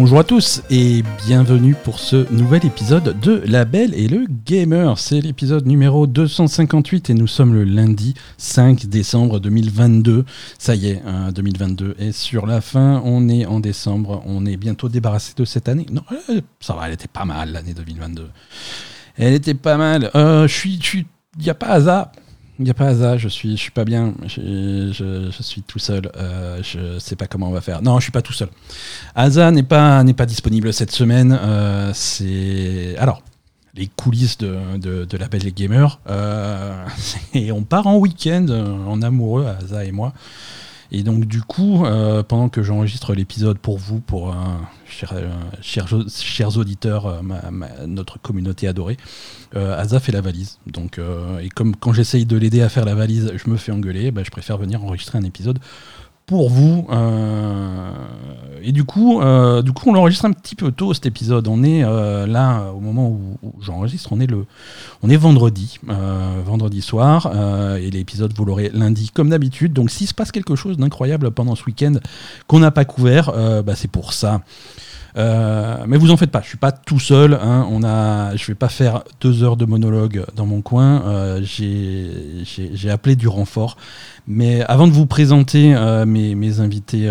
Bonjour 0.00 0.20
à 0.20 0.24
tous 0.24 0.62
et 0.70 1.02
bienvenue 1.26 1.74
pour 1.74 1.98
ce 1.98 2.32
nouvel 2.32 2.64
épisode 2.64 3.18
de 3.18 3.42
La 3.44 3.64
Belle 3.64 3.94
et 3.94 4.06
le 4.06 4.26
Gamer. 4.46 4.96
C'est 4.96 5.20
l'épisode 5.20 5.66
numéro 5.66 6.06
258 6.06 7.10
et 7.10 7.14
nous 7.14 7.26
sommes 7.26 7.52
le 7.52 7.64
lundi 7.64 8.14
5 8.36 8.86
décembre 8.86 9.40
2022. 9.40 10.24
Ça 10.56 10.76
y 10.76 10.90
est, 10.90 11.02
2022 11.34 11.96
est 11.98 12.12
sur 12.12 12.46
la 12.46 12.60
fin. 12.60 13.02
On 13.04 13.28
est 13.28 13.44
en 13.44 13.58
décembre. 13.58 14.22
On 14.24 14.46
est 14.46 14.56
bientôt 14.56 14.88
débarrassé 14.88 15.32
de 15.36 15.44
cette 15.44 15.68
année. 15.68 15.86
Non, 15.90 16.04
euh, 16.30 16.42
ça 16.60 16.74
va, 16.74 16.86
elle 16.86 16.94
était 16.94 17.08
pas 17.08 17.24
mal 17.24 17.50
l'année 17.50 17.74
2022. 17.74 18.30
Elle 19.16 19.34
était 19.34 19.54
pas 19.54 19.76
mal. 19.76 20.12
Euh, 20.14 20.46
je 20.46 20.54
suis, 20.54 20.78
il 20.94 21.42
n'y 21.42 21.50
a 21.50 21.54
pas 21.54 21.70
hasard. 21.70 22.12
Il 22.58 22.64
n'y 22.64 22.70
a 22.70 22.74
pas 22.74 22.86
hasard, 22.86 23.18
je 23.18 23.28
suis, 23.28 23.52
je 23.52 23.62
suis 23.62 23.70
pas 23.70 23.84
bien, 23.84 24.14
je, 24.26 25.30
suis 25.40 25.62
tout 25.62 25.78
seul, 25.78 26.10
euh, 26.16 26.60
je 26.62 26.98
sais 26.98 27.14
pas 27.14 27.28
comment 27.28 27.48
on 27.48 27.52
va 27.52 27.60
faire. 27.60 27.82
Non, 27.82 28.00
je 28.00 28.04
suis 28.04 28.12
pas 28.12 28.22
tout 28.22 28.32
seul. 28.32 28.48
Asa 29.14 29.52
n'est 29.52 29.62
pas, 29.62 30.02
n'est 30.02 30.14
pas 30.14 30.26
disponible 30.26 30.72
cette 30.72 30.90
semaine. 30.90 31.38
Euh, 31.40 31.92
c'est 31.94 32.96
alors 32.98 33.22
les 33.74 33.86
coulisses 33.86 34.38
de, 34.38 34.76
de, 34.76 35.16
la 35.16 35.28
Belle 35.28 35.54
Gamer. 35.54 36.00
Euh, 36.08 36.84
et 37.34 37.52
on 37.52 37.62
part 37.62 37.86
en 37.86 37.96
week-end 37.96 38.46
en 38.48 39.02
amoureux, 39.02 39.46
Asa 39.46 39.84
et 39.84 39.92
moi. 39.92 40.12
Et 40.90 41.02
donc 41.02 41.26
du 41.26 41.42
coup, 41.42 41.84
euh, 41.84 42.22
pendant 42.22 42.48
que 42.48 42.62
j'enregistre 42.62 43.14
l'épisode 43.14 43.58
pour 43.58 43.78
vous, 43.78 44.00
pour 44.00 44.34
chers, 44.86 45.14
chers, 45.60 45.86
chers, 46.08 46.56
auditeurs, 46.56 47.06
euh, 47.06 47.20
notre 47.86 48.18
communauté 48.18 48.66
adorée, 48.66 48.96
euh, 49.54 49.78
Asa 49.78 50.00
fait 50.00 50.12
la 50.12 50.22
valise. 50.22 50.58
Donc, 50.66 50.98
et 51.40 51.48
comme 51.50 51.76
quand 51.76 51.92
j'essaye 51.92 52.24
de 52.24 52.36
l'aider 52.36 52.62
à 52.62 52.68
faire 52.68 52.84
la 52.84 52.94
valise, 52.94 53.32
je 53.34 53.50
me 53.50 53.56
fais 53.56 53.72
engueuler, 53.72 54.10
bah, 54.10 54.22
je 54.24 54.30
préfère 54.30 54.56
venir 54.56 54.82
enregistrer 54.82 55.18
un 55.18 55.24
épisode 55.24 55.58
pour 56.28 56.50
vous. 56.50 56.86
Euh, 56.90 57.90
et 58.62 58.70
du 58.70 58.84
coup, 58.84 59.20
euh, 59.20 59.62
du 59.62 59.72
coup, 59.72 59.88
on 59.88 59.94
l'enregistre 59.94 60.26
un 60.26 60.32
petit 60.32 60.54
peu 60.54 60.70
tôt 60.70 60.92
cet 60.92 61.06
épisode. 61.06 61.48
On 61.48 61.64
est 61.64 61.82
euh, 61.82 62.26
là 62.26 62.70
au 62.76 62.80
moment 62.80 63.08
où, 63.08 63.38
j'enregistre. 63.60 64.12
On 64.12 64.20
est 64.20 64.26
le, 64.26 64.44
on 65.02 65.08
est 65.08 65.16
vendredi, 65.16 65.80
vendredi 66.44 66.82
soir, 66.82 67.32
et 67.80 67.90
l'épisode 67.90 68.32
vous 68.36 68.44
l'aurez 68.44 68.70
lundi 68.72 69.10
comme 69.12 69.30
d'habitude. 69.30 69.72
Donc, 69.72 69.90
s'il 69.90 70.06
se 70.06 70.14
passe 70.14 70.30
quelque 70.30 70.54
chose 70.54 70.76
d'incroyable 70.76 71.30
pendant 71.30 71.56
ce 71.56 71.64
week-end 71.64 71.94
qu'on 72.46 72.60
n'a 72.60 72.70
pas 72.70 72.84
couvert, 72.84 73.32
bah, 73.64 73.74
c'est 73.74 73.90
pour 73.90 74.12
ça. 74.12 74.42
Euh, 75.16 75.84
mais 75.86 75.96
vous 75.96 76.10
en 76.10 76.16
faites 76.16 76.30
pas, 76.30 76.40
je 76.42 76.48
suis 76.48 76.58
pas 76.58 76.72
tout 76.72 77.00
seul. 77.00 77.34
Hein. 77.34 77.66
on 77.70 77.82
a, 77.82 78.36
je 78.36 78.46
vais 78.46 78.54
pas 78.54 78.68
faire 78.68 79.02
deux 79.20 79.42
heures 79.42 79.56
de 79.56 79.64
monologue 79.64 80.24
dans 80.36 80.46
mon 80.46 80.60
coin. 80.60 81.02
Euh, 81.06 81.40
j'ai 81.42 82.90
appelé 82.90 83.16
du 83.16 83.28
renfort. 83.28 83.76
Mais 84.26 84.62
avant 84.64 84.86
de 84.86 84.92
vous 84.92 85.06
présenter 85.06 85.74
euh, 85.74 86.04
mes, 86.04 86.60
invités 86.60 87.10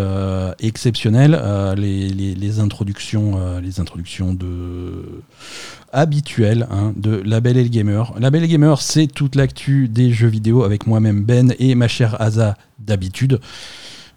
exceptionnels, 0.60 1.40
les, 1.78 2.60
introductions, 2.60 3.60
les 3.60 3.80
introductions 3.80 4.34
de 4.34 5.22
habituelles 5.94 6.68
hein, 6.70 6.94
de 6.96 7.24
et 7.26 7.64
le 7.64 7.70
Gamer. 7.70 8.14
La 8.20 8.30
Belle 8.30 8.44
et 8.44 8.48
le 8.48 8.52
Gamer, 8.52 8.82
c'est 8.82 9.08
toute 9.08 9.36
l'actu 9.36 9.88
des 9.88 10.12
jeux 10.12 10.28
vidéo 10.28 10.64
avec 10.64 10.86
moi-même 10.86 11.24
Ben 11.24 11.54
et 11.60 11.76
ma 11.76 11.88
chère 11.88 12.20
Asa 12.22 12.56
d'habitude. 12.80 13.40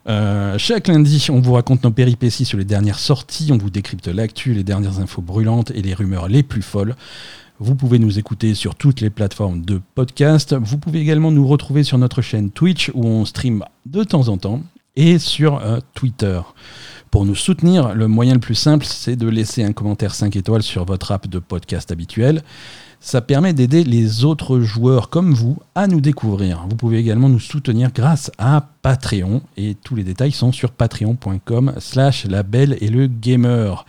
Euh, 0.08 0.56
chaque 0.58 0.88
lundi, 0.88 1.26
on 1.30 1.40
vous 1.40 1.52
raconte 1.52 1.84
nos 1.84 1.90
péripéties 1.90 2.44
sur 2.44 2.58
les 2.58 2.64
dernières 2.64 2.98
sorties, 2.98 3.50
on 3.52 3.58
vous 3.58 3.70
décrypte 3.70 4.08
l'actu, 4.08 4.54
les 4.54 4.64
dernières 4.64 4.98
infos 4.98 5.22
brûlantes 5.22 5.70
et 5.72 5.82
les 5.82 5.94
rumeurs 5.94 6.28
les 6.28 6.42
plus 6.42 6.62
folles. 6.62 6.96
Vous 7.58 7.74
pouvez 7.74 7.98
nous 7.98 8.18
écouter 8.18 8.54
sur 8.54 8.74
toutes 8.74 9.02
les 9.02 9.10
plateformes 9.10 9.62
de 9.62 9.80
podcast. 9.94 10.54
Vous 10.54 10.78
pouvez 10.78 11.00
également 11.00 11.30
nous 11.30 11.46
retrouver 11.46 11.82
sur 11.84 11.98
notre 11.98 12.22
chaîne 12.22 12.50
Twitch 12.50 12.90
où 12.94 13.06
on 13.06 13.26
stream 13.26 13.64
de 13.84 14.02
temps 14.02 14.28
en 14.28 14.38
temps 14.38 14.62
et 14.96 15.18
sur 15.18 15.58
euh, 15.58 15.78
Twitter. 15.94 16.40
Pour 17.10 17.26
nous 17.26 17.34
soutenir, 17.34 17.94
le 17.94 18.08
moyen 18.08 18.34
le 18.34 18.40
plus 18.40 18.54
simple, 18.54 18.86
c'est 18.86 19.16
de 19.16 19.28
laisser 19.28 19.62
un 19.62 19.72
commentaire 19.72 20.14
5 20.14 20.36
étoiles 20.36 20.62
sur 20.62 20.84
votre 20.84 21.12
app 21.12 21.28
de 21.28 21.38
podcast 21.38 21.90
habituel. 21.90 22.42
Ça 23.02 23.22
permet 23.22 23.54
d'aider 23.54 23.82
les 23.82 24.24
autres 24.26 24.60
joueurs 24.60 25.08
comme 25.08 25.32
vous 25.32 25.56
à 25.74 25.86
nous 25.86 26.02
découvrir. 26.02 26.66
Vous 26.68 26.76
pouvez 26.76 26.98
également 26.98 27.30
nous 27.30 27.40
soutenir 27.40 27.92
grâce 27.92 28.30
à 28.36 28.68
Patreon 28.82 29.40
et 29.56 29.74
tous 29.74 29.96
les 29.96 30.04
détails 30.04 30.32
sont 30.32 30.52
sur 30.52 30.70
patreon.com 30.70 31.72
slash 31.78 32.26
la 32.26 32.42
belle 32.42 32.76
et 32.82 32.88
le 32.88 33.06
gamer. 33.06 33.86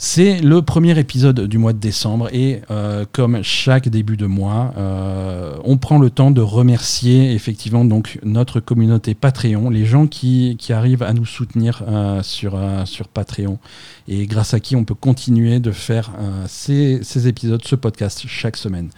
C'est 0.00 0.40
le 0.40 0.62
premier 0.62 0.96
épisode 0.96 1.40
du 1.48 1.58
mois 1.58 1.72
de 1.72 1.78
décembre 1.78 2.32
et 2.32 2.62
euh, 2.70 3.04
comme 3.10 3.42
chaque 3.42 3.88
début 3.88 4.16
de 4.16 4.26
mois, 4.26 4.72
euh, 4.76 5.56
on 5.64 5.76
prend 5.76 5.98
le 5.98 6.08
temps 6.08 6.30
de 6.30 6.40
remercier 6.40 7.32
effectivement 7.32 7.84
donc 7.84 8.20
notre 8.22 8.60
communauté 8.60 9.16
Patreon, 9.16 9.70
les 9.70 9.84
gens 9.84 10.06
qui, 10.06 10.56
arrivent 10.70 11.02
à 11.02 11.12
nous 11.14 11.26
soutenir 11.26 11.82
euh, 11.88 12.22
sur, 12.22 12.56
sur 12.84 13.08
Patreon 13.08 13.58
et 14.06 14.28
grâce 14.28 14.54
à 14.54 14.60
qui 14.60 14.76
on 14.76 14.84
peut 14.84 14.94
continuer 14.94 15.58
de 15.58 15.72
faire 15.72 16.12
ces, 16.46 17.26
épisodes, 17.26 17.64
ce 17.64 17.74
podcast 17.74 18.22
chaque 18.28 18.56
semaine. 18.56 18.90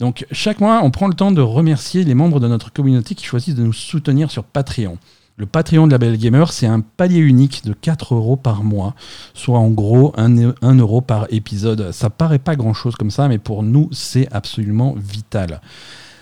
Donc 0.00 0.24
chaque 0.32 0.60
mois, 0.60 0.80
on 0.82 0.90
prend 0.90 1.08
le 1.08 1.14
temps 1.14 1.32
de 1.32 1.42
remercier 1.42 2.04
les 2.04 2.14
membres 2.14 2.40
de 2.40 2.48
notre 2.48 2.72
communauté 2.72 3.14
qui 3.14 3.26
choisissent 3.26 3.54
de 3.54 3.64
nous 3.64 3.74
soutenir 3.74 4.30
sur 4.30 4.44
Patreon. 4.44 4.96
Le 5.36 5.46
Patreon 5.46 5.86
de 5.86 5.92
la 5.92 5.98
Belle 5.98 6.18
Gamer, 6.18 6.52
c'est 6.52 6.66
un 6.66 6.80
palier 6.80 7.18
unique 7.18 7.64
de 7.64 7.72
4 7.72 8.14
euros 8.14 8.36
par 8.36 8.62
mois, 8.62 8.94
soit 9.32 9.58
en 9.58 9.70
gros 9.70 10.12
1, 10.18 10.52
1 10.60 10.74
euro 10.78 11.00
par 11.00 11.26
épisode. 11.30 11.90
Ça 11.92 12.10
paraît 12.10 12.38
pas 12.38 12.54
grand 12.54 12.74
chose 12.74 12.96
comme 12.96 13.10
ça, 13.10 13.28
mais 13.28 13.38
pour 13.38 13.62
nous, 13.62 13.88
c'est 13.92 14.28
absolument 14.30 14.94
vital. 14.96 15.60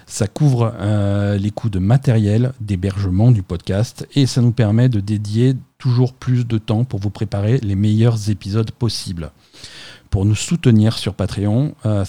Ça 0.06 0.26
couvre 0.26 0.74
euh, 0.78 1.38
les 1.38 1.50
coûts 1.50 1.70
de 1.70 1.78
matériel, 1.78 2.52
d'hébergement 2.60 3.30
du 3.32 3.42
podcast, 3.42 4.06
et 4.14 4.26
ça 4.26 4.42
nous 4.42 4.52
permet 4.52 4.88
de 4.88 5.00
dédier 5.00 5.54
toujours 5.78 6.12
plus 6.12 6.46
de 6.46 6.58
temps 6.58 6.84
pour 6.84 7.00
vous 7.00 7.10
préparer 7.10 7.58
les 7.58 7.76
meilleurs 7.76 8.30
épisodes 8.30 8.70
possibles 8.70 9.30
pour 10.10 10.24
nous 10.24 10.34
soutenir 10.34 10.98
sur 10.98 11.14
Patreon. 11.14 11.74
Euh, 11.86 12.04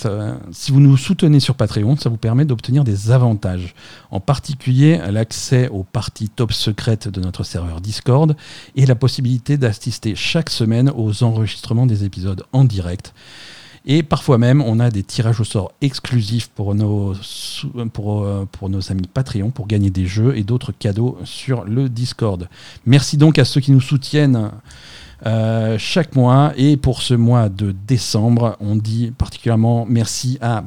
si 0.51 0.71
vous 0.71 0.79
nous 0.79 0.97
soutenez 0.97 1.39
sur 1.39 1.55
Patreon, 1.55 1.95
ça 1.97 2.09
vous 2.09 2.17
permet 2.17 2.45
d'obtenir 2.45 2.83
des 2.83 3.11
avantages. 3.11 3.75
En 4.09 4.19
particulier, 4.19 4.99
l'accès 5.11 5.69
aux 5.69 5.83
parties 5.83 6.29
top 6.29 6.51
secrètes 6.51 7.07
de 7.07 7.21
notre 7.21 7.43
serveur 7.43 7.79
Discord 7.79 8.35
et 8.75 8.85
la 8.85 8.95
possibilité 8.95 9.57
d'assister 9.57 10.15
chaque 10.15 10.49
semaine 10.49 10.91
aux 10.95 11.23
enregistrements 11.23 11.85
des 11.85 12.03
épisodes 12.03 12.43
en 12.53 12.63
direct. 12.63 13.13
Et 13.85 14.03
parfois 14.03 14.37
même, 14.37 14.61
on 14.61 14.79
a 14.79 14.91
des 14.91 15.01
tirages 15.01 15.39
au 15.39 15.43
sort 15.43 15.71
exclusifs 15.81 16.49
pour 16.49 16.75
nos, 16.75 17.15
pour, 17.93 18.23
euh, 18.23 18.47
pour 18.51 18.69
nos 18.69 18.91
amis 18.91 19.07
Patreon 19.11 19.49
pour 19.49 19.65
gagner 19.65 19.89
des 19.89 20.05
jeux 20.05 20.37
et 20.37 20.43
d'autres 20.43 20.71
cadeaux 20.71 21.17
sur 21.23 21.63
le 21.63 21.89
Discord. 21.89 22.47
Merci 22.85 23.17
donc 23.17 23.39
à 23.39 23.45
ceux 23.45 23.59
qui 23.59 23.71
nous 23.71 23.81
soutiennent 23.81 24.51
euh, 25.25 25.77
chaque 25.77 26.15
mois. 26.15 26.53
Et 26.57 26.77
pour 26.77 27.01
ce 27.01 27.13
mois 27.13 27.49
de 27.49 27.75
décembre, 27.87 28.57
on 28.59 28.75
dit 28.75 29.11
particulièrement 29.17 29.85
merci 29.87 30.37
à 30.41 30.63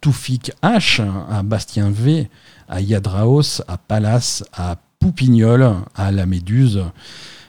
Toufik 0.00 0.52
H, 0.62 1.02
à 1.30 1.42
Bastien 1.42 1.90
V, 1.90 2.28
à 2.68 2.80
Yadraos, 2.80 3.62
à 3.68 3.78
Pallas, 3.78 4.44
à 4.52 4.76
Poupignol, 4.98 5.74
à 5.94 6.10
la 6.10 6.26
Méduse, 6.26 6.82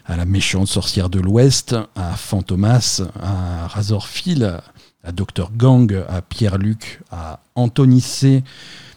à 0.05 0.17
la 0.17 0.25
méchante 0.25 0.67
sorcière 0.67 1.09
de 1.09 1.19
l'Ouest, 1.19 1.75
à 1.95 2.15
Fantomas, 2.15 3.01
à 3.21 3.67
Razorfil, 3.67 4.59
à 5.03 5.11
Dr 5.11 5.51
Gang, 5.55 6.03
à 6.07 6.21
Pierre-Luc, 6.21 7.01
à 7.11 7.39
Anthony 7.55 8.01
C. 8.01 8.43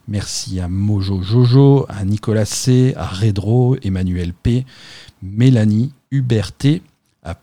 Merci 0.09 0.61
à 0.61 0.69
Mojo 0.69 1.23
Jojo, 1.23 1.87
à 1.89 2.05
Nicolas 2.05 2.44
C, 2.44 2.93
à 2.97 3.06
Redro, 3.06 3.77
Emmanuel 3.83 4.33
P, 4.33 4.67
Mélanie, 5.23 5.93
Hubert 6.11 6.53
T, 6.53 6.83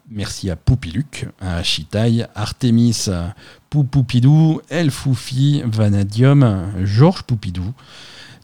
merci 0.09 0.50
à 0.50 0.56
Poupiluc, 0.56 1.28
à 1.40 1.63
Chitaï, 1.63 2.28
Artemis, 2.35 3.07
Poupoupidou, 3.69 4.62
Elfoufi, 4.69 5.62
Vanadium, 5.66 6.72
Georges 6.84 7.23
Poupidou, 7.23 7.73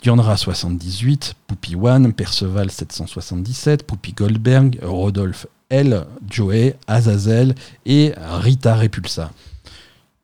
Diandra78, 0.04 1.34
Poupi 1.48 1.76
One, 1.76 2.14
Perceval 2.14 2.70
777, 2.70 3.84
Poupi 3.84 4.14
Goldberg, 4.14 4.80
Rodolphe 4.84 5.48
L, 5.70 6.06
Joey, 6.30 6.76
Azazel 6.88 7.56
et 7.86 8.14
Rita 8.18 8.76
Repulsa. 8.76 9.32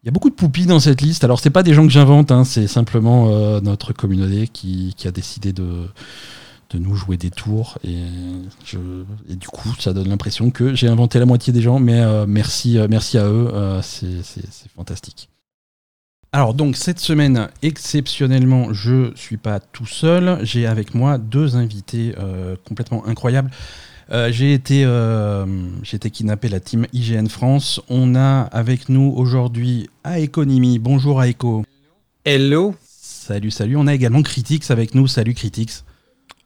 Il 0.03 0.07
y 0.07 0.09
a 0.09 0.12
beaucoup 0.12 0.31
de 0.31 0.35
poupis 0.35 0.65
dans 0.65 0.80
cette 0.80 1.01
liste. 1.01 1.24
Alors, 1.24 1.39
c'est 1.39 1.51
pas 1.51 1.62
des 1.62 1.75
gens 1.75 1.83
que 1.85 1.91
j'invente, 1.91 2.31
hein, 2.31 2.44
c'est 2.44 2.68
simplement 2.68 3.30
euh, 3.30 3.62
notre 3.62 3.94
communauté 3.94 4.47
qui, 4.47 4.95
a 5.06 5.12
décidé 5.12 5.53
de, 5.53 5.88
de 6.71 6.79
nous 6.79 6.95
jouer 6.95 7.18
des 7.18 7.31
tours. 7.31 7.77
Et, 7.83 8.03
je, 8.65 8.77
et 9.29 9.35
du 9.35 9.47
coup, 9.47 9.69
ça 9.79 9.94
donne 9.94 10.09
l'impression 10.09 10.51
que 10.51 10.73
j'ai 10.73 10.88
inventé 10.88 11.19
la 11.19 11.25
moitié 11.25 11.51
des 11.53 11.62
gens, 11.62 11.79
mais 11.79 12.01
euh, 12.01 12.25
merci, 12.27 12.77
euh, 12.77 12.88
merci 12.89 13.18
à 13.18 13.25
eux, 13.25 13.50
euh, 13.53 13.81
c'est 13.81 14.71
fantastique. 14.75 15.29
Alors 16.33 16.53
donc 16.53 16.77
cette 16.77 17.00
semaine, 17.00 17.50
exceptionnellement, 17.62 18.71
je 18.71 19.12
suis 19.15 19.35
pas 19.35 19.59
tout 19.59 19.85
seul. 19.85 20.39
J'ai 20.44 20.65
avec 20.65 20.95
moi 20.95 21.18
deux 21.18 21.57
invités 21.57 22.15
complètement 22.65 23.06
incroyables. 23.06 23.51
j'ai 24.29 24.53
été, 24.53 24.88
j'ai 25.83 25.97
été 25.97 26.09
kidnappé 26.09 26.47
la 26.47 26.62
team 26.62 26.88
IGN 26.94 27.27
France. 27.27 27.81
On 27.89 28.15
a 28.15 28.44
avec 28.44 28.88
nous 28.88 29.13
aujourd'hui 29.13 29.89
Aeconimi. 30.06 30.79
Bonjour 30.79 31.21
Aeco. 31.21 31.65
Hello. 32.23 32.75
Salut, 32.88 33.51
salut. 33.51 33.75
On 33.75 33.88
a 33.88 33.94
également 33.94 34.23
Critics 34.23 34.71
avec 34.71 34.95
nous. 34.95 35.07
Salut 35.07 35.33
Critics. 35.33 35.83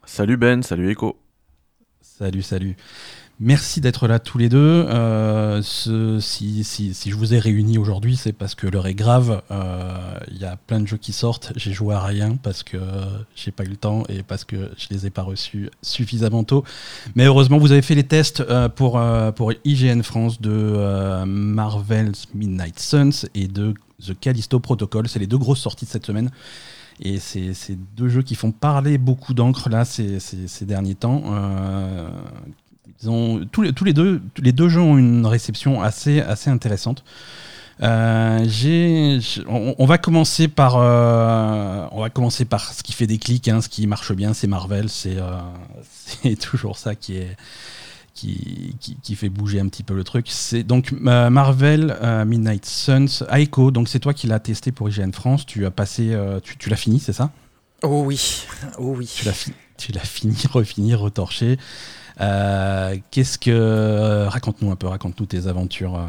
Salut 0.06 0.38
Ben, 0.38 0.62
salut 0.62 0.92
Echo. 0.92 1.18
Salut, 2.02 2.44
salut. 2.44 2.78
Merci 3.40 3.82
d'être 3.82 4.08
là 4.08 4.20
tous 4.20 4.38
les 4.38 4.48
deux. 4.48 4.86
Euh, 4.88 5.62
si, 5.62 6.64
je 6.64 7.16
vous 7.16 7.34
ai 7.34 7.40
réunis 7.40 7.78
aujourd'hui, 7.78 8.16
c'est 8.16 8.32
parce 8.32 8.56
que 8.56 8.68
l'heure 8.68 8.88
est 8.88 8.94
grave. 8.94 9.42
Euh, 9.52 10.18
il 10.32 10.38
y 10.38 10.46
a 10.46 10.56
plein 10.56 10.80
de 10.80 10.88
jeux 10.88 10.98
qui 10.98 11.12
sortent. 11.12 11.52
J'ai 11.56 11.74
joué 11.74 11.96
à 11.96 12.02
rien 12.02 12.38
parce 12.42 12.64
que 12.64 12.78
j'ai 13.36 13.52
pas 13.52 13.66
eu 13.66 13.70
le 13.70 13.76
temps 13.76 14.04
et 14.08 14.24
parce 14.24 14.46
que 14.46 14.72
je 14.78 14.88
les 14.92 15.08
ai 15.08 15.10
pas 15.10 15.24
reçus 15.24 15.70
suffisamment 15.82 16.46
tôt. 16.46 16.64
Mais 17.16 17.26
heureusement, 17.26 17.58
vous 17.58 17.74
avez 17.74 17.82
fait 17.82 17.96
les 17.96 18.06
tests 18.06 18.42
euh, 18.42 18.70
pour, 18.70 19.02
pour 19.36 19.52
IGN 19.66 20.02
France 20.04 20.40
de 20.40 21.26
Marvel's 21.26 22.28
Midnight 22.34 22.80
Suns 22.80 23.28
et 23.34 23.48
de 23.48 23.74
The 24.06 24.18
Callisto 24.18 24.60
Protocol. 24.60 25.10
C'est 25.10 25.20
les 25.20 25.28
deux 25.28 25.40
grosses 25.40 25.62
sorties 25.62 25.86
de 25.86 25.90
cette 25.90 26.06
semaine. 26.06 26.32
Et 27.02 27.20
c'est 27.20 27.76
deux 27.96 28.08
jeux 28.08 28.22
qui 28.22 28.36
font 28.36 28.52
parler 28.52 28.98
beaucoup 28.98 29.34
d'encre 29.34 29.70
là 29.70 29.84
ces, 29.84 30.20
derniers 30.62 30.96
temps, 30.96 31.24
tous, 33.02 33.62
les, 33.62 33.74
tous 33.74 33.84
les, 33.84 33.94
deux, 33.94 34.22
les 34.38 34.52
deux 34.52 34.70
jeux 34.70 34.82
ont 34.82 34.98
une 34.98 35.26
réception 35.26 35.82
assez, 35.82 36.22
assez 36.22 36.50
intéressante. 36.50 37.04
Euh, 37.84 39.20
on, 39.48 39.86
va 39.86 39.98
commencer 39.98 40.48
par, 40.48 40.78
euh, 40.78 41.86
on 41.92 42.02
va 42.02 42.10
commencer 42.10 42.46
par 42.46 42.74
ce 42.74 42.84
qui 42.84 42.94
fait 42.94 43.08
des 43.08 43.18
clics, 43.18 43.48
hein, 43.48 43.62
ce 43.62 43.68
qui 43.68 43.86
marche 43.86 44.14
bien, 44.14 44.34
c'est 44.34 44.48
Marvel, 44.48 44.88
c'est 44.90 45.18
euh, 45.18 46.36
toujours 46.42 46.78
ça 46.78 46.96
qui 46.96 47.18
est 47.18 47.36
qui, 48.16 48.76
qui, 48.80 49.16
fait 49.16 49.30
bouger 49.30 49.60
un 49.60 49.68
petit 49.68 49.84
peu 49.84 49.94
le 49.94 50.04
truc. 50.04 50.28
C'est 50.30 50.64
donc 50.64 50.92
Marvel 50.94 51.96
Midnight 52.26 52.66
Suns, 52.66 53.24
Aiko. 53.30 53.72
Donc 53.72 53.90
c'est 53.90 54.00
toi 54.00 54.14
qui 54.14 54.26
l'as 54.26 54.40
testé 54.40 54.72
pour 54.72 54.90
IGN 54.90 55.12
France. 55.12 55.46
Tu 55.46 55.66
as 55.66 55.72
passé, 55.72 56.18
tu, 56.44 56.58
tu 56.58 56.70
l'as 56.70 56.78
fini, 56.78 57.00
c'est 57.00 57.14
ça? 57.14 57.32
Oh 57.84 58.04
oui, 58.06 58.46
oh 58.80 58.96
oui. 58.98 59.12
Tu 59.14 59.26
l'as 59.26 59.34
tu 59.78 59.92
l'as 59.92 60.02
fini, 60.02 60.36
refini, 60.52 60.96
retorché. 60.96 61.58
Euh, 62.22 62.96
qu'est-ce 63.12 63.38
que. 63.38 64.26
Raconte-nous 64.28 64.72
un 64.72 64.76
peu, 64.76 64.88
raconte-nous 64.88 65.26
tes 65.26 65.48
aventures. 65.48 66.00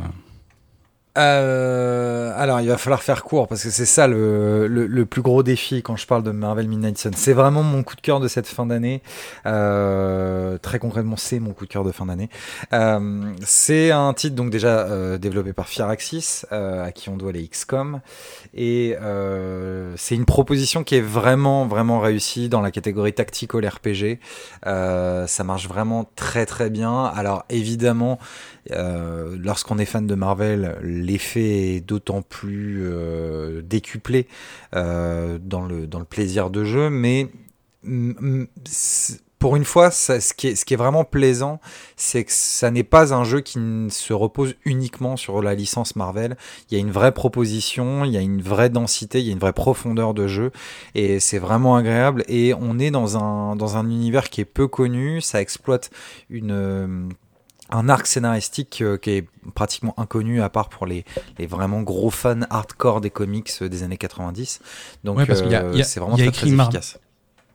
Euh. 1.17 2.17
Euh, 2.27 2.33
alors, 2.37 2.61
il 2.61 2.69
va 2.69 2.77
falloir 2.77 3.03
faire 3.03 3.25
court 3.25 3.49
parce 3.49 3.63
que 3.63 3.71
c'est 3.71 3.87
ça 3.87 4.07
le, 4.07 4.67
le, 4.67 5.07
plus 5.07 5.23
gros 5.23 5.43
défi 5.43 5.83
quand 5.83 5.97
je 5.97 6.07
parle 6.07 6.23
de 6.23 6.31
Marvel 6.31 6.69
Midnight 6.69 6.99
Sun. 6.99 7.13
C'est 7.15 7.33
vraiment 7.33 7.63
mon 7.63 7.83
coup 7.83 7.97
de 7.97 8.01
cœur 8.01 8.21
de 8.21 8.29
cette 8.29 8.47
fin 8.47 8.67
d'année. 8.67 9.03
Euh, 9.47 10.59
très 10.59 10.79
concrètement, 10.79 11.17
c'est 11.17 11.39
mon 11.39 11.53
coup 11.53 11.65
de 11.65 11.71
cœur 11.71 11.85
de 11.85 11.93
fin 11.93 12.07
d'année. 12.07 12.29
Euh, 12.73 13.33
c'est 13.45 13.91
un 13.91 14.13
titre 14.13 14.35
donc 14.35 14.51
déjà 14.51 14.81
euh, 14.81 15.19
développé 15.19 15.53
par 15.53 15.69
Firaxis, 15.69 16.45
à 16.51 16.93
qui 16.93 17.09
on 17.09 17.17
doit 17.17 17.33
les 17.33 17.47
XCOM, 17.47 18.01
et 18.55 18.97
c'est 19.97 20.15
une 20.15 20.25
proposition 20.25 20.85
qui 20.85 20.97
est 20.97 21.01
vraiment 21.01 21.67
vraiment 21.67 22.01
réussie 22.01 22.49
dans 22.49 22.61
la 22.61 22.71
catégorie 22.71 23.13
tactical 23.13 23.67
RPG. 23.67 24.19
ça 24.65 25.45
marche 25.45 25.69
vraiment 25.69 26.09
très 26.17 26.47
très 26.47 26.71
bien. 26.71 27.05
Alors 27.05 27.45
évidemment, 27.49 28.19
euh, 28.73 29.37
lorsqu'on 29.41 29.79
est 29.79 29.85
fan 29.85 30.07
de 30.07 30.15
Marvel, 30.15 30.79
l'effet 30.83 31.77
est 31.77 31.81
d'autant 31.81 32.23
plus 32.23 32.83
euh, 32.85 33.63
décuplé 33.63 34.27
euh, 34.75 35.39
dans, 35.41 35.67
le, 35.67 35.87
plaisir 36.05 36.51
de 36.51 36.65
jeu, 36.65 36.91
mais 36.91 37.29
pour 39.39 39.57
une 39.57 39.65
fois, 39.65 39.91
ce, 39.91 40.35
qui 40.35 40.49
est, 40.49 40.77
vraiment 40.77 41.05
plaisant, 41.05 41.61
c'est 41.97 42.25
que 42.25 42.33
ça 42.33 42.71
n'est 42.71 42.83
pas 42.83 43.15
un 43.15 43.23
jeu 43.23 43.41
qui 43.41 43.59
se 43.91 44.13
repose 44.13 44.55
uniquement 44.65 45.17
sur 45.17 45.43
la 45.43 45.55
licence 45.55 45.95
Marvel. 45.95 46.37
Il 46.71 46.75
y 46.75 46.77
a 46.77 46.81
une 46.81 46.91
vraie 46.91 47.13
proposition, 47.13 48.05
il 48.05 48.13
y 48.13 48.17
a 48.17 48.23
une 48.23 48.43
vraie 48.43 48.71
densité, 48.71 49.21
il 49.21 49.27
y 49.27 49.31
a 49.31 49.33
une 49.33 49.39
vraie 49.39 49.53
profondeur 49.53 50.15
de 50.15 50.27
jeu, 50.27 50.51
et 50.95 51.21
c'est 51.21 51.39
vraiment 51.39 51.77
agréable. 51.77 52.25
Et 52.29 52.55
on 52.55 52.79
est 52.79 52.91
dans 52.91 53.17
un 53.17 53.91
univers 53.91 54.31
qui 54.31 54.41
est 54.41 54.47
peu 54.47 54.69
connu, 54.69 55.21
ça 55.21 55.41
exploite 55.41 55.91
une 56.31 57.11
un 57.71 57.89
arc 57.89 58.07
scénaristique 58.07 58.81
euh, 58.83 58.97
qui 58.97 59.11
est 59.11 59.29
pratiquement 59.55 59.95
inconnu 59.99 60.43
à 60.43 60.49
part 60.49 60.69
pour 60.69 60.87
les, 60.87 61.05
les, 61.39 61.47
vraiment 61.47 61.83
gros 61.83 62.11
fans 62.11 62.43
hardcore 62.51 63.01
des 63.01 63.11
comics 63.11 63.51
euh, 63.63 63.69
des 63.69 63.83
années 63.83 63.97
90. 63.97 64.61
Donc 65.05 65.19
euh, 65.19 65.25
c'est 65.83 66.01
vraiment 66.01 66.17
très, 66.17 66.31
très 66.31 66.49
efficace. 66.49 66.99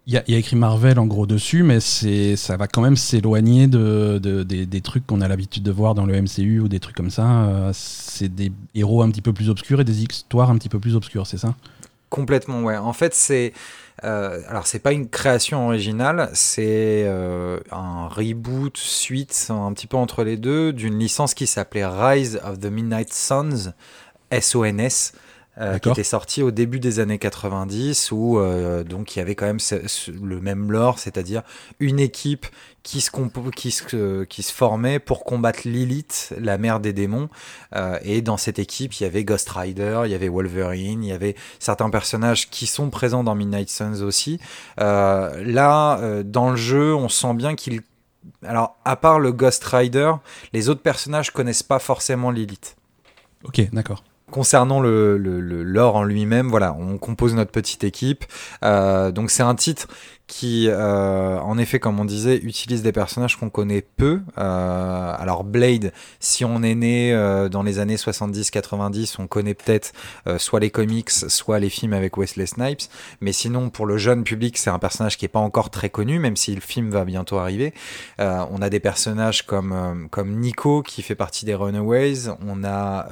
Il 0.07 0.13
y, 0.13 0.17
a, 0.17 0.37
écrit 0.37 0.55
Marvel 0.55 0.97
en 0.97 1.05
gros 1.05 1.27
dessus, 1.27 1.61
mais 1.61 1.79
c'est 1.79 2.35
ça 2.35 2.57
va 2.57 2.67
quand 2.67 2.81
même 2.81 2.97
s'éloigner 2.97 3.67
de, 3.67 4.17
des, 4.17 4.81
trucs 4.81 5.05
qu'on 5.05 5.21
a 5.21 5.27
l'habitude 5.27 5.61
de 5.61 5.71
voir 5.71 5.93
dans 5.93 6.07
le 6.07 6.19
MCU 6.19 6.59
ou 6.59 6.67
des 6.67 6.79
trucs 6.79 6.95
comme 6.95 7.11
ça. 7.11 7.69
c'est 7.71 8.33
des 8.33 8.51
héros 8.73 9.03
un 9.03 9.11
petit 9.11 9.21
peu 9.21 9.31
plus 9.31 9.51
obscurs 9.51 9.79
et 9.79 9.83
des 9.83 10.01
histoires 10.01 10.49
un 10.49 10.57
petit 10.57 10.69
peu 10.69 10.79
plus 10.79 10.95
obscures, 10.95 11.27
c'est 11.27 11.37
ça? 11.37 11.53
Complètement, 12.09 12.63
ouais. 12.63 12.77
En 12.77 12.93
fait, 12.93 13.13
c'est 13.13 13.53
euh, 14.03 14.41
alors 14.47 14.65
c'est 14.65 14.79
pas 14.79 14.93
une 14.93 15.09
création 15.09 15.67
originale, 15.67 16.29
c'est 16.33 17.03
euh, 17.05 17.59
un 17.71 18.07
reboot, 18.07 18.75
suite, 18.77 19.47
un 19.49 19.71
petit 19.73 19.87
peu 19.87 19.97
entre 19.97 20.23
les 20.23 20.37
deux, 20.37 20.73
d'une 20.73 20.97
licence 20.97 21.33
qui 21.33 21.45
s'appelait 21.45 21.85
Rise 21.85 22.41
of 22.43 22.59
the 22.59 22.65
Midnight 22.65 23.13
Suns, 23.13 23.73
SONS. 24.31 25.13
Euh, 25.57 25.79
qui 25.79 25.89
était 25.89 26.05
sorti 26.05 26.41
au 26.41 26.49
début 26.49 26.79
des 26.79 27.01
années 27.01 27.19
90 27.19 28.13
où 28.13 28.39
euh, 28.39 28.85
donc 28.85 29.13
il 29.13 29.19
y 29.19 29.21
avait 29.21 29.35
quand 29.35 29.47
même 29.47 29.59
le 30.23 30.39
même 30.39 30.71
lore, 30.71 30.97
c'est-à-dire 30.97 31.41
une 31.81 31.99
équipe 31.99 32.45
qui 32.83 33.01
se, 33.01 33.11
qui, 33.49 33.71
se, 33.71 34.23
qui 34.23 34.43
se 34.43 34.53
formait 34.53 34.99
pour 34.99 35.25
combattre 35.25 35.59
Lilith, 35.65 36.33
la 36.39 36.57
mère 36.57 36.79
des 36.79 36.93
démons. 36.93 37.27
Euh, 37.75 37.99
et 38.01 38.21
dans 38.21 38.37
cette 38.37 38.59
équipe, 38.59 38.93
il 38.93 39.03
y 39.03 39.05
avait 39.05 39.25
Ghost 39.25 39.49
Rider, 39.49 40.03
il 40.05 40.11
y 40.11 40.15
avait 40.15 40.29
Wolverine, 40.29 41.03
il 41.03 41.09
y 41.09 41.11
avait 41.11 41.35
certains 41.59 41.89
personnages 41.89 42.49
qui 42.49 42.65
sont 42.65 42.89
présents 42.89 43.25
dans 43.25 43.35
Midnight 43.35 43.69
Suns 43.69 44.01
aussi. 44.03 44.39
là, 44.77 46.23
dans 46.23 46.51
le 46.51 46.55
jeu, 46.55 46.95
on 46.95 47.09
sent 47.09 47.33
bien 47.33 47.55
qu'il 47.55 47.81
alors, 48.43 48.77
à 48.85 48.95
part 48.95 49.19
le 49.19 49.31
Ghost 49.31 49.63
Rider, 49.65 50.13
les 50.53 50.69
autres 50.69 50.83
personnages 50.83 51.31
connaissent 51.31 51.63
pas 51.63 51.79
forcément 51.79 52.31
Lilith. 52.31 52.77
Ok, 53.43 53.61
d'accord 53.73 54.03
concernant 54.31 54.79
le, 54.79 55.17
lore 55.17 55.95
en 55.95 56.03
lui-même, 56.03 56.47
voilà, 56.47 56.73
on 56.73 56.97
compose 56.97 57.35
notre 57.35 57.51
petite 57.51 57.83
équipe. 57.83 58.25
Euh, 58.63 59.11
donc 59.11 59.29
c'est 59.29 59.43
un 59.43 59.55
titre 59.55 59.87
qui, 60.31 60.69
euh, 60.69 61.37
en 61.39 61.57
effet, 61.57 61.79
comme 61.79 61.99
on 61.99 62.05
disait, 62.05 62.37
utilise 62.37 62.83
des 62.83 62.93
personnages 62.93 63.35
qu'on 63.35 63.49
connaît 63.49 63.81
peu. 63.81 64.21
Euh, 64.37 65.13
alors 65.19 65.43
Blade, 65.43 65.91
si 66.21 66.45
on 66.45 66.63
est 66.63 66.73
né 66.73 67.13
euh, 67.13 67.49
dans 67.49 67.63
les 67.63 67.79
années 67.79 67.97
70-90, 67.97 69.17
on 69.19 69.27
connaît 69.27 69.53
peut-être 69.53 69.91
soit 70.37 70.61
les 70.61 70.69
comics, 70.69 71.09
soit 71.09 71.59
les 71.59 71.69
films 71.69 71.91
avec 71.91 72.17
Wesley 72.17 72.45
Snipes. 72.45 72.83
Mais 73.19 73.33
sinon, 73.33 73.69
pour 73.69 73.85
le 73.85 73.97
jeune 73.97 74.23
public, 74.23 74.57
c'est 74.57 74.69
un 74.69 74.79
personnage 74.79 75.17
qui 75.17 75.25
est 75.25 75.27
pas 75.27 75.39
encore 75.39 75.69
très 75.69 75.89
connu, 75.89 76.17
même 76.17 76.37
si 76.37 76.55
le 76.55 76.61
film 76.61 76.91
va 76.91 77.03
bientôt 77.03 77.37
arriver. 77.37 77.73
On 78.17 78.61
a 78.61 78.69
des 78.69 78.79
personnages 78.79 79.45
comme 79.45 80.07
comme 80.11 80.39
Nico 80.39 80.81
qui 80.81 81.01
fait 81.01 81.15
partie 81.15 81.43
des 81.43 81.55
Runaways. 81.55 82.29
On 82.47 82.63
a 82.63 83.09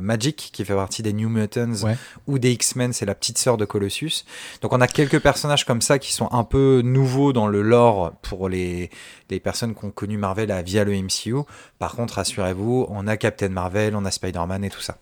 Magic 0.00 0.50
qui 0.50 0.64
fait 0.64 0.74
partie 0.74 1.02
des 1.02 1.12
New 1.12 1.28
Mutants 1.28 1.86
ou 2.26 2.38
des 2.38 2.52
X-Men, 2.52 2.94
c'est 2.94 3.06
la 3.06 3.14
petite 3.14 3.36
sœur 3.36 3.58
de 3.58 3.66
Colossus. 3.66 4.24
Donc 4.62 4.72
on 4.72 4.80
a 4.80 4.88
quelques 4.88 5.20
personnages 5.20 5.66
comme 5.66 5.82
ça 5.82 5.98
qui 5.98 6.14
sont 6.14 6.28
un 6.32 6.44
peu 6.44 6.53
nouveau 6.54 7.32
dans 7.32 7.46
le 7.46 7.62
lore 7.62 8.12
pour 8.22 8.48
les, 8.48 8.90
les 9.30 9.40
personnes 9.40 9.74
qui 9.74 9.84
ont 9.84 9.90
connu 9.90 10.16
Marvel 10.16 10.54
via 10.64 10.84
le 10.84 10.92
MCU. 10.92 11.44
Par 11.78 11.94
contre, 11.94 12.14
rassurez-vous, 12.14 12.86
on 12.88 13.06
a 13.06 13.16
Captain 13.16 13.48
Marvel, 13.48 13.96
on 13.96 14.04
a 14.04 14.10
Spider-Man 14.10 14.64
et 14.64 14.70
tout 14.70 14.80
ça. 14.80 14.98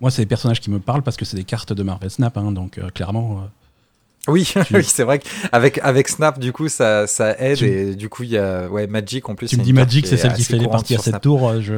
Moi, 0.00 0.10
c'est 0.10 0.22
des 0.22 0.26
personnages 0.26 0.60
qui 0.60 0.70
me 0.70 0.78
parlent 0.78 1.02
parce 1.02 1.16
que 1.16 1.24
c'est 1.24 1.36
des 1.36 1.44
cartes 1.44 1.72
de 1.72 1.82
Marvel 1.82 2.10
Snap, 2.10 2.36
hein, 2.38 2.52
donc 2.52 2.78
euh, 2.78 2.88
clairement. 2.88 3.42
Euh, 3.42 4.32
oui, 4.32 4.52
oui 4.72 4.84
c'est 4.84 5.04
vrai 5.04 5.18
qu'avec 5.18 5.78
avec 5.82 6.08
Snap, 6.08 6.38
du 6.38 6.52
coup, 6.52 6.68
ça, 6.68 7.06
ça 7.06 7.38
aide 7.38 7.62
et 7.62 7.94
du 7.94 8.08
coup, 8.08 8.22
il 8.22 8.30
y 8.30 8.38
a 8.38 8.68
ouais, 8.68 8.86
Magic 8.86 9.28
en 9.28 9.34
plus. 9.34 9.48
Tu 9.48 9.58
me 9.58 9.62
dis 9.62 9.72
Magic, 9.72 10.06
c'est 10.06 10.16
celle 10.16 10.32
qui 10.32 10.44
fait 10.44 10.58
les 10.58 10.68
parties 10.68 10.94
à 10.94 10.98
cette 10.98 11.20
tour. 11.20 11.48
Euh, 11.48 11.60
je... 11.60 11.74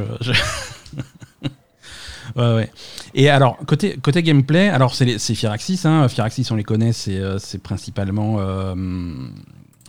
Ouais, 2.36 2.54
ouais. 2.54 2.70
Et 3.14 3.28
alors, 3.28 3.58
côté, 3.66 3.96
côté 4.00 4.22
gameplay, 4.22 4.68
alors 4.68 4.94
c'est 4.94 5.18
Firaxis, 5.18 5.80
hein. 5.84 6.08
Firaxis 6.08 6.48
on 6.50 6.56
les 6.56 6.64
connaît, 6.64 6.92
c'est 6.92 7.18
euh, 7.18 7.38
principalement 7.62 8.36
euh, 8.38 8.74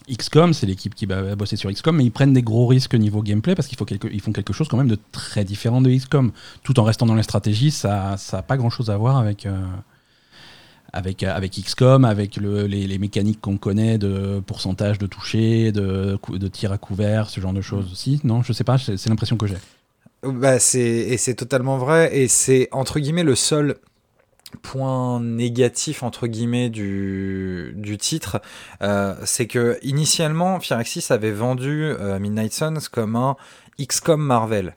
XCOM, 0.09 0.53
c'est 0.53 0.65
l'équipe 0.65 0.95
qui 0.95 1.05
va 1.05 1.35
bosser 1.35 1.55
sur 1.55 1.71
XCOM, 1.71 1.95
mais 1.95 2.03
ils 2.03 2.12
prennent 2.12 2.33
des 2.33 2.41
gros 2.41 2.67
risques 2.67 2.95
niveau 2.95 3.21
gameplay 3.21 3.55
parce 3.55 3.67
qu'ils 3.67 3.77
font, 3.77 3.85
quelque, 3.85 4.07
ils 4.12 4.21
font 4.21 4.33
quelque 4.33 4.53
chose 4.53 4.67
quand 4.67 4.77
même 4.77 4.89
de 4.89 4.97
très 5.12 5.45
différent 5.45 5.81
de 5.81 5.89
XCOM. 5.89 6.31
Tout 6.63 6.79
en 6.79 6.83
restant 6.83 7.05
dans 7.05 7.15
la 7.15 7.23
stratégie, 7.23 7.71
ça 7.71 8.15
n'a 8.31 8.41
pas 8.41 8.57
grand 8.57 8.69
chose 8.69 8.89
à 8.89 8.97
voir 8.97 9.17
avec. 9.17 9.45
Euh, 9.45 9.62
avec, 10.95 11.23
avec 11.23 11.53
XCOM, 11.53 12.05
avec 12.05 12.38
le, 12.38 12.67
les, 12.67 12.85
les, 12.85 13.00
mécaniques 13.00 13.41
qu'on 13.41 13.57
connaît 13.57 13.97
de 13.97 14.43
pourcentage 14.45 15.00
de 15.00 15.07
toucher, 15.07 15.71
de, 15.71 16.19
de 16.29 16.47
tir 16.47 16.71
à 16.71 16.77
couvert, 16.77 17.31
ce 17.31 17.41
genre 17.41 17.51
de 17.51 17.62
choses 17.62 17.91
aussi. 17.91 18.21
Non, 18.23 18.43
je 18.43 18.53
sais 18.53 18.63
pas, 18.63 18.77
c'est 18.77 19.07
l'impression 19.07 19.35
que 19.35 19.47
j'ai. 19.47 19.57
Bah, 20.24 20.58
c'est 20.58 20.80
et 20.80 21.18
c'est 21.18 21.36
totalement 21.36 21.77
vrai 21.77 22.15
et 22.15 22.30
c'est 22.30 22.70
entre 22.72 23.00
guillemets 23.00 23.24
le 23.24 23.36
seul 23.36 23.75
point 24.62 25.20
négatif 25.20 26.01
entre 26.01 26.27
guillemets 26.27 26.70
du, 26.70 27.74
du 27.75 27.98
titre, 27.98 28.42
euh, 28.82 29.15
c'est 29.25 29.48
que 29.48 29.77
initialement 29.82 30.60
Firaxis 30.60 31.08
avait 31.10 31.32
vendu 31.32 31.84
euh, 31.84 32.20
Midnight 32.20 32.53
Suns 32.53 32.88
comme 32.92 33.15
un 33.15 33.36
XCOM 33.82 34.22
Marvel. 34.22 34.75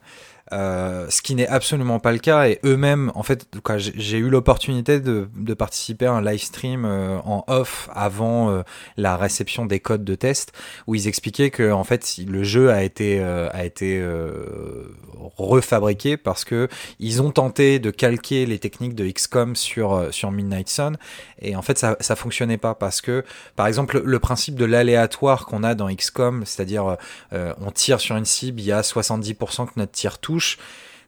Euh, 0.53 1.07
ce 1.11 1.23
qui 1.23 1.35
n'est 1.35 1.49
absolument 1.49 1.99
pas 1.99 2.13
le 2.13 2.19
cas 2.19 2.47
et 2.47 2.61
eux-mêmes 2.65 3.11
en 3.17 3.25
fait 3.25 3.49
j'ai 3.97 4.19
eu 4.19 4.31
l'opportunité 4.31 5.01
de, 5.01 5.27
participer 5.55 6.07
à 6.07 6.13
un 6.13 6.23
live 6.23 6.41
stream 6.41 6.85
euh, 6.85 7.19
en 7.25 7.43
off 7.49 7.91
avant 7.93 8.51
euh, 8.51 8.63
la 8.97 9.17
réception 9.17 9.67
des 9.67 9.81
codes 9.81 10.05
de 10.05 10.15
test 10.15 10.53
où 10.87 10.95
ils 10.95 11.09
expliquaient 11.09 11.51
que 11.51 11.73
en 11.73 11.83
fait 11.83 12.19
le 12.25 12.45
jeu 12.45 12.71
a 12.71 12.85
été 12.85 13.21
a 13.21 13.65
été 13.65 14.05
refabriqué 15.37 16.17
parce 16.17 16.45
que 16.45 16.69
ils 17.01 17.23
ont 17.23 17.33
tenté 17.33 17.81
de 17.81 17.91
calquer 17.91 18.47
les 18.47 18.61
techniques 18.61 18.95
de 18.95 19.11
XCOM 19.11 19.57
sur 19.57 20.15
sur 20.15 20.31
Midnight 20.31 20.69
Sun 20.69 20.97
et 21.41 21.57
en 21.57 21.63
fait 21.63 21.77
ça 21.77 21.97
ça 21.99 22.15
fonctionnait 22.15 22.59
pas 22.59 22.77
parce 22.77 23.01
que 23.01 23.25
par 23.57 23.67
exemple 23.67 24.01
le 24.05 24.19
principe 24.21 24.55
de 24.55 24.65
l'aléatoire 24.65 25.47
qu'on 25.47 25.65
a 25.65 25.75
dans 25.75 25.93
XCOM 25.93 26.45
c'est-à-dire 26.45 26.97
on 27.33 27.71
tire 27.73 27.99
sur 27.99 28.17
une 28.17 28.25
cible 28.25 28.61
il 28.61 28.67
y 28.67 28.73
a 28.73 28.83
70% 28.83 29.67
que 29.67 29.73
notre 29.77 29.93
tir 29.93 30.19
touche 30.19 30.36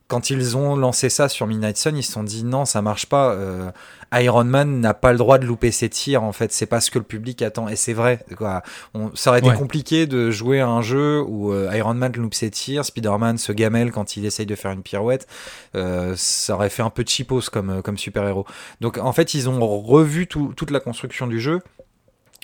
quand 0.09 0.31
ils 0.31 0.57
ont 0.57 0.75
lancé 0.75 1.11
ça 1.11 1.29
sur 1.29 1.47
Midnight 1.47 1.77
Sun, 1.77 1.97
ils 1.97 2.03
se 2.03 2.13
sont 2.13 2.25
dit 2.25 2.43
non, 2.43 2.65
ça 2.65 2.81
marche 2.81 3.07
pas. 3.07 3.33
Euh, 3.33 3.71
Iron 4.15 4.45
Man 4.45 4.81
n'a 4.81 4.95
pas 4.95 5.13
le 5.13 5.19
droit 5.19 5.37
de 5.37 5.45
louper 5.45 5.71
ses 5.71 5.91
tirs. 5.91 6.23
En 6.23 6.33
fait, 6.33 6.51
c'est 6.51 6.67
pas 6.67 6.81
ce 6.81 6.91
que 6.91 6.99
le 6.99 7.05
public 7.05 7.43
attend. 7.43 7.69
Et 7.69 7.77
c'est 7.77 7.93
vrai. 7.93 8.25
Quoi. 8.35 8.63
On, 8.95 9.15
ça 9.15 9.31
aurait 9.31 9.41
été 9.41 9.53
compliqué 9.53 10.07
de 10.07 10.31
jouer 10.31 10.61
à 10.61 10.69
un 10.69 10.81
jeu 10.81 11.21
où 11.21 11.53
euh, 11.53 11.71
Iron 11.77 11.93
Man 11.93 12.13
loupe 12.17 12.33
ses 12.33 12.51
tirs, 12.51 12.87
Spider-Man 12.87 13.37
se 13.37 13.53
gamelle 13.53 13.93
quand 13.93 14.17
il 14.17 14.25
essaye 14.25 14.47
de 14.47 14.55
faire 14.55 14.73
une 14.73 14.83
pirouette. 14.83 15.27
Euh, 15.75 16.15
ça 16.17 16.55
aurait 16.55 16.71
fait 16.71 16.83
un 16.83 16.91
peu 16.91 17.05
cheapos 17.07 17.51
comme, 17.53 17.83
comme 17.83 17.99
super-héros. 17.99 18.47
Donc 18.81 18.97
en 18.97 19.13
fait, 19.13 19.35
ils 19.35 19.51
ont 19.51 19.61
revu 19.83 20.27
toute 20.27 20.71
la 20.71 20.81
construction 20.81 21.27
du 21.27 21.39
jeu 21.39 21.61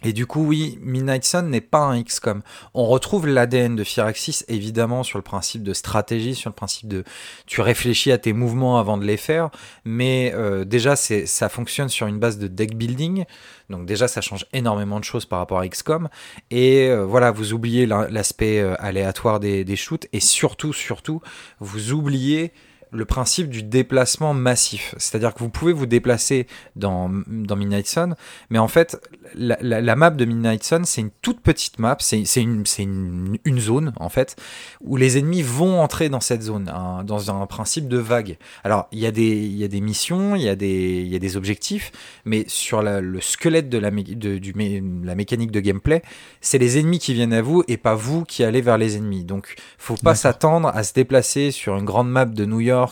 et 0.02 0.12
du 0.12 0.26
coup, 0.26 0.44
oui, 0.44 0.78
Midnight 0.82 1.24
Sun 1.24 1.48
n'est 1.48 1.62
pas 1.62 1.84
un 1.84 2.02
XCOM. 2.02 2.42
On 2.74 2.86
retrouve 2.86 3.26
l'ADN 3.26 3.74
de 3.74 3.84
Firaxis, 3.84 4.44
évidemment, 4.48 5.02
sur 5.02 5.18
le 5.18 5.22
principe 5.22 5.62
de 5.62 5.72
stratégie, 5.72 6.34
sur 6.34 6.50
le 6.50 6.54
principe 6.54 6.88
de 6.88 7.04
tu 7.46 7.62
réfléchis 7.62 8.12
à 8.12 8.18
tes 8.18 8.32
mouvements 8.32 8.78
avant 8.78 8.98
de 8.98 9.04
les 9.04 9.16
faire, 9.16 9.50
mais 9.84 10.32
euh, 10.34 10.64
déjà, 10.64 10.96
ça 10.96 11.48
fonctionne 11.48 11.88
sur 11.88 12.06
une 12.06 12.18
base 12.18 12.38
de 12.38 12.48
deck 12.48 12.76
building, 12.76 13.24
donc 13.70 13.86
déjà, 13.86 14.08
ça 14.08 14.20
change 14.20 14.44
énormément 14.52 14.98
de 14.98 15.04
choses 15.04 15.24
par 15.24 15.38
rapport 15.38 15.60
à 15.60 15.66
XCOM. 15.66 16.08
Et 16.50 16.88
euh, 16.88 17.06
voilà, 17.06 17.30
vous 17.30 17.54
oubliez 17.54 17.86
l'aspect 17.86 18.60
euh, 18.60 18.74
aléatoire 18.80 19.40
des, 19.40 19.64
des 19.64 19.76
shoots, 19.76 20.06
et 20.12 20.20
surtout, 20.20 20.74
surtout, 20.74 21.22
vous 21.60 21.92
oubliez 21.92 22.52
le 22.94 23.04
principe 23.04 23.48
du 23.48 23.62
déplacement 23.62 24.34
massif. 24.34 24.94
C'est-à-dire 24.98 25.34
que 25.34 25.40
vous 25.40 25.48
pouvez 25.48 25.72
vous 25.72 25.86
déplacer 25.86 26.46
dans, 26.76 27.10
dans 27.26 27.56
Midnight 27.56 27.86
Sun, 27.86 28.14
mais 28.50 28.58
en 28.58 28.68
fait, 28.68 28.96
la, 29.34 29.96
map 29.96 30.10
de 30.10 30.24
Midnight 30.24 30.62
Sun, 30.62 30.84
c'est 30.84 31.00
une 31.00 31.10
toute 31.20 31.40
petite 31.40 31.78
map, 31.78 31.96
c'est 31.98 32.20
une, 32.36 32.64
une, 32.78 33.38
une, 33.44 33.60
zone, 33.60 33.92
en 33.96 34.08
fait, 34.08 34.36
où 34.80 34.96
les 34.96 35.18
ennemis 35.18 35.42
vont 35.42 35.80
entrer 35.80 36.08
dans 36.08 36.20
cette 36.20 36.42
zone, 36.42 36.72
dans 37.04 37.30
un 37.30 37.46
principe 37.46 37.88
de 37.88 37.98
vague. 37.98 38.38
Alors, 38.62 38.86
il 38.92 39.00
y, 39.00 39.06
a 39.06 39.10
des, 39.10 39.46
y 39.46 39.64
a 39.64 39.68
des 39.68 39.80
missions, 39.80 40.36
il 40.36 40.42
y, 40.42 40.48
a 40.48 40.56
des, 40.56 41.02
y 41.02 41.16
a 41.16 41.18
des 41.18 41.36
objectifs, 41.36 41.90
mais 42.24 42.44
sur 42.46 42.82
le 42.82 43.20
squelette 43.20 43.68
de 43.68 43.78
la, 43.78 43.90
de, 43.90 44.38
du, 44.38 44.54
la 45.02 45.14
mécanique 45.16 45.50
de 45.50 45.60
gameplay, 45.60 46.02
c'est 46.40 46.58
les 46.58 46.78
ennemis 46.78 47.00
qui 47.00 47.14
viennent 47.14 47.32
à 47.32 47.42
vous 47.42 47.64
et 47.66 47.76
pas 47.76 47.94
vous 47.94 48.24
qui 48.24 48.44
allez 48.44 48.60
vers 48.60 48.78
les 48.78 48.96
ennemis. 48.96 49.24
Donc, 49.24 49.56
faut 49.78 49.96
pas 49.96 50.14
s'attendre 50.14 50.68
à 50.68 50.84
se 50.84 50.92
déplacer 50.92 51.50
sur 51.50 51.76
une 51.76 51.84
grande 51.84 52.10
map 52.10 52.24
de 52.24 52.44
New 52.44 52.60
York 52.60 52.83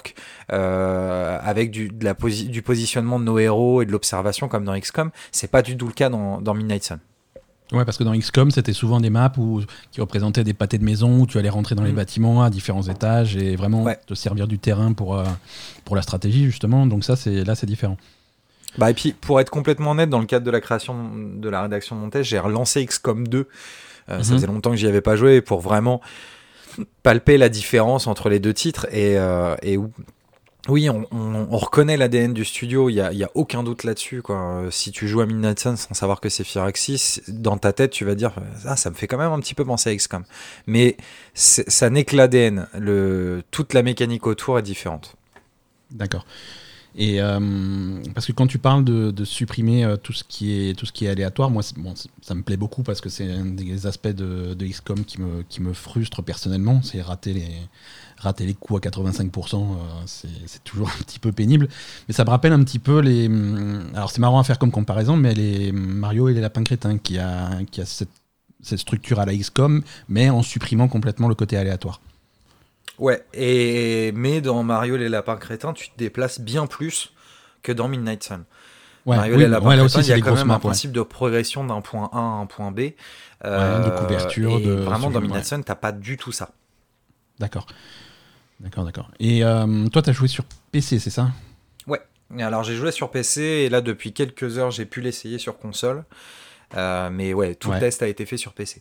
euh, 0.52 1.38
avec 1.42 1.70
du, 1.70 1.88
de 1.88 2.04
la 2.04 2.14
du 2.14 2.62
positionnement 2.62 3.18
de 3.18 3.24
nos 3.24 3.38
héros 3.38 3.82
et 3.82 3.86
de 3.86 3.92
l'observation 3.92 4.48
comme 4.48 4.64
dans 4.64 4.78
XCOM. 4.78 5.10
C'est 5.30 5.50
pas 5.50 5.62
du 5.62 5.76
tout 5.76 5.86
le 5.86 5.92
cas 5.92 6.08
dans, 6.08 6.40
dans 6.40 6.54
Midnight 6.54 6.84
Sun. 6.84 6.98
Ouais, 7.72 7.86
parce 7.86 7.96
que 7.96 8.04
dans 8.04 8.16
XCOM, 8.16 8.50
c'était 8.50 8.74
souvent 8.74 9.00
des 9.00 9.08
maps 9.08 9.32
où, 9.38 9.62
qui 9.90 10.00
représentaient 10.00 10.44
des 10.44 10.52
pâtés 10.52 10.76
de 10.76 10.84
maison 10.84 11.20
où 11.20 11.26
tu 11.26 11.38
allais 11.38 11.48
rentrer 11.48 11.74
dans 11.74 11.84
les 11.84 11.92
mm. 11.92 11.96
bâtiments 11.96 12.42
à 12.42 12.50
différents 12.50 12.82
étages 12.82 13.36
et 13.36 13.56
vraiment 13.56 13.86
te 14.06 14.14
servir 14.14 14.46
du 14.46 14.58
terrain 14.58 14.92
pour, 14.92 15.18
euh, 15.18 15.24
pour 15.86 15.96
la 15.96 16.02
stratégie, 16.02 16.44
justement. 16.44 16.86
Donc, 16.86 17.02
ça, 17.02 17.16
c'est 17.16 17.44
là, 17.44 17.54
c'est 17.54 17.66
différent. 17.66 17.96
Bah, 18.76 18.90
et 18.90 18.94
puis, 18.94 19.12
pour 19.12 19.40
être 19.40 19.50
complètement 19.50 19.92
honnête, 19.92 20.10
dans 20.10 20.20
le 20.20 20.26
cadre 20.26 20.44
de 20.44 20.50
la 20.50 20.60
création 20.60 21.12
de 21.14 21.48
la 21.48 21.62
rédaction 21.62 21.96
de 21.96 22.00
montage, 22.02 22.26
j'ai 22.26 22.38
relancé 22.38 22.84
XCOM 22.84 23.26
2. 23.26 23.38
Euh, 23.38 23.46
ça 24.06 24.16
mhm. 24.16 24.24
faisait 24.24 24.46
longtemps 24.46 24.70
que 24.70 24.76
j'y 24.76 24.86
avais 24.86 25.00
pas 25.00 25.16
joué 25.16 25.40
pour 25.40 25.60
vraiment 25.60 26.00
palper 27.02 27.38
la 27.38 27.48
différence 27.48 28.06
entre 28.06 28.28
les 28.28 28.40
deux 28.40 28.54
titres 28.54 28.86
et, 28.90 29.18
euh, 29.18 29.54
et 29.62 29.78
oui, 30.68 30.88
on, 30.88 31.56
reconnaît 31.56 31.96
l'ADN 31.96 32.32
du 32.32 32.44
studio, 32.44 32.88
il 32.88 32.94
n'y 32.94 33.00
a, 33.00 33.12
y 33.12 33.24
a, 33.24 33.30
aucun 33.34 33.64
doute 33.64 33.82
là-dessus. 33.82 34.22
Quoi. 34.22 34.66
Si 34.70 34.92
tu 34.92 35.08
joues 35.08 35.20
à 35.20 35.26
Midnight 35.26 35.58
Sun 35.58 35.76
sans 35.76 35.92
savoir 35.92 36.20
que 36.20 36.28
c'est 36.28 36.44
Firaxis, 36.44 37.20
dans 37.26 37.58
ta 37.58 37.72
tête, 37.72 37.90
tu 37.90 38.04
vas 38.04 38.14
dire 38.14 38.32
ah, 38.64 38.76
ça 38.76 38.90
me 38.90 38.94
fait 38.94 39.08
quand 39.08 39.18
même 39.18 39.32
un 39.32 39.40
petit 39.40 39.54
peu 39.54 39.64
penser 39.64 39.90
à 39.90 39.96
XCOM. 39.96 40.24
Mais 40.66 40.96
ça 41.34 41.90
n'est 41.90 42.04
que 42.04 42.14
l'ADN. 42.14 42.68
Toute 43.50 43.74
la 43.74 43.82
mécanique 43.82 44.26
autour 44.26 44.56
est 44.56 44.62
différente. 44.62 45.16
D'accord. 45.90 46.24
Et 46.94 47.22
euh, 47.22 47.40
parce 48.14 48.26
que 48.26 48.32
quand 48.32 48.46
tu 48.46 48.58
parles 48.58 48.84
de, 48.84 49.24
supprimer 49.24 49.84
euh, 49.84 49.96
tout 49.96 50.12
ce 50.12 50.24
qui 50.24 50.52
est 50.52 50.78
tout 50.78 50.84
ce 50.84 50.92
qui 50.92 51.06
est 51.06 51.08
aléatoire, 51.08 51.50
moi 51.50 51.62
bon, 51.76 51.94
ça 52.20 52.34
me 52.34 52.42
plaît 52.42 52.58
beaucoup 52.58 52.82
parce 52.82 53.00
que 53.00 53.08
c'est 53.08 53.30
un 53.30 53.46
des 53.46 53.86
aspects 53.86 54.08
de, 54.08 54.52
de, 54.52 54.66
XCOM 54.66 55.04
qui 55.04 55.20
me 55.20 55.42
qui 55.48 55.62
me 55.62 55.72
frustre 55.72 56.22
personnellement, 56.22 56.82
c'est 56.82 57.00
rater 57.00 57.32
les 57.32 57.48
rater 58.18 58.46
les 58.46 58.54
coups 58.54 58.86
à 58.86 58.90
85%, 58.90 59.56
euh, 59.56 59.76
c'est 60.06 60.62
toujours 60.64 60.88
un 60.88 61.02
petit 61.02 61.18
peu 61.18 61.32
pénible. 61.32 61.68
Mais 62.08 62.14
ça 62.14 62.24
me 62.24 62.30
rappelle 62.30 62.52
un 62.52 62.62
petit 62.62 62.78
peu 62.78 63.00
les. 63.00 63.30
Alors 63.94 64.10
c'est 64.10 64.20
marrant 64.20 64.38
à 64.38 64.44
faire 64.44 64.58
comme 64.58 64.70
comparaison, 64.70 65.16
mais 65.16 65.34
les 65.34 65.72
Mario 65.72 66.28
et 66.28 66.34
les 66.34 66.40
lapins 66.40 66.64
crétins 66.64 66.98
qui 66.98 67.18
a 67.18 67.60
qui 67.70 67.80
a 67.80 67.86
cette, 67.86 68.10
cette 68.60 68.78
structure 68.78 69.18
à 69.18 69.24
la 69.24 69.34
XCOM, 69.34 69.82
mais 70.08 70.28
en 70.28 70.42
supprimant 70.42 70.88
complètement 70.88 71.28
le 71.28 71.34
côté 71.34 71.56
aléatoire. 71.56 72.00
Ouais, 73.02 73.20
et 73.34 74.12
mais 74.12 74.40
dans 74.40 74.62
Mario 74.62 74.96
les 74.96 75.08
lapins 75.08 75.34
crétins, 75.34 75.72
tu 75.72 75.90
te 75.90 75.98
déplaces 75.98 76.38
bien 76.38 76.68
plus 76.68 77.12
que 77.64 77.72
dans 77.72 77.88
Midnight 77.88 78.22
Sun. 78.22 78.44
Mario 79.04 79.38
les 79.38 79.48
lapins 79.48 79.76
crétins, 79.76 80.02
il 80.02 80.06
y 80.06 80.12
a 80.12 80.20
quand 80.20 80.36
même 80.36 80.52
un 80.52 80.60
principe 80.60 80.92
de 80.92 81.02
progression 81.02 81.64
d'un 81.64 81.80
point 81.80 82.08
A 82.12 82.18
à 82.18 82.20
un 82.20 82.46
point 82.46 82.70
B. 82.70 82.90
Euh, 83.44 83.82
de 83.82 83.90
couverture. 83.90 84.60
de... 84.60 84.70
Vraiment, 84.74 85.10
dans 85.10 85.20
Midnight 85.20 85.44
Sun, 85.44 85.64
t'as 85.64 85.74
pas 85.74 85.90
du 85.90 86.16
tout 86.16 86.30
ça. 86.30 86.50
D'accord. 87.40 87.66
D'accord, 88.60 88.84
d'accord. 88.84 89.10
Et 89.18 89.42
euh, 89.42 89.88
toi, 89.88 90.00
tu 90.00 90.10
as 90.10 90.12
joué 90.12 90.28
sur 90.28 90.44
PC, 90.70 91.00
c'est 91.00 91.10
ça? 91.10 91.32
Ouais. 91.88 92.00
Alors, 92.38 92.62
j'ai 92.62 92.76
joué 92.76 92.92
sur 92.92 93.10
PC 93.10 93.42
et 93.42 93.68
là, 93.68 93.80
depuis 93.80 94.12
quelques 94.12 94.58
heures, 94.58 94.70
j'ai 94.70 94.86
pu 94.86 95.00
l'essayer 95.00 95.38
sur 95.38 95.58
console. 95.58 96.04
Euh, 96.76 97.10
mais 97.10 97.34
ouais, 97.34 97.56
tout 97.56 97.72
le 97.72 97.80
test 97.80 98.00
a 98.04 98.06
été 98.06 98.26
fait 98.26 98.36
sur 98.36 98.52
PC. 98.52 98.80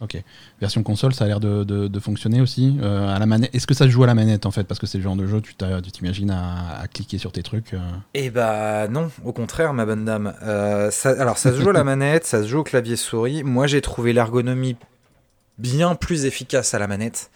Ok. 0.00 0.22
Version 0.60 0.82
console, 0.82 1.14
ça 1.14 1.24
a 1.24 1.28
l'air 1.28 1.40
de, 1.40 1.98
fonctionner 2.00 2.40
aussi. 2.40 2.76
Euh, 2.82 3.14
à 3.14 3.18
la 3.18 3.26
manette, 3.26 3.54
est-ce 3.54 3.66
que 3.66 3.74
ça 3.74 3.84
se 3.84 3.90
joue 3.90 4.02
à 4.04 4.06
la 4.06 4.14
manette 4.14 4.44
en 4.46 4.50
fait 4.50 4.64
Parce 4.64 4.80
que 4.80 4.86
c'est 4.86 4.98
le 4.98 5.04
genre 5.04 5.16
de 5.16 5.26
jeu, 5.26 5.40
tu 5.40 5.54
t'imagines 5.54 6.30
à, 6.30 6.84
cliquer 6.92 7.18
sur 7.18 7.32
tes 7.32 7.42
trucs. 7.42 7.74
Euh? 7.74 7.78
Eh 8.12 8.30
bah 8.30 8.88
non, 8.88 9.10
au 9.24 9.32
contraire, 9.32 9.72
ma 9.72 9.86
bonne 9.86 10.04
dame. 10.04 10.34
Euh, 10.42 10.90
alors 11.04 11.38
ça 11.38 11.52
se 11.52 11.60
joue 11.60 11.70
à 11.70 11.72
la 11.72 11.84
manette, 11.84 12.26
ça 12.26 12.42
se 12.42 12.48
joue 12.48 12.58
au 12.58 12.64
clavier 12.64 12.96
souris. 12.96 13.44
Moi, 13.44 13.66
j'ai 13.66 13.80
trouvé 13.80 14.12
l'ergonomie 14.12 14.76
bien 15.58 15.94
plus 15.94 16.24
efficace 16.24 16.74
à 16.74 16.78
la 16.78 16.86
manette. 16.86 17.30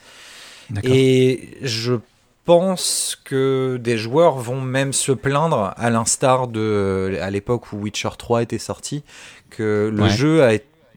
Et 0.83 1.57
je 1.63 1.95
pense 2.45 3.19
que 3.25 3.79
des 3.81 3.97
joueurs 3.97 4.37
vont 4.37 4.61
même 4.61 4.93
se 4.93 5.13
plaindre, 5.13 5.73
à 5.77 5.91
l'instar 5.91 6.49
de 6.49 7.19
à 7.23 7.31
l'époque 7.31 7.73
où 7.73 7.77
Witcher 7.77 8.11
3 8.19 8.43
était 8.43 8.59
sorti, 8.59 9.03
que 9.51 9.91
le 9.95 10.09
jeu 10.09 10.43
a 10.43 10.53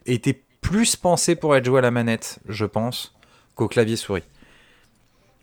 été 0.05 0.41
plus 0.61 0.95
pensé 0.95 1.35
pour 1.35 1.55
être 1.55 1.65
joué 1.65 1.79
à 1.79 1.81
la 1.81 1.91
manette, 1.91 2.39
je 2.47 2.65
pense, 2.65 3.13
qu'au 3.55 3.67
clavier 3.67 3.95
souris. 3.95 4.23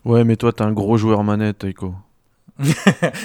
Ouais, 0.05 0.25
mais 0.25 0.37
toi, 0.37 0.53
t'es 0.53 0.63
un 0.63 0.73
gros 0.73 0.97
joueur 0.97 1.23
manette, 1.25 1.65
Eiko. 1.65 1.95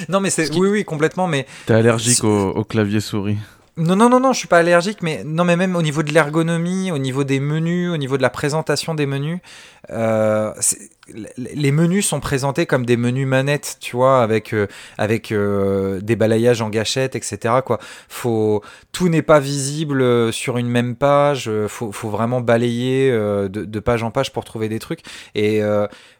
non, 0.08 0.20
mais 0.20 0.30
c'est. 0.30 0.54
Oui, 0.54 0.68
oui, 0.68 0.84
complètement, 0.84 1.26
mais. 1.26 1.46
T'es 1.66 1.74
allergique 1.74 2.22
au, 2.24 2.64
clavier 2.64 3.00
souris. 3.00 3.38
Non, 3.76 3.96
non, 3.96 4.08
non, 4.08 4.20
non, 4.20 4.32
je 4.32 4.38
suis 4.38 4.46
pas 4.46 4.58
allergique, 4.58 5.02
mais 5.02 5.24
non, 5.24 5.44
mais 5.44 5.56
même 5.56 5.74
au 5.74 5.82
niveau 5.82 6.04
de 6.04 6.12
l'ergonomie, 6.12 6.92
au 6.92 6.98
niveau 6.98 7.24
des 7.24 7.40
menus, 7.40 7.90
au 7.90 7.96
niveau 7.96 8.16
de 8.16 8.22
la 8.22 8.30
présentation 8.30 8.94
des 8.94 9.04
menus, 9.04 9.40
euh, 9.90 10.52
les 11.36 11.72
menus 11.72 12.06
sont 12.06 12.20
présentés 12.20 12.66
comme 12.66 12.86
des 12.86 12.96
menus 12.96 13.26
manettes, 13.26 13.78
tu 13.80 13.96
vois, 13.96 14.22
avec 14.22 14.52
euh, 14.52 14.68
avec 14.96 15.32
euh, 15.32 16.00
des 16.00 16.14
balayages 16.14 16.62
en 16.62 16.70
gâchette, 16.70 17.16
etc. 17.16 17.62
Quoi. 17.66 17.80
Faut 18.08 18.62
tout 18.92 19.08
n'est 19.08 19.22
pas 19.22 19.40
visible 19.40 20.32
sur 20.32 20.56
une 20.56 20.68
même 20.68 20.94
page. 20.94 21.50
Faut, 21.66 21.90
faut 21.90 22.10
vraiment 22.10 22.40
balayer 22.40 23.10
de, 23.10 23.48
de, 23.48 23.80
page 23.80 24.04
en 24.04 24.12
page 24.12 24.32
pour 24.32 24.44
trouver 24.44 24.68
des 24.68 24.78
trucs. 24.78 25.00
Et 25.34 25.62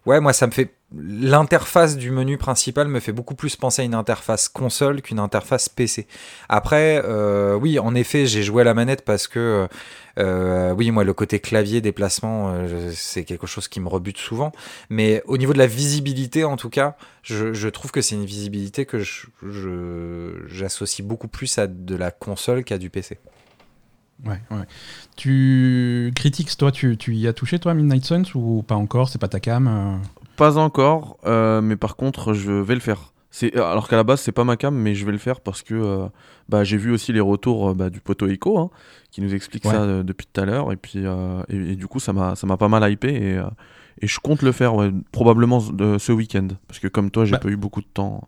ouais, 0.07 0.21
moi 0.21 0.33
ça 0.33 0.49
me 0.49 0.53
fait 0.53 0.75
l'interface 0.97 1.97
du 1.97 2.11
menu 2.11 2.39
principal 2.39 2.89
me 2.89 3.01
fait 3.01 3.13
beaucoup 3.13 3.35
plus 3.35 3.57
penser 3.57 3.83
à 3.83 3.85
une 3.85 3.95
interface 3.95 4.49
console 4.49 5.03
qu'une 5.03 5.19
interface 5.19 5.69
PC. 5.69 6.07
Après, 6.49 7.03
euh, 7.05 7.55
oui, 7.55 7.79
en 7.79 7.95
effet, 7.95 8.27
j'ai 8.27 8.43
joué 8.43 8.63
à 8.63 8.65
la 8.65 8.75
manette 8.75 9.05
parce 9.05 9.27
que, 9.27 9.69
euh, 10.19 10.73
oui, 10.73 10.91
moi, 10.91 11.05
le 11.05 11.13
côté 11.13 11.41
clavier 11.41 11.81
déplacement, 11.81 12.53
euh, 12.55 12.91
c'est 12.95 13.25
quelque 13.25 13.47
chose 13.47 13.69
qui 13.69 13.81
me 13.81 13.89
rebute 13.89 14.19
souvent. 14.19 14.53
Mais 14.91 15.23
au 15.27 15.37
niveau 15.39 15.53
de 15.53 15.59
la 15.59 15.67
visibilité, 15.67 16.45
en 16.45 16.57
tout 16.57 16.71
cas, 16.71 16.97
je, 17.23 17.69
trouve 17.69 17.91
que 17.91 18.01
c'est 18.01 18.15
une 18.15 18.27
visibilité 18.27 18.87
que 18.87 19.03
j'associe 20.49 21.07
beaucoup 21.07 21.29
plus 21.29 21.59
à 21.59 21.67
de 21.67 21.97
la 21.97 22.11
console 22.11 22.65
qu'à 22.65 22.79
du 22.79 22.91
PC. 22.91 23.19
Ouais, 24.25 24.41
ouais. 24.53 24.65
Tu 25.17 26.13
critiques, 26.15 26.57
toi, 26.57 26.71
tu, 26.71 26.97
y 27.09 27.27
as 27.27 27.33
touché, 27.33 27.59
toi, 27.59 27.75
Midnight 27.75 28.05
Suns, 28.05 28.35
ou 28.35 28.63
pas 28.63 28.77
encore? 28.77 29.09
C'est 29.09 29.19
pas 29.19 29.29
ta 29.29 29.41
cam 29.41 30.01
Pas 30.37 30.59
encore, 30.59 31.17
euh, 31.27 31.61
mais 31.61 31.77
par 31.77 31.97
contre, 31.97 32.33
je 32.35 32.51
vais 32.53 32.75
le 32.75 32.81
faire. 32.81 33.13
C'est 33.31 33.55
alors 33.57 33.89
qu'à 33.89 33.97
la 33.97 34.05
base, 34.05 34.21
c'est 34.21 34.33
pas 34.33 34.45
ma 34.45 34.57
cam, 34.57 34.75
mais 34.75 34.95
je 34.95 35.05
vais 35.05 35.13
le 35.13 35.19
faire 35.19 35.41
parce 35.41 35.63
que 35.63 35.75
euh, 35.75 36.07
bah, 36.49 36.63
j'ai 36.65 36.77
vu 36.77 36.93
aussi 36.93 37.13
les 37.13 37.21
retours 37.21 37.75
bah, 37.75 37.91
du 37.91 38.01
poteau 38.01 38.29
Echo, 38.29 38.59
hein, 38.59 38.71
qui 39.11 39.21
nous 39.23 39.35
explique 39.35 39.65
Ouais. 39.65 39.73
ça 39.73 40.03
depuis 40.05 40.27
tout 40.33 40.41
à 40.41 40.45
l'heure, 40.45 40.71
et 40.73 40.77
puis 40.77 41.01
et, 41.49 41.55
et 41.73 41.77
du 41.77 41.87
coup, 41.89 41.99
ça 42.01 42.13
m'a 42.13 42.37
ça 42.37 42.47
m'a 42.47 42.57
pas 42.57 42.69
mal 42.69 42.91
hypé 42.93 43.13
et, 43.13 43.41
et 44.03 44.07
je 44.07 44.21
compte 44.21 44.43
le 44.43 44.53
faire 44.53 44.75
ouais, 44.77 44.93
probablement 45.13 45.59
ce 45.61 46.13
week-end 46.13 46.47
parce 46.69 46.79
que 46.79 46.87
comme 46.89 47.11
toi, 47.11 47.25
j'ai 47.25 47.33
Bah. 47.33 47.39
pas 47.39 47.49
eu 47.49 47.57
beaucoup 47.57 47.81
de 47.81 47.87
temps. 47.93 48.23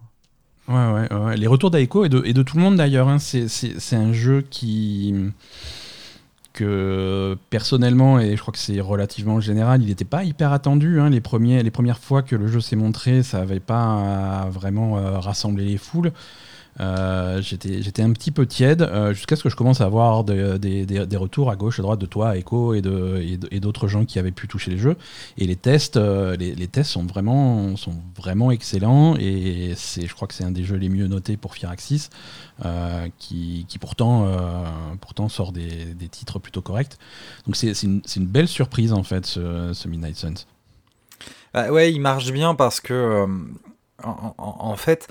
Ouais, 0.68 0.74
ouais, 0.92 1.12
ouais. 1.14 1.36
Les 1.36 1.46
retours 1.46 1.70
d'Aiko 1.70 2.04
et 2.04 2.08
de, 2.08 2.22
et 2.24 2.32
de 2.32 2.42
tout 2.42 2.56
le 2.56 2.62
monde 2.64 2.74
d'ailleurs. 2.76 3.08
hein. 3.08 3.20
C'est- 3.20 3.46
C'est 3.46 3.78
c'est 3.78 3.94
un 3.96 4.12
jeu 4.12 4.42
qui. 4.50 5.14
Personnellement, 7.50 8.18
et 8.20 8.36
je 8.36 8.40
crois 8.40 8.52
que 8.52 8.58
c'est 8.58 8.80
relativement 8.80 9.40
général, 9.40 9.82
il 9.82 9.88
n'était 9.88 10.04
pas 10.04 10.24
hyper 10.24 10.52
attendu. 10.52 11.00
hein. 11.00 11.10
Les, 11.10 11.20
premiers, 11.20 11.62
les 11.62 11.70
premières 11.70 11.98
fois 11.98 12.22
que 12.22 12.36
le 12.36 12.46
jeu 12.48 12.60
s'est 12.60 12.76
montré, 12.76 13.22
ça 13.22 13.38
n'avait 13.38 13.60
pas 13.60 14.44
euh, 14.46 14.50
vraiment 14.50 14.98
euh, 14.98 15.18
rassemblé 15.18 15.64
les 15.64 15.78
foules. 15.78 16.12
Euh, 16.78 17.40
J'étais 17.42 18.02
un 18.02 18.12
petit 18.12 18.30
peu 18.30 18.46
tiède 18.46 18.82
euh, 18.82 19.14
jusqu'à 19.14 19.34
ce 19.36 19.42
que 19.42 19.48
je 19.48 19.56
commence 19.56 19.80
à 19.80 19.84
avoir 19.84 20.24
de- 20.24 20.58
des- 20.58 20.84
des- 20.84 21.06
des 21.06 21.16
retours 21.16 21.50
à 21.50 21.56
gauche, 21.56 21.78
à 21.78 21.82
droite 21.82 21.98
de 21.98 22.06
toi, 22.06 22.36
Echo 22.36 22.74
et 22.74 22.82
de- 22.82 23.20
et 23.50 23.60
d'autres 23.60 23.88
gens 23.88 24.04
qui 24.04 24.18
avaient 24.18 24.30
pu 24.30 24.46
toucher 24.46 24.70
les 24.70 24.78
jeux. 24.78 24.96
Et 25.38 25.46
les 25.46 25.56
tests, 25.56 25.96
euh, 25.96 26.36
les, 26.36 26.54
les 26.54 26.68
tests 26.68 26.90
sont 26.90 27.04
vraiment, 27.06 27.76
sont 27.76 27.94
vraiment 28.16 28.50
excellents. 28.50 29.16
Et 29.16 29.74
je 29.74 30.14
crois 30.14 30.28
que 30.28 30.34
c'est 30.34 30.44
un 30.44 30.50
des 30.50 30.64
jeux 30.64 30.76
les 30.76 30.88
mieux 30.90 31.06
notés 31.06 31.36
pour 31.38 31.54
Firaxis, 31.54 32.10
euh, 32.64 33.08
qui, 33.18 33.64
qui 33.68 33.78
pourtant, 33.78 34.26
pourtant 35.00 35.28
sort 35.30 35.52
des, 35.52 35.86
des 35.94 36.08
titres 36.08 36.38
plutôt 36.38 36.60
corrects. 36.62 36.98
Donc 37.46 37.56
c'est, 37.56 37.72
une, 37.84 38.02
une 38.16 38.26
belle 38.26 38.48
surprise 38.48 38.92
en 38.92 39.02
fait, 39.02 39.24
ce, 39.24 39.72
Midnight 39.88 40.16
Suns. 40.16 40.44
Bah 41.54 41.70
ouais, 41.70 41.90
il 41.90 42.00
marche 42.00 42.32
bien 42.32 42.54
parce 42.54 42.80
que, 42.80 43.26
en, 44.04 44.34
en- 44.36 44.56
en 44.60 44.76
fait, 44.76 45.08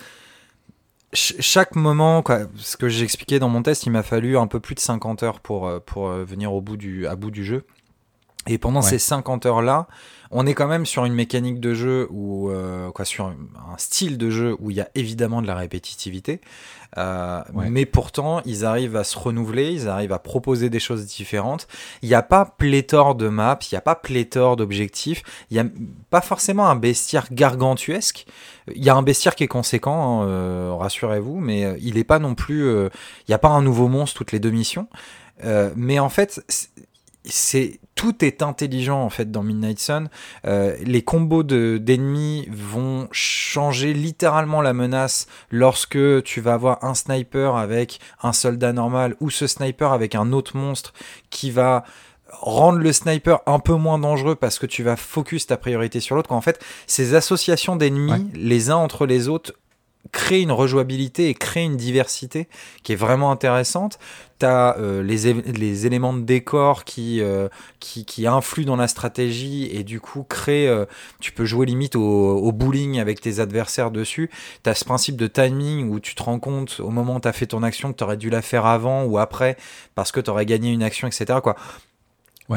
chaque 1.16 1.76
moment, 1.76 2.22
quoi, 2.22 2.42
ce 2.58 2.78
que 2.78 2.88
j'ai 2.90 3.04
expliqué 3.04 3.40
dans 3.40 3.50
mon 3.50 3.64
test, 3.64 3.86
il 3.86 3.90
m'a 3.92 4.04
fallu 4.04 4.38
un 4.38 4.48
peu 4.48 4.60
plus 4.60 4.76
de 4.76 4.80
50 4.80 5.24
heures 5.24 5.40
pour, 5.40 5.68
euh, 5.68 5.80
pour 5.80 6.08
euh, 6.10 6.24
venir 6.24 6.54
au 6.54 6.62
bout 6.62 6.78
du, 6.78 7.08
à 7.08 7.16
bout 7.16 7.32
du 7.32 7.44
jeu. 7.44 7.66
Et 8.48 8.60
pendant 8.60 8.82
Ouais. 8.82 8.90
ces 8.90 9.00
50 9.00 9.48
heures-là, 9.48 9.88
on 10.30 10.46
est 10.46 10.54
quand 10.54 10.68
même 10.68 10.86
sur 10.86 11.06
une 11.06 11.14
mécanique 11.14 11.60
de 11.60 11.74
jeu 11.74 12.08
ou 12.12 12.52
quoi, 12.94 13.04
sur 13.04 13.26
un 13.26 13.36
style 13.78 14.20
de 14.20 14.30
jeu 14.30 14.56
où 14.60 14.70
il 14.70 14.78
y 14.78 14.82
a 14.82 14.90
évidemment 14.94 15.42
de 15.42 15.48
la 15.48 15.56
répétitivité. 15.56 16.42
Euh, 16.98 17.42
Ouais. 17.54 17.70
Mais 17.70 17.86
pourtant, 17.86 18.42
ils 18.46 18.66
arrivent 18.66 18.96
à 18.96 19.04
se 19.04 19.18
renouveler, 19.18 19.72
ils 19.72 19.88
arrivent 19.90 20.14
à 20.14 20.20
proposer 20.20 20.70
des 20.70 20.80
choses 20.80 21.06
différentes. 21.06 21.68
Il 22.02 22.10
n'y 22.10 22.16
a 22.16 22.22
pas 22.22 22.46
pléthore 22.58 23.16
de 23.16 23.28
maps, 23.28 23.60
il 23.70 23.74
n'y 23.74 23.78
a 23.78 23.82
pas 23.82 23.96
pléthore 23.96 24.56
d'objectifs, 24.56 25.22
il 25.52 25.56
n'y 25.56 25.60
a 25.60 25.66
pas 26.10 26.22
forcément 26.22 26.68
un 26.68 26.76
bestiaire 26.76 27.28
gargantuesque. 27.32 28.26
Il 28.74 28.84
y 28.84 28.90
a 28.90 28.96
un 28.96 29.04
bestiaire 29.04 29.36
qui 29.36 29.44
est 29.44 29.48
conséquent, 29.48 30.22
hein, 30.24 30.28
euh, 30.28 30.74
rassurez-vous, 30.74 31.40
mais 31.40 31.66
euh, 31.66 31.76
il 31.82 31.96
n'est 31.96 32.04
pas 32.04 32.20
non 32.20 32.34
plus. 32.36 32.64
euh, 32.66 32.90
Il 33.28 33.32
n'y 33.32 33.36
a 33.36 33.40
pas 33.40 33.50
un 33.50 33.62
nouveau 33.62 33.88
monstre 33.88 34.18
toutes 34.18 34.32
les 34.32 34.40
deux 34.40 34.52
missions. 34.52 34.88
Mais 35.76 36.00
en 36.00 36.08
fait, 36.10 36.42
c'est- 37.28 37.80
tout 37.96 38.24
est 38.26 38.42
intelligent 38.42 39.02
en 39.02 39.10
fait 39.10 39.32
dans 39.32 39.42
Midnight 39.44 39.80
Sun. 39.80 40.10
Euh, 40.46 40.76
les 40.84 41.02
combos 41.02 41.44
de 41.44 41.78
d'ennemis 41.78 42.48
vont 42.52 43.08
changer 43.12 43.94
littéralement 43.94 44.62
la 44.62 44.74
menace 44.74 45.28
lorsque 45.50 46.24
tu 46.24 46.42
vas 46.42 46.54
avoir 46.56 46.84
un 46.84 46.94
sniper 46.94 47.56
avec 47.56 48.00
un 48.22 48.34
soldat 48.34 48.74
normal 48.74 49.16
ou 49.22 49.30
ce 49.30 49.48
sniper 49.48 49.94
avec 49.94 50.14
un 50.16 50.34
autre 50.34 50.58
monstre 50.58 50.94
qui 51.30 51.52
va 51.52 51.84
rendre 52.32 52.80
le 52.80 52.92
sniper 52.92 53.40
un 53.46 53.60
peu 53.60 53.74
moins 53.76 53.98
dangereux 54.00 54.36
parce 54.36 54.60
que 54.60 54.66
tu 54.66 54.84
vas 54.84 54.98
focus 54.98 55.48
ta 55.48 55.56
priorité 55.58 56.00
sur 56.02 56.16
l'autre. 56.16 56.28
Quand 56.30 56.36
en 56.36 56.42
fait, 56.42 56.60
ces 56.88 57.14
associations 57.16 57.76
d'ennemis 57.78 58.12
Ouais. 58.12 58.22
les 58.34 58.70
uns 58.72 58.76
entre 58.76 59.06
les 59.06 59.30
autres 59.30 59.54
créent 60.12 60.42
une 60.42 60.52
rejouabilité 60.52 61.30
et 61.30 61.34
créent 61.34 61.64
une 61.64 61.78
diversité 61.78 62.48
qui 62.84 62.94
est 62.94 62.96
vraiment 62.96 63.32
intéressante. 63.32 64.00
Tu 64.40 64.46
as 64.46 64.76
les, 65.02 65.28
é- 65.28 65.34
les 65.34 65.86
éléments 65.86 66.14
de 66.14 66.22
décor 66.22 66.84
qui, 66.84 67.22
euh, 67.22 67.48
qui, 67.80 68.06
qui 68.06 68.28
influent 68.28 68.66
dans 68.66 68.76
la 68.76 68.88
stratégie 68.88 69.70
et 69.72 69.84
du 69.84 70.00
coup 70.00 70.24
créent, 70.24 70.68
euh, 70.68 70.86
tu 71.20 71.32
peux 71.32 71.46
jouer 71.46 71.66
limite 71.66 71.96
au, 71.96 72.52
bowling 72.52 73.00
avec 73.00 73.22
tes 73.22 73.40
adversaires 73.40 73.92
dessus. 73.92 74.30
Tu 74.64 74.70
as 74.70 74.76
ce 74.76 74.86
principe 74.86 75.16
de 75.18 75.28
timing 75.28 75.90
où 75.90 76.00
tu 76.00 76.16
te 76.16 76.24
rends 76.24 76.40
compte 76.40 76.80
au 76.80 76.90
moment 76.90 77.16
où 77.16 77.20
tu 77.20 77.28
as 77.28 77.34
fait 77.34 77.48
ton 77.48 77.64
action 77.64 77.94
que 77.94 78.04
tu 78.04 78.18
dû 78.18 78.30
la 78.30 78.42
faire 78.42 78.66
avant 78.66 79.04
ou 79.04 79.18
après 79.18 79.58
parce 79.96 80.12
que 80.12 80.20
tu 80.20 80.30
aurais 80.30 80.46
gagné 80.46 80.72
une 80.72 80.84
action, 80.84 81.08
etc. 81.08 81.40
Quoi. 81.42 81.56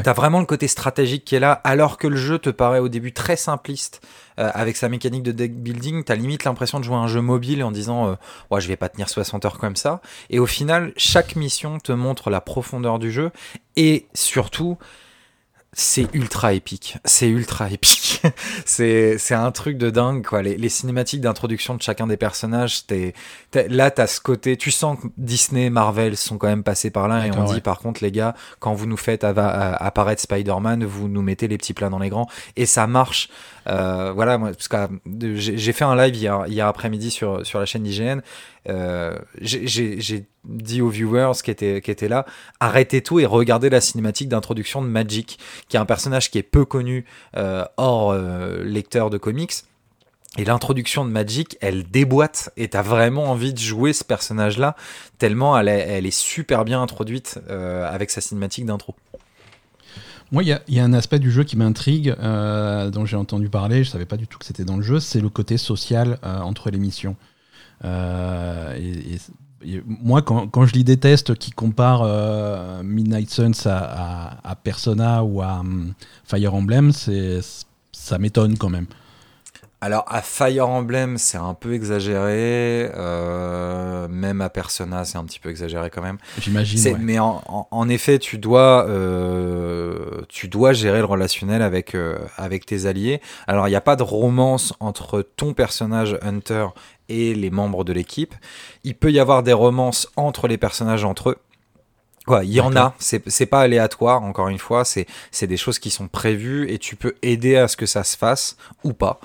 T'as 0.03 0.13
vraiment 0.13 0.39
le 0.39 0.45
côté 0.45 0.67
stratégique 0.67 1.25
qui 1.25 1.35
est 1.35 1.39
là, 1.39 1.51
alors 1.63 1.97
que 1.97 2.07
le 2.07 2.15
jeu 2.15 2.37
te 2.37 2.49
paraît 2.49 2.79
au 2.79 2.89
début 2.89 3.11
très 3.11 3.35
simpliste 3.35 4.05
euh, 4.39 4.51
avec 4.53 4.77
sa 4.77 4.87
mécanique 4.87 5.23
de 5.23 5.31
deck 5.31 5.55
building. 5.55 6.03
T'as 6.03 6.15
limite 6.15 6.43
l'impression 6.43 6.79
de 6.79 6.83
jouer 6.83 6.95
un 6.95 7.07
jeu 7.07 7.21
mobile 7.21 7.63
en 7.63 7.71
disant 7.71 8.09
euh, 8.09 8.15
ouais, 8.51 8.61
je 8.61 8.67
vais 8.67 8.75
pas 8.75 8.89
tenir 8.89 9.09
60 9.09 9.45
heures 9.45 9.57
comme 9.57 9.75
ça. 9.75 10.01
Et 10.29 10.37
au 10.37 10.45
final, 10.45 10.93
chaque 10.95 11.35
mission 11.35 11.79
te 11.79 11.91
montre 11.91 12.29
la 12.29 12.39
profondeur 12.39 12.99
du 12.99 13.11
jeu 13.11 13.31
et 13.75 14.07
surtout, 14.13 14.77
c'est 15.71 16.07
ultra 16.13 16.53
épique. 16.53 16.97
C'est 17.05 17.27
ultra 17.29 17.69
épique. 17.69 18.21
c'est 18.65 19.17
c'est 19.19 19.35
un 19.35 19.51
truc 19.51 19.77
de 19.77 19.89
dingue 19.91 20.25
quoi. 20.25 20.41
Les, 20.41 20.57
les 20.57 20.69
cinématiques 20.69 21.21
d'introduction 21.21 21.75
de 21.75 21.81
chacun 21.81 22.07
des 22.07 22.17
personnages, 22.17 22.87
t'es 22.87 23.13
t'es- 23.51 23.67
là 23.67 23.91
t'as 23.91 24.07
ce 24.07 24.19
côté. 24.19 24.57
Tu 24.57 24.71
sens 24.71 24.97
que 24.99 25.07
Disney, 25.17 25.69
Marvel 25.69 26.17
sont 26.17 26.37
quand 26.39 26.47
même 26.47 26.63
passés 26.63 26.89
par 26.89 27.07
là 27.07 27.27
et 27.27 27.31
on 27.31 27.43
dit 27.53 27.61
par 27.61 27.79
contre 27.79 28.03
les 28.03 28.11
gars, 28.11 28.35
quand 28.59 28.73
vous 28.73 28.87
nous 28.87 28.97
faites 28.97 29.23
apparaître 29.23 30.21
Spider-Man, 30.23 30.85
vous 30.85 31.07
nous 31.07 31.21
mettez 31.21 31.47
les 31.47 31.57
petits 31.57 31.73
plats 31.73 31.89
dans 31.89 31.99
les 31.99 32.09
grands 32.09 32.27
et 32.55 32.65
ça 32.65 32.87
marche. 32.87 33.29
Euh, 33.69 34.11
voilà, 34.13 34.37
moi, 34.37 34.51
parce 34.51 34.89
j'ai 35.35 35.73
fait 35.73 35.85
un 35.85 35.95
live 35.95 36.15
hier, 36.15 36.67
après-midi 36.67 37.11
sur, 37.11 37.41
la 37.53 37.65
chaîne 37.65 37.85
IGN. 37.85 38.21
Euh, 38.67 39.17
j'ai- 39.39 40.25
dit 40.45 40.81
aux 40.81 40.89
viewers 40.89 41.33
qui 41.43 41.51
étaient, 41.51 42.07
là, 42.07 42.25
arrêtez 42.59 43.01
tout 43.01 43.19
et 43.19 43.25
regardez 43.25 43.69
la 43.69 43.81
cinématique 43.81 44.29
d'introduction 44.29 44.81
de 44.81 44.87
Magic, 44.87 45.37
qui 45.67 45.75
est 45.75 45.79
un 45.79 45.85
personnage 45.85 46.31
qui 46.31 46.37
est 46.37 46.43
peu 46.43 46.65
connu 46.65 47.05
euh, 47.35 47.65
hors 47.77 48.15
lecteur 48.63 49.09
de 49.09 49.17
comics. 49.17 49.53
Et 50.37 50.45
l'introduction 50.45 51.05
de 51.05 51.11
Magic, 51.11 51.57
elle 51.59 51.83
déboîte 51.83 52.51
et 52.55 52.69
t'as 52.69 52.81
vraiment 52.81 53.25
envie 53.25 53.53
de 53.53 53.59
jouer 53.59 53.93
ce 53.93 54.03
personnage-là, 54.03 54.75
tellement 55.17 55.59
elle 55.59 55.67
est, 55.67 56.11
super 56.11 56.65
bien 56.65 56.81
introduite 56.81 57.39
avec 57.49 58.09
sa 58.09 58.21
cinématique 58.21 58.65
d'intro. 58.65 58.95
Moi, 60.31 60.43
il 60.43 60.49
y, 60.67 60.79
a- 60.79 60.83
un 60.83 60.93
aspect 60.93 61.19
du 61.19 61.31
jeu 61.31 61.43
qui 61.43 61.57
m'intrigue, 61.57 62.15
euh, 62.19 62.91
dont 62.91 63.05
j'ai 63.05 63.17
entendu 63.17 63.49
parler, 63.49 63.83
je 63.83 63.89
savais 63.89 64.05
pas 64.05 64.17
du 64.17 64.27
tout 64.27 64.37
que 64.37 64.45
c'était 64.45 64.65
dans 64.65 64.77
le 64.77 64.83
jeu, 64.83 64.99
c'est 64.99 65.21
le 65.21 65.29
côté 65.29 65.57
social 65.57 66.19
euh, 66.23 66.39
entre 66.39 66.69
les 66.69 66.77
missions. 66.77 67.15
Euh, 67.83 68.77
moi, 69.85 70.21
quand, 70.21 70.65
je 70.65 70.73
lis 70.73 70.83
des 70.83 70.97
tests 70.97 71.35
qui 71.35 71.51
comparent 71.51 72.83
Midnight 72.83 73.29
Suns 73.29 73.65
à, 73.65 74.55
Persona 74.63 75.23
ou 75.23 75.41
à 75.41 75.59
hum, 75.59 75.93
Fire 76.23 76.53
Emblem, 76.53 76.91
ça 77.91 78.17
m'étonne 78.19 78.57
quand 78.57 78.69
même. 78.69 78.85
Alors 79.81 80.03
à 80.09 80.21
Fire 80.21 80.67
Emblem, 80.67 81.17
c'est 81.17 81.37
un 81.37 81.53
peu 81.53 81.73
exagéré, 81.73 82.91
euh, 82.97 84.07
même 84.09 84.41
à 84.41 84.49
Persona, 84.49 85.05
c'est 85.05 85.17
un 85.17 85.23
petit 85.23 85.39
peu 85.39 85.49
exagéré 85.49 85.89
quand 85.89 86.01
même. 86.01 86.17
J'imagine. 86.39 86.77
Ouais. 86.93 86.97
Mais 86.99 87.17
en, 87.19 87.41
en- 87.47 87.67
en 87.71 87.87
effet, 87.87 88.19
tu 88.19 88.37
dois, 88.39 88.85
euh, 88.89 90.21
tu 90.27 90.47
dois 90.49 90.73
gérer 90.73 90.99
le 90.99 91.05
relationnel 91.05 91.61
avec, 91.61 91.95
euh, 91.95 92.17
avec 92.37 92.65
tes 92.65 92.87
alliés. 92.87 93.21
Alors, 93.47 93.67
il 93.67 93.71
n'y 93.71 93.77
a 93.77 93.81
pas 93.81 93.95
de 93.95 94.03
romance 94.03 94.73
entre 94.81 95.21
ton 95.21 95.53
personnage 95.53 96.17
Hunter 96.21 96.67
et 97.07 97.33
les 97.33 97.49
membres 97.49 97.83
de 97.85 97.93
l'équipe. 97.93 98.35
Il 98.83 98.95
peut 98.95 99.11
y 99.11 99.19
avoir 99.19 99.43
des 99.43 99.53
romances 99.53 100.09
entre 100.17 100.47
les 100.49 100.57
personnages 100.57 101.05
entre 101.05 101.29
eux. 101.31 101.37
Quoi, 102.27 102.43
il 102.43 102.51
y 102.51 102.61
en 102.61 102.75
a, 102.75 102.93
c'est 102.99 103.27
c'est 103.29 103.47
pas 103.47 103.61
aléatoire, 103.61 104.21
encore 104.21 104.49
une 104.49 104.59
fois, 104.59 104.85
c'est 104.85 105.07
c'est 105.31 105.47
des 105.47 105.57
choses 105.57 105.79
qui 105.79 105.89
sont 105.89 106.07
prévues 106.07 106.69
et 106.69 106.77
tu 106.77 106.95
peux 106.95 107.15
aider 107.23 107.55
à 107.55 107.67
ce 107.67 107.75
que 107.75 107.87
ça 107.87 108.03
se 108.03 108.15
fasse 108.17 108.55
ou 108.83 108.93
pas. 108.93 109.19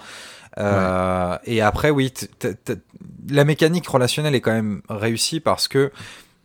Euh, 0.59 1.37
Et 1.45 1.61
après, 1.61 1.90
oui, 1.90 2.12
la 3.29 3.45
mécanique 3.45 3.87
relationnelle 3.88 4.35
est 4.35 4.40
quand 4.40 4.53
même 4.53 4.83
réussie 4.88 5.40
parce 5.40 5.69
que 5.69 5.90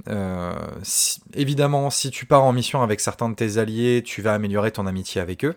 euh, 0.07 0.53
si- 0.81 1.19
évidemment, 1.33 1.89
si 1.89 2.09
tu 2.09 2.25
pars 2.25 2.43
en 2.43 2.53
mission 2.53 2.81
avec 2.81 2.99
certains 3.01 3.29
de 3.29 3.35
tes 3.35 3.57
alliés, 3.57 4.01
tu 4.05 4.21
vas 4.21 4.33
améliorer 4.33 4.71
ton 4.71 4.87
amitié 4.87 5.21
avec 5.21 5.43
eux. 5.45 5.55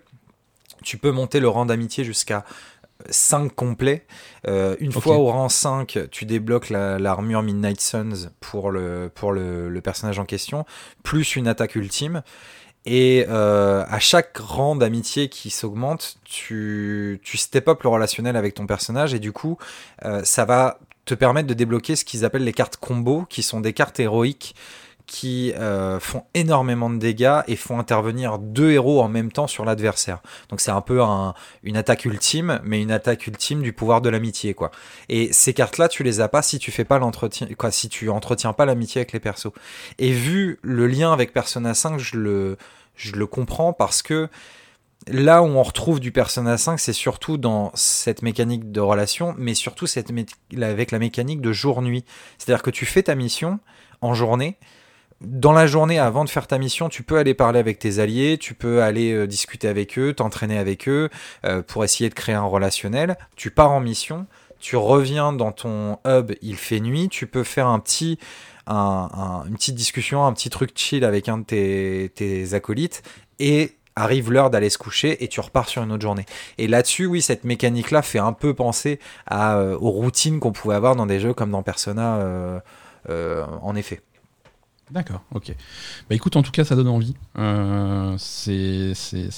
Tu 0.83 0.99
peux 0.99 1.13
monter 1.13 1.39
le 1.41 1.49
rang 1.49 1.65
d'amitié 1.65 2.03
jusqu'à 2.05 2.45
5 3.09 3.55
complets. 3.55 4.05
Euh, 4.49 4.77
une 4.81 4.91
fois 5.01 5.17
au 5.17 5.27
rang 5.27 5.49
5, 5.49 5.99
tu 6.11 6.25
débloques 6.25 6.71
la- 6.71 6.99
l'armure 6.99 7.43
Midnight 7.43 7.81
Suns 7.81 8.31
pour, 8.41 8.71
le, 8.73 9.11
pour 9.15 9.33
le, 9.33 9.69
le 9.69 9.81
personnage 9.81 10.19
en 10.19 10.25
question, 10.25 10.65
plus 11.05 11.37
une 11.37 11.47
attaque 11.47 11.77
ultime. 11.77 12.23
Et 12.85 13.27
euh, 13.29 13.85
à 13.89 13.99
chaque 14.01 14.37
rang 14.39 14.75
d'amitié 14.75 15.29
qui 15.29 15.51
s'augmente, 15.51 16.17
tu, 16.25 17.21
tu 17.23 17.37
step 17.37 17.69
up 17.69 17.83
le 17.83 17.89
relationnel 17.89 18.37
avec 18.37 18.55
ton 18.55 18.67
personnage 18.67 19.15
et 19.15 19.21
du 19.21 19.33
coup, 19.33 19.57
euh, 20.05 20.23
ça 20.25 20.45
va 20.45 20.79
te 21.05 21.15
permettre 21.15 21.49
de 21.49 21.55
débloquer 21.55 21.97
ce 21.97 22.05
qu'ils 22.05 22.25
appellent 22.25 22.45
les 22.45 22.53
cartes 22.53 22.77
combo, 22.77 23.25
qui 23.29 23.43
sont 23.43 23.61
des 23.61 23.73
cartes 23.73 23.99
héroïques 24.01 24.55
qui 25.07 25.53
euh, 25.55 26.01
font 26.01 26.25
énormément 26.35 26.89
de 26.91 26.99
dégâts 26.99 27.41
et 27.47 27.57
font 27.57 27.79
intervenir 27.79 28.39
deux 28.39 28.71
héros 28.71 29.03
en 29.03 29.09
même 29.09 29.33
temps 29.33 29.47
sur 29.47 29.65
l'adversaire. 29.65 30.21
Donc 30.49 30.61
c'est 30.61 30.71
un 30.71 30.81
peu 30.81 31.03
un, 31.03 31.35
une 31.63 31.77
attaque 31.77 32.05
ultime, 32.05 32.61
mais 32.65 32.81
une 32.81 32.91
attaque 32.91 33.27
ultime 33.27 33.63
du 33.63 33.73
pouvoir 33.73 34.01
de 34.01 34.09
l'amitié, 34.09 34.55
quoi. 34.55 34.71
Et 35.09 35.33
ces 35.33 35.55
cartes-là, 35.55 35.89
tu 35.89 36.03
les 36.03 36.21
as 36.21 36.29
pas 36.29 36.43
si 36.43 36.59
tu 36.59 36.71
fais 36.71 36.85
pas 36.85 36.99
l'entretien, 36.99 37.47
quoi, 37.59 37.71
si 37.71 37.89
tu 37.89 38.09
entretiens 38.09 38.53
pas 38.53 38.65
l'amitié 38.65 39.01
avec 39.01 39.13
les 39.13 39.21
persos. 39.21 39.53
Et 39.99 40.13
vu 40.13 40.59
le 40.63 40.87
lien 40.87 41.13
avec 41.13 41.33
Persona 41.33 41.75
5, 41.75 41.99
je 41.99 42.17
le, 42.17 43.27
comprends 43.27 43.73
parce 43.73 44.03
que 44.03 44.29
là 45.09 45.43
où 45.43 45.47
on 45.47 45.63
retrouve 45.63 46.01
du 46.01 46.13
Persona 46.13 46.57
5, 46.57 46.79
c'est 46.79 46.93
surtout 46.93 47.39
dans 47.39 47.73
cette 47.75 48.23
mécanique 48.23 48.71
de 48.71 48.81
relation, 48.81 49.35
mais 49.37 49.55
surtout 49.55 49.87
avec 50.61 50.91
la 50.91 50.99
mécanique 50.99 51.41
de 51.41 51.53
jour-nuit. 51.53 52.05
C'est-à-dire 52.39 52.63
que 52.63 52.71
tu 52.71 52.87
fais 52.87 53.03
ta 53.03 53.15
mission 53.15 53.59
en 54.01 54.15
journée. 54.15 54.57
Dans 55.25 55.53
la 55.53 55.69
journée, 55.69 56.01
avant 56.01 56.25
de 56.25 56.31
faire 56.31 56.49
ta 56.49 56.59
mission, 56.59 56.89
tu 56.89 57.05
peux 57.05 57.17
aller 57.17 57.35
parler 57.35 57.61
avec 57.61 57.79
tes 57.79 58.01
alliés, 58.01 58.39
tu 58.39 58.55
peux 58.55 58.83
aller 58.83 59.13
euh, 59.13 59.27
discuter 59.29 59.69
avec 59.69 59.97
eux, 59.97 60.13
t'entraîner 60.15 60.59
avec 60.59 60.89
eux 60.89 61.11
euh, 61.45 61.63
pour 61.63 61.85
essayer 61.85 62.11
de 62.11 62.15
créer 62.15 62.35
un 62.35 62.43
relationnel. 62.43 63.17
Tu 63.37 63.53
pars 63.53 63.71
en 63.71 63.79
mission, 63.79 64.27
tu 64.59 64.75
reviens 64.75 65.33
dans 65.33 65.53
ton 65.53 65.99
hub, 66.05 66.33
il 66.43 66.57
fait 66.57 66.81
nuit, 66.81 67.09
tu 67.09 67.29
peux 67.29 67.45
faire 67.45 67.69
un 67.69 67.79
petit, 67.79 68.19
une 68.67 69.55
petite 69.55 69.77
discussion, 69.77 70.27
un 70.27 70.33
petit 70.33 70.51
truc 70.51 70.73
chill 70.75 71.05
avec 71.05 71.29
un 71.29 71.39
de 71.39 71.45
tes, 71.45 72.11
tes 72.17 72.55
acolytes 72.55 73.05
et 73.39 73.77
arrive 73.95 74.33
l'heure 74.33 74.51
d'aller 74.51 74.71
se 74.71 74.79
coucher 74.79 75.23
et 75.23 75.29
tu 75.29 75.39
repars 75.39 75.69
sur 75.69 75.85
une 75.85 75.93
autre 75.93 76.03
journée. 76.03 76.27
Et 76.59 76.67
là-dessus, 76.67 77.07
oui, 77.07 77.23
cette 77.23 77.45
mécanique-là 77.45 78.03
fait 78.03 78.19
un 78.19 78.33
peu 78.33 78.55
penser 78.55 78.99
euh, 79.31 79.77
aux 79.79 79.91
routines 79.91 80.41
qu'on 80.41 80.53
pouvait 80.53 80.75
avoir 80.75 80.97
dans 80.97 81.07
des 81.07 81.21
jeux 81.21 81.35
comme 81.35 81.53
dans 81.53 81.63
Persona, 81.63 82.61
en 83.09 83.77
effet. 83.77 84.01
D'accord, 84.91 85.25
ok. 85.33 85.55
Bah 86.09 86.15
écoute, 86.15 86.37
en 86.37 86.43
tout 86.43 86.51
cas, 86.51 86.65
ça 86.65 86.77
donne 86.77 86.89
envie. 86.89 87.15
c'est 87.37 87.41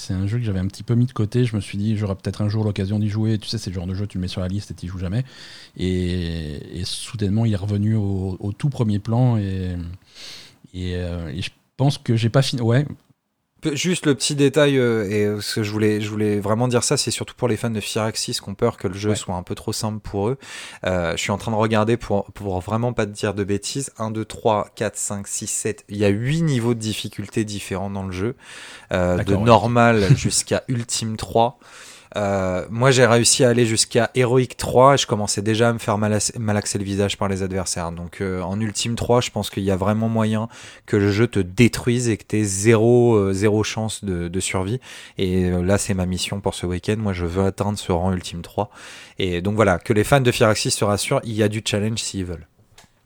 un 0.09 0.27
jeu 0.27 0.37
que 0.37 0.43
j'avais 0.43 0.59
un 0.59 0.67
petit 0.67 0.83
peu 0.83 0.95
mis 0.95 1.05
de 1.05 1.13
côté. 1.13 1.45
Je 1.45 1.55
me 1.55 1.61
suis 1.61 1.77
dit, 1.77 1.95
j'aurai 1.95 2.15
peut-être 2.15 2.41
un 2.41 2.49
jour 2.49 2.63
l'occasion 2.63 2.99
d'y 2.99 3.09
jouer. 3.09 3.37
Tu 3.37 3.47
sais, 3.47 3.57
c'est 3.57 3.69
le 3.69 3.75
genre 3.75 3.87
de 3.87 3.93
jeu, 3.93 4.05
tu 4.07 4.17
le 4.17 4.21
mets 4.21 4.27
sur 4.27 4.41
la 4.41 4.47
liste 4.47 4.71
et 4.71 4.73
tu 4.73 4.87
joues 4.87 4.99
jamais. 4.99 5.23
Et, 5.77 6.81
soudainement, 6.83 7.45
il 7.45 7.53
est 7.53 7.57
revenu 7.57 7.95
au, 7.95 8.53
tout 8.57 8.69
premier 8.69 8.99
plan. 8.99 9.37
Et, 9.37 9.75
et, 10.73 10.91
et 10.93 11.41
je 11.41 11.51
pense 11.77 11.97
que 11.97 12.15
j'ai 12.15 12.29
pas 12.29 12.41
fini. 12.41 12.61
Ouais, 12.61 12.85
Juste 13.73 14.05
le 14.05 14.15
petit 14.15 14.35
détail, 14.35 14.77
euh, 14.77 15.09
et 15.09 15.25
euh, 15.25 15.41
ce 15.41 15.55
que 15.55 15.63
je 15.63 15.71
voulais, 15.71 16.01
je 16.01 16.09
voulais 16.09 16.39
vraiment 16.39 16.67
dire 16.67 16.83
ça, 16.83 16.97
c'est 16.97 17.11
surtout 17.11 17.35
pour 17.35 17.47
les 17.47 17.57
fans 17.57 17.69
de 17.69 17.79
Firaxis 17.79 18.39
qui 18.41 18.49
ont 18.49 18.55
peur 18.55 18.77
que 18.77 18.87
le 18.87 18.93
jeu 18.93 19.15
soit 19.15 19.35
un 19.35 19.43
peu 19.43 19.55
trop 19.55 19.73
simple 19.73 19.99
pour 19.99 20.29
eux. 20.29 20.37
Euh, 20.85 21.13
je 21.15 21.21
suis 21.21 21.31
en 21.31 21.37
train 21.37 21.51
de 21.51 21.57
regarder 21.57 21.97
pour, 21.97 22.25
pour 22.33 22.59
vraiment 22.59 22.93
pas 22.93 23.05
te 23.05 23.11
dire 23.11 23.33
de 23.33 23.43
bêtises. 23.43 23.91
1, 23.97 24.11
2, 24.11 24.25
3, 24.25 24.69
4, 24.75 24.97
5, 24.97 25.27
6, 25.27 25.47
7. 25.47 25.85
Il 25.89 25.97
y 25.97 26.05
a 26.05 26.09
8 26.09 26.43
niveaux 26.43 26.73
de 26.73 26.79
difficulté 26.79 27.43
différents 27.43 27.89
dans 27.89 28.05
le 28.05 28.11
jeu. 28.11 28.35
de 28.91 29.35
normal 29.35 30.05
jusqu'à 30.15 30.63
ultime 30.67 31.17
3. 31.17 31.59
Euh, 32.15 32.65
moi, 32.69 32.91
j'ai 32.91 33.05
réussi 33.05 33.43
à 33.43 33.49
aller 33.49 33.65
jusqu'à 33.65 34.09
héroïque 34.15 34.57
3 34.57 34.93
et 34.93 34.97
je 34.97 35.07
commençais 35.07 35.41
déjà 35.41 35.69
à 35.69 35.73
me 35.73 35.79
faire 35.79 35.97
malaxer 35.97 36.77
le 36.77 36.83
visage 36.83 37.17
par 37.17 37.27
les 37.27 37.43
adversaires. 37.43 37.91
Donc, 37.91 38.21
euh, 38.21 38.41
en 38.41 38.59
ultime 38.59 38.95
3, 38.95 39.21
je 39.21 39.31
pense 39.31 39.49
qu'il 39.49 39.63
y 39.63 39.71
a 39.71 39.75
vraiment 39.75 40.07
moyen 40.07 40.47
que 40.85 40.95
le 40.95 41.11
jeu 41.11 41.27
te 41.27 41.39
détruise 41.39 42.09
et 42.09 42.17
que 42.17 42.23
tu 42.27 42.37
aies 42.37 42.43
zéro, 42.43 43.15
euh, 43.15 43.33
zéro 43.33 43.63
chance 43.63 44.03
de, 44.03 44.27
de 44.27 44.39
survie. 44.39 44.79
Et 45.17 45.49
là, 45.49 45.77
c'est 45.77 45.93
ma 45.93 46.05
mission 46.05 46.39
pour 46.39 46.53
ce 46.53 46.65
week-end. 46.65 46.95
Moi, 46.97 47.13
je 47.13 47.25
veux 47.25 47.45
atteindre 47.45 47.77
ce 47.77 47.91
rang 47.91 48.13
ultime 48.13 48.41
3. 48.41 48.69
Et 49.19 49.41
donc 49.41 49.55
voilà, 49.55 49.79
que 49.79 49.93
les 49.93 50.03
fans 50.03 50.21
de 50.21 50.31
Firaxis 50.31 50.71
se 50.71 50.85
rassurent, 50.85 51.21
il 51.23 51.33
y 51.33 51.43
a 51.43 51.47
du 51.47 51.61
challenge 51.65 51.99
s'ils 51.99 52.25
veulent. 52.25 52.47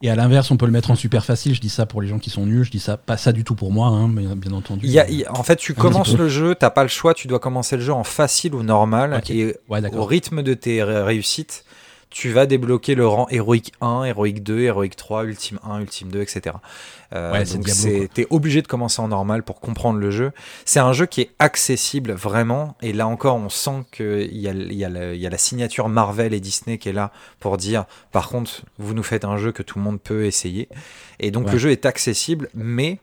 Et 0.01 0.09
à 0.09 0.15
l'inverse, 0.15 0.49
on 0.51 0.57
peut 0.57 0.65
le 0.65 0.71
mettre 0.71 0.91
en 0.91 0.95
super 0.95 1.25
facile. 1.25 1.53
Je 1.53 1.62
dis 1.62 1.69
ça 1.69 1.85
pour 1.85 2.01
les 2.01 2.07
gens 2.07 2.19
qui 2.19 2.29
sont 2.29 2.45
nuls. 2.45 2.63
Je 2.63 2.71
dis 2.71 2.79
ça, 2.79 2.97
pas 2.97 3.17
ça 3.17 3.31
du 3.31 3.43
tout 3.43 3.55
pour 3.55 3.71
moi, 3.71 3.88
hein, 3.88 4.07
mais 4.07 4.23
bien 4.35 4.53
entendu. 4.53 4.85
Il 4.85 4.91
y 4.91 4.99
a, 4.99 5.05
en 5.31 5.43
fait, 5.43 5.57
tu 5.57 5.73
commences 5.73 6.15
le 6.15 6.29
jeu, 6.29 6.55
t'as 6.55 6.69
pas 6.69 6.83
le 6.83 6.89
choix. 6.89 7.13
Tu 7.13 7.27
dois 7.27 7.39
commencer 7.39 7.75
le 7.75 7.83
jeu 7.83 7.93
en 7.93 8.03
facile 8.03 8.55
ou 8.55 8.63
normal. 8.63 9.21
Et 9.29 9.55
au 9.69 10.05
rythme 10.05 10.41
de 10.41 10.53
tes 10.53 10.83
réussites, 10.83 11.65
tu 12.10 12.32
vas 12.32 12.48
débloquer 12.48 12.95
le 12.95 13.08
rang 13.08 13.28
héroïque 13.30 13.72
1, 13.82 14.06
héroïque 14.06 14.41
2, 14.41 14.62
héroïque 14.62 14.95
3, 14.95 15.26
ultime 15.26 15.60
1, 15.63 15.82
ultime 15.82 16.10
2, 16.10 16.22
etc. 16.22 16.56
Euh, 17.13 17.32
ouais, 17.32 17.43
donc 17.45 17.65
t'es 18.13 18.26
obligé 18.32 18.62
de 18.62 18.67
commencer 18.67 19.02
en 19.02 19.10
normal 19.10 19.43
pour 19.43 19.60
comprendre 19.60 20.00
le 20.00 20.10
jeu. 20.10 20.32
C'est 20.65 20.80
un 20.80 20.91
jeu 20.91 21.06
qui 21.06 21.22
est 21.22 21.32
accessible 21.38 22.12
vraiment, 22.13 22.76
et 22.82 22.93
là 22.93 23.08
encore 23.08 23.36
on 23.36 23.50
sent 23.50 23.86
qu'il 23.91 24.36
y, 24.36 24.48
y 24.48 24.86
a 24.86 25.30
la 25.30 25.38
signature 25.38 25.88
Marvel 25.88 26.34
et 26.34 26.39
Disney 26.39 26.80
qui 26.80 26.89
est 26.89 26.93
là 26.93 27.12
pour 27.39 27.58
dire, 27.58 27.86
par 28.12 28.30
contre, 28.30 28.63
vous 28.80 28.93
nous 28.93 29.04
faites 29.04 29.26
un 29.26 29.38
jeu 29.38 29.52
que 29.52 29.62
tout 29.62 29.78
le 29.78 29.84
monde 29.84 30.02
peut 30.02 30.26
essayer. 30.26 30.67
Et 31.19 31.30
donc 31.32 31.52
le 31.52 31.58
jeu 31.58 31.72
est 31.72 31.86
accessible, 31.86 32.50
mais 32.56 33.00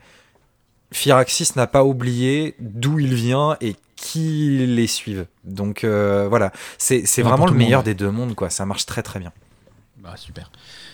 Firaxis 0.92 1.52
n'a 1.56 1.66
pas 1.66 1.84
oublié 1.84 2.54
d'où 2.58 2.98
il 2.98 3.14
vient 3.14 3.56
et 3.60 3.76
qui 3.96 4.64
les 4.66 4.86
suivent. 4.86 5.26
Donc 5.44 5.82
euh, 5.82 6.26
voilà, 6.28 6.52
c'est 6.78 7.02
vraiment 7.22 7.46
le 7.46 7.52
meilleur 7.52 7.82
des 7.82 7.94
deux 7.94 8.10
mondes, 8.10 8.34
quoi. 8.34 8.50
Ça 8.50 8.66
marche 8.66 8.86
très 8.86 9.02
très 9.02 9.18
bien. 9.18 9.32
Bah, 9.98 10.14
super. 10.16 10.50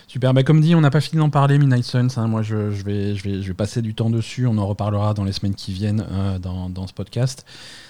Super. 0.07 0.33
Bah, 0.33 0.43
comme 0.43 0.61
dit, 0.61 0.73
on 0.73 0.81
n'a 0.81 0.89
pas 0.89 1.01
fini 1.01 1.19
d'en 1.19 1.29
parler, 1.29 1.59
Midnight 1.59 1.83
Suns. 1.83 2.07
Hein. 2.17 2.27
Moi, 2.27 2.41
je, 2.41 2.71
je, 2.71 2.83
vais, 2.83 3.15
je, 3.15 3.23
vais, 3.23 3.41
je 3.41 3.47
vais 3.47 3.53
passer 3.53 3.81
du 3.81 3.93
temps 3.93 4.09
dessus. 4.09 4.47
On 4.47 4.57
en 4.57 4.65
reparlera 4.65 5.13
dans 5.13 5.23
les 5.23 5.33
semaines 5.33 5.55
qui 5.55 5.71
viennent 5.73 6.05
euh, 6.11 6.39
dans, 6.39 6.69
dans, 6.69 6.87
ce 6.87 6.93
podcast. 6.93 7.45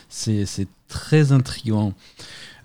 C'est 0.09 0.67
très 0.89 1.31
intriguant. 1.31 1.93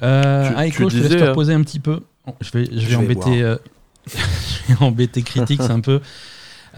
Euh, 0.02 0.50
ah, 0.56 0.66
je 0.68 0.84
te 0.84 0.96
laisse 0.96 1.08
te 1.08 1.24
reposer 1.24 1.54
un 1.54 1.62
petit 1.62 1.80
peu. 1.80 2.02
Je 2.40 2.50
vais, 2.50 2.64
je 2.66 2.86
vais, 2.86 2.96
embêter, 2.96 3.40
je 4.06 4.74
vais 4.74 4.84
embêter 4.84 5.22
Critics 5.22 5.60
un 5.60 5.80
peu. 5.80 6.00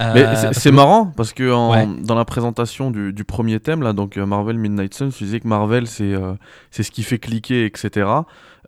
Euh, 0.00 0.50
c'est 0.52 0.72
marrant 0.72 1.06
parce 1.06 1.32
que 1.32 2.04
dans 2.04 2.14
la 2.14 2.24
présentation 2.24 2.90
du, 2.90 3.24
premier 3.24 3.60
thème, 3.60 3.82
là, 3.82 3.92
donc 3.92 4.16
euh, 4.16 4.26
Marvel 4.26 4.58
Midnight 4.58 4.94
Suns, 4.94 5.10
tu 5.10 5.24
disais 5.24 5.40
que 5.40 5.48
Marvel 5.48 5.86
c'est 5.86 6.14
euh, 6.14 6.34
c'est 6.70 6.82
ce 6.82 6.90
qui 6.90 7.02
fait 7.02 7.18
cliquer, 7.18 7.66
etc. 7.66 8.08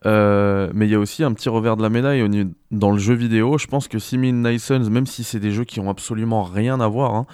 mais 0.04 0.86
il 0.86 0.90
y 0.90 0.94
a 0.94 0.98
aussi 0.98 1.24
un 1.24 1.32
petit 1.32 1.48
revers 1.48 1.76
de 1.76 1.82
la 1.82 1.88
médaille 1.88 2.22
dans 2.70 2.90
le 2.90 2.98
jeu 2.98 3.14
vidéo. 3.14 3.58
Je 3.58 3.66
pense 3.66 3.88
que 3.88 3.98
si 3.98 4.18
Midnight 4.18 4.60
Suns, 4.60 4.90
même 4.90 5.06
si 5.06 5.24
c'est 5.24 5.40
des 5.40 5.52
jeux 5.52 5.64
qui 5.64 5.80
ont 5.80 5.90
absolument 5.90 6.42
rien 6.42 6.80
à 6.80 6.88
voir, 6.88 7.14
hein, 7.14 7.26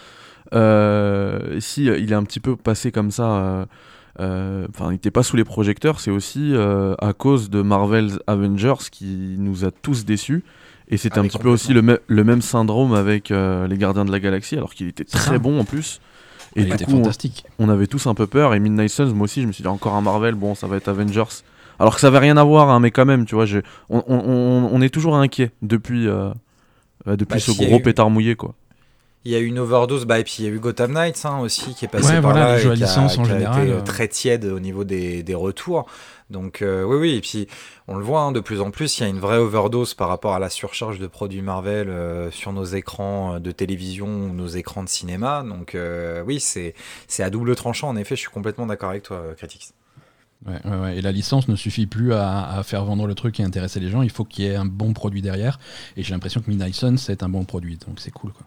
si 1.61 1.87
il 1.87 2.13
est 2.13 2.17
un 2.17 2.25
petit 2.25 2.41
peu 2.41 2.57
passé 2.57 2.93
comme 2.93 3.11
ça. 3.11 3.67
Enfin, 4.21 4.87
il 4.87 4.93
n'était 4.93 5.13
pas 5.13 5.23
sous 5.23 5.37
les 5.37 5.45
projecteurs, 5.45 6.01
c'est 6.01 6.11
aussi 6.11 6.55
à 6.57 7.13
cause 7.13 7.51
de 7.51 7.63
Marvel's 7.63 8.19
Avengers 8.27 8.91
qui 8.91 9.37
nous 9.39 9.65
a 9.65 9.71
tous 9.71 10.05
déçus 10.05 10.45
et 10.91 10.97
c'était 10.97 11.19
ah, 11.19 11.23
un 11.23 11.27
petit 11.27 11.39
peu 11.39 11.49
aussi 11.49 11.75
le, 11.75 12.01
le, 12.07 12.25
même 12.25 12.41
syndrome 12.41 12.95
avec 12.95 13.31
euh, 13.31 13.67
les 13.67 13.77
Gardiens 13.77 14.05
de 14.05 14.13
la 14.13 14.21
Galaxie, 14.21 14.57
alors 14.57 14.73
qu'il 14.73 14.89
était 14.89 15.05
très 15.05 15.39
bon 15.39 15.61
en 15.61 15.65
plus. 15.65 16.01
Et 16.57 16.63
il 16.63 16.73
était 16.73 16.87
fantastique. 16.87 17.45
On, 17.59 17.69
avait 17.69 17.87
tous 17.87 18.07
un 18.07 18.15
peu 18.15 18.27
peur. 18.27 18.55
Et 18.55 18.61
Midnight 18.61 18.89
Suns, 18.89 19.13
moi 19.13 19.25
aussi, 19.25 19.43
je 19.43 19.47
me 19.47 19.53
suis 19.53 19.63
dit 19.63 19.69
encore 19.69 19.95
un 19.95 20.01
Marvel, 20.01 20.35
bon, 20.35 20.55
ça 20.55 20.67
va 20.67 20.77
être 20.77 20.89
Avengers. 20.89 21.43
Alors 21.79 21.95
que 21.95 22.01
ça 22.01 22.09
avait 22.09 22.19
rien 22.19 22.37
à 22.37 22.43
voir, 22.43 22.71
hein, 22.71 22.81
mais 22.81 22.91
quand 22.91 23.05
même, 23.05 23.27
tu 23.27 23.35
vois, 23.35 23.45
on, 23.91 24.03
on, 24.09 24.71
on, 24.73 24.81
est 24.81 24.89
toujours 24.89 25.17
inquiet 25.17 25.53
depuis, 25.63 26.09
euh, 26.09 26.31
euh, 27.07 27.17
depuis 27.17 27.35
bah, 27.35 27.41
ce 27.41 27.53
gros 27.53 27.79
pétard 27.81 28.11
mouillé, 28.11 28.35
quoi. 28.35 28.55
Il 29.25 29.33
y 29.33 29.35
a 29.35 29.39
eu 29.41 29.47
une 29.47 29.59
overdose, 29.59 30.07
bah, 30.07 30.19
et 30.19 30.25
puis 30.25 30.37
il 30.39 30.45
y 30.45 30.49
a 30.49 30.51
eu 30.51 30.59
Gotham 30.59 30.93
Knights 30.93 31.25
hein, 31.25 31.41
aussi 31.41 31.75
qui 31.75 31.85
est 31.85 31.89
passé 31.89 32.21
par 32.21 32.33
là 32.35 32.59
et 32.59 32.63
qui 32.63 32.85
a, 32.85 32.99
en 32.99 33.25
général, 33.25 33.69
été 33.69 33.85
très 33.85 34.09
tiède 34.09 34.45
au 34.45 34.61
niveau 34.61 34.85
des, 34.85 35.23
des 35.23 35.35
retours. 35.35 35.87
Donc 36.31 36.61
euh, 36.61 36.85
oui, 36.85 36.97
oui, 36.97 37.11
et 37.15 37.21
puis 37.21 37.49
on 37.87 37.97
le 37.97 38.05
voit 38.05 38.21
hein, 38.21 38.33
de 38.33 38.41
plus 38.41 38.61
en 38.61 38.71
plus, 38.71 38.99
il 38.99 39.03
y 39.03 39.07
a 39.07 39.09
une 39.09 39.19
vraie 39.19 39.39
overdose 39.39 39.95
par 39.95 40.09
rapport 40.09 40.35
à 40.35 40.39
la 40.39 40.51
surcharge 40.51 40.99
de 40.99 41.07
produits 41.07 41.41
Marvel 41.41 41.89
euh, 41.89 42.31
sur 42.31 42.53
nos 42.53 42.65
écrans 42.65 43.35
euh, 43.35 43.39
de 43.39 43.51
télévision 43.51 44.07
ou 44.07 44.35
nos 44.35 44.47
écrans 44.47 44.83
de 44.83 44.89
cinéma. 44.89 45.43
Donc 45.43 45.77
oui, 46.27 46.41
c'est 46.41 46.75
à 47.19 47.31
double 47.31 47.55
tranchant, 47.57 47.89
en 47.89 47.97
effet, 47.97 48.15
je 48.15 48.21
suis 48.21 48.31
complètement 48.31 48.67
d'accord 48.67 48.91
avec 48.91 49.05
toi, 49.05 49.23
Critics. 49.37 49.71
Ouais, 50.47 50.61
ouais, 50.65 50.99
Et 50.99 51.03
la 51.03 51.11
licence 51.11 51.49
ne 51.49 51.57
suffit 51.57 51.87
plus 51.87 52.13
à, 52.13 52.63
faire 52.65 52.85
vendre 52.85 53.07
le 53.07 53.15
truc 53.15 53.41
et 53.41 53.43
intéresser 53.43 53.81
les 53.81 53.89
gens, 53.89 54.03
il 54.03 54.11
faut 54.11 54.25
qu'il 54.25 54.45
y 54.45 54.49
ait 54.49 54.55
un 54.55 54.67
bon 54.67 54.93
produit 54.93 55.23
derrière. 55.23 55.59
Et 55.97 56.03
j'ai 56.03 56.13
l'impression 56.13 56.41
que 56.41 56.51
Midnight 56.51 56.75
Sun, 56.75 56.99
c'est 56.99 57.23
un 57.23 57.29
bon 57.29 57.45
produit, 57.45 57.77
donc 57.87 57.99
c'est 57.99 58.13
cool. 58.13 58.33
Quoi. 58.33 58.47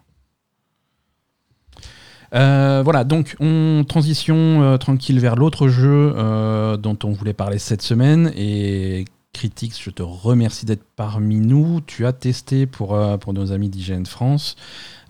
Euh, 2.34 2.80
voilà, 2.82 3.04
donc 3.04 3.36
on 3.40 3.84
transition 3.86 4.62
euh, 4.62 4.78
tranquille 4.78 5.20
vers 5.20 5.36
l'autre 5.36 5.68
jeu 5.68 6.14
euh, 6.16 6.76
dont 6.78 6.96
on 7.04 7.10
voulait 7.10 7.34
parler 7.34 7.58
cette 7.58 7.82
semaine. 7.82 8.32
Et 8.36 9.04
Critics, 9.32 9.82
je 9.82 9.90
te 9.90 10.02
remercie 10.02 10.66
d'être 10.66 10.84
parmi 10.96 11.40
nous. 11.40 11.80
Tu 11.86 12.06
as 12.06 12.12
testé 12.12 12.66
pour, 12.66 12.96
nos 13.32 13.52
amis 13.52 13.68
d'IGN 13.68 14.04
France 14.04 14.56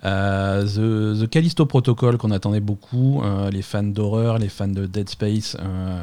The, 0.03 1.21
The, 1.21 1.29
Callisto 1.29 1.67
Protocol 1.67 2.19
qu'on 2.19 2.31
attendait 2.31 2.61
beaucoup. 2.61 3.23
les 3.51 3.63
fans 3.63 3.83
d'horreur, 3.83 4.39
les 4.39 4.49
fans 4.49 4.69
de 4.69 4.87
Dead 4.87 5.09
Space 5.09 5.57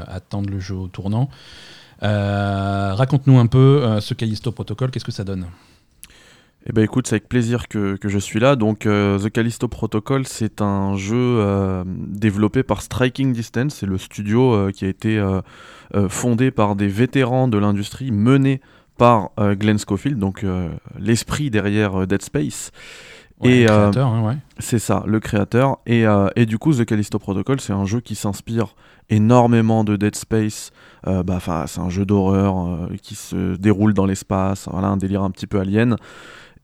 attendent 0.07 0.49
le 0.49 0.59
jeu 0.59 0.75
au 0.75 0.87
tournant. 0.89 1.29
Raconte-nous 2.01 3.39
un 3.39 3.47
peu 3.47 4.01
ce 4.01 4.13
Callisto 4.13 4.51
Protocol, 4.51 4.91
qu'est-ce 4.91 5.05
que 5.05 5.13
ça 5.13 5.23
donne? 5.23 5.45
Eh 6.69 6.71
ben 6.71 6.83
écoute, 6.83 7.07
c'est 7.07 7.15
avec 7.15 7.27
plaisir 7.27 7.67
que, 7.67 7.95
que, 7.95 8.09
je 8.09 8.19
suis 8.19 8.39
là. 8.39 8.55
Donc 8.55 8.85
euh, 8.85 9.17
The 9.17 9.31
Callisto 9.31 9.67
Protocol, 9.67 10.27
c'est 10.27 10.61
un 10.61 10.95
jeu 10.97 11.15
euh, 11.17 11.83
développé 11.87 12.61
par 12.61 12.83
Striking 12.83 13.33
Distance, 13.33 13.73
c'est 13.73 13.87
le 13.87 13.97
studio 13.97 14.53
euh, 14.53 14.71
qui 14.71 14.85
a 14.85 14.87
été 14.87 15.19
fondé 16.09 16.51
par 16.51 16.75
des 16.75 16.87
vétérans 16.87 17.47
de 17.47 17.57
l'industrie, 17.57 18.11
mené 18.11 18.61
par 18.99 19.31
Glenn 19.39 19.79
Schofield, 19.79 20.19
donc 20.19 20.45
l'esprit 20.99 21.49
derrière 21.49 22.05
Dead 22.05 22.21
Space. 22.21 22.71
et, 23.43 23.67
hein, 23.67 24.21
ouais. 24.23 24.37
C'est 24.59 24.77
ça, 24.77 25.03
le 25.07 25.19
créateur. 25.19 25.79
Et, 25.87 26.03
et, 26.35 26.45
du 26.45 26.59
coup, 26.59 26.73
The 26.73 26.85
Callisto 26.85 27.17
Protocol, 27.17 27.59
c'est 27.59 27.73
un 27.73 27.85
jeu 27.85 28.01
qui 28.01 28.13
s'inspire 28.13 28.75
énormément 29.09 29.83
de 29.83 29.95
Dead 29.95 30.15
Space. 30.15 30.71
bah, 31.07 31.39
c'est 31.65 31.79
un 31.79 31.89
jeu 31.89 32.05
d'horreur 32.05 32.87
qui 33.01 33.15
se 33.15 33.55
déroule 33.55 33.95
dans 33.95 34.05
l'espace, 34.05 34.67
voilà, 34.71 34.89
un 34.89 34.97
délire 34.97 35.23
un 35.23 35.31
petit 35.31 35.47
peu 35.47 35.59
alien. 35.59 35.95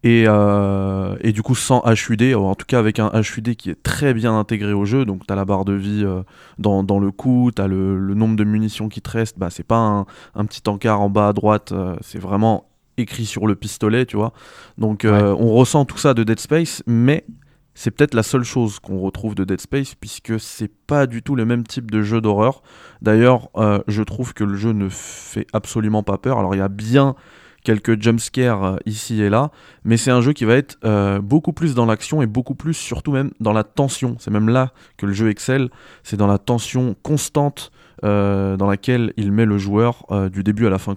Et, 0.05 0.25
euh, 0.27 1.15
et, 1.21 1.31
du 1.31 1.41
coup 1.41 1.55
sans 1.55 1.81
HUD, 1.83 2.35
en 2.35 2.53
tout 2.53 2.67
cas 2.67 2.77
avec 2.77 2.99
un 2.99 3.09
HUD 3.09 3.55
qui 3.55 3.71
est 3.71 3.81
très 3.81 4.13
bien 4.13 4.37
intégré 4.37 4.71
au 4.71 4.85
jeu, 4.85 5.03
donc 5.03 5.25
tu 5.25 5.33
as 5.33 5.35
la 5.35 5.45
barre 5.45 5.65
de 5.65 5.73
vie 5.73 6.03
euh, 6.05 6.21
dans, 6.59 6.83
dans, 6.83 6.99
le 6.99 7.09
coup, 7.09 7.49
tu 7.53 7.59
as 7.59 7.65
le, 7.65 7.97
le, 7.97 8.13
nombre 8.13 8.35
de 8.35 8.43
munitions 8.43 8.87
qui 8.87 9.01
te 9.01 9.09
restent, 9.09 9.39
bah, 9.39 9.49
c'est 9.49 9.63
pas 9.63 9.79
un, 9.79 10.05
un, 10.35 10.45
petit 10.45 10.61
encart 10.67 11.01
en 11.01 11.09
bas 11.09 11.29
à 11.29 11.33
droite, 11.33 11.71
euh, 11.71 11.95
c'est 12.01 12.19
vraiment 12.19 12.69
écrit 12.97 13.25
sur 13.25 13.47
le 13.47 13.55
pistolet, 13.55 14.05
tu 14.05 14.15
vois. 14.15 14.31
Donc 14.77 15.07
on 15.09 15.53
ressent 15.55 15.85
tout 15.85 15.97
ça 15.97 16.13
de 16.13 16.23
Dead 16.23 16.39
Space, 16.39 16.83
mais 16.85 17.25
c'est 17.73 17.89
peut-être 17.89 18.13
la 18.13 18.23
seule 18.23 18.43
chose 18.43 18.77
qu'on 18.77 18.99
retrouve 18.99 19.33
de 19.33 19.43
Dead 19.43 19.59
Space, 19.59 19.95
puisque 19.95 20.39
c'est 20.39 20.71
pas 20.85 21.07
du 21.07 21.23
tout 21.23 21.35
le 21.35 21.45
même 21.45 21.63
type 21.63 21.89
de 21.89 22.03
jeu 22.03 22.21
d'horreur. 22.21 22.61
D'ailleurs, 23.01 23.49
je 23.87 24.03
trouve 24.03 24.35
que 24.35 24.43
le 24.43 24.55
jeu 24.55 24.71
ne 24.71 24.87
fait 24.87 25.47
absolument 25.51 26.03
pas 26.03 26.19
peur. 26.19 26.37
Alors 26.37 26.53
il 26.53 26.59
y 26.59 26.61
a 26.61 26.69
bien 26.69 27.15
quelques 27.65 28.01
jumpscares 28.01 28.63
euh, 28.63 28.77
ici 28.85 29.21
et 29.21 29.29
là, 29.29 29.51
mais 29.83 29.97
c'est 29.97 30.11
un 30.11 30.21
jeu 30.21 30.31
qui 30.31 30.45
va 30.45 30.53
être 30.53 30.77
euh, 30.85 31.19
beaucoup 31.19 31.51
plus 31.51 31.75
dans 31.75 31.85
l'action 31.85 32.21
et 32.21 32.27
beaucoup 32.27 32.55
plus 32.55 32.73
surtout 32.73 33.11
même 33.11 33.31
dans 33.41 33.51
la 33.51 33.65
tension. 33.65 34.15
C'est 34.19 34.31
même 34.31 34.47
là 34.47 34.71
que 34.95 35.05
le 35.05 35.11
jeu 35.11 35.29
excelle, 35.29 35.69
c'est 36.03 36.15
dans 36.15 36.27
la 36.27 36.37
tension 36.37 36.95
constante 37.03 37.71
euh, 38.05 38.55
dans 38.55 38.67
laquelle 38.67 39.13
il 39.17 39.31
met 39.31 39.45
le 39.45 39.57
joueur 39.57 40.05
du 40.31 40.43
début 40.43 40.67
à 40.67 40.69
la 40.69 40.77
fin. 40.77 40.95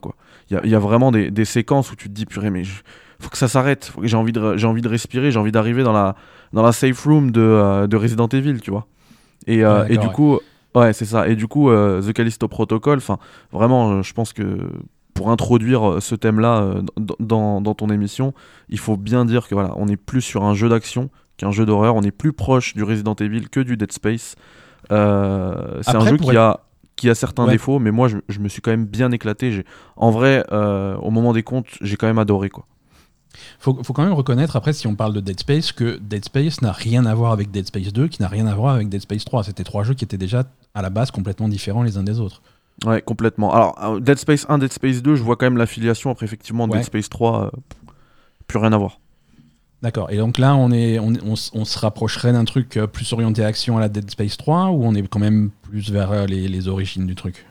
Il 0.50 0.60
y, 0.64 0.68
y, 0.68 0.74
a 0.74 0.78
vraiment 0.78 1.10
des, 1.10 1.30
des, 1.30 1.44
séquences 1.44 1.90
où 1.90 1.96
tu 1.96 2.08
te 2.08 2.14
dis, 2.14 2.26
purée, 2.26 2.50
mais 2.50 2.62
faut 2.64 3.30
que 3.30 3.38
ça 3.38 3.48
s'arrête, 3.48 3.92
j'ai 4.02 4.16
envie, 4.16 4.32
de, 4.32 4.56
j'ai 4.56 4.66
envie 4.66 4.82
de 4.82 4.88
respirer, 4.88 5.30
j'ai 5.32 5.38
envie 5.38 5.52
d'arriver 5.52 5.82
dans 5.82 5.92
la, 5.92 6.14
dans 6.52 6.62
la 6.62 6.72
safe 6.72 7.02
room 7.04 7.30
de, 7.30 7.86
de 7.86 7.96
Resident 7.96 8.28
Evil, 8.28 8.60
tu 8.60 8.70
vois. 8.70 8.86
Et, 9.46 9.60
et 9.88 9.98
du 9.98 10.08
coup... 10.08 10.38
Ouais, 10.74 10.92
c'est 10.92 11.06
ça. 11.06 11.26
Et 11.26 11.34
du 11.34 11.48
coup, 11.48 11.70
The 11.70 12.12
Callisto 12.12 12.46
Protocol, 12.46 12.98
enfin, 12.98 13.18
vraiment, 13.52 14.02
je 14.02 14.12
pense 14.12 14.34
que 14.34 14.58
pour 15.18 15.30
introduire 15.30 15.90
euh, 15.90 16.00
ce 16.00 16.14
thème-là 16.14 16.62
euh, 16.62 16.82
dans, 17.18 17.74
ton 17.74 17.90
émission, 17.90 18.34
il 18.68 18.78
faut 18.78 18.96
bien 18.96 19.24
dire 19.24 19.48
que 19.48 19.54
voilà, 19.54 19.72
on 19.74 19.88
est 19.88 19.96
plus 19.96 20.20
sur 20.20 20.44
un 20.44 20.54
jeu 20.54 20.68
d'action 20.68 21.10
qu'un 21.36 21.50
jeu 21.50 21.66
d'horreur. 21.66 21.96
On 21.96 22.02
est 22.02 22.12
plus 22.12 22.32
proche 22.32 22.74
du 22.74 22.84
Resident 22.84 23.16
Evil 23.16 23.48
que 23.48 23.58
du 23.58 23.76
Dead 23.76 23.90
Space. 23.90 24.36
Euh, 24.92 25.80
c'est 25.82 25.96
un 25.96 26.06
jeu 26.06 26.16
qui 26.16 26.36
a 26.36 26.60
qui 26.94 27.08
a 27.08 27.14
certains 27.14 27.46
défauts, 27.46 27.78
mais 27.78 27.92
moi 27.92 28.08
je, 28.08 28.38
me 28.40 28.48
suis 28.48 28.60
quand 28.60 28.72
même 28.72 28.86
bien 28.86 29.12
éclaté. 29.12 29.64
En 29.96 30.10
vrai, 30.10 30.44
au 30.50 31.10
moment 31.10 31.32
des 31.32 31.42
comptes, 31.42 31.68
j'ai 31.80 31.96
quand 31.96 32.06
même 32.06 32.18
adoré 32.18 32.48
quoi. 32.48 32.64
Faut, 33.60 33.78
faut 33.84 33.92
quand 33.92 34.02
même 34.02 34.14
reconnaître, 34.14 34.56
après, 34.56 34.72
si 34.72 34.88
on 34.88 34.96
parle 34.96 35.12
de 35.12 35.20
Dead 35.20 35.38
Space, 35.38 35.70
que 35.70 35.98
Dead 35.98 36.24
Space 36.24 36.60
n'a 36.60 36.72
rien 36.72 37.06
à 37.06 37.14
voir 37.14 37.30
avec 37.30 37.52
Dead 37.52 37.66
Space 37.66 37.92
2, 37.92 38.08
qui 38.08 38.20
n'a 38.20 38.26
rien 38.26 38.48
à 38.48 38.54
voir 38.54 38.74
avec 38.74 38.88
Dead 38.88 39.00
Space 39.00 39.24
3. 39.24 39.44
C'était 39.44 39.62
trois 39.62 39.84
jeux 39.84 39.94
qui 39.94 40.04
étaient 40.04 40.18
déjà 40.18 40.44
à 40.74 40.82
la 40.82 40.90
base 40.90 41.12
complètement 41.12 41.48
différents 41.48 41.84
les 41.84 41.98
uns 41.98 42.02
des 42.02 42.18
autres. 42.18 42.42
Ouais, 42.86 43.02
complètement. 43.02 43.52
Alors, 43.52 43.96
euh, 43.96 44.00
Dead 44.00 44.18
Space 44.18 44.46
1, 44.48 44.58
Dead 44.58 44.72
Space 44.72 45.02
2, 45.02 45.16
je 45.16 45.22
vois 45.22 45.36
quand 45.36 45.46
même 45.46 45.56
l'affiliation. 45.56 46.10
Après, 46.10 46.26
effectivement, 46.26 46.68
Dead 46.68 46.84
Space 46.84 47.08
3, 47.08 47.46
euh, 47.46 47.50
plus 48.46 48.58
rien 48.58 48.72
à 48.72 48.78
voir. 48.78 49.00
D'accord. 49.82 50.10
Et 50.10 50.16
donc 50.16 50.38
là, 50.38 50.56
on, 50.56 50.70
est, 50.70 50.98
on, 50.98 51.12
on, 51.24 51.64
se 51.64 51.78
rapprocherait 51.78 52.32
d'un 52.32 52.44
truc 52.44 52.76
euh, 52.76 52.86
plus 52.86 53.12
orienté 53.12 53.44
action 53.44 53.76
à 53.76 53.80
la 53.80 53.88
Dead 53.88 54.10
Space 54.10 54.36
3 54.36 54.70
ou 54.70 54.84
on 54.84 54.94
est 54.94 55.06
quand 55.06 55.20
même 55.20 55.50
plus 55.62 55.90
vers 55.90 56.26
les, 56.26 56.48
les 56.48 56.68
origines 56.68 57.06
du 57.06 57.14
truc? 57.14 57.46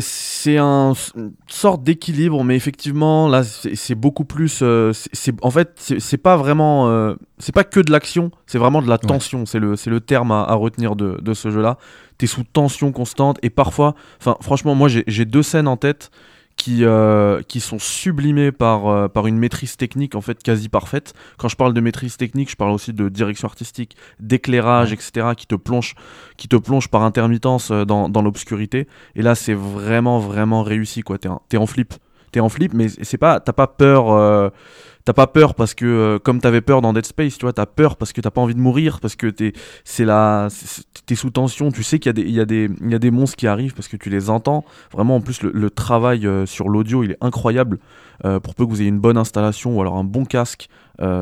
C'est 0.00 0.58
un, 0.58 0.92
une 1.16 1.32
sorte 1.48 1.82
d'équilibre, 1.82 2.44
mais 2.44 2.56
effectivement, 2.56 3.28
là, 3.28 3.42
c'est 3.44 3.94
beaucoup 3.94 4.24
plus. 4.24 4.62
c'est 4.92 5.34
en 5.42 5.50
fait, 5.50 5.94
c'est 5.98 6.18
pas 6.18 6.36
vraiment. 6.36 7.14
c'est 7.38 7.54
pas 7.54 7.64
que 7.64 7.80
de 7.80 7.90
l'action, 7.92 8.30
c'est 8.46 8.58
vraiment 8.58 8.82
de 8.82 8.88
la 8.88 8.98
tension. 8.98 9.46
C'est 9.46 9.58
le, 9.58 9.74
le 9.86 10.00
terme 10.00 10.32
à, 10.32 10.42
à 10.42 10.54
retenir 10.54 10.96
de, 10.96 11.18
de 11.20 11.34
ce 11.34 11.50
jeu-là 11.50 11.78
t'es 12.18 12.26
sous 12.26 12.44
tension 12.44 12.92
constante 12.92 13.38
et 13.42 13.50
parfois, 13.50 13.94
enfin 14.20 14.36
franchement 14.40 14.74
moi 14.74 14.88
j'ai 14.88 15.24
deux 15.24 15.42
scènes 15.42 15.68
en 15.68 15.76
tête 15.76 16.10
qui, 16.56 16.84
euh, 16.84 17.42
qui 17.42 17.60
sont 17.60 17.78
sublimées 17.78 18.50
par, 18.50 18.88
euh, 18.88 19.08
par 19.08 19.26
une 19.26 19.38
maîtrise 19.38 19.76
technique 19.76 20.14
en 20.14 20.20
fait 20.20 20.42
quasi 20.42 20.68
parfaite. 20.68 21.12
Quand 21.36 21.48
je 21.48 21.56
parle 21.56 21.74
de 21.74 21.80
maîtrise 21.80 22.16
technique, 22.16 22.50
je 22.50 22.56
parle 22.56 22.72
aussi 22.72 22.92
de 22.92 23.08
direction 23.08 23.46
artistique, 23.46 23.96
d'éclairage, 24.20 24.92
etc. 24.92 25.28
qui 25.36 25.46
te 25.46 25.54
plonge, 25.54 25.94
qui 26.36 26.48
te 26.48 26.56
plonge 26.56 26.88
par 26.88 27.02
intermittence 27.02 27.70
euh, 27.70 27.84
dans, 27.84 28.08
dans 28.08 28.22
l'obscurité. 28.22 28.88
Et 29.14 29.22
là 29.22 29.34
c'est 29.34 29.54
vraiment 29.54 30.18
vraiment 30.18 30.62
réussi 30.62 31.02
quoi. 31.02 31.18
T'es 31.18 31.28
es 31.52 31.56
en 31.58 31.66
flip, 31.66 31.94
t'es 32.32 32.40
en 32.40 32.48
flip, 32.48 32.72
mais 32.72 32.88
c'est 32.88 33.18
pas, 33.18 33.38
t'as 33.38 33.52
pas 33.52 33.66
peur 33.66 34.50
t'as 35.06 35.12
pas 35.12 35.28
peur 35.28 35.54
parce 35.54 35.72
que 35.72 35.86
euh, 35.86 36.18
comme 36.18 36.40
t'avais 36.40 36.60
peur 36.60 36.82
dans 36.82 36.92
Dead 36.92 37.06
Space, 37.06 37.38
tu 37.38 37.46
vois, 37.46 37.52
t'as 37.52 37.64
peur 37.64 37.96
parce 37.96 38.12
que 38.12 38.20
t'as 38.20 38.32
pas 38.32 38.40
envie 38.40 38.56
de 38.56 38.60
mourir, 38.60 38.98
parce 39.00 39.14
que 39.14 39.28
t'es 39.28 39.52
c'est 39.84 40.04
la 40.04 40.48
t'es 41.06 41.14
sous 41.14 41.30
tension, 41.30 41.70
tu 41.70 41.84
sais 41.84 42.00
qu'il 42.00 42.08
y 42.08 42.10
a 42.10 42.12
des 42.12 42.22
il 42.22 42.34
y 42.34 42.40
a 42.40 42.44
des 42.44 42.68
il 42.80 42.90
y 42.90 42.94
a 42.94 42.98
des 42.98 43.12
monstres 43.12 43.36
qui 43.36 43.46
arrivent 43.46 43.72
parce 43.72 43.86
que 43.86 43.96
tu 43.96 44.10
les 44.10 44.28
entends. 44.28 44.64
Vraiment 44.92 45.16
en 45.16 45.20
plus 45.20 45.42
le, 45.42 45.70
travail 45.70 46.26
euh, 46.26 46.44
sur 46.44 46.68
l'audio, 46.68 47.04
il 47.04 47.12
est 47.12 47.18
incroyable 47.20 47.78
euh, 48.24 48.40
pour 48.40 48.56
peu 48.56 48.66
que 48.66 48.70
vous 48.70 48.80
ayez 48.80 48.88
une 48.88 48.98
bonne 48.98 49.16
installation 49.16 49.76
ou 49.76 49.80
alors 49.80 49.96
un 49.96 50.04
bon 50.04 50.24
casque, 50.24 50.68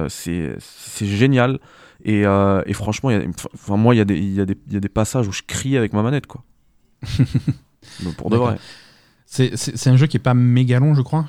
c'est 0.08 0.56
c'est 0.58 1.06
génial 1.06 1.60
et, 2.06 2.22
et 2.22 2.72
franchement, 2.72 3.10
y 3.10 3.16
a, 3.16 3.22
enfin 3.52 3.76
moi 3.76 3.94
il 3.94 3.98
y 3.98 4.00
a 4.00 4.06
des 4.06 4.18
y 4.18 4.40
a 4.40 4.46
des 4.46 4.56
il 4.66 4.72
y 4.72 4.76
a 4.78 4.80
des 4.80 4.88
passages 4.88 5.28
où 5.28 5.32
je 5.32 5.42
crie 5.46 5.76
avec 5.76 5.92
ma 5.92 6.02
manette 6.02 6.26
quoi. 6.26 6.42
pour 8.16 8.30
de 8.30 8.36
vrai. 8.38 8.56
C'est 9.26 9.88
un 9.88 9.96
jeu 9.96 10.06
qui 10.06 10.16
est 10.16 10.20
pas 10.20 10.32
méga 10.32 10.78
long, 10.80 10.94
je 10.94 11.02
crois? 11.02 11.26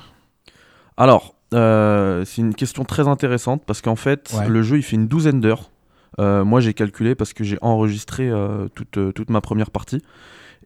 Alors, 0.96 1.35
euh, 1.56 2.24
c'est 2.24 2.42
une 2.42 2.54
question 2.54 2.84
très 2.84 3.08
intéressante 3.08 3.62
parce 3.66 3.80
qu'en 3.80 3.96
fait, 3.96 4.34
le 4.46 4.62
jeu 4.62 4.76
il 4.76 4.82
fait 4.82 4.96
une 4.96 5.08
douzaine 5.08 5.40
d'heures. 5.40 5.70
Euh, 6.18 6.44
moi 6.44 6.60
j'ai 6.60 6.72
calculé 6.72 7.14
parce 7.14 7.32
que 7.32 7.44
j'ai 7.44 7.58
enregistré 7.60 8.30
euh, 8.30 8.68
toute, 8.74 9.14
toute, 9.14 9.30
ma 9.30 9.40
première 9.40 9.70
partie. 9.70 10.02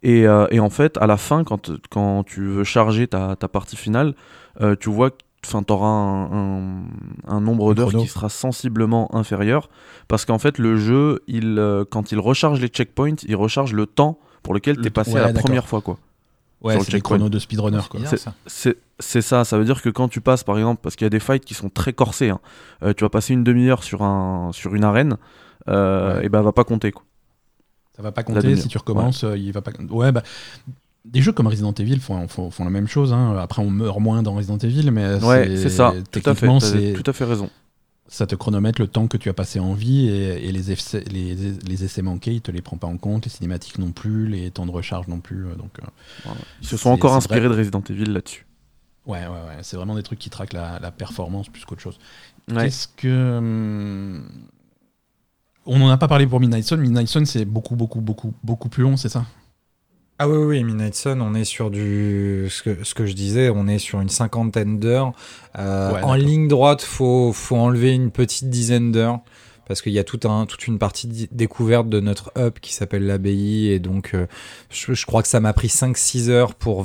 Et, 0.02 0.22
et, 0.22 0.60
en 0.60 0.70
fait, 0.70 0.96
à 0.96 1.06
la 1.06 1.18
fin, 1.18 1.44
quand, 1.44 1.70
quand 1.90 2.24
tu 2.24 2.46
veux 2.46 2.64
charger 2.64 3.06
ta, 3.06 3.36
ta 3.36 3.48
partie 3.48 3.76
finale, 3.76 4.14
tu 4.80 4.88
vois 4.88 5.10
que 5.10 5.16
tu 5.42 5.72
auras 5.72 5.88
un, 5.88 6.84
un, 7.28 7.40
nombre 7.40 7.74
d'heures 7.74 7.90
qui 7.90 8.06
sera 8.06 8.30
sensiblement 8.30 9.14
inférieur 9.14 9.68
parce 10.08 10.24
qu'en 10.24 10.38
fait, 10.38 10.56
le 10.56 10.78
jeu, 10.78 11.20
il, 11.26 11.62
quand 11.90 12.12
il 12.12 12.18
recharge 12.18 12.60
les 12.60 12.68
checkpoints, 12.68 13.16
il 13.26 13.36
recharge 13.36 13.74
le 13.74 13.84
temps 13.84 14.18
pour 14.42 14.54
lequel 14.54 14.78
tu 14.78 14.86
es 14.86 14.90
passé 14.90 15.16
à 15.16 15.30
la 15.30 15.34
première 15.34 15.66
fois. 15.66 15.82
quoi. 15.82 15.98
Ouais, 16.62 16.78
c'est 16.80 16.92
les 16.92 17.00
chronos 17.00 17.28
de 17.28 17.38
speedrunner. 17.38 17.80
C'est 18.46 18.76
ça, 19.00 19.44
ça 19.44 19.58
veut 19.58 19.64
dire 19.64 19.82
que 19.82 19.88
quand 19.88 20.08
tu 20.08 20.20
passes 20.20 20.44
par 20.44 20.58
exemple, 20.58 20.80
parce 20.82 20.96
qu'il 20.96 21.04
y 21.04 21.06
a 21.06 21.10
des 21.10 21.20
fights 21.20 21.44
qui 21.44 21.54
sont 21.54 21.68
très 21.68 21.92
corsés, 21.92 22.30
hein, 22.30 22.40
euh, 22.82 22.92
tu 22.94 23.04
vas 23.04 23.10
passer 23.10 23.32
une 23.32 23.44
demi-heure 23.44 23.82
sur, 23.82 24.02
un, 24.02 24.50
sur 24.52 24.74
une 24.74 24.84
arène, 24.84 25.16
euh, 25.68 26.20
et 26.22 26.28
ben 26.28 26.42
va 26.42 26.52
pas 26.52 26.64
compter 26.64 26.92
quoi. 26.92 27.04
Ça 27.96 28.02
va 28.02 28.12
pas 28.12 28.22
compter 28.22 28.56
si 28.56 28.68
tu 28.68 28.78
recommences, 28.78 29.24
euh, 29.24 29.36
il 29.36 29.52
va 29.52 29.62
pas. 29.62 29.72
Ouais, 29.90 30.12
bah. 30.12 30.22
Des 31.06 31.22
jeux 31.22 31.32
comme 31.32 31.46
Resident 31.46 31.72
Evil 31.72 31.98
font, 31.98 32.28
font, 32.28 32.50
font 32.50 32.64
la 32.64 32.70
même 32.70 32.86
chose. 32.86 33.14
Hein. 33.14 33.34
Après, 33.38 33.62
on 33.62 33.70
meurt 33.70 33.98
moins 34.00 34.22
dans 34.22 34.34
Resident 34.34 34.58
Evil, 34.58 34.90
mais 34.90 35.22
ouais, 35.24 35.56
c'est 35.56 35.70
ça. 35.70 35.94
Tout 36.10 36.20
à 36.26 36.34
fait. 36.34 36.92
Tout 36.92 37.10
à 37.10 37.12
fait 37.14 37.24
raison 37.24 37.48
ça 38.10 38.26
te 38.26 38.34
chronomètre 38.34 38.80
le 38.80 38.88
temps 38.88 39.06
que 39.06 39.16
tu 39.16 39.28
as 39.28 39.32
passé 39.32 39.60
en 39.60 39.72
vie 39.72 40.08
et, 40.08 40.50
les, 40.50 40.72
essais, 40.72 41.04
les, 41.10 41.84
essais 41.84 42.02
manqués, 42.02 42.32
il 42.32 42.40
te 42.40 42.50
les 42.50 42.60
prend 42.60 42.76
pas 42.76 42.88
en 42.88 42.96
compte, 42.96 43.24
les 43.24 43.30
cinématiques 43.30 43.78
non 43.78 43.92
plus, 43.92 44.26
les 44.26 44.50
temps 44.50 44.66
de 44.66 44.72
recharge 44.72 45.06
non 45.06 45.20
plus. 45.20 45.46
Euh, 45.46 45.54
donc, 45.54 45.78
Ils 46.60 46.66
se 46.66 46.76
sont 46.76 46.90
encore 46.90 47.14
inspirés 47.14 47.48
de 47.48 47.54
Resident 47.54 47.82
Evil 47.88 48.06
là-dessus. 48.06 48.46
Ouais, 49.10 49.26
ouais, 49.26 49.26
ouais. 49.26 49.58
C'est 49.62 49.76
vraiment 49.76 49.96
des 49.96 50.04
trucs 50.04 50.20
qui 50.20 50.30
traquent 50.30 50.52
la, 50.52 50.92
performance 50.92 51.48
plus 51.48 51.64
qu'autre 51.64 51.82
chose. 51.82 51.98
Qu'est-ce 52.48 52.86
que. 52.88 53.38
Hum, 53.38 54.28
on 55.66 55.78
n'en 55.78 55.90
a 55.90 55.98
pas 55.98 56.08
parlé 56.08 56.26
pour 56.26 56.40
Midnight 56.40 56.64
Sun. 56.64 56.80
Midnight 56.80 57.08
Sun, 57.08 57.26
c'est 57.26 57.44
beaucoup, 57.44 57.76
beaucoup, 57.76 58.00
beaucoup, 58.00 58.32
beaucoup 58.44 58.68
plus 58.68 58.82
long, 58.82 58.96
c'est 58.96 59.08
ça? 59.08 59.24
Ah 60.18 60.28
oui, 60.28 60.36
oui, 60.36 60.64
Midnight 60.64 60.94
Sun, 60.94 61.20
on 61.22 61.34
est 61.34 61.44
sur 61.44 61.70
du. 61.70 62.46
Ce 62.50 62.62
que, 62.62 62.84
ce 62.84 62.94
que 62.94 63.06
je 63.06 63.14
disais, 63.14 63.50
on 63.50 63.66
est 63.66 63.78
sur 63.78 64.00
une 64.00 64.08
cinquantaine 64.08 64.78
d'heures. 64.78 65.12
Euh, 65.58 66.00
en 66.02 66.14
ligne 66.14 66.46
droite, 66.46 66.82
faut, 66.82 67.32
faut 67.32 67.56
enlever 67.56 67.94
une 67.94 68.10
petite 68.10 68.48
dizaine 68.48 68.92
d'heures. 68.92 69.20
Parce 69.70 69.82
qu'il 69.82 69.92
y 69.92 70.00
a 70.00 70.04
toute 70.04 70.26
une 70.66 70.80
partie 70.80 71.28
découverte 71.30 71.88
de 71.88 72.00
notre 72.00 72.32
hub 72.36 72.54
qui 72.54 72.74
s'appelle 72.74 73.06
l'abbaye. 73.06 73.68
Et 73.68 73.78
donc, 73.78 74.14
euh, 74.14 74.26
je, 74.68 75.06
crois 75.06 75.22
que 75.22 75.28
ça 75.28 75.38
m'a 75.38 75.52
pris 75.52 75.68
5-6 75.68 76.28
heures 76.28 76.56
pour 76.56 76.84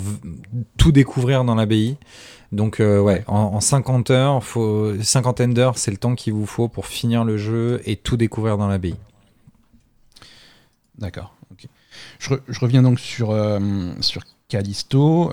tout 0.77 0.91
découvrir 0.91 1.43
dans 1.45 1.55
l'abbaye. 1.55 1.97
Donc, 2.51 2.79
euh, 2.79 2.99
ouais, 2.99 3.23
en, 3.25 3.55
en, 3.55 3.59
50 3.59 4.11
heures, 4.11 4.43
cinquantaine 5.01 5.55
d'heures, 5.55 5.79
c'est 5.79 5.89
le 5.89 5.97
temps 5.97 6.13
qu'il 6.13 6.33
vous 6.33 6.45
faut 6.45 6.67
pour 6.67 6.85
finir 6.85 7.23
le 7.23 7.37
jeu 7.37 7.81
et 7.85 7.95
tout 7.95 8.17
découvrir 8.17 8.55
dans 8.59 8.67
l'abbaye. 8.67 8.97
D'accord. 10.99 11.33
Je, 12.19 12.35
reviens 12.61 12.83
donc 12.83 12.99
sur, 12.99 13.31
euh, 13.31 13.59
sur 14.01 14.21
Callisto. 14.47 15.31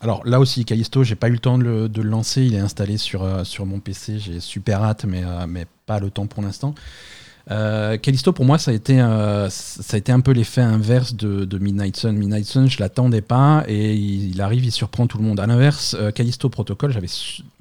Euh, 0.00 0.04
alors 0.04 0.26
là 0.26 0.40
aussi, 0.40 0.64
Callisto, 0.64 1.04
j'ai 1.04 1.14
pas 1.14 1.28
eu 1.28 1.32
le 1.32 1.38
temps 1.38 1.58
de 1.58 1.90
le, 1.94 2.02
lancer. 2.02 2.42
Il 2.42 2.54
est 2.54 2.60
installé 2.60 2.96
sur, 2.96 3.22
euh, 3.22 3.44
sur 3.44 3.66
mon 3.66 3.80
PC. 3.80 4.18
J'ai 4.18 4.40
super 4.40 4.82
hâte, 4.82 5.04
mais, 5.04 5.22
mais 5.48 5.66
pas 5.86 6.00
le 6.00 6.10
temps 6.10 6.26
pour 6.26 6.42
l'instant. 6.42 6.74
Euh, 7.50 7.96
Callisto, 7.96 8.32
pour 8.32 8.44
moi, 8.44 8.58
ça 8.58 8.72
a 8.72 8.74
été, 8.74 9.00
euh, 9.00 9.48
ça 9.50 9.94
a 9.94 9.98
été 9.98 10.10
un 10.10 10.20
peu 10.20 10.32
l'effet 10.32 10.62
inverse 10.62 11.14
de, 11.14 11.58
Midnight 11.58 11.96
Sun. 11.96 12.16
Midnight 12.16 12.44
Sun, 12.44 12.68
je 12.68 12.78
l'attendais 12.80 13.20
pas 13.20 13.64
et 13.68 13.94
il, 13.94 14.40
arrive, 14.40 14.64
il 14.64 14.72
surprend 14.72 15.06
tout 15.06 15.18
le 15.18 15.24
monde. 15.24 15.38
À 15.38 15.46
l'inverse, 15.46 15.96
euh, 15.98 16.10
Callisto 16.10 16.48
Protocol, 16.48 16.92
j'avais, 16.92 17.08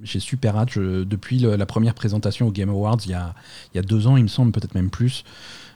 j'ai 0.04 0.20
super 0.20 0.58
hâte. 0.58 0.78
depuis 0.78 1.40
la 1.40 1.66
première 1.66 1.94
présentation 1.94 2.48
au 2.48 2.52
Game 2.52 2.70
Awards, 2.70 2.98
il 3.06 3.12
y 3.12 3.14
a, 3.14 3.36
il 3.74 3.78
y 3.78 3.80
a 3.80 3.84
deux 3.84 4.08
ans, 4.08 4.18
il 4.18 4.24
me 4.24 4.30
semble, 4.30 4.52
peut-être 4.52 4.76
même 4.76 4.90
plus. 4.90 5.24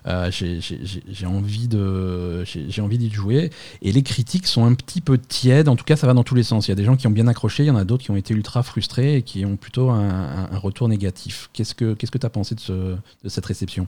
Euh, 0.07 0.31
j'ai 0.31 1.25
envie 1.25 1.67
de 1.67 2.43
j'ai 2.45 2.81
envie 2.81 2.97
d'y 2.97 3.09
jouer 3.09 3.49
et 3.81 3.91
les 3.91 4.01
critiques 4.01 4.47
sont 4.47 4.63
un 4.63 4.73
petit 4.73 5.01
peu 5.01 5.17
tièdes 5.17 5.67
en 5.67 5.75
tout 5.75 5.83
cas 5.83 5.97
ça 5.97 6.07
va 6.07 6.13
dans 6.13 6.23
tous 6.23 6.35
les 6.35 6.43
sens 6.43 6.67
il 6.67 6.71
y 6.71 6.73
a 6.73 6.75
des 6.75 6.85
gens 6.85 6.95
qui 6.95 7.07
ont 7.07 7.11
bien 7.11 7.27
accroché 7.27 7.63
il 7.63 7.67
y 7.67 7.71
en 7.71 7.75
a 7.75 7.83
d'autres 7.83 8.03
qui 8.03 8.11
ont 8.11 8.15
été 8.15 8.33
ultra 8.33 8.63
frustrés 8.63 9.17
et 9.17 9.21
qui 9.23 9.43
ont 9.45 9.57
plutôt 9.57 9.89
un, 9.89 10.47
retour 10.53 10.87
négatif 10.87 11.49
qu'est-ce 11.51 11.75
que 11.75 11.93
qu'est-ce 11.95 12.11
que 12.11 12.17
tu 12.17 12.25
as 12.25 12.29
pensé 12.29 12.55
de, 12.55 12.61
ce, 12.61 12.73
de 12.73 13.29
cette 13.29 13.45
réception? 13.45 13.87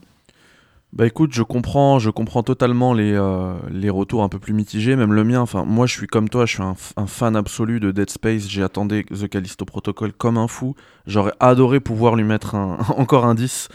Bah 0.94 1.08
écoute, 1.08 1.32
je 1.34 1.42
comprends, 1.42 2.00
je 2.00 2.10
comprends 2.10 2.44
totalement 2.44 2.94
les, 2.94 3.14
euh, 3.14 3.54
les 3.72 3.90
retours 3.90 4.24
un 4.24 4.30
peu 4.30 4.40
plus 4.40 4.54
mitigés, 4.54 4.98
même 4.98 5.14
le 5.14 5.24
mien. 5.24 5.40
Enfin, 5.40 5.64
moi, 5.64 5.88
je 5.88 5.94
suis 5.94 6.08
comme 6.08 6.28
toi, 6.28 6.46
je 6.46 6.56
suis 6.56 6.64
un, 6.64 7.08
fan 7.08 7.38
absolu 7.38 7.80
de 7.80 7.92
Dead 7.92 8.10
Space. 8.10 8.50
J'ai 8.50 8.62
attendu 8.62 9.06
The 9.06 9.30
Callisto 9.30 9.64
Protocol 9.64 10.12
comme 10.12 10.38
un 10.38 10.50
fou. 10.50 10.76
J'aurais 11.08 11.32
adoré 11.40 11.80
pouvoir 11.80 12.18
lui 12.18 12.26
mettre 12.26 12.56
encore 12.98 13.26
un 13.26 13.36
10. 13.36 13.70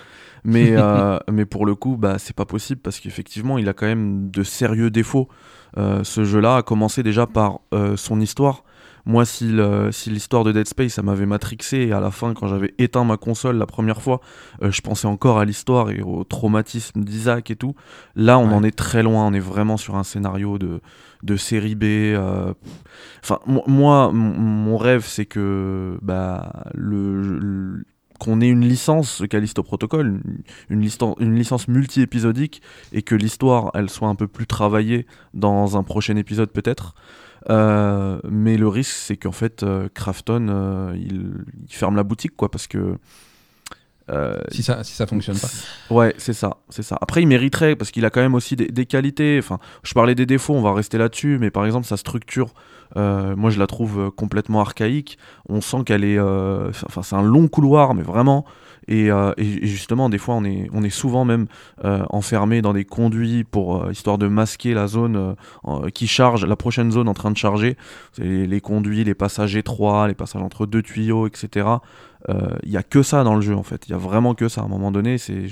Mais, 0.46 0.70
euh, 0.76 1.18
mais 1.30 1.44
pour 1.44 1.66
le 1.66 1.74
coup, 1.74 1.96
bah, 1.96 2.16
c'est 2.18 2.34
pas 2.34 2.46
possible 2.46 2.80
parce 2.80 3.00
qu'effectivement, 3.00 3.58
il 3.58 3.68
a 3.68 3.74
quand 3.74 3.86
même 3.86 4.30
de 4.30 4.42
sérieux 4.42 4.90
défauts. 4.90 5.28
Euh, 5.76 6.04
ce 6.04 6.24
jeu-là 6.24 6.56
a 6.56 6.62
commencé 6.62 7.02
déjà 7.02 7.26
par 7.26 7.60
euh, 7.74 7.96
son 7.96 8.20
histoire. 8.20 8.62
Moi, 9.08 9.24
si 9.24 9.44
l'histoire 10.08 10.42
de 10.42 10.50
Dead 10.50 10.66
Space, 10.66 10.94
ça 10.94 11.02
m'avait 11.02 11.26
matrixé, 11.26 11.76
et 11.76 11.92
à 11.92 12.00
la 12.00 12.10
fin, 12.10 12.34
quand 12.34 12.48
j'avais 12.48 12.74
éteint 12.78 13.04
ma 13.04 13.16
console 13.16 13.56
la 13.56 13.66
première 13.66 14.02
fois, 14.02 14.20
je 14.60 14.80
pensais 14.80 15.06
encore 15.06 15.38
à 15.38 15.44
l'histoire 15.44 15.90
et 15.90 16.02
au 16.02 16.24
traumatisme 16.24 17.04
d'Isaac 17.04 17.52
et 17.52 17.54
tout. 17.54 17.76
Là, 18.16 18.36
on 18.40 18.50
en 18.50 18.64
est 18.64 18.76
très 18.76 19.04
loin, 19.04 19.24
on 19.24 19.32
est 19.32 19.38
vraiment 19.38 19.76
sur 19.76 19.94
un 19.94 20.02
scénario 20.02 20.58
de, 20.58 20.80
de 21.22 21.36
série 21.36 21.76
B. 21.76 22.18
Enfin, 23.22 23.38
moi, 23.68 24.10
mon 24.12 24.76
rêve, 24.76 25.04
c'est 25.06 25.26
que 25.26 25.98
bah, 26.02 26.64
le 26.74 27.84
qu'on 28.18 28.40
ait 28.40 28.48
une 28.48 28.66
licence, 28.66 29.22
Callisto 29.28 29.62
Protocol, 29.62 30.20
une, 30.70 30.88
une 31.20 31.34
licence 31.34 31.68
multi-épisodique, 31.68 32.62
et 32.92 33.02
que 33.02 33.14
l'histoire, 33.14 33.70
elle 33.74 33.90
soit 33.90 34.08
un 34.08 34.14
peu 34.14 34.26
plus 34.26 34.46
travaillée 34.46 35.06
dans 35.34 35.76
un 35.76 35.82
prochain 35.82 36.16
épisode 36.16 36.50
peut-être. 36.50 36.94
Euh, 37.50 38.18
mais 38.28 38.56
le 38.56 38.68
risque, 38.68 38.96
c'est 38.96 39.16
qu'en 39.16 39.32
fait, 39.32 39.62
euh, 39.62 39.88
Krafton, 39.94 40.48
euh, 40.48 40.96
il, 40.96 41.32
ferme 41.68 41.96
la 41.96 42.02
boutique, 42.02 42.36
quoi, 42.36 42.50
parce 42.50 42.66
que... 42.66 42.96
si 44.50 44.62
ça 44.62 44.84
si 44.84 44.94
ça 44.94 45.06
fonctionne 45.06 45.38
pas. 45.38 45.48
Ouais, 45.90 46.14
c'est 46.18 46.32
ça, 46.32 46.58
c'est 46.68 46.82
ça. 46.82 46.96
Après, 47.00 47.22
il 47.22 47.26
mériterait 47.26 47.76
parce 47.76 47.90
qu'il 47.90 48.04
a 48.04 48.10
quand 48.10 48.20
même 48.20 48.34
aussi 48.34 48.56
des, 48.56 48.68
des, 48.68 48.86
qualités. 48.86 49.38
Enfin, 49.38 49.58
je 49.82 49.94
parlais 49.94 50.14
des 50.14 50.26
défauts, 50.26 50.54
on 50.54 50.62
va 50.62 50.72
rester 50.72 50.98
là-dessus, 50.98 51.38
mais 51.40 51.50
par 51.50 51.66
exemple 51.66 51.86
sa 51.86 51.96
structure 51.96 52.54
euh, 52.96 53.34
moi, 53.36 53.50
je 53.50 53.58
la 53.58 53.66
trouve 53.66 53.98
euh, 53.98 54.10
complètement 54.10 54.60
archaïque. 54.60 55.18
On 55.48 55.60
sent 55.60 55.78
qu'elle 55.84 56.04
est. 56.04 56.18
Euh, 56.18 56.70
enfin, 56.86 57.02
c'est 57.02 57.16
un 57.16 57.22
long 57.22 57.48
couloir, 57.48 57.94
mais 57.94 58.02
vraiment. 58.02 58.44
Et, 58.88 59.10
justement, 59.62 60.08
des 60.08 60.18
fois, 60.18 60.36
on 60.36 60.44
est, 60.44 60.68
on 60.72 60.84
est 60.84 60.90
souvent 60.90 61.24
même 61.24 61.46
enfermé 61.82 62.62
dans 62.62 62.72
des 62.72 62.84
conduits 62.84 63.42
pour 63.42 63.90
histoire 63.90 64.16
de 64.16 64.28
masquer 64.28 64.74
la 64.74 64.86
zone 64.86 65.34
qui 65.92 66.06
charge, 66.06 66.46
la 66.46 66.54
prochaine 66.54 66.92
zone 66.92 67.08
en 67.08 67.12
train 67.12 67.32
de 67.32 67.36
charger. 67.36 67.76
Les, 68.16 68.46
les, 68.46 68.60
conduits, 68.60 69.02
les 69.02 69.16
passages 69.16 69.56
étroits, 69.56 70.06
les 70.06 70.14
passages 70.14 70.42
entre 70.42 70.66
deux 70.66 70.82
tuyaux, 70.82 71.26
etc. 71.26 71.66
Il 72.28 72.70
n'y 72.70 72.76
a 72.76 72.82
que 72.82 73.02
ça 73.02 73.22
dans 73.24 73.34
le 73.34 73.40
jeu 73.40 73.54
en 73.54 73.62
fait. 73.62 73.86
Il 73.88 73.92
y 73.92 73.94
a 73.94 73.98
vraiment 73.98 74.34
que 74.34 74.48
ça. 74.48 74.62
À 74.62 74.64
un 74.64 74.68
moment 74.68 74.90
donné, 74.90 75.18
c'est, 75.18 75.44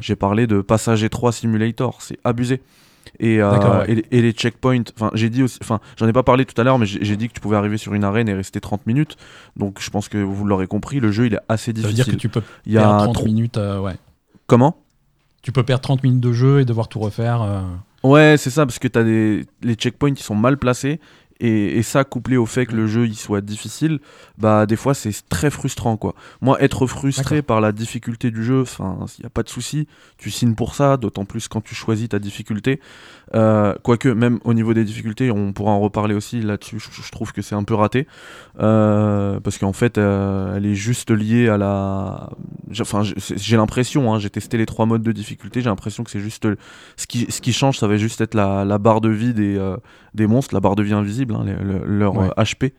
j'ai 0.00 0.16
parlé 0.16 0.46
de 0.46 0.60
passage 0.60 1.04
étroit 1.04 1.32
simulator. 1.32 2.00
C'est 2.00 2.18
abusé. 2.24 2.60
Euh, 3.22 3.84
et, 3.86 4.04
et, 4.10 4.22
les 4.22 4.32
checkpoints, 4.32 4.84
enfin 4.96 5.10
j'ai 5.14 5.30
dit 5.30 5.42
aussi, 5.42 5.58
enfin 5.62 5.80
j'en 5.96 6.08
ai 6.08 6.12
pas 6.12 6.22
parlé 6.22 6.44
tout 6.44 6.58
à 6.60 6.64
l'heure, 6.64 6.78
mais 6.78 6.86
j'ai 6.86 7.16
dit 7.16 7.28
que 7.28 7.34
tu 7.34 7.40
pouvais 7.40 7.56
arriver 7.56 7.78
sur 7.78 7.94
une 7.94 8.04
arène 8.04 8.28
et 8.28 8.34
rester 8.34 8.60
30 8.60 8.86
minutes. 8.86 9.16
Donc 9.56 9.80
je 9.80 9.90
pense 9.90 10.08
que 10.08 10.18
vous 10.18 10.44
l'aurez 10.44 10.66
compris, 10.66 10.98
le 10.98 11.12
jeu 11.12 11.26
il 11.26 11.34
est 11.34 11.40
assez 11.48 11.72
difficile. 11.72 11.96
Ça 11.96 12.04
veut 12.04 12.12
dire 12.12 12.14
que 12.14 12.20
tu 12.20 12.28
peux 12.28 12.42
il 12.66 12.72
y 12.72 12.78
a 12.78 12.82
perdre 12.82 13.12
30 13.12 13.24
minutes, 13.24 13.58
euh, 13.58 13.80
ouais. 13.80 13.94
Comment? 14.46 14.76
Tu 15.42 15.52
peux 15.52 15.62
perdre 15.62 15.82
30 15.82 16.02
minutes 16.02 16.20
de 16.20 16.32
jeu 16.32 16.60
et 16.60 16.64
devoir 16.64 16.88
tout 16.88 17.00
refaire. 17.00 17.42
Euh. 17.42 17.62
Ouais, 18.02 18.36
c'est 18.36 18.50
ça, 18.50 18.66
parce 18.66 18.78
que 18.78 18.88
as 18.98 19.04
des... 19.04 19.46
les 19.62 19.74
checkpoints 19.74 20.14
qui 20.14 20.22
sont 20.22 20.34
mal 20.34 20.56
placés 20.56 21.00
et, 21.44 21.82
ça, 21.82 22.04
couplé 22.04 22.36
au 22.36 22.46
fait 22.46 22.66
que 22.66 22.76
le 22.76 22.86
jeu 22.86 23.06
il 23.06 23.16
soit 23.16 23.40
difficile, 23.40 23.98
bah 24.38 24.64
des 24.64 24.76
fois 24.76 24.94
c'est 24.94 25.12
très 25.28 25.50
frustrant 25.50 25.96
quoi. 25.96 26.14
Moi, 26.40 26.62
être 26.62 26.86
frustré 26.86 27.42
par 27.42 27.60
la 27.60 27.72
difficulté 27.72 28.30
du 28.30 28.44
jeu, 28.44 28.62
enfin, 28.62 28.98
il 29.18 29.22
n'y 29.22 29.26
a 29.26 29.30
pas 29.30 29.42
de 29.42 29.48
souci, 29.48 29.88
tu 30.18 30.30
signes 30.30 30.54
pour 30.54 30.76
ça, 30.76 30.96
d'autant 30.96 31.24
plus 31.24 31.48
quand 31.48 31.60
tu 31.60 31.74
choisis 31.74 32.08
ta 32.08 32.20
difficulté. 32.20 32.80
Euh, 33.34 33.74
quoique, 33.82 34.08
même 34.08 34.40
au 34.44 34.52
niveau 34.52 34.74
des 34.74 34.84
difficultés, 34.84 35.30
on 35.30 35.52
pourra 35.52 35.72
en 35.72 35.80
reparler 35.80 36.14
aussi 36.14 36.40
là-dessus, 36.40 36.78
je, 36.78 37.10
trouve 37.10 37.32
que 37.32 37.40
c'est 37.42 37.54
un 37.54 37.64
peu 37.64 37.74
raté. 37.74 38.06
Euh, 38.60 39.40
parce 39.40 39.58
qu'en 39.58 39.72
fait, 39.72 39.98
euh, 39.98 40.56
elle 40.56 40.66
est 40.66 40.74
juste 40.74 41.10
liée 41.10 41.48
à 41.48 41.56
la. 41.56 42.30
Enfin, 42.80 43.02
j'ai 43.02 43.56
l'impression, 43.56 44.12
hein, 44.12 44.18
j'ai 44.18 44.30
testé 44.30 44.58
les 44.58 44.66
trois 44.66 44.86
modes 44.86 45.02
de 45.02 45.12
difficulté, 45.12 45.60
j'ai 45.60 45.70
l'impression 45.70 46.04
que 46.04 46.10
c'est 46.10 46.20
juste. 46.20 46.46
Ce 46.96 47.06
qui, 47.06 47.26
ce 47.30 47.40
qui 47.40 47.52
change, 47.52 47.78
ça 47.78 47.86
va 47.86 47.96
juste 47.96 48.20
être 48.20 48.34
la, 48.34 48.64
la 48.64 48.78
barre 48.78 49.00
de 49.00 49.08
vie 49.08 49.32
des, 49.32 49.74
des 50.14 50.26
monstres, 50.26 50.54
la 50.54 50.60
barre 50.60 50.76
de 50.76 50.82
vie 50.82 50.94
invisible, 50.94 51.34
hein, 51.34 51.44
leur 51.86 52.14
HP. 52.36 52.72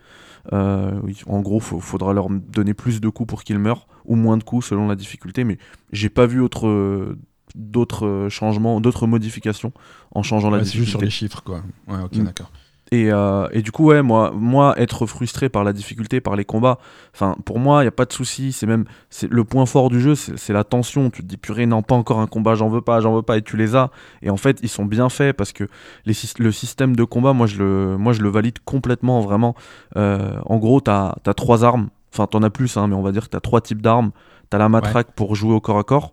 en 0.52 1.42
gros, 1.42 1.62
il 1.72 1.82
faudra 1.82 2.14
leur 2.14 2.30
donner 2.30 2.74
plus 2.74 3.02
de 3.02 3.10
coups 3.10 3.28
pour 3.28 3.44
qu'ils 3.44 3.60
meurent, 3.60 3.88
ou 4.06 4.16
moins 4.16 4.38
de 4.38 4.44
coups 4.44 4.68
selon 4.68 4.88
la 4.88 4.96
difficulté, 4.96 5.44
mais 5.44 5.58
j'ai 5.92 6.10
pas 6.10 6.28
vu 6.28 6.42
autre 6.42 7.16
d'autres 7.56 8.06
euh, 8.06 8.30
changements, 8.30 8.82
d'autres 8.82 9.08
modifications 9.08 9.74
en 10.12 10.24
changeant 10.24 10.50
la 10.50 10.60
difficulté. 10.60 10.86
juste 10.86 10.92
sur 10.92 11.02
les 11.02 11.10
chiffres, 11.10 11.44
quoi. 11.44 11.64
Ouais, 11.88 12.02
ok, 12.04 12.16
mm. 12.16 12.24
d'accord. 12.24 12.52
Et, 12.94 13.12
euh, 13.12 13.48
et, 13.52 13.64
du 13.64 13.72
coup, 13.72 13.86
ouais, 13.86 14.04
moi, 14.04 14.32
moi, 14.36 14.76
être 14.78 15.08
frustré 15.08 15.50
par 15.50 15.64
la 15.64 15.74
difficulté, 15.74 16.22
par 16.22 16.36
les 16.36 16.46
combats, 16.46 16.78
enfin, 17.16 17.36
pour 17.44 17.58
moi, 17.58 17.82
il 17.82 17.86
n'y 17.86 17.88
a 17.88 17.92
pas 17.92 18.06
de 18.06 18.14
souci. 18.14 18.52
C'est 18.52 18.68
même 18.68 18.86
c'est 19.10 19.32
le 19.32 19.44
point 19.44 19.66
fort 19.66 19.90
du 19.90 20.00
jeu, 20.00 20.14
c'est 20.14 20.54
la 20.54 20.64
tension. 20.64 21.10
Tu 21.10 21.24
te 21.24 21.28
dis, 21.28 21.38
purée, 21.38 21.66
non, 21.66 21.82
pas 21.82 21.96
encore 21.96 22.20
un 22.20 22.28
combat, 22.28 22.54
j'en 22.54 22.70
veux 22.70 22.82
pas, 22.82 23.00
j'en 23.00 23.16
veux 23.16 23.24
pas, 23.24 23.38
et 23.38 23.42
tu 23.42 23.58
les 23.58 23.76
as. 23.76 23.90
Et 24.22 24.30
en 24.30 24.38
fait, 24.38 24.60
ils 24.62 24.70
sont 24.70 24.86
bien 24.86 25.10
faits 25.10 25.36
parce 25.36 25.54
que 25.54 25.64
les, 26.06 26.14
le 26.38 26.52
système 26.52 26.96
de 26.96 27.04
combat, 27.04 27.34
moi, 27.34 27.48
je 27.48 27.58
le, 27.58 27.98
moi, 27.98 28.14
je 28.14 28.22
le 28.22 28.30
valide 28.30 28.60
complètement, 28.64 29.22
vraiment. 29.22 29.56
Euh, 29.98 30.38
en 30.46 30.58
gros, 30.58 30.80
tu 30.80 30.92
as, 30.92 31.16
as, 31.26 31.34
trois 31.34 31.66
armes. 31.66 31.90
Enfin, 32.14 32.28
tu 32.28 32.38
en 32.38 32.44
as 32.44 32.52
plus, 32.52 32.78
hein, 32.78 32.86
mais 32.88 32.96
on 32.96 33.02
va 33.02 33.12
dire 33.12 33.24
que 33.24 33.32
tu 33.32 33.38
as 33.38 33.42
trois 33.42 33.62
types 33.62 33.82
d'armes. 33.82 34.12
Tu 34.52 34.56
as 34.56 34.60
la 34.60 34.70
matraque 34.70 35.14
pour 35.16 35.34
jouer 35.34 35.56
au 35.56 35.62
corps 35.62 35.80
à 35.80 35.84
corps. 35.84 36.12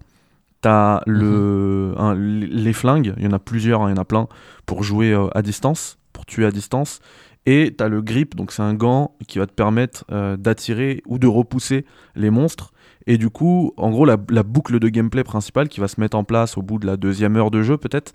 T'as 0.60 1.00
le, 1.06 1.94
mhm. 1.98 2.14
les 2.50 2.72
flingues, 2.74 3.14
il 3.16 3.24
y 3.24 3.26
en 3.26 3.32
a 3.32 3.38
plusieurs, 3.38 3.82
hein, 3.82 3.88
il 3.88 3.96
y 3.96 3.98
en 3.98 4.02
a 4.02 4.04
plein, 4.04 4.28
pour 4.66 4.82
jouer 4.82 5.12
euh, 5.12 5.28
à 5.34 5.40
distance, 5.40 5.98
pour 6.12 6.26
tuer 6.26 6.44
à 6.44 6.50
distance. 6.50 7.00
Et 7.46 7.74
t'as 7.76 7.88
le 7.88 8.02
grip, 8.02 8.36
donc 8.36 8.52
c'est 8.52 8.62
un 8.62 8.74
gant 8.74 9.16
qui 9.26 9.38
va 9.38 9.46
te 9.46 9.52
permettre 9.52 10.04
euh, 10.12 10.36
d'attirer 10.36 11.02
ou 11.06 11.18
de 11.18 11.26
repousser 11.26 11.86
les 12.14 12.28
monstres. 12.28 12.72
Et 13.06 13.16
du 13.16 13.30
coup, 13.30 13.72
en 13.78 13.90
gros, 13.90 14.04
la, 14.04 14.16
boucle 14.16 14.78
de 14.78 14.88
gameplay 14.88 15.24
principale 15.24 15.68
qui 15.68 15.80
va 15.80 15.88
se 15.88 15.98
mettre 16.00 16.16
en 16.16 16.24
place 16.24 16.58
au 16.58 16.62
bout 16.62 16.78
de 16.78 16.86
la 16.86 16.98
deuxième 16.98 17.36
heure 17.36 17.50
de 17.50 17.62
jeu, 17.62 17.78
peut-être, 17.78 18.12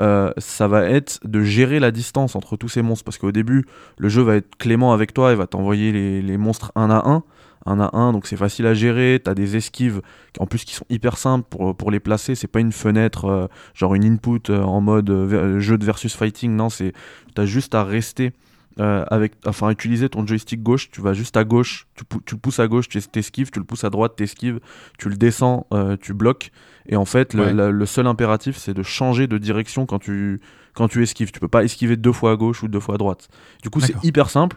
euh, 0.00 0.32
ça 0.38 0.66
va 0.66 0.84
être 0.84 1.20
de 1.24 1.42
gérer 1.42 1.78
la 1.78 1.92
distance 1.92 2.34
entre 2.34 2.56
tous 2.56 2.68
ces 2.68 2.82
monstres. 2.82 3.04
Parce 3.04 3.18
qu'au 3.18 3.30
début, 3.30 3.64
le 3.96 4.08
jeu 4.08 4.22
va 4.22 4.34
être 4.34 4.56
clément 4.56 4.92
avec 4.92 5.14
toi, 5.14 5.30
il 5.30 5.36
va 5.36 5.46
t'envoyer 5.46 5.92
les, 5.92 6.20
les, 6.20 6.36
monstres 6.36 6.72
un 6.74 6.90
à 6.90 7.08
un 7.08 7.22
un 7.66 7.80
à 7.80 7.96
un, 7.96 8.12
donc 8.12 8.26
c'est 8.26 8.36
facile 8.36 8.66
à 8.66 8.74
gérer. 8.74 9.20
Tu 9.22 9.30
as 9.30 9.34
des 9.34 9.56
esquives 9.56 10.02
en 10.38 10.46
plus 10.46 10.64
qui 10.64 10.74
sont 10.74 10.86
hyper 10.90 11.16
simples 11.16 11.46
pour, 11.48 11.76
pour 11.76 11.90
les 11.90 12.00
placer. 12.00 12.34
C'est 12.34 12.48
pas 12.48 12.60
une 12.60 12.72
fenêtre, 12.72 13.26
euh, 13.26 13.46
genre 13.74 13.94
une 13.94 14.04
input 14.04 14.50
euh, 14.50 14.62
en 14.62 14.80
mode 14.80 15.10
euh, 15.10 15.58
jeu 15.60 15.78
de 15.78 15.84
versus 15.84 16.14
fighting. 16.14 16.54
Non, 16.56 16.68
c'est 16.68 16.92
as 17.36 17.46
juste 17.46 17.74
à 17.74 17.84
rester. 17.84 18.32
avec, 18.78 19.34
enfin, 19.46 19.70
utiliser 19.70 20.08
ton 20.08 20.26
joystick 20.26 20.62
gauche, 20.62 20.90
tu 20.90 21.00
vas 21.00 21.12
juste 21.12 21.36
à 21.36 21.44
gauche, 21.44 21.86
tu, 21.94 22.04
tu 22.26 22.34
le 22.34 22.40
pousses 22.40 22.58
à 22.58 22.66
gauche, 22.66 22.88
tu 22.88 22.98
esquives, 22.98 23.50
tu 23.50 23.60
le 23.60 23.64
pousses 23.64 23.84
à 23.84 23.90
droite, 23.90 24.14
tu 24.16 24.24
esquives, 24.24 24.58
tu 24.98 25.08
le 25.08 25.16
descends, 25.16 25.66
tu 26.00 26.12
bloques. 26.12 26.50
Et 26.86 26.96
en 26.96 27.04
fait, 27.04 27.34
le, 27.34 27.86
seul 27.86 28.06
impératif, 28.06 28.56
c'est 28.56 28.74
de 28.74 28.82
changer 28.82 29.26
de 29.26 29.38
direction 29.38 29.86
quand 29.86 30.00
tu, 30.00 30.40
quand 30.74 30.88
tu 30.88 31.02
esquives. 31.02 31.32
Tu 31.32 31.40
peux 31.40 31.48
pas 31.48 31.64
esquiver 31.64 31.96
deux 31.96 32.12
fois 32.12 32.32
à 32.32 32.36
gauche 32.36 32.62
ou 32.62 32.68
deux 32.68 32.80
fois 32.80 32.96
à 32.96 32.98
droite. 32.98 33.28
Du 33.62 33.70
coup, 33.70 33.80
c'est 33.80 33.94
hyper 34.04 34.28
simple. 34.28 34.56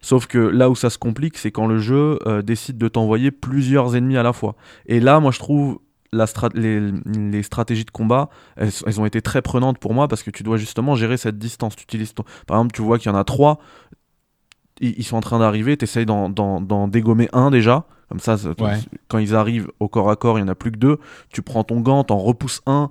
Sauf 0.00 0.26
que 0.26 0.38
là 0.38 0.70
où 0.70 0.74
ça 0.74 0.90
se 0.90 0.98
complique, 0.98 1.36
c'est 1.36 1.50
quand 1.50 1.66
le 1.66 1.78
jeu 1.78 2.18
euh, 2.26 2.42
décide 2.42 2.78
de 2.78 2.88
t'envoyer 2.88 3.30
plusieurs 3.30 3.96
ennemis 3.96 4.16
à 4.16 4.22
la 4.22 4.32
fois. 4.32 4.56
Et 4.86 5.00
là, 5.00 5.20
moi, 5.20 5.30
je 5.30 5.38
trouve 5.38 5.78
la 6.12 6.26
les, 6.54 7.42
stratégies 7.42 7.84
de 7.84 7.90
combat, 7.90 8.30
elles, 8.56 9.00
ont 9.00 9.06
été 9.06 9.22
très 9.22 9.42
prenantes 9.42 9.78
pour 9.78 9.94
moi 9.94 10.08
parce 10.08 10.22
que 10.22 10.30
tu 10.30 10.42
dois 10.42 10.56
justement 10.56 10.94
gérer 10.94 11.16
cette 11.16 11.38
distance. 11.38 11.76
Tu 11.76 11.84
utilises 11.84 12.12
Par 12.46 12.56
exemple, 12.56 12.72
tu 12.72 12.82
vois 12.82 12.98
qu'il 12.98 13.12
y 13.12 13.14
en 13.14 13.18
a 13.18 13.24
trois, 13.24 13.60
ils, 14.80 15.04
sont 15.04 15.16
en 15.16 15.20
train 15.20 15.38
d'arriver, 15.38 15.76
tu 15.76 15.84
essayes 15.84 16.06
d'en 16.06 16.88
dégommer 16.88 17.28
un 17.32 17.50
déjà. 17.50 17.84
Comme 18.08 18.18
ça, 18.18 18.36
quand 19.06 19.18
ils 19.18 19.36
arrivent 19.36 19.70
au 19.78 19.88
corps 19.88 20.10
à 20.10 20.16
corps, 20.16 20.38
il 20.38 20.42
n'y 20.42 20.48
en 20.48 20.52
a 20.52 20.56
plus 20.56 20.72
que 20.72 20.78
deux. 20.78 20.98
Tu 21.32 21.42
prends 21.42 21.62
ton 21.62 21.78
gant, 21.78 22.02
t'en 22.02 22.18
repousses 22.18 22.60
un, 22.66 22.90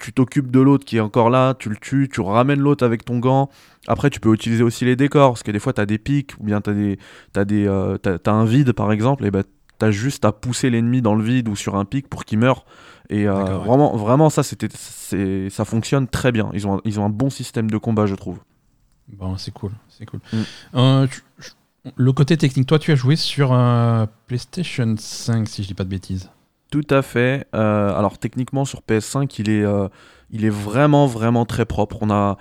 tu 0.00 0.12
t'occupes 0.12 0.50
de 0.50 0.60
l'autre 0.60 0.84
qui 0.84 0.96
est 0.96 1.00
encore 1.00 1.30
là, 1.30 1.54
tu 1.54 1.68
le 1.68 1.76
tues, 1.76 2.08
tu 2.12 2.20
ramènes 2.20 2.60
l'autre 2.60 2.84
avec 2.84 3.04
ton 3.04 3.18
gant. 3.18 3.50
Après, 3.86 4.10
tu 4.10 4.20
peux 4.20 4.32
utiliser 4.32 4.62
aussi 4.62 4.84
les 4.84 4.96
décors, 4.96 5.32
parce 5.32 5.42
que 5.42 5.50
des 5.50 5.58
fois, 5.58 5.72
tu 5.72 5.80
as 5.80 5.86
des 5.86 5.98
pics, 5.98 6.32
ou 6.38 6.44
bien 6.44 6.60
tu 6.60 6.70
as, 6.70 6.74
des, 6.74 6.98
as, 7.36 7.44
des, 7.44 7.66
euh, 7.66 7.96
un 8.26 8.44
vide, 8.44 8.72
par 8.72 8.92
exemple, 8.92 9.24
et 9.24 9.30
ben, 9.30 9.44
tu 9.78 9.86
as 9.86 9.90
juste 9.90 10.24
à 10.24 10.32
pousser 10.32 10.70
l'ennemi 10.70 11.02
dans 11.02 11.14
le 11.14 11.22
vide 11.22 11.48
ou 11.48 11.56
sur 11.56 11.76
un 11.76 11.84
pic 11.84 12.08
pour 12.08 12.24
qu'il 12.24 12.38
meure. 12.38 12.64
Et 13.08 13.26
vraiment, 13.26 13.96
vraiment, 13.96 14.30
ça, 14.30 14.44
c'était, 14.44 14.68
ça 15.50 15.64
fonctionne 15.64 16.06
très 16.06 16.30
bien. 16.30 16.48
Ils 16.52 16.66
ont, 16.68 16.80
ils 16.84 17.00
ont 17.00 17.04
un 17.04 17.10
bon 17.10 17.28
système 17.28 17.68
de 17.68 17.76
combat, 17.76 18.06
je 18.06 18.14
trouve. 18.14 18.38
Bon, 19.08 19.36
c'est 19.36 19.50
cool, 19.50 19.72
c'est 19.88 20.06
cool. 20.06 20.20
Mm. 20.72 21.06
le 21.96 22.12
côté 22.12 22.36
technique, 22.36 22.68
toi, 22.68 22.78
tu 22.78 22.92
as 22.92 22.94
joué 22.94 23.16
sur 23.16 23.48
PlayStation 24.26 24.94
5, 24.96 25.48
si 25.48 25.64
je 25.64 25.68
dis 25.68 25.74
pas 25.74 25.84
de 25.84 25.88
bêtises. 25.88 26.30
Tout 26.70 26.86
à 26.90 27.02
fait. 27.02 27.46
alors 27.52 28.18
techniquement 28.18 28.64
sur 28.64 28.80
PS5, 28.80 29.34
il 29.38 29.50
est, 29.50 29.64
il 30.30 30.44
est 30.44 30.50
vraiment 30.50 31.06
vraiment 31.06 31.44
très 31.44 31.64
propre. 31.64 31.98
On 32.00 32.10
a, 32.10 32.36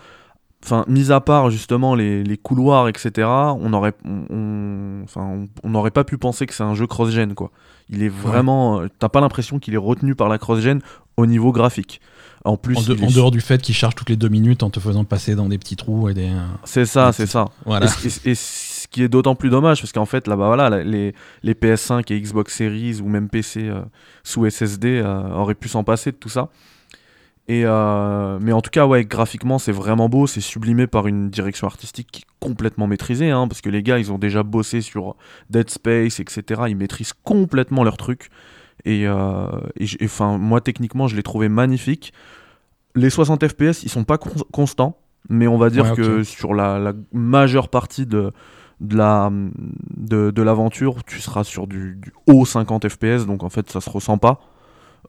enfin, 0.64 0.86
mis 0.88 1.12
à 1.12 1.20
part 1.20 1.50
justement 1.50 1.96
les, 1.96 2.24
les 2.24 2.38
couloirs, 2.38 2.88
etc. 2.88 3.28
On 3.28 3.70
n'aurait 5.64 5.92
pas 5.92 6.04
pu 6.04 6.18
penser 6.18 6.46
que 6.46 6.54
c'est 6.54 6.64
un 6.64 6.76
jeu 6.76 6.88
cross-gen 6.88 7.34
quoi. 7.34 7.52
Il 7.90 8.04
est 8.04 8.10
vraiment, 8.10 8.84
t'as 9.00 9.10
pas 9.10 9.20
l'impression 9.22 9.58
qu'il 9.58 9.74
est 9.74 9.78
retenu 9.78 10.14
par 10.14 10.30
la 10.30 10.38
cross-gen 10.38 10.82
au 11.18 11.26
niveau 11.26 11.52
graphique. 11.52 12.02
En 12.46 12.56
plus, 12.56 12.90
en, 12.90 13.12
dehors 13.12 13.32
du 13.32 13.42
fait 13.42 13.62
qu'il 13.62 13.76
charge 13.76 13.96
toutes 13.96 14.10
les 14.10 14.16
deux 14.16 14.30
minutes 14.30 14.64
en 14.64 14.70
te 14.70 14.80
faisant 14.80 15.04
passer 15.04 15.36
dans 15.36 15.50
des 15.50 15.58
petits 15.58 15.76
trous 15.76 16.08
et 16.08 16.14
des. 16.14 16.32
C'est 16.64 16.86
ça, 16.86 17.12
c'est 17.12 17.26
ça. 17.26 17.46
Voilà. 17.66 17.88
Et, 18.26 18.34
qui 18.90 19.04
est 19.04 19.10
d'autant 19.10 19.36
plus 19.36 19.50
dommage 19.50 19.82
parce 19.82 19.92
qu'en 19.92 20.06
fait 20.06 20.28
là-bas 20.28 20.48
voilà 20.48 20.84
les, 20.84 21.14
les 21.44 21.54
PS5 21.54 22.12
et 22.12 22.20
Xbox 22.20 22.56
Series 22.56 23.02
ou 23.02 23.08
même 23.08 23.30
PC 23.30 23.68
euh, 23.68 23.82
sous 24.24 24.50
SSD 24.50 25.02
euh, 25.04 25.30
auraient 25.32 25.56
pu 25.56 25.70
s'en 25.70 25.84
passer 25.84 26.12
de 26.12 26.18
tout 26.18 26.30
ça. 26.30 26.50
Et 27.48 27.64
euh, 27.66 28.38
mais 28.40 28.52
en 28.52 28.62
tout 28.62 28.70
cas, 28.70 28.86
ouais, 28.86 29.06
graphiquement, 29.06 29.58
c'est 29.58 29.72
vraiment 29.72 30.08
beau, 30.08 30.28
c'est 30.28 30.40
sublimé 30.40 30.86
par 30.86 31.08
une 31.08 31.32
direction 31.32 31.66
artistique 31.66 32.08
qui 32.12 32.22
est 32.22 32.28
complètement 32.40 32.86
maîtrisée, 32.86 33.32
hein, 33.32 33.48
parce 33.48 33.62
que 33.62 33.72
les 33.72 33.82
gars, 33.82 33.98
ils 33.98 34.12
ont 34.12 34.20
déjà 34.20 34.44
bossé 34.44 34.82
sur 34.82 35.16
Dead 35.50 35.68
Space, 35.68 36.20
etc. 36.20 36.62
Ils 36.68 36.76
maîtrisent 36.76 37.14
complètement 37.24 37.84
leur 37.84 37.98
truc. 37.98 38.30
Et, 38.86 39.08
enfin, 39.10 40.38
moi, 40.38 40.62
techniquement, 40.62 41.08
je 41.08 41.16
l'ai 41.16 41.24
trouvé 41.24 41.50
magnifique. 41.50 42.14
Les 42.94 43.10
60 43.10 43.48
FPS, 43.48 43.82
ils 43.82 43.90
sont 43.90 44.04
pas 44.04 44.20
constants, 44.20 45.00
mais 45.28 45.48
on 45.48 45.58
va 45.58 45.72
dire 45.72 45.96
que 45.96 46.22
sur 46.22 46.54
la, 46.54 46.94
majeure 47.12 47.70
partie 47.70 48.06
de, 48.06 48.32
de 48.82 48.98
la 48.98 49.32
de, 49.98 50.42
l'aventure, 50.42 51.04
tu 51.06 51.20
seras 51.20 51.44
sur 51.44 51.68
du, 51.68 52.00
haut 52.28 52.46
50 52.46 52.88
FPS, 52.90 53.26
donc 53.26 53.44
en 53.44 53.50
fait, 53.50 53.70
ça 53.70 53.82
se 53.82 53.90
ressent 53.90 54.18
pas. 54.18 54.40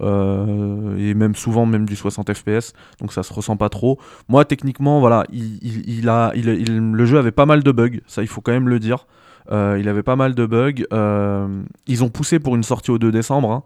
Euh, 0.02 0.96
et 0.96 1.12
même 1.12 1.34
souvent 1.34 1.66
même 1.66 1.84
du 1.84 1.94
60 1.94 2.32
fps 2.32 2.72
donc 3.00 3.12
ça 3.12 3.22
se 3.22 3.32
ressent 3.34 3.56
pas 3.56 3.68
trop. 3.68 3.98
Moi 4.28 4.46
techniquement 4.46 5.00
voilà 5.00 5.24
il, 5.30 6.08
a 6.08 6.32
le 6.34 7.04
jeu 7.04 7.18
avait 7.18 7.32
pas 7.32 7.44
mal 7.44 7.62
de 7.62 7.70
bugs 7.70 7.98
ça 8.06 8.22
il 8.22 8.28
faut 8.28 8.40
quand 8.40 8.52
même 8.52 8.68
le 8.68 8.78
dire. 8.78 9.06
Euh, 9.50 9.76
il 9.80 9.88
avait 9.88 10.04
pas 10.04 10.16
mal 10.16 10.34
de 10.34 10.46
bugs. 10.46 10.84
Euh, 10.92 11.62
ils 11.86 12.04
ont 12.04 12.08
poussé 12.08 12.38
pour 12.38 12.54
une 12.54 12.62
sortie 12.62 12.90
au 12.90 12.98
2 12.98 13.10
décembre 13.10 13.50
hein, 13.50 13.62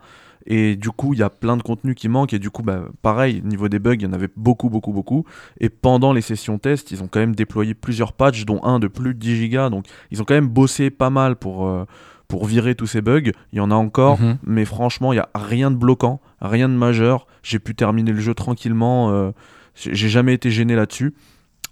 et 0.47 0.77
du 0.77 0.91
coup 0.91 1.15
il 1.15 1.21
y 1.21 1.23
a 1.23 1.31
plein 1.31 1.57
de 1.57 1.63
contenu 1.63 1.95
qui 1.95 2.09
manque 2.09 2.33
et 2.33 2.39
du 2.39 2.51
coup 2.51 2.63
bah, 2.63 2.85
pareil 3.03 3.43
niveau 3.45 3.69
des 3.69 3.79
bugs 3.79 3.95
il 3.95 4.03
y 4.03 4.07
en 4.07 4.13
avait 4.13 4.29
beaucoup 4.37 4.69
beaucoup 4.69 4.93
beaucoup 4.93 5.25
et 5.61 5.69
pendant 5.69 6.13
les 6.13 6.21
sessions 6.21 6.59
test 6.59 6.91
ils 6.91 7.03
ont 7.03 7.09
quand 7.09 7.21
même 7.21 7.35
déployé 7.35 7.75
plusieurs 7.75 8.13
patchs 8.13 8.45
dont 8.45 8.63
un 8.63 8.79
de 8.79 8.87
plus 8.89 9.15
de 9.15 9.19
10 9.19 9.49
Go 9.49 9.71
donc 9.71 9.87
ils 10.11 10.21
ont 10.21 10.25
quand 10.25 10.35
même 10.35 10.49
bossé 10.49 10.91
pas 10.91 11.11
mal 11.11 11.37
pour 11.37 11.87
pour 12.29 12.47
virer 12.47 12.75
tous 12.75 12.87
ces 12.87 13.01
bugs. 13.01 13.31
Il 13.53 13.59
y 13.59 13.61
en 13.61 13.71
a 13.71 13.75
encore, 13.75 14.21
mhm. 14.21 14.39
mais 14.45 14.65
franchement, 14.65 15.13
il 15.13 15.17
n'y 15.17 15.21
a 15.21 15.29
rien 15.35 15.71
de 15.71 15.77
bloquant, 15.77 16.21
rien 16.41 16.69
de 16.69 16.75
majeur. 16.75 17.27
J'ai 17.43 17.59
pu 17.59 17.75
terminer 17.75 18.13
le 18.13 18.21
jeu 18.21 18.35
tranquillement. 18.35 19.11
Euh, 19.13 19.31
j'ai 19.75 20.09
jamais 20.09 20.35
été 20.35 20.51
gêné 20.51 20.75
là-dessus. 20.75 21.15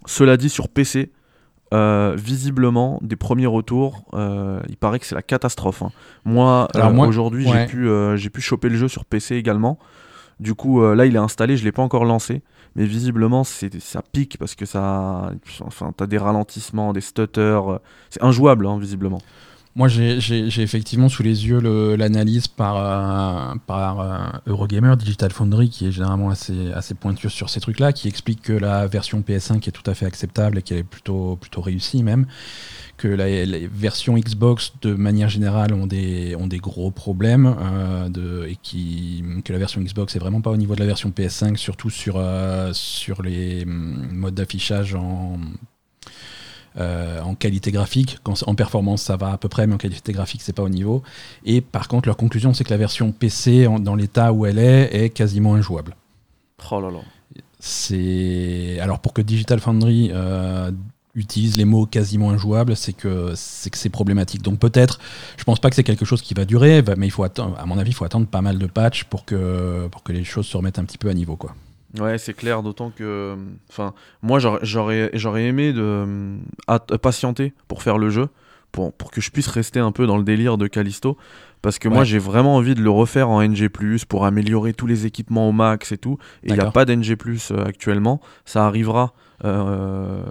Cela 0.05 0.37
dit, 0.37 0.49
sur 0.49 0.69
PC, 0.69 1.11
euh, 1.73 2.13
visiblement, 2.15 2.99
des 3.01 3.15
premiers 3.15 3.47
retours, 3.47 4.05
euh, 4.13 4.61
il 4.69 4.77
paraît 4.77 4.99
que 4.99 5.05
c'est 5.05 5.15
la 5.15 5.21
catastrophe. 5.21 5.81
Hein. 5.81 5.91
Moi, 6.25 6.67
aujourd'hui, 7.05 7.47
j'ai 7.47 7.65
pu, 7.65 7.89
j'ai 8.15 8.29
pu 8.29 8.41
choper 8.41 8.69
le 8.69 8.77
jeu 8.77 8.87
sur 8.87 9.05
PC 9.05 9.35
également. 9.35 9.77
Du 10.39 10.55
coup, 10.55 10.81
là, 10.81 11.05
il 11.05 11.15
est 11.15 11.19
installé, 11.19 11.57
je 11.57 11.63
l'ai 11.63 11.71
pas 11.71 11.83
encore 11.83 12.05
lancé. 12.05 12.41
Mais 12.75 12.85
visiblement, 12.85 13.43
c'est, 13.43 13.79
ça 13.79 14.01
pique 14.01 14.37
parce 14.39 14.55
que 14.55 14.65
ça. 14.65 15.31
Enfin, 15.61 15.93
t'as 15.95 16.07
des 16.07 16.17
ralentissements, 16.17 16.91
des 16.91 17.01
stutters. 17.01 17.61
C'est 18.09 18.23
injouable, 18.23 18.65
hein, 18.65 18.79
visiblement. 18.79 19.21
Moi, 19.75 19.87
j'ai 19.87 20.61
effectivement 20.61 21.09
sous 21.09 21.23
les 21.23 21.47
yeux 21.47 21.59
l'analyse 21.95 22.47
par, 22.47 22.77
euh, 22.77 23.55
par 23.65 23.99
euh, 23.99 24.17
Eurogamer, 24.45 24.95
Digital 24.97 25.31
Foundry, 25.31 25.69
qui 25.69 25.87
est 25.87 25.91
généralement 25.91 26.29
assez, 26.29 26.71
assez 26.73 26.93
pointueux 26.93 27.29
sur 27.29 27.49
ces 27.49 27.59
trucs-là, 27.59 27.91
qui 27.91 28.07
explique 28.07 28.43
que 28.43 28.53
la 28.53 28.85
version 28.85 29.21
PS5 29.21 29.67
est 29.67 29.71
tout 29.71 29.89
à 29.89 29.95
fait 29.95 30.05
acceptable 30.05 30.59
et 30.59 30.61
qu'elle 30.61 30.77
est 30.77 30.83
plutôt, 30.83 31.37
plutôt 31.37 31.61
réussie 31.61 32.03
même. 32.03 32.27
Que 32.97 33.07
la, 33.07 33.25
les 33.25 33.67
versions 33.67 34.13
Xbox, 34.13 34.73
de 34.83 34.93
manière 34.93 35.29
générale, 35.29 35.73
ont 35.73 35.87
des, 35.87 36.35
ont 36.35 36.45
des 36.45 36.59
gros 36.59 36.91
problèmes 36.91 37.55
euh, 37.59 38.45
et 38.45 38.57
que 39.41 39.51
la 39.51 39.57
version 39.57 39.81
Xbox 39.81 40.15
est 40.15 40.19
vraiment 40.19 40.41
pas 40.41 40.51
au 40.51 40.57
niveau 40.57 40.75
de 40.75 40.81
la 40.81 40.85
version 40.85 41.09
PS5, 41.09 41.55
surtout 41.55 41.89
sur, 41.89 42.23
sur 42.73 43.23
les 43.23 43.63
hum, 43.63 44.07
modes 44.11 44.35
d'affichage 44.35 44.93
en 44.93 45.39
euh, 46.77 47.21
en 47.21 47.35
qualité 47.35 47.71
graphique. 47.71 48.17
en 48.25 48.55
performance, 48.55 49.03
ça 49.03 49.15
va 49.15 49.31
à 49.31 49.37
peu 49.37 49.49
près, 49.49 49.67
mais 49.67 49.75
en 49.75 49.77
qualité 49.77 50.11
graphique, 50.11 50.41
c'est 50.41 50.53
pas 50.53 50.63
au 50.63 50.69
niveau. 50.69 51.03
Et 51.45 51.61
par 51.61 51.87
contre, 51.87 52.07
leur 52.07 52.17
conclusion, 52.17 52.53
c'est 52.53 52.63
que 52.63 52.71
la 52.71 52.77
version 52.77 53.11
PC, 53.11 53.67
dans 53.79 53.95
l'état 53.95 54.33
où 54.33 54.45
elle 54.45 54.59
est, 54.59 55.03
est 55.05 55.09
quasiment 55.09 55.55
injouable. 55.55 55.95
Oh 56.71 56.81
là 56.81 56.89
là. 56.89 56.99
C'est 57.59 58.79
alors 58.81 58.99
pour 58.99 59.13
que 59.13 59.21
Digital 59.21 59.59
Foundry 59.59 60.09
euh, 60.11 60.71
utilise 61.15 61.57
les 61.57 61.65
mots 61.65 61.85
quasiment 61.85 62.31
injouables, 62.31 62.75
c'est 62.75 62.93
que 62.93 63.33
c'est 63.35 63.69
que 63.69 63.77
c'est 63.77 63.89
problématique. 63.89 64.41
Donc 64.41 64.59
peut-être, 64.59 64.99
je 65.37 65.43
pense 65.43 65.59
pas 65.59 65.69
que 65.69 65.75
c'est 65.75 65.83
quelque 65.83 66.05
chose 66.05 66.21
qui 66.21 66.33
va 66.33 66.45
durer, 66.45 66.83
mais 66.97 67.07
il 67.07 67.11
faut 67.11 67.23
attendre, 67.23 67.57
à 67.59 67.65
mon 67.65 67.77
avis, 67.77 67.91
il 67.91 67.93
faut 67.93 68.05
attendre 68.05 68.27
pas 68.27 68.41
mal 68.41 68.57
de 68.57 68.65
patchs 68.65 69.03
pour 69.05 69.25
que 69.25 69.87
pour 69.91 70.03
que 70.03 70.11
les 70.11 70.23
choses 70.23 70.47
se 70.47 70.57
remettent 70.57 70.79
un 70.79 70.85
petit 70.85 70.97
peu 70.97 71.09
à 71.09 71.13
niveau, 71.13 71.35
quoi. 71.35 71.55
Ouais, 71.99 72.17
c'est 72.17 72.33
clair, 72.33 72.63
d'autant 72.63 72.89
que. 72.89 73.35
Enfin, 73.69 73.93
moi, 74.21 74.39
j'aurais, 74.39 75.09
j'aurais 75.13 75.45
aimé 75.45 75.73
de, 75.73 76.37
patienter 77.01 77.53
pour 77.67 77.83
faire 77.83 77.97
le 77.97 78.09
jeu, 78.09 78.29
pour, 78.71 78.93
pour 78.93 79.11
que 79.11 79.21
je 79.21 79.29
puisse 79.29 79.47
rester 79.47 79.79
un 79.79 79.91
peu 79.91 80.07
dans 80.07 80.17
le 80.17 80.23
délire 80.23 80.57
de 80.57 80.67
Callisto. 80.67 81.17
Parce 81.63 81.79
que 81.79 81.87
moi, 81.87 82.03
j'ai 82.03 82.19
vraiment 82.19 82.57
envie 82.57 82.75
de 82.75 82.81
le 82.81 82.89
refaire 82.89 83.29
en 83.29 83.41
NG, 83.41 83.69
pour 84.09 84.25
améliorer 84.25 84.73
tous 84.73 84.85
les 84.85 85.05
équipements 85.05 85.47
au 85.47 85.53
max 85.53 85.93
et 85.93 85.97
tout. 85.97 86.17
Et 86.43 86.49
il 86.49 86.53
n'y 86.55 86.59
a 86.59 86.71
pas 86.71 86.83
d'NG 86.83 87.15
euh, 87.51 87.65
actuellement. 87.65 88.19
Ça 88.43 88.65
arrivera. 88.65 89.13
Euh, 89.45 90.23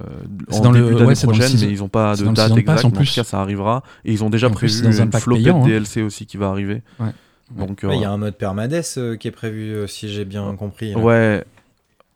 en 0.51 0.61
dans 0.61 0.73
début 0.73 0.95
d'année 0.95 1.15
prochaine, 1.15 1.53
mais 1.61 1.69
ils 1.69 1.79
n'ont 1.79 1.89
pas 1.89 2.17
de 2.17 2.25
date 2.27 2.57
exacte. 2.57 2.85
En, 2.85 2.91
tout 2.91 3.03
cas, 3.03 3.25
ça 3.25 3.41
arrivera. 3.41 3.83
Et 4.05 4.13
ils 4.13 4.23
ont 4.23 4.29
déjà 4.29 4.51
prévu 4.51 4.85
une 4.85 5.13
flopée 5.13 5.43
de 5.43 5.51
hein. 5.51 5.65
DLC 5.65 6.03
aussi 6.03 6.27
qui 6.27 6.37
va 6.37 6.49
arriver. 6.49 6.83
Ouais. 7.01 7.13
Donc, 7.57 7.81
il 7.83 8.01
y 8.01 8.05
a 8.05 8.11
un 8.11 8.17
mode 8.17 8.37
permades 8.37 8.83
euh, 8.97 9.17
qui 9.17 9.29
est 9.29 9.33
prévu, 9.33 9.75
euh, 9.75 9.87
si 9.87 10.09
j'ai 10.09 10.25
bien 10.25 10.55
compris. 10.57 10.95
Ouais, 10.95 11.45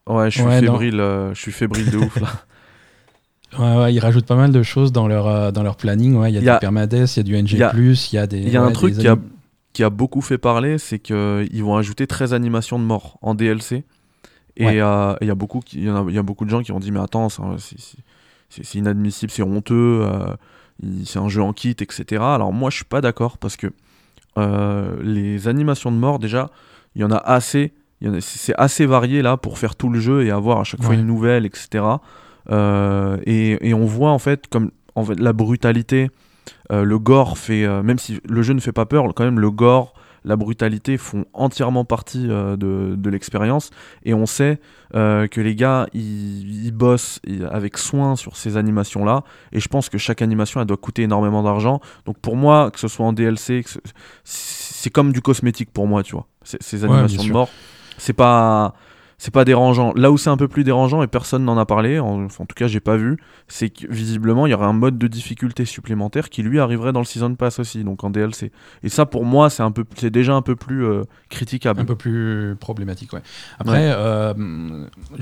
ouais, 0.06 0.30
je 0.30 0.40
suis 0.40 0.50
fébrile, 0.50 1.00
euh, 1.00 1.34
je 1.34 1.40
suis 1.40 1.52
fébrile 1.52 1.90
de 1.90 1.98
ouf 1.98 2.20
là. 2.20 2.28
Ouais, 3.58 3.76
ouais, 3.76 3.94
ils 3.94 4.00
rajoutent 4.00 4.26
pas 4.26 4.36
mal 4.36 4.52
de 4.52 4.62
choses 4.62 4.92
dans 4.92 5.08
leur, 5.08 5.50
dans 5.50 5.62
leur 5.62 5.76
planning. 5.76 6.16
Ouais, 6.16 6.30
il 6.30 6.34
y 6.34 6.48
a, 6.48 6.54
du 6.54 6.60
permades, 6.60 6.92
il 6.92 7.16
y 7.16 7.20
a 7.20 7.22
du 7.22 7.42
NG+, 7.42 7.52
il 7.52 8.14
y 8.14 8.18
a 8.18 8.26
des. 8.26 8.38
Il 8.38 8.50
y 8.50 8.56
a 8.56 8.62
un 8.62 8.72
truc 8.72 8.98
qui 8.98 9.08
a, 9.08 9.16
qui 9.72 9.82
a 9.82 9.88
beaucoup 9.88 10.20
fait 10.20 10.36
parler, 10.36 10.76
c'est 10.76 10.98
qu'ils 10.98 11.62
vont 11.62 11.76
ajouter 11.76 12.06
13 12.06 12.34
animations 12.34 12.78
de 12.78 12.84
mort 12.84 13.18
en 13.22 13.34
DLC. 13.34 13.84
Et 14.58 14.64
il 14.64 14.74
y, 14.74 14.80
a 14.80 15.16
beaucoup, 15.34 15.62
il 15.72 15.84
y, 15.84 15.88
a, 15.88 16.04
y 16.08 16.18
a 16.18 16.22
beaucoup 16.22 16.44
de 16.44 16.50
gens 16.50 16.62
qui 16.62 16.72
ont 16.72 16.80
dit 16.80 16.90
mais 16.90 17.00
attends, 17.00 17.28
c'est 17.30 18.74
inadmissible, 18.74 19.32
c'est 19.32 19.42
honteux, 19.42 20.06
c'est 21.04 21.20
un 21.20 21.28
jeu 21.28 21.40
en 21.40 21.54
kit, 21.54 21.76
etc. 21.80 22.22
Alors 22.22 22.52
moi 22.52 22.68
je 22.68 22.76
suis 22.76 22.84
pas 22.84 23.00
d'accord 23.00 23.38
parce 23.38 23.56
que 23.56 23.68
euh, 24.38 24.96
les 25.02 25.48
animations 25.48 25.90
de 25.90 25.96
mort, 25.96 26.18
déjà, 26.18 26.50
il 26.94 27.02
y 27.02 27.04
en 27.04 27.10
a 27.10 27.16
assez. 27.16 27.72
C'est 28.20 28.54
assez 28.58 28.84
varié 28.84 29.22
là 29.22 29.38
pour 29.38 29.58
faire 29.58 29.74
tout 29.74 29.88
le 29.88 29.98
jeu 29.98 30.22
et 30.24 30.30
avoir 30.30 30.60
à 30.60 30.64
chaque 30.64 30.82
fois 30.82 30.94
une 30.94 31.06
nouvelle, 31.06 31.46
etc. 31.46 31.82
Euh, 32.50 33.16
et, 33.24 33.72
on 33.72 33.86
voit 33.86 34.10
en 34.10 34.18
fait 34.18 34.46
comme 34.48 34.70
en 34.94 35.04
fait, 35.04 35.18
la 35.18 35.32
brutalité, 35.32 36.10
euh, 36.72 36.84
le 36.84 36.98
gore 36.98 37.38
fait, 37.38 37.66
même 37.82 37.98
si 37.98 38.20
le 38.28 38.42
jeu 38.42 38.52
ne 38.52 38.60
fait 38.60 38.72
pas 38.72 38.84
peur, 38.84 39.06
quand 39.14 39.24
même 39.24 39.40
le 39.40 39.50
gore, 39.50 39.94
la 40.26 40.36
brutalité 40.36 40.98
font 40.98 41.24
entièrement 41.32 41.84
partie 41.84 42.26
euh, 42.28 42.56
de, 42.56 43.10
l'expérience. 43.10 43.70
Et 44.04 44.12
on 44.12 44.26
sait 44.26 44.60
euh, 44.94 45.28
que 45.28 45.40
les 45.40 45.54
gars, 45.54 45.86
ils, 45.94 46.72
bossent 46.72 47.20
avec 47.50 47.78
soin 47.78 48.16
sur 48.16 48.36
ces 48.36 48.56
animations-là. 48.56 49.22
Et 49.52 49.60
je 49.60 49.68
pense 49.68 49.88
que 49.88 49.96
chaque 49.96 50.20
animation, 50.20 50.60
elle 50.60 50.66
doit 50.66 50.76
coûter 50.76 51.02
énormément 51.02 51.42
d'argent. 51.42 51.80
Donc 52.04 52.18
pour 52.18 52.36
moi, 52.36 52.70
que 52.72 52.80
ce 52.80 52.88
soit 52.88 53.06
en 53.06 53.12
DLC, 53.12 53.64
c'est 54.24 54.90
comme 54.90 55.12
du 55.12 55.22
cosmétique 55.22 55.70
pour 55.72 55.86
moi, 55.86 56.02
tu 56.02 56.12
vois. 56.12 56.26
Ces 56.42 56.84
animations 56.84 57.24
de 57.24 57.32
mort, 57.32 57.48
c'est 57.96 58.12
pas 58.12 58.74
c'est 59.18 59.32
pas 59.32 59.44
dérangeant. 59.44 59.92
Là 59.94 60.10
où 60.10 60.18
c'est 60.18 60.30
un 60.30 60.36
peu 60.36 60.48
plus 60.48 60.64
dérangeant 60.64 61.02
et 61.02 61.06
personne 61.06 61.44
n'en 61.44 61.56
a 61.56 61.64
parlé, 61.64 61.98
en, 61.98 62.24
en 62.24 62.28
tout 62.28 62.54
cas 62.54 62.66
j'ai 62.66 62.80
pas 62.80 62.96
vu, 62.96 63.18
c'est 63.48 63.70
que 63.70 63.86
visiblement 63.88 64.46
il 64.46 64.50
y 64.50 64.54
aurait 64.54 64.66
un 64.66 64.72
mode 64.72 64.98
de 64.98 65.06
difficulté 65.06 65.64
supplémentaire 65.64 66.28
qui 66.28 66.42
lui 66.42 66.60
arriverait 66.60 66.92
dans 66.92 67.00
le 67.00 67.06
season 67.06 67.34
pass 67.34 67.58
aussi, 67.58 67.82
donc 67.82 68.04
en 68.04 68.10
DLC. 68.10 68.52
Et 68.82 68.88
ça 68.88 69.06
pour 69.06 69.24
moi 69.24 69.48
c'est 69.48 69.62
un 69.62 69.70
peu, 69.70 69.84
c'est 69.96 70.10
déjà 70.10 70.34
un 70.34 70.42
peu 70.42 70.54
plus 70.54 70.84
euh, 70.84 71.04
critiquable, 71.30 71.80
un 71.80 71.84
peu 71.84 71.96
plus 71.96 72.56
problématique. 72.60 73.12
Ouais. 73.12 73.22
Après, 73.58 73.90
euh, 73.94 74.34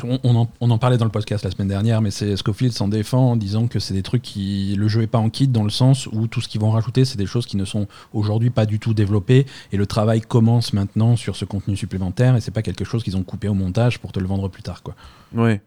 on, 0.03 0.49
en, 0.61 0.79
parlait 0.79 0.99
dans 0.99 1.05
le 1.05 1.11
podcast 1.11 1.45
la 1.45 1.51
semaine 1.51 1.69
dernière, 1.69 2.01
mais 2.01 2.11
c'est 2.11 2.37
Scofield 2.37 2.73
s'en 2.73 2.89
défend 2.89 3.33
en 3.33 3.37
disant 3.37 3.69
que 3.69 3.79
c'est 3.79 3.95
des 3.95 4.03
trucs 4.03 4.23
qui 4.23 4.75
le 4.77 4.89
jeu 4.89 5.03
est 5.03 5.07
pas 5.07 5.19
en 5.19 5.31
kit 5.31 5.49
dans 5.49 5.63
le 5.63 5.71
sens 5.71 6.09
où 6.09 6.27
tout 6.27 6.41
ce 6.41 6.49
qu'ils 6.49 6.61
vont 6.61 6.71
rajouter 6.71 7.05
c'est 7.05 7.19
des 7.19 7.27
choses 7.27 7.47
qui 7.47 7.57
ne 7.57 7.65
sont 7.65 7.87
aujourd'hui 8.13 8.51
pas 8.51 8.67
du 8.67 8.79
tout 8.79 8.95
développées 8.95 9.47
et 9.73 9.77
le 9.77 9.87
travail 9.87 10.21
commence 10.21 10.73
maintenant 10.73 11.17
sur 11.17 11.37
ce 11.37 11.45
contenu 11.45 11.77
supplémentaire 11.77 12.37
et 12.37 12.41
c'est 12.41 12.51
pas 12.51 12.63
quelque 12.63 12.85
chose 12.85 13.05
qu'ils 13.05 13.17
ont 13.17 13.23
coupé 13.23 13.49
au 13.49 13.55
montage 13.55 13.84
pour 14.01 14.13
te 14.13 14.21
le 14.21 14.27
vendre 14.27 14.49
plus 14.49 14.63
tard, 14.63 14.83
quoi. 14.83 14.95
Ouais. 15.33 15.61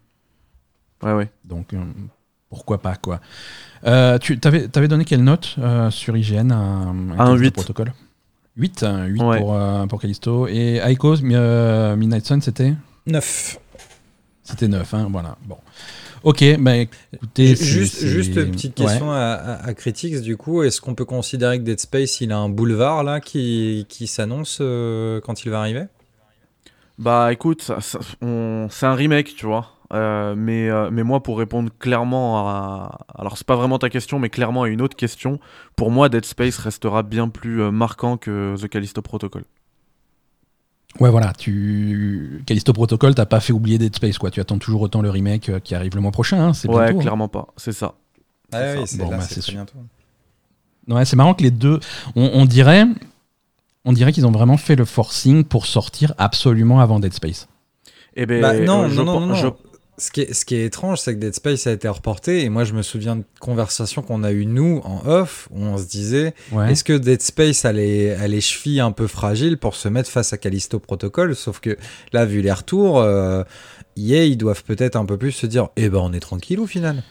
Ouais, 1.04 1.14
ouais. 1.14 1.30
Donc, 1.46 1.74
euh, 1.74 1.84
pourquoi 2.50 2.80
pas, 2.80 2.96
quoi. 2.96 3.20
Euh, 3.86 4.18
tu 4.18 4.40
avais, 4.44 4.68
avais, 4.76 4.88
donné 4.88 5.06
quelle 5.06 5.24
note 5.24 5.56
euh, 5.60 5.92
sur 5.92 6.18
IGN 6.18 6.52
Un, 6.52 7.18
un 7.18 7.36
8. 7.36 7.52
Protocole? 7.52 7.94
8, 8.56 8.86
8 9.08 9.18
pour, 9.18 9.60
pour 9.88 10.02
Callisto. 10.02 10.48
Et 10.48 10.78
Aiko, 10.78 11.18
Midnight 11.18 12.26
Sun, 12.26 12.42
c'était? 12.42 12.74
9. 13.06 13.60
C'était 14.44 14.68
9, 14.68 14.94
hein, 14.94 15.08
voilà. 15.12 15.38
Bon. 15.46 15.58
Ok, 16.24 16.44
bah 16.60 16.76
écoutez. 16.76 17.56
Juste, 17.56 18.04
juste 18.04 18.34
petite 18.34 18.74
question 18.74 19.12
à, 19.12 19.60
à, 19.64 19.74
Critics, 19.76 20.22
du 20.22 20.36
coup. 20.36 20.64
Est-ce 20.64 20.82
qu'on 20.82 20.96
peut 20.96 21.06
considérer 21.06 21.60
que 21.60 21.64
Dead 21.64 21.80
Space, 21.80 22.20
il 22.22 22.32
a 22.32 22.38
un 22.38 22.50
boulevard 22.50 23.04
là 23.04 23.20
qui, 23.22 23.86
qui 23.88 24.08
s'annonce 24.08 24.58
quand 24.58 25.46
il 25.46 25.52
va 25.52 25.60
arriver? 25.60 25.86
Bah 26.98 27.32
écoute, 27.32 27.72
c'est 27.80 28.86
un 28.86 28.96
remake, 28.96 29.36
tu 29.36 29.46
vois. 29.46 29.78
Euh, 29.94 30.36
mais, 30.36 30.70
euh, 30.70 30.90
mais 30.92 31.04
moi, 31.04 31.24
pour 31.24 31.38
répondre 31.38 31.70
clairement 31.80 32.50
à. 32.50 33.06
Alors, 33.16 33.38
c'est 33.38 33.48
pas 33.48 33.56
vraiment 33.56 33.80
ta 33.80 33.90
question, 33.90 34.20
mais 34.20 34.30
clairement 34.30 34.64
à 34.64 34.68
une 34.68 34.82
autre 34.82 34.98
question. 34.98 35.40
Pour 35.76 35.92
moi, 35.92 36.10
Dead 36.10 36.26
Space 36.26 36.58
restera 36.58 37.04
bien 37.04 37.30
plus 37.30 37.62
euh, 37.62 37.72
marquant 37.72 38.18
que 38.18 38.56
The 38.60 38.68
Callisto 38.68 39.02
Protocol. 39.02 39.44
Ouais, 41.00 41.10
voilà. 41.10 41.32
Tu... 41.34 42.44
Callisto 42.46 42.74
Protocol, 42.74 43.16
t'as 43.16 43.26
pas 43.26 43.40
fait 43.40 43.54
oublier 43.54 43.78
Dead 43.78 43.96
Space, 43.96 44.18
quoi. 44.18 44.32
Tu 44.32 44.42
attends 44.42 44.58
toujours 44.58 44.82
autant 44.82 45.02
le 45.02 45.10
remake 45.10 45.52
qui 45.64 45.76
arrive 45.76 45.96
le 45.96 46.02
mois 46.02 46.12
prochain. 46.12 46.48
Hein, 46.48 46.54
c'est 46.54 46.68
ouais, 46.68 46.90
hein. 46.90 46.98
clairement 46.98 47.28
pas. 47.28 47.48
C'est 47.56 47.72
ça. 47.72 47.94
Ah 48.52 48.74
oui, 48.76 48.84
c'est 48.86 48.98
bon, 48.98 49.10
bah, 49.10 49.20
bientôt. 49.50 49.78
Ouais, 50.88 51.06
c'est 51.06 51.16
marrant 51.16 51.34
que 51.34 51.44
les 51.44 51.52
deux. 51.52 51.80
on 52.16 52.46
dirait 52.46 52.86
on 53.88 53.94
dirait 53.94 54.12
qu'ils 54.12 54.28
ont 54.28 54.32
vraiment 54.32 54.58
fait 54.58 54.76
le 54.76 54.84
forcing 54.84 55.46
pour 55.46 55.66
sortir 55.66 56.14
absolument 56.18 56.82
avant 56.82 57.00
Dead 57.00 57.14
Space. 57.14 57.48
Eh 58.18 58.26
ben, 58.26 58.42
bah, 58.42 58.60
non, 58.60 58.84
euh, 58.84 58.88
non, 58.90 59.06
non, 59.06 59.26
non, 59.28 59.56
Ce 59.98 60.12
qui, 60.12 60.22
est, 60.22 60.34
ce 60.34 60.44
qui 60.44 60.56
est 60.56 60.66
étrange, 60.66 61.00
c'est 61.00 61.16
que 61.16 61.20
Dead 61.20 61.34
Space 61.34 61.68
a 61.68 61.72
été 61.72 61.88
reporté, 61.88 62.44
et 62.44 62.50
moi 62.50 62.66
je 62.66 62.74
me 62.74 62.82
souviens 62.82 63.16
de 63.16 63.24
conversations 63.40 64.02
qu'on 64.02 64.24
a 64.26 64.34
eues 64.34 64.46
nous 64.46 64.82
en 64.84 65.08
off, 65.08 65.48
où 65.52 65.62
on 65.62 65.78
se 65.78 65.86
disait, 65.86 66.34
est-ce 66.68 66.84
que 66.84 66.94
Dead 66.94 67.22
Space 67.22 67.64
a 67.64 67.72
les, 67.72 68.12
a 68.12 68.28
les, 68.28 68.42
chevilles 68.42 68.82
un 68.82 68.92
peu 68.92 69.08
fragiles 69.08 69.58
pour 69.58 69.76
se 69.76 69.88
mettre 69.88 70.10
face 70.10 70.34
à 70.34 70.38
Callisto 70.38 70.80
Protocol? 70.80 71.34
Sauf 71.34 71.62
que 71.62 71.78
là, 72.12 72.26
vu 72.26 72.42
les 72.42 72.52
retours, 72.52 73.00
euh, 73.00 73.44
ils 73.96 74.38
doivent 74.38 74.66
peut-être 74.66 74.98
un 74.98 75.06
peu 75.06 75.18
plus 75.18 75.32
se 75.32 75.48
dire, 75.48 75.70
eh 75.78 75.88
ben 75.88 76.00
on 76.00 76.12
est 76.12 76.20
tranquille 76.20 76.60
au 76.60 76.68
final. 76.68 77.04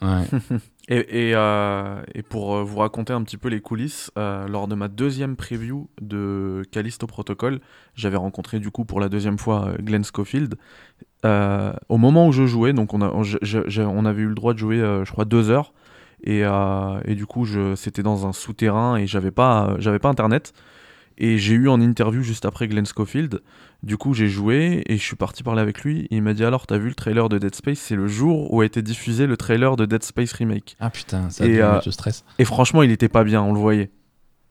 Ouais. 0.00 0.24
Et, 0.88 1.32
euh, 1.34 2.02
et, 2.12 2.22
pour 2.22 2.56
euh, 2.56 2.64
vous 2.64 2.78
raconter 2.78 3.12
un 3.12 3.22
petit 3.22 3.36
peu 3.36 3.48
les 3.48 3.60
coulisses, 3.60 4.10
euh, 4.18 4.48
lors 4.48 4.66
de 4.66 4.74
ma 4.74 4.88
deuxième 4.88 5.36
preview 5.36 5.88
de 6.00 6.62
Callisto 6.72 7.06
Protocol, 7.06 7.60
j'avais 7.94 8.16
rencontré 8.16 8.58
du 8.58 8.70
coup 8.72 8.84
pour 8.84 8.98
la 8.98 9.08
deuxième 9.08 9.38
fois 9.38 9.74
Glenn 9.78 10.04
Schofield. 10.04 10.56
au 11.24 11.96
moment 11.98 12.26
où 12.26 12.32
je 12.32 12.46
jouais, 12.46 12.72
donc 12.72 12.94
on, 12.94 13.00
avait 13.00 14.22
eu 14.22 14.26
le 14.26 14.34
droit 14.34 14.54
de 14.54 14.58
jouer, 14.58 14.78
je 14.78 15.10
crois, 15.12 15.24
deux 15.24 15.50
heures. 15.50 15.72
Et, 16.24 16.40
et 16.40 17.14
du 17.14 17.26
coup, 17.26 17.46
c'était 17.76 18.02
dans 18.02 18.26
un 18.26 18.32
souterrain 18.32 18.96
et 18.96 19.06
j'avais 19.06 19.30
pas, 19.30 19.76
j'avais 19.78 20.00
pas 20.00 20.08
internet. 20.08 20.52
Et 21.18 21.38
j'ai 21.38 21.54
eu 21.54 21.68
en 21.68 21.80
interview 21.80 22.22
juste 22.22 22.44
après 22.44 22.66
Glenn 22.66 22.86
Schofield. 22.86 23.40
Du 23.82 23.96
coup, 23.96 24.14
j'ai 24.14 24.28
joué 24.28 24.84
et 24.86 24.96
je 24.96 25.02
suis 25.02 25.16
parti 25.16 25.42
parler 25.42 25.60
avec 25.60 25.82
lui. 25.82 26.02
Et 26.10 26.16
il 26.16 26.22
m'a 26.22 26.34
dit 26.34 26.44
Alors, 26.44 26.66
t'as 26.68 26.78
vu 26.78 26.88
le 26.88 26.94
trailer 26.94 27.28
de 27.28 27.38
Dead 27.38 27.54
Space? 27.54 27.78
C'est 27.78 27.96
le 27.96 28.06
jour 28.06 28.52
où 28.52 28.60
a 28.60 28.64
été 28.64 28.80
diffusé 28.80 29.26
le 29.26 29.36
trailer 29.36 29.74
de 29.74 29.86
Dead 29.86 30.04
Space 30.04 30.32
Remake. 30.34 30.76
Ah 30.78 30.90
putain, 30.90 31.30
ça 31.30 31.44
et, 31.44 31.60
euh, 31.60 31.80
stress. 31.80 32.24
Et 32.38 32.44
franchement, 32.44 32.82
il 32.84 32.92
était 32.92 33.08
pas 33.08 33.24
bien, 33.24 33.42
on 33.42 33.52
le 33.52 33.58
voyait. 33.58 33.90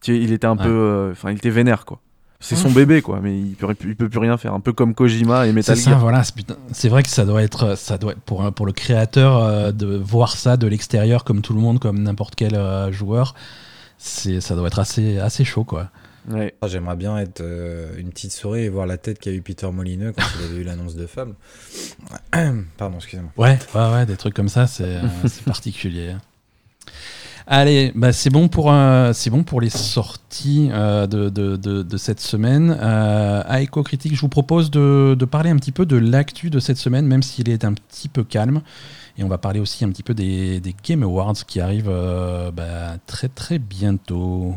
Il 0.05 0.33
était 0.33 0.47
un 0.47 0.57
peu. 0.57 0.67
Euh, 0.67 1.11
enfin, 1.11 1.31
il 1.31 1.37
était 1.37 1.49
vénère, 1.49 1.85
quoi. 1.85 2.01
C'est 2.41 2.55
son 2.55 2.71
bébé, 2.71 3.03
quoi, 3.03 3.19
mais 3.21 3.37
il 3.37 3.53
peut, 3.53 3.73
il 3.85 3.95
peut 3.95 4.09
plus 4.09 4.19
rien 4.19 4.35
faire. 4.35 4.55
Un 4.55 4.59
peu 4.59 4.73
comme 4.73 4.95
Kojima 4.95 5.45
et 5.45 5.53
Metal 5.53 5.77
Gear. 5.77 5.99
Voilà. 5.99 6.23
C'est 6.71 6.89
vrai 6.89 7.03
que 7.03 7.09
ça 7.09 7.23
doit 7.23 7.43
être, 7.43 7.77
ça 7.77 7.99
doit 7.99 8.15
pour, 8.25 8.51
pour 8.51 8.65
le 8.65 8.71
créateur 8.71 9.37
euh, 9.37 9.71
de 9.71 9.95
voir 9.95 10.35
ça 10.35 10.57
de 10.57 10.65
l'extérieur, 10.65 11.23
comme 11.23 11.41
tout 11.41 11.53
le 11.53 11.59
monde, 11.59 11.79
comme 11.79 11.99
n'importe 11.99 12.33
quel 12.35 12.59
joueur. 12.91 13.35
C'est, 13.97 14.41
ça 14.41 14.55
doit 14.55 14.67
être 14.67 14.79
assez, 14.79 15.19
assez 15.19 15.45
chaud, 15.45 15.63
quoi. 15.63 15.89
Ah, 16.29 16.67
j'aimerais 16.67 16.95
bien 16.95 17.17
être 17.17 17.41
euh, 17.41 17.91
une 17.97 18.09
petite 18.09 18.31
souris 18.31 18.61
et 18.61 18.69
voir 18.69 18.85
la 18.85 18.97
tête 18.97 19.19
qu'a 19.19 19.31
eu 19.31 19.41
Peter 19.41 19.69
Molineux 19.71 20.13
quand 20.15 20.23
il 20.39 20.45
avait 20.45 20.61
eu 20.61 20.63
l'annonce 20.63 20.95
de 20.95 21.07
Fable. 21.07 21.33
Pardon, 22.77 22.97
excusez-moi. 22.97 23.31
Ouais, 23.37 23.57
ouais, 23.73 23.91
ouais, 23.91 24.05
des 24.05 24.17
trucs 24.17 24.33
comme 24.33 24.49
ça, 24.49 24.67
c'est 24.67 24.97
euh, 24.97 25.01
particulier. 25.45 26.15
Allez, 27.47 27.91
bah 27.95 28.13
c'est 28.13 28.29
bon 28.29 28.47
pour 28.47 28.71
euh, 28.71 29.13
c'est 29.13 29.31
bon 29.31 29.43
pour 29.43 29.61
les 29.61 29.71
sorties 29.71 30.69
de, 30.69 31.29
de, 31.29 31.57
de, 31.57 31.97
cette 31.97 32.19
semaine. 32.19 32.69
à 32.79 33.61
Echo 33.61 33.81
Critique, 33.81 34.15
je 34.15 34.21
vous 34.21 34.29
propose 34.29 34.69
de, 34.69 35.17
parler 35.29 35.49
un 35.49 35.57
petit 35.57 35.71
peu 35.71 35.87
de 35.87 35.97
l'actu 35.97 36.49
de 36.49 36.59
cette 36.59 36.77
semaine, 36.77 37.07
même 37.07 37.23
s'il 37.23 37.49
est 37.49 37.65
un 37.65 37.73
petit 37.73 38.09
peu 38.09 38.23
calme. 38.23 38.61
Et 39.17 39.23
on 39.23 39.27
va 39.27 39.39
parler 39.39 39.59
aussi 39.59 39.83
un 39.83 39.89
petit 39.89 40.03
peu 40.03 40.13
des, 40.13 40.61
des 40.61 40.75
Game 40.85 41.03
Awards 41.03 41.45
qui 41.47 41.59
arrivent 41.59 41.91
bah, 42.53 42.97
très 43.07 43.27
très 43.27 43.57
bientôt. 43.57 44.55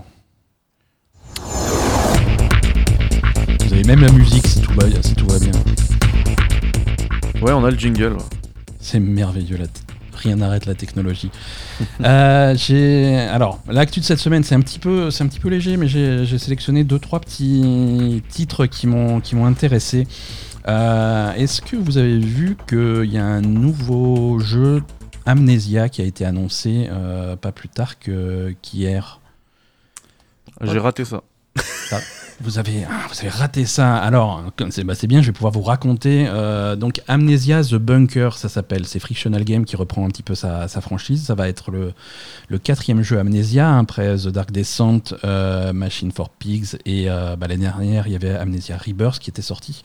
Vous 3.61 3.73
avez 3.73 3.85
même 3.85 4.01
la 4.01 4.13
musique 4.13 4.47
si 4.47 4.61
tout 4.61 4.73
va, 4.75 4.87
si 5.03 5.15
tout 5.15 5.27
va 5.27 5.39
bien. 5.39 5.53
Ouais, 7.43 7.53
on 7.53 7.65
a 7.65 7.71
le 7.71 7.79
jingle. 7.79 8.17
C'est 8.81 9.01
merveilleux, 9.01 9.59
rien 10.15 10.37
n'arrête 10.37 10.67
la 10.67 10.75
technologie. 10.75 11.31
Euh, 12.05 12.55
j'ai 12.57 13.17
alors 13.17 13.61
l'actu 13.69 13.99
de 13.99 14.05
cette 14.05 14.19
semaine, 14.19 14.45
c'est 14.45 14.55
un 14.55 14.61
petit 14.61 14.79
peu, 14.79 15.11
c'est 15.11 15.25
un 15.25 15.27
petit 15.27 15.41
peu 15.41 15.49
léger, 15.49 15.77
mais 15.77 15.89
j'ai 15.89 16.39
sélectionné 16.39 16.85
deux 16.85 16.99
trois 16.99 17.19
petits 17.19 18.23
titres 18.29 18.67
qui 18.67 18.87
m'ont 18.87 19.21
qui 19.21 19.35
m'ont 19.35 19.47
intéressé. 19.47 20.07
Euh, 20.69 21.33
est-ce 21.35 21.61
que 21.61 21.77
vous 21.77 21.99
avez 21.99 22.19
vu 22.19 22.57
qu'il 22.69 23.11
y 23.11 23.19
a 23.19 23.25
un 23.25 23.41
nouveau 23.41 24.39
jeu 24.39 24.83
Amnesia 25.27 25.89
qui 25.89 26.01
a 26.03 26.05
été 26.05 26.25
annoncé 26.25 26.89
euh, 26.91 27.37
pas 27.37 27.53
plus 27.53 27.69
tard 27.69 27.95
qu'hier? 27.99 29.21
J'ai 30.63 30.79
raté 30.79 31.05
ça. 31.05 31.23
Vous 32.41 32.59
avez, 32.59 32.85
ah, 32.85 33.07
vous 33.09 33.21
avez 33.21 33.29
raté 33.29 33.65
ça. 33.65 33.97
Alors, 33.97 34.43
bah, 34.59 34.95
c'est 34.95 35.07
bien, 35.07 35.23
je 35.23 35.27
vais 35.27 35.33
pouvoir 35.33 35.53
vous 35.53 35.63
raconter. 35.63 36.27
Euh, 36.29 36.75
donc, 36.75 37.01
Amnesia 37.07 37.63
The 37.63 37.77
Bunker, 37.77 38.37
ça 38.37 38.49
s'appelle. 38.49 38.87
C'est 38.87 38.99
Frictional 38.99 39.45
Game 39.45 39.65
qui 39.65 39.77
reprend 39.77 40.05
un 40.05 40.09
petit 40.09 40.25
peu 40.25 40.35
sa, 40.35 40.69
franchise. 40.69 41.25
Ça 41.25 41.35
va 41.35 41.49
être 41.49 41.71
le, 41.71 41.93
le 42.49 42.59
quatrième 42.59 43.03
jeu 43.03 43.19
Amnesia, 43.19 43.79
après 43.79 44.17
The 44.17 44.29
Dark 44.29 44.51
Descent, 44.51 45.15
euh, 45.25 45.73
Machine 45.73 46.11
for 46.11 46.31
Pigs, 46.31 46.77
et 46.85 47.09
euh, 47.09 47.37
bah, 47.37 47.47
l'année 47.47 47.65
dernière, 47.65 48.09
il 48.09 48.13
y 48.13 48.17
avait 48.17 48.35
Amnesia 48.35 48.77
Rebirth 48.77 49.21
qui 49.21 49.31
était 49.31 49.43
sorti. 49.43 49.83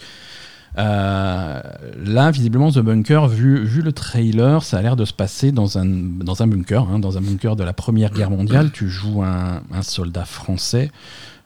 Là, 0.76 2.32
visiblement, 2.32 2.72
The 2.72 2.80
Bunker, 2.80 3.28
vu, 3.28 3.64
vu 3.64 3.82
le 3.82 3.92
trailer, 3.92 4.64
ça 4.64 4.78
a 4.78 4.82
l'air 4.82 4.96
de 4.96 5.06
se 5.06 5.14
passer 5.14 5.52
dans 5.52 5.78
un, 5.78 5.86
dans 5.86 6.42
un 6.42 6.48
bunker, 6.48 6.88
hein, 6.90 7.00
dans 7.00 7.18
un 7.18 7.22
bunker 7.22 7.56
de 7.56 7.64
la 7.64 7.74
Première 7.74 8.12
Guerre 8.12 8.32
mondiale. 8.32 8.72
Tu 8.72 8.88
joues 8.90 9.24
un, 9.24 9.62
un 9.74 9.82
soldat 9.82 10.26
français 10.26 10.92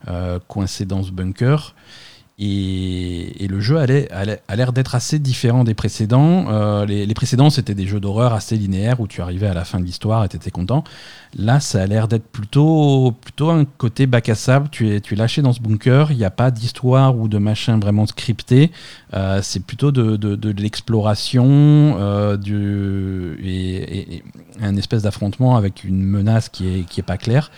euh, 0.09 0.39
coincé 0.47 0.86
dans 0.86 1.03
ce 1.03 1.11
bunker. 1.11 1.76
Et, 2.45 3.47
le 3.47 3.59
jeu 3.61 3.77
a 3.77 3.85
l'air 4.55 4.73
d'être 4.73 4.95
assez 4.95 5.19
différent 5.19 5.63
des 5.63 5.75
précédents. 5.75 6.45
Euh, 6.49 6.85
les, 6.85 7.13
précédents, 7.13 7.49
c'était 7.49 7.75
des 7.75 7.85
jeux 7.85 7.99
d'horreur 7.99 8.33
assez 8.33 8.57
linéaires 8.57 8.99
où 8.99 9.07
tu 9.07 9.21
arrivais 9.21 9.47
à 9.47 9.53
la 9.53 9.63
fin 9.63 9.79
de 9.79 9.85
l'histoire 9.85 10.25
et 10.25 10.29
tu 10.29 10.35
étais 10.35 10.51
content. 10.51 10.83
Là, 11.37 11.59
ça 11.59 11.83
a 11.83 11.85
l'air 11.85 12.07
d'être 12.07 12.25
plutôt, 12.25 13.13
plutôt 13.21 13.49
un 13.51 13.65
côté 13.65 14.07
bac 14.07 14.27
à 14.29 14.35
sable. 14.35 14.69
Tu 14.71 14.89
es, 14.89 14.99
tu 14.99 15.13
es 15.13 15.17
lâché 15.17 15.41
dans 15.41 15.53
ce 15.53 15.61
bunker, 15.61 16.11
il 16.11 16.17
n'y 16.17 16.25
a 16.25 16.31
pas 16.31 16.51
d'histoire 16.51 17.17
ou 17.17 17.27
de 17.27 17.37
machin 17.37 17.77
vraiment 17.79 18.07
scripté. 18.07 18.71
Euh, 19.13 19.39
c'est 19.43 19.63
plutôt 19.63 19.91
de, 19.91 20.17
de, 20.17 20.61
l'exploration 20.61 21.97
et, 22.45 24.15
et, 24.15 24.23
un 24.61 24.75
espèce 24.75 25.03
d'affrontement 25.03 25.55
avec 25.55 25.83
une 25.83 26.01
menace 26.01 26.49
qui 26.49 26.63
n'est 26.63 26.83
qui 26.83 26.99
est 26.99 27.03
pas 27.03 27.17
claire 27.17 27.51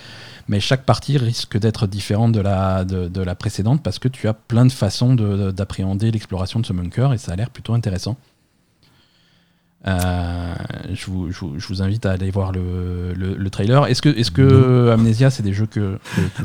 mais 0.47 0.59
chaque 0.59 0.85
partie 0.85 1.17
risque 1.17 1.57
d'être 1.57 1.87
différente 1.87 2.31
de 2.31 2.41
la, 2.41 2.85
de, 2.85 3.21
la 3.21 3.35
précédente 3.35 3.81
parce 3.81 3.99
que 3.99 4.07
tu 4.07 4.27
as 4.27 4.33
plein 4.33 4.65
de 4.65 4.71
façons 4.71 5.15
d'appréhender 5.15 6.11
l'exploration 6.11 6.59
de 6.59 6.65
ce 6.65 6.73
bunker 6.73 7.13
et 7.13 7.17
ça 7.17 7.33
a 7.33 7.35
l'air 7.35 7.49
plutôt 7.49 7.73
intéressant. 7.73 8.17
Euh, 9.87 10.55
je, 10.93 11.05
vous, 11.05 11.31
je, 11.31 11.67
vous, 11.67 11.83
invite 11.83 12.07
à 12.07 12.13
aller 12.13 12.31
voir 12.31 12.51
le, 12.51 13.13
le, 13.13 13.49
trailer. 13.51 13.85
Est-ce 13.85 14.01
que, 14.01 14.09
est 14.09 14.23
-ce 14.23 14.31
que 14.31 14.89
Amnesia, 14.89 15.29
c'est 15.29 15.43
des 15.43 15.53
jeux 15.53 15.67
que. 15.67 15.99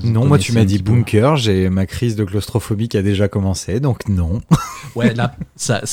non, 0.04 0.26
moi 0.26 0.38
tu 0.38 0.52
m'as 0.52 0.64
dit 0.64 0.78
Bunker, 0.78 1.36
j'ai 1.36 1.70
ma 1.70 1.86
crise 1.86 2.16
de 2.16 2.24
claustrophobie 2.24 2.88
qui 2.88 2.98
a 2.98 3.02
déjà 3.02 3.28
commencé, 3.28 3.80
donc 3.80 4.06
non. 4.08 4.42
ouais, 4.94 5.14
là, 5.14 5.34
ça. 5.56 5.80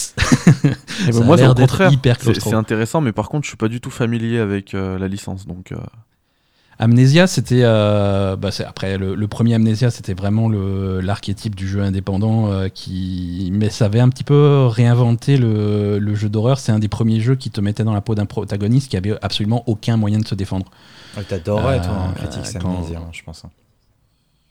Eh 1.08 1.12
ben, 1.12 1.24
moi, 1.24 1.38
c'est 1.38 1.47
au 1.47 1.53
contraire. 1.53 1.91
C'est 2.20 2.53
intéressant, 2.53 2.99
mais 2.99 3.14
par 3.14 3.30
contre, 3.30 3.45
je 3.45 3.51
suis 3.51 3.58
pas 3.58 3.68
du 3.70 3.80
tout 3.80 3.91
familier 3.91 4.39
avec 4.39 4.74
euh, 4.74 4.97
la 4.99 5.08
licence, 5.08 5.45
donc. 5.45 5.72
Euh. 5.72 5.78
Amnesia, 6.80 7.25
c'était 7.25 7.63
euh, 7.63 8.36
bah 8.36 8.49
après 8.67 8.97
le, 8.97 9.28
premier 9.28 9.55
Amnesia, 9.55 9.89
c'était 9.89 10.13
vraiment 10.13 10.47
l'archétype 10.49 11.55
du 11.55 11.67
jeu 11.67 11.82
indépendant 11.82 12.51
euh, 12.51 12.69
qui, 12.69 13.49
mais 13.51 13.69
ça 13.69 13.86
avait 13.86 13.99
un 13.99 14.09
petit 14.09 14.23
peu 14.23 14.67
réinventé 14.67 15.38
le, 15.38 15.97
le 15.97 16.15
jeu 16.15 16.30
d'horreur. 16.30 16.59
C'est 16.59 16.71
un 16.71 16.80
des 16.80 16.88
premiers 16.88 17.19
jeux 17.19 17.36
qui 17.36 17.49
te 17.49 17.61
mettait 17.61 17.84
dans 17.84 17.93
la 17.93 18.01
peau 18.01 18.13
d'un 18.13 18.28
protagoniste 18.28 18.91
qui 18.91 18.97
avait 18.97 19.15
absolument 19.23 19.63
aucun 19.65 19.97
moyen 19.97 20.19
de 20.19 20.28
se 20.28 20.36
défendre. 20.36 20.67
T'adorais 21.28 21.82
toi, 21.82 21.93
en 21.93 22.11
critique 22.13 22.55
Amnesia, 22.55 23.01
je 23.11 23.23
pense. 23.23 23.43
Hein. 23.43 23.49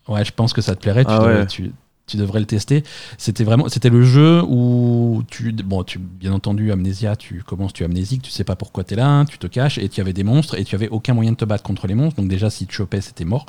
Ouais, 0.09 0.25
je 0.25 0.33
pense 0.33 0.53
que 0.53 0.61
ça 0.61 0.75
te 0.75 0.81
plairait. 0.81 1.05
tu, 1.05 1.13
ah 1.13 1.47
tu 1.47 1.73
devrais 2.15 2.41
le 2.41 2.47
tester. 2.47 2.85
C'était 3.19 3.43
vraiment, 3.43 3.69
c'était 3.69 3.91
le 3.91 4.05
jeu 4.05 4.43
où 4.47 5.25
tu, 5.29 5.53
bon, 5.53 5.83
tu, 5.83 5.99
bien 5.99 6.33
entendu, 6.33 6.71
Amnésia, 6.71 7.17
tu 7.17 7.43
commences, 7.43 7.73
tu 7.73 7.83
es 7.83 7.87
amnésique, 7.87 8.23
tu 8.23 8.31
sais 8.31 8.45
pas 8.45 8.55
pourquoi 8.55 8.85
tu 8.85 8.95
es 8.95 8.97
là, 8.97 9.25
tu 9.25 9.39
te 9.39 9.49
caches 9.49 9.79
et 9.79 9.89
tu 9.89 10.01
avais 10.01 10.13
des 10.13 10.23
monstres 10.23 10.57
et 10.57 10.65
tu 10.65 10.77
avais 10.77 10.89
aucun 10.89 11.15
moyen 11.15 11.33
de 11.33 11.37
te 11.37 11.45
battre 11.45 11.65
contre 11.65 11.89
les 11.89 11.95
monstres. 11.95 12.21
Donc 12.21 12.31
déjà, 12.31 12.49
si 12.49 12.67
tu 12.67 12.77
chopais, 12.77 13.01
c'était 13.01 13.25
mort. 13.25 13.47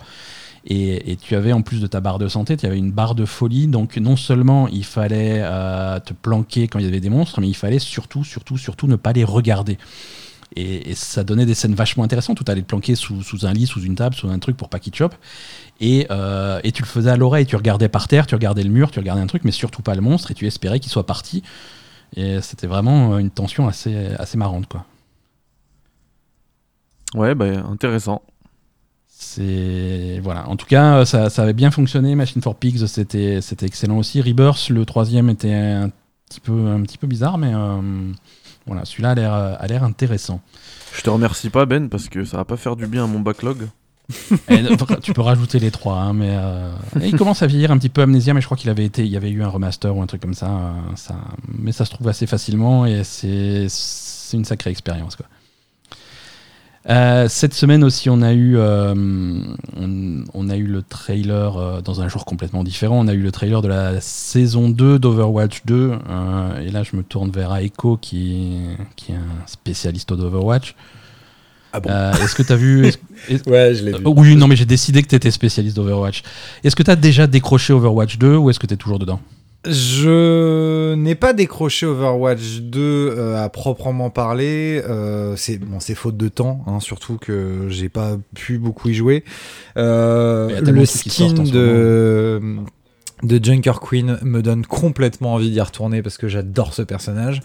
Et, 0.70 1.18
tu 1.22 1.36
avais 1.36 1.53
en 1.53 1.62
plus 1.62 1.80
de 1.80 1.88
ta 1.88 2.01
barre 2.01 2.20
de 2.20 2.28
santé, 2.28 2.58
tu 2.58 2.66
avais 2.66 2.78
une 2.78 2.91
barre 2.91 3.16
de 3.16 3.26
folie. 3.26 3.68
Donc 3.68 3.95
non 3.97 4.18
seulement 4.18 4.68
il 4.68 4.84
fallait 4.84 5.41
euh, 5.41 5.99
te 5.99 6.14
planquer 6.14 6.68
quand 6.68 6.80
il 6.80 6.86
y 6.86 6.88
avait 6.88 6.99
des 6.99 7.10
monstres, 7.10 7.39
mais 7.39 7.47
il 7.47 7.55
fallait 7.55 7.80
surtout, 7.80 8.24
surtout, 8.24 8.58
surtout 8.58 8.88
ne 8.88 8.97
pas 8.97 9.14
les 9.14 9.24
regarder. 9.24 9.78
Et, 10.55 10.95
ça 10.95 11.23
donnait 11.23 11.45
des 11.45 11.53
scènes 11.53 11.75
vachement 11.75 12.03
intéressantes 12.03 12.39
où 12.41 12.43
tu 12.43 12.51
allais 12.51 12.61
te 12.61 12.67
planquer 12.67 12.95
sous, 12.95 13.21
sous, 13.21 13.45
un 13.45 13.53
lit, 13.53 13.67
sous 13.67 13.81
une 13.81 13.95
table, 13.95 14.15
sous 14.15 14.29
un 14.29 14.39
truc 14.39 14.57
pour 14.57 14.69
pas 14.69 14.79
qu'il 14.79 14.91
te 14.91 14.97
chope. 14.97 15.15
Euh, 15.81 16.59
et, 16.63 16.71
tu 16.71 16.81
le 16.81 16.87
faisais 16.87 17.09
à 17.09 17.17
l'oreille, 17.17 17.45
tu 17.45 17.55
regardais 17.55 17.89
par 17.89 18.07
terre, 18.07 18.27
tu 18.27 18.35
regardais 18.35 18.63
le 18.63 18.69
mur, 18.69 18.91
tu 18.91 18.99
regardais 18.99 19.21
un 19.21 19.27
truc, 19.27 19.43
mais 19.43 19.51
surtout 19.51 19.81
pas 19.81 19.95
le 19.95 20.01
monstre, 20.01 20.31
et 20.31 20.33
tu 20.33 20.47
espérais 20.47 20.79
qu'il 20.79 20.91
soit 20.91 21.05
parti. 21.05 21.43
Et 22.15 22.41
c'était 22.41 22.67
vraiment 22.67 23.19
une 23.19 23.29
tension 23.29 23.67
assez, 23.67 24.07
assez 24.17 24.37
marrante, 24.37 24.67
quoi. 24.67 24.85
Ouais, 27.13 27.35
bah, 27.35 27.45
intéressant. 27.69 28.21
C'est 29.07 30.19
voilà. 30.21 30.47
En 30.47 30.55
tout 30.55 30.67
cas, 30.67 31.03
ça, 31.05 31.29
ça, 31.29 31.43
avait 31.43 31.53
bien 31.53 31.71
fonctionné. 31.71 32.13
Machine 32.15 32.41
for 32.41 32.55
Pigs, 32.55 32.85
c'était 32.85 33.41
c'était 33.41 33.65
excellent 33.65 33.97
aussi. 33.97 34.21
Rebirth, 34.21 34.69
le 34.69 34.85
troisième 34.85 35.29
était 35.29 35.53
un 35.53 35.91
petit 36.29 36.39
peu 36.39 36.67
un 36.67 36.81
petit 36.83 36.97
peu 36.99 37.07
bizarre, 37.07 37.37
mais 37.37 37.51
euh, 37.53 38.11
voilà, 38.68 38.86
celui-là 38.86 39.11
a 39.11 39.15
l'air 39.15 39.34
a 39.34 39.68
l'air 39.68 39.84
intéressant. 39.84 40.41
Je 40.93 41.01
te 41.01 41.09
remercie 41.09 41.49
pas 41.49 41.65
Ben 41.65 41.89
parce 41.89 42.09
que 42.09 42.26
ça 42.26 42.38
va 42.38 42.45
pas 42.45 42.57
faire 42.57 42.76
du 42.76 42.88
bien 42.88 43.03
à 43.03 43.07
mon 43.07 43.20
backlog. 43.20 43.68
tu 45.03 45.13
peux 45.13 45.22
rajouter 45.22 45.59
les 45.59 45.70
trois, 45.70 45.97
hein, 45.97 46.13
mais 46.13 46.30
euh, 46.32 46.72
il 47.01 47.15
commence 47.18 47.41
à 47.41 47.47
vieillir 47.47 47.72
un 47.72 47.78
petit 47.78 47.89
peu 47.89 48.01
Amnésia, 48.01 48.34
mais 48.34 48.39
je 48.39 48.45
crois 48.45 48.55
qu'il 48.55 48.70
avait 48.70 48.86
été, 48.86 49.03
il 49.03 49.11
y 49.11 49.18
avait 49.18 49.30
eu 49.30 49.43
un 49.43 49.49
remaster 49.49 49.95
ou 49.95 50.01
un 50.01 50.05
truc 50.05 50.22
comme 50.22 50.34
ça, 50.34 50.47
euh, 50.47 50.72
ça 50.95 51.15
mais 51.47 51.74
ça 51.74 51.84
se 51.84 51.91
trouve 51.91 52.07
assez 52.07 52.26
facilement 52.26 52.86
et 52.86 53.03
c'est 53.03 53.68
une 54.34 54.45
sacrée 54.45 54.70
expérience 54.70 55.18
quoi. 55.18 55.26
Euh, 56.89 57.27
cette 57.27 57.53
semaine 57.53 57.83
aussi, 57.83 58.09
on 58.09 58.21
a 58.21 58.33
eu, 58.33 58.57
on, 58.57 60.49
a 60.49 60.55
eu 60.55 60.65
le 60.67 60.81
trailer 60.83 61.81
dans 61.81 62.01
un 62.01 62.07
jour 62.07 62.23
complètement 62.23 62.63
différent. 62.63 62.99
On 62.99 63.07
a 63.07 63.13
eu 63.13 63.21
le 63.21 63.31
trailer 63.31 63.61
de 63.61 63.67
la 63.67 63.99
saison 63.99 64.69
2 64.69 64.97
d'Overwatch 64.97 65.63
2. 65.65 65.91
et 66.65 66.71
là, 66.71 66.83
je 66.83 66.95
me 66.95 67.03
tourne 67.03 67.29
vers 67.31 67.53
Aiko, 67.55 67.97
qui, 67.97 68.59
qui 68.95 69.11
est 69.11 69.15
un 69.15 69.47
spécialiste 69.47 70.13
d'Overwatch. 70.13 70.75
Ah 71.73 71.79
bon 71.79 71.89
euh, 71.89 72.13
Est-ce 72.13 72.35
que 72.35 72.43
tu 72.43 72.53
as 72.53 72.55
vu 72.55 72.81
Ouais, 73.45 73.73
je 73.75 73.83
l'ai 73.83 73.91
vu. 73.91 74.03
oui, 74.05 74.35
non, 74.35 74.47
mais 74.47 74.55
j'ai 74.55 74.65
décidé 74.65 75.01
que 75.01 75.07
tu 75.07 75.15
étais 75.15 75.31
spécialiste 75.31 75.75
d'Overwatch. 75.75 76.23
Est-ce 76.63 76.75
que 76.75 76.83
tu 76.83 76.91
as 76.91 76.95
déjà 76.95 77.27
décroché 77.27 77.73
Overwatch 77.73 78.17
2 78.17 78.35
ou 78.35 78.49
est-ce 78.49 78.59
que 78.59 78.67
tu 78.67 78.73
es 78.73 78.77
toujours 78.77 78.99
dedans? 78.99 79.19
Je 79.66 80.93
n'ai 80.95 81.16
pas 81.16 81.34
décroché 81.34 81.86
Overwatch 81.86 82.60
2 82.62 82.80
euh, 82.80 83.43
à 83.43 83.49
proprement 83.49 84.10
parler. 84.10 84.82
Euh, 84.88 85.36
c'est 85.36 85.58
bon, 85.58 85.80
c'est 85.80 85.95
faute 85.95 86.18
de 86.18 86.28
temps, 86.28 86.64
hein, 86.68 86.80
surtout 86.80 87.18
que 87.18 87.68
j'ai 87.70 87.89
pas 87.89 88.18
pu 88.36 88.58
beaucoup 88.58 88.89
y 88.89 88.93
jouer. 88.93 89.24
le 89.76 90.86
skin 90.86 91.34
de 91.34 92.60
de 93.24 93.43
Junker 93.43 93.80
Queen 93.82 94.20
me 94.22 94.41
donne 94.41 94.66
complètement 94.66 95.34
envie 95.34 95.49
d'y 95.49 95.62
retourner 95.62 96.01
parce 96.01 96.18
que 96.18 96.28
j'adore 96.28 96.74
ce 96.74 96.84
personnage. 96.84 97.41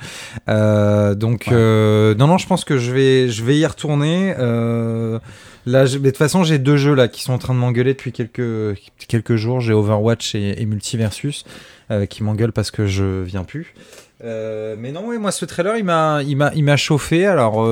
Euh, 0.48 1.14
donc 1.14 1.48
euh, 1.48 2.14
non 2.14 2.26
non, 2.26 2.38
je 2.38 2.46
pense 2.46 2.64
que 2.64 2.76
je 2.76 2.92
vais 2.92 3.28
je 3.28 3.42
vais 3.42 3.56
y 3.56 3.64
retourner. 3.64 4.34
Euh, 4.38 5.18
là, 5.64 5.86
de 5.86 5.98
toute 5.98 6.16
façon, 6.16 6.44
j'ai 6.44 6.58
deux 6.58 6.76
jeux 6.76 6.94
là 6.94 7.08
qui 7.08 7.22
sont 7.22 7.32
en 7.32 7.38
train 7.38 7.54
de 7.54 7.58
m'engueuler 7.58 7.94
depuis 7.94 8.12
quelques 8.12 8.78
quelques 9.08 9.36
jours. 9.36 9.60
J'ai 9.60 9.72
Overwatch 9.72 10.34
et, 10.34 10.64
Multiversus 10.66 11.44
qui 12.08 12.22
m'engueulent 12.22 12.52
parce 12.52 12.70
que 12.70 12.86
je 12.86 13.22
viens 13.22 13.44
plus. 13.44 13.74
mais 14.22 14.92
non, 14.92 15.06
ouais, 15.06 15.18
moi 15.18 15.32
ce 15.32 15.44
trailer 15.44 15.76
il 15.76 15.84
m'a 15.84 16.22
il 16.22 16.36
m'a 16.36 16.52
il 16.54 16.64
m'a 16.64 16.76
chauffé. 16.76 17.26
Alors 17.26 17.66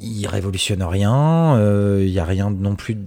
il 0.00 0.26
révolutionne 0.26 0.82
rien, 0.82 1.56
il 1.56 1.60
euh, 1.60 2.08
n'y 2.08 2.18
a 2.18 2.24
rien 2.24 2.50
non 2.50 2.76
plus 2.76 2.98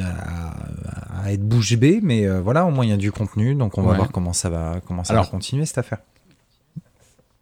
à, 0.00 1.32
être 1.32 1.46
bouche 1.46 1.76
bée, 1.76 2.00
mais 2.02 2.26
euh, 2.26 2.40
voilà, 2.40 2.64
au 2.64 2.70
moins 2.70 2.84
il 2.84 2.90
y 2.90 2.92
a 2.92 2.96
du 2.96 3.12
contenu, 3.12 3.54
donc 3.54 3.76
on 3.76 3.82
va 3.82 3.94
voir 3.94 4.10
comment 4.10 4.32
ça 4.32 4.48
va, 4.48 4.80
comment 4.86 5.04
ça 5.04 5.14
va 5.14 5.26
continuer 5.26 5.66
cette 5.66 5.78
affaire. 5.78 5.98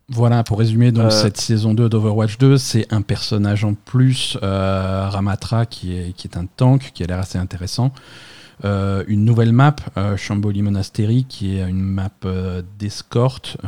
Voilà, 0.09 0.45
pour 0.45 0.59
résumer, 0.59 0.93
donc 0.93 1.07
euh. 1.07 1.11
cette 1.11 1.37
saison 1.37 1.75
2 1.75 1.89
d'Overwatch 1.89 2.39
2, 2.39 2.59
c'est 2.59 2.93
un 2.93 3.03
personnage 3.03 3.65
en 3.65 3.75
plus, 3.75 4.39
Ramatra, 4.43 5.67
qui 5.67 5.97
est, 5.97 6.13
qui 6.13 6.29
est 6.29 6.37
un 6.37 6.47
tank, 6.47 6.93
qui 6.95 7.03
a 7.03 7.07
l'air 7.07 7.19
assez 7.19 7.39
intéressant. 7.39 7.93
Euh, 8.65 9.05
une 9.07 9.25
nouvelle 9.25 9.53
map, 9.53 9.77
euh, 9.97 10.17
Chamboli 10.17 10.63
Monastery, 10.63 11.27
qui 11.29 11.59
est 11.59 11.69
une 11.69 11.83
map 11.83 12.09
euh, 12.25 12.63
d'escorte 12.79 13.59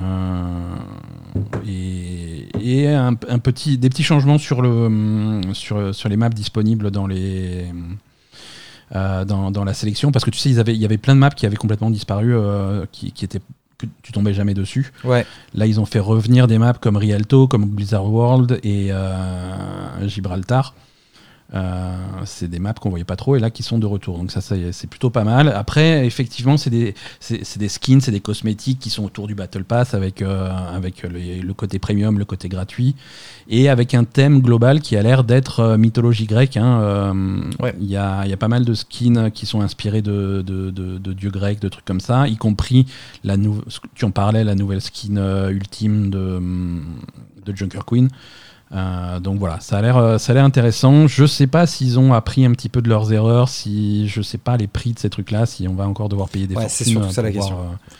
et, 1.66 2.86
un, 2.88 3.14
petit, 3.14 3.76
des 3.76 3.90
petits 3.90 4.02
changements 4.02 4.38
sur, 4.38 4.62
le, 4.62 5.42
sur, 5.52 5.94
sur 5.94 6.08
les 6.08 6.16
maps 6.16 6.30
disponibles 6.30 6.90
dans 6.90 7.06
les. 7.06 7.66
dans, 8.92 9.50
dans, 9.50 9.64
la 9.64 9.74
sélection 9.74 10.10
parce 10.10 10.24
que 10.24 10.30
tu 10.30 10.38
sais 10.38 10.50
il 10.50 10.72
y 10.76 10.84
avait 10.84 10.96
plein 10.96 11.14
de 11.14 11.20
maps 11.20 11.30
qui 11.30 11.44
avaient 11.44 11.56
complètement 11.56 11.90
disparu 11.90 12.34
qui, 12.90 13.12
qui 13.12 13.24
étaient 13.24 13.42
que 13.76 13.86
tu 14.02 14.10
tombais 14.10 14.34
jamais 14.34 14.54
dessus. 14.54 14.90
Ouais. 15.04 15.24
Là, 15.54 15.66
ils 15.66 15.78
ont 15.78 15.86
fait 15.86 16.00
revenir 16.00 16.48
des 16.48 16.58
maps 16.58 16.72
comme 16.72 16.96
Rialto, 16.96 17.46
comme 17.46 17.66
Blizzard 17.66 18.10
World 18.10 18.58
et 18.64 18.90
Gibraltar. 20.06 20.74
Euh, 21.54 21.96
c'est 22.26 22.48
des 22.48 22.58
maps 22.58 22.74
qu'on 22.74 22.90
voyait 22.90 23.06
pas 23.06 23.16
trop 23.16 23.34
et 23.34 23.38
là 23.38 23.48
qui 23.50 23.62
sont 23.62 23.78
de 23.78 23.86
retour. 23.86 24.18
Donc 24.18 24.30
ça, 24.30 24.40
c'est 24.42 24.86
plutôt 24.86 25.08
pas 25.08 25.24
mal. 25.24 25.48
Après, 25.48 26.06
effectivement, 26.06 26.58
c'est 26.58 26.68
des, 26.68 26.94
des, 27.30 27.68
skins, 27.68 28.00
c'est 28.00 28.10
des 28.10 28.20
cosmétiques 28.20 28.78
qui 28.78 28.90
sont 28.90 29.04
autour 29.04 29.26
du 29.26 29.34
Battle 29.34 29.64
Pass 29.64 29.94
avec, 29.94 30.20
euh, 30.20 30.50
avec 30.50 31.02
le, 31.02 31.52
côté 31.54 31.78
premium, 31.78 32.18
le 32.18 32.26
côté 32.26 32.48
gratuit 32.48 32.94
et 33.48 33.70
avec 33.70 33.94
un 33.94 34.04
thème 34.04 34.40
global 34.40 34.80
qui 34.80 34.96
a 34.96 35.02
l'air 35.02 35.24
d'être 35.24 35.60
euh, 35.60 35.78
mythologie 35.78 36.26
grecque. 36.26 36.58
Hein. 36.58 37.14
Il 37.80 37.86
y, 37.86 37.96
a, 37.96 38.26
y, 38.26 38.32
a, 38.32 38.36
pas 38.36 38.48
mal 38.48 38.64
de 38.64 38.74
skins 38.74 39.30
qui 39.30 39.46
sont 39.46 39.62
inspirés 39.62 40.02
de, 40.02 40.42
de, 40.42 40.70
de, 40.70 41.12
dieux 41.14 41.30
grecs, 41.30 41.60
de 41.60 41.68
trucs 41.68 41.84
comme 41.84 42.00
ça, 42.00 42.28
y 42.28 42.36
compris 42.36 42.86
la 43.24 43.36
tu 43.94 44.04
en 44.04 44.10
parlais, 44.10 44.44
la 44.44 44.54
nouvelle 44.54 44.80
skin 44.80 45.48
ultime 45.48 46.10
de, 46.10 46.40
de 47.46 47.56
Junker 47.56 47.84
Queen. 47.86 48.08
Euh, 48.72 49.20
donc 49.20 49.38
voilà, 49.38 49.60
ça 49.60 49.78
a 49.78 49.82
l'air, 49.82 49.96
euh, 49.96 50.18
ça 50.18 50.32
a 50.32 50.34
l'air 50.34 50.44
intéressant. 50.44 51.06
Je 51.06 51.24
sais 51.24 51.46
pas 51.46 51.66
s'ils 51.66 51.98
ont 51.98 52.12
appris 52.12 52.44
un 52.44 52.52
petit 52.52 52.68
peu 52.68 52.82
de 52.82 52.88
leurs 52.88 53.12
erreurs, 53.12 53.48
si 53.48 54.08
je 54.08 54.20
sais 54.20 54.38
pas 54.38 54.56
les 54.56 54.66
prix 54.66 54.92
de 54.92 54.98
ces 54.98 55.10
trucs-là, 55.10 55.46
si 55.46 55.66
on 55.68 55.74
va 55.74 55.86
encore 55.88 56.08
devoir 56.08 56.28
payer 56.28 56.46
des 56.46 56.54
ouais, 56.54 56.66
C'est 56.68 56.84
surtout 56.84 57.10
ça 57.10 57.22
la 57.22 57.32
question. 57.32 57.56
Euh, 57.56 57.96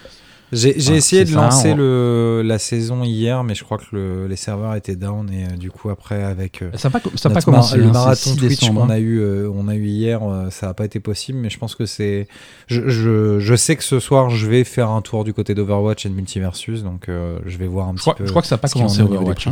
j'ai, 0.51 0.71
essayé 0.95 1.27
de 1.27 1.35
lancer 1.35 1.75
le, 1.75 2.41
la 2.43 2.59
saison 2.59 3.05
hier, 3.05 3.45
mais 3.45 3.55
je 3.55 3.65
crois 3.65 3.77
que 3.77 4.27
les 4.27 4.37
serveurs 4.37 4.75
étaient 4.77 4.97
down 4.97 5.31
et 5.31 5.59
du 5.59 5.71
coup 5.71 5.91
après 5.91 6.23
avec 6.23 6.65
ça 6.75 6.89
pas, 6.89 7.03
ça 7.17 7.29
pas 7.29 7.43
commencé. 7.43 7.77
le 7.77 7.85
hein, 7.85 7.93
marathon 7.93 8.35
Twitch 8.35 8.71
qu'on 8.71 8.89
a 8.89 8.95
hein. 8.95 8.99
eu, 8.99 9.23
on 9.47 9.69
a 9.69 9.75
eu 9.75 9.85
hier, 9.85 10.23
ça 10.49 10.69
n'a 10.69 10.75
pas 10.75 10.87
été 10.87 11.01
possible, 11.01 11.37
mais 11.39 11.51
je 11.51 11.59
pense 11.59 11.75
que 11.75 11.85
c'est. 11.85 12.29
Je, 12.67 12.89
je, 12.89 13.39
je, 13.41 13.55
sais 13.57 13.77
que 13.77 13.85
ce 13.85 14.01
soir 14.01 14.31
je 14.31 14.47
vais 14.47 14.65
faire 14.65 14.89
un 14.89 15.03
tour 15.03 15.25
du 15.25 15.35
côté 15.35 15.55
d'Overwatch 15.55 16.07
et 16.07 16.09
de 16.09 16.15
Multiversus, 16.15 16.83
donc 16.83 17.09
je 17.09 17.59
vais 17.59 17.67
voir 17.67 17.89
un 17.89 17.95
petit 17.95 18.11
peu. 18.17 18.25
Je 18.25 18.31
crois 18.31 18.41
que 18.41 18.49
ça 18.49 18.55
n'a 18.55 18.61
pas 18.61 18.69
commencé 18.69 19.03
Overwatch. 19.03 19.49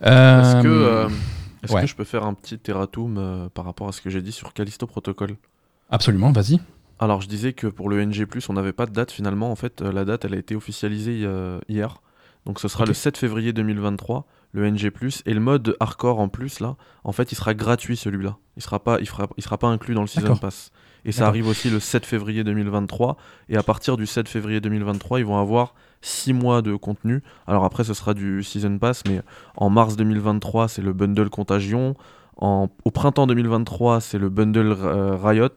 Est-ce 0.00 0.62
que, 0.62 0.68
euh, 0.68 1.08
euh, 1.08 1.80
que 1.80 1.86
je 1.86 1.94
peux 1.94 2.04
faire 2.04 2.24
un 2.24 2.34
petit 2.34 2.60
erratum 2.68 3.16
euh, 3.18 3.48
par 3.48 3.64
rapport 3.64 3.88
à 3.88 3.92
ce 3.92 4.00
que 4.00 4.10
j'ai 4.10 4.22
dit 4.22 4.32
sur 4.32 4.52
Callisto 4.52 4.86
Protocol? 4.86 5.36
Absolument, 5.90 6.32
vas-y. 6.32 6.60
Alors, 6.98 7.20
je 7.20 7.28
disais 7.28 7.52
que 7.52 7.66
pour 7.66 7.88
le 7.88 8.04
NG, 8.04 8.26
on 8.48 8.52
n'avait 8.52 8.72
pas 8.72 8.86
de 8.86 8.92
date 8.92 9.10
finalement. 9.10 9.50
En 9.50 9.56
fait, 9.56 9.80
la 9.80 10.04
date, 10.04 10.24
elle 10.24 10.34
a 10.34 10.38
été 10.38 10.54
officialisée 10.56 11.26
hier. 11.68 12.02
Donc, 12.44 12.60
ce 12.60 12.68
sera 12.68 12.84
le 12.86 12.94
7 12.94 13.16
février 13.16 13.52
2023. 13.52 14.26
Le 14.52 14.70
NG+, 14.70 14.90
et 15.26 15.34
le 15.34 15.40
mode 15.40 15.76
hardcore 15.80 16.20
en 16.20 16.28
plus, 16.28 16.60
là, 16.60 16.76
en 17.04 17.12
fait, 17.12 17.32
il 17.32 17.34
sera 17.34 17.54
gratuit 17.54 17.96
celui-là. 17.96 18.36
Il 18.56 18.62
sera 18.62 18.82
pas, 18.82 18.98
il 19.00 19.08
fera, 19.08 19.28
il 19.36 19.42
sera 19.42 19.58
pas 19.58 19.68
inclus 19.68 19.94
dans 19.94 20.00
le 20.00 20.06
Season 20.06 20.36
Pass. 20.36 20.72
Et 21.04 21.12
ça 21.12 21.26
arrive 21.26 21.46
aussi 21.46 21.70
le 21.70 21.80
7 21.80 22.04
février 22.04 22.44
2023. 22.44 23.16
Et 23.48 23.56
à 23.56 23.62
partir 23.62 23.96
du 23.96 24.04
7 24.06 24.28
février 24.28 24.60
2023, 24.60 25.20
ils 25.20 25.26
vont 25.26 25.38
avoir 25.38 25.74
6 26.02 26.32
mois 26.32 26.60
de 26.60 26.74
contenu. 26.74 27.22
Alors 27.46 27.64
après, 27.64 27.84
ce 27.84 27.94
sera 27.94 28.14
du 28.14 28.42
Season 28.42 28.78
Pass, 28.78 29.04
mais 29.08 29.22
en 29.56 29.70
mars 29.70 29.96
2023, 29.96 30.68
c'est 30.68 30.82
le 30.82 30.92
bundle 30.92 31.30
Contagion. 31.30 31.94
En, 32.36 32.68
au 32.84 32.90
printemps 32.90 33.26
2023, 33.26 34.00
c'est 34.00 34.18
le 34.18 34.28
bundle 34.28 34.76
euh, 34.80 35.16
Riot. 35.16 35.48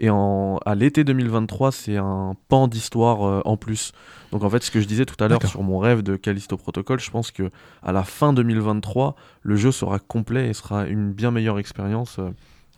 Et 0.00 0.10
en, 0.10 0.58
à 0.64 0.74
l'été 0.74 1.04
2023, 1.04 1.72
c'est 1.72 1.96
un 1.96 2.34
pan 2.48 2.68
d'histoire 2.68 3.26
euh, 3.26 3.42
en 3.44 3.56
plus. 3.56 3.92
Donc 4.32 4.42
en 4.42 4.50
fait, 4.50 4.62
ce 4.62 4.70
que 4.70 4.80
je 4.80 4.86
disais 4.86 5.06
tout 5.06 5.22
à 5.22 5.28
l'heure 5.28 5.46
sur 5.46 5.62
mon 5.62 5.78
rêve 5.78 6.02
de 6.02 6.16
Callisto 6.16 6.56
Protocol, 6.56 6.98
je 7.00 7.10
pense 7.10 7.30
que 7.30 7.50
à 7.82 7.92
la 7.92 8.02
fin 8.02 8.32
2023, 8.32 9.14
le 9.42 9.56
jeu 9.56 9.70
sera 9.70 9.98
complet 9.98 10.48
et 10.48 10.54
sera 10.54 10.86
une 10.86 11.12
bien 11.12 11.30
meilleure 11.30 11.58
expérience 11.58 12.16
euh, 12.18 12.30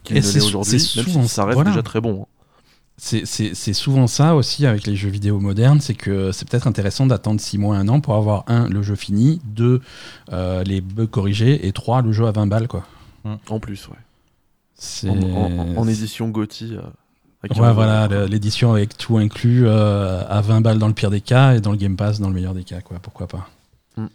qu'il 0.04 0.16
ne 0.16 0.20
l'est 0.20 0.42
aujourd'hui, 0.42 0.72
même 0.72 1.06
si 1.06 1.28
ça 1.28 1.44
reste 1.44 1.64
déjà 1.64 1.82
très 1.82 2.00
bon. 2.00 2.22
Hein. 2.22 2.26
C'est 2.98 3.74
souvent 3.74 4.06
ça 4.06 4.34
aussi 4.34 4.64
avec 4.64 4.86
les 4.86 4.96
jeux 4.96 5.10
vidéo 5.10 5.38
modernes, 5.38 5.80
c'est 5.80 5.94
que 5.94 6.32
c'est 6.32 6.48
peut-être 6.48 6.66
intéressant 6.66 7.06
d'attendre 7.06 7.40
6 7.40 7.58
mois, 7.58 7.76
1 7.76 7.88
an 7.88 8.00
pour 8.00 8.14
avoir 8.14 8.44
un, 8.46 8.68
le 8.68 8.82
jeu 8.82 8.94
fini, 8.94 9.40
2, 9.44 9.82
euh, 10.32 10.64
les 10.64 10.80
bugs 10.80 11.06
corrigés, 11.06 11.66
et 11.66 11.72
3, 11.72 12.00
le 12.00 12.12
jeu 12.12 12.26
à 12.26 12.32
20 12.32 12.46
balles. 12.46 12.68
Quoi. 12.68 12.84
En 13.48 13.60
plus, 13.60 13.88
ouais. 13.88 15.10
En, 15.10 15.76
en, 15.76 15.88
édition 15.88 16.28
GOTY. 16.28 16.76
Euh, 16.76 16.82
Ouais, 17.42 17.72
voilà, 17.72 18.08
l'édition 18.26 18.72
avec 18.72 18.96
tout 18.96 19.18
inclus 19.18 19.66
euh, 19.66 20.22
à 20.28 20.40
20 20.40 20.62
balles 20.62 20.78
dans 20.78 20.88
le 20.88 20.94
pire 20.94 21.10
des 21.10 21.20
cas 21.20 21.54
et 21.54 21.60
dans 21.60 21.70
le 21.70 21.76
Game 21.76 21.96
Pass 21.96 22.18
dans 22.18 22.28
le 22.28 22.34
meilleur 22.34 22.54
des 22.54 22.64
cas, 22.64 22.80
quoi. 22.80 22.98
Pourquoi 23.00 23.26
pas. 23.28 23.48
Mm. 23.96 24.06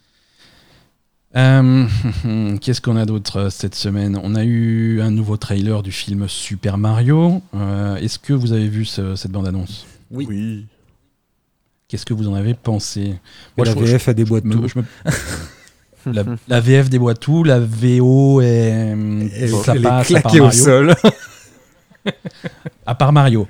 Euh, 1.37 2.57
qu'est-ce 2.61 2.81
qu'on 2.81 2.97
a 2.97 3.05
d'autre 3.05 3.37
euh, 3.37 3.49
cette 3.49 3.75
semaine? 3.75 4.19
On 4.21 4.35
a 4.35 4.43
eu 4.43 5.01
un 5.01 5.11
nouveau 5.11 5.37
trailer 5.37 5.81
du 5.81 5.91
film 5.91 6.27
Super 6.27 6.77
Mario. 6.77 7.41
Est-ce 7.99 8.19
que 8.19 8.33
vous 8.33 8.51
avez 8.51 8.67
vu 8.67 8.85
cette 8.85 9.31
bande-annonce? 9.31 9.85
Oui. 10.09 10.65
Qu'est-ce 11.87 12.05
que 12.05 12.13
vous 12.13 12.27
en 12.27 12.33
avez 12.33 12.53
pensé? 12.53 13.15
La 13.57 13.73
VF 13.73 14.09
a 14.09 14.13
déboîte 14.13 14.43
tout. 14.49 14.65
la, 16.05 16.23
la, 16.47 16.59
VF 16.59 16.89
déboîte 16.89 17.19
tout, 17.19 17.43
la 17.43 17.59
VO 17.59 18.41
est, 18.41 18.95
ça 19.63 19.75
passe, 19.75 20.07
claquée 20.07 20.39
au 20.39 20.51
sol. 20.51 20.95
à 22.85 22.95
part 22.95 23.13
Mario. 23.13 23.47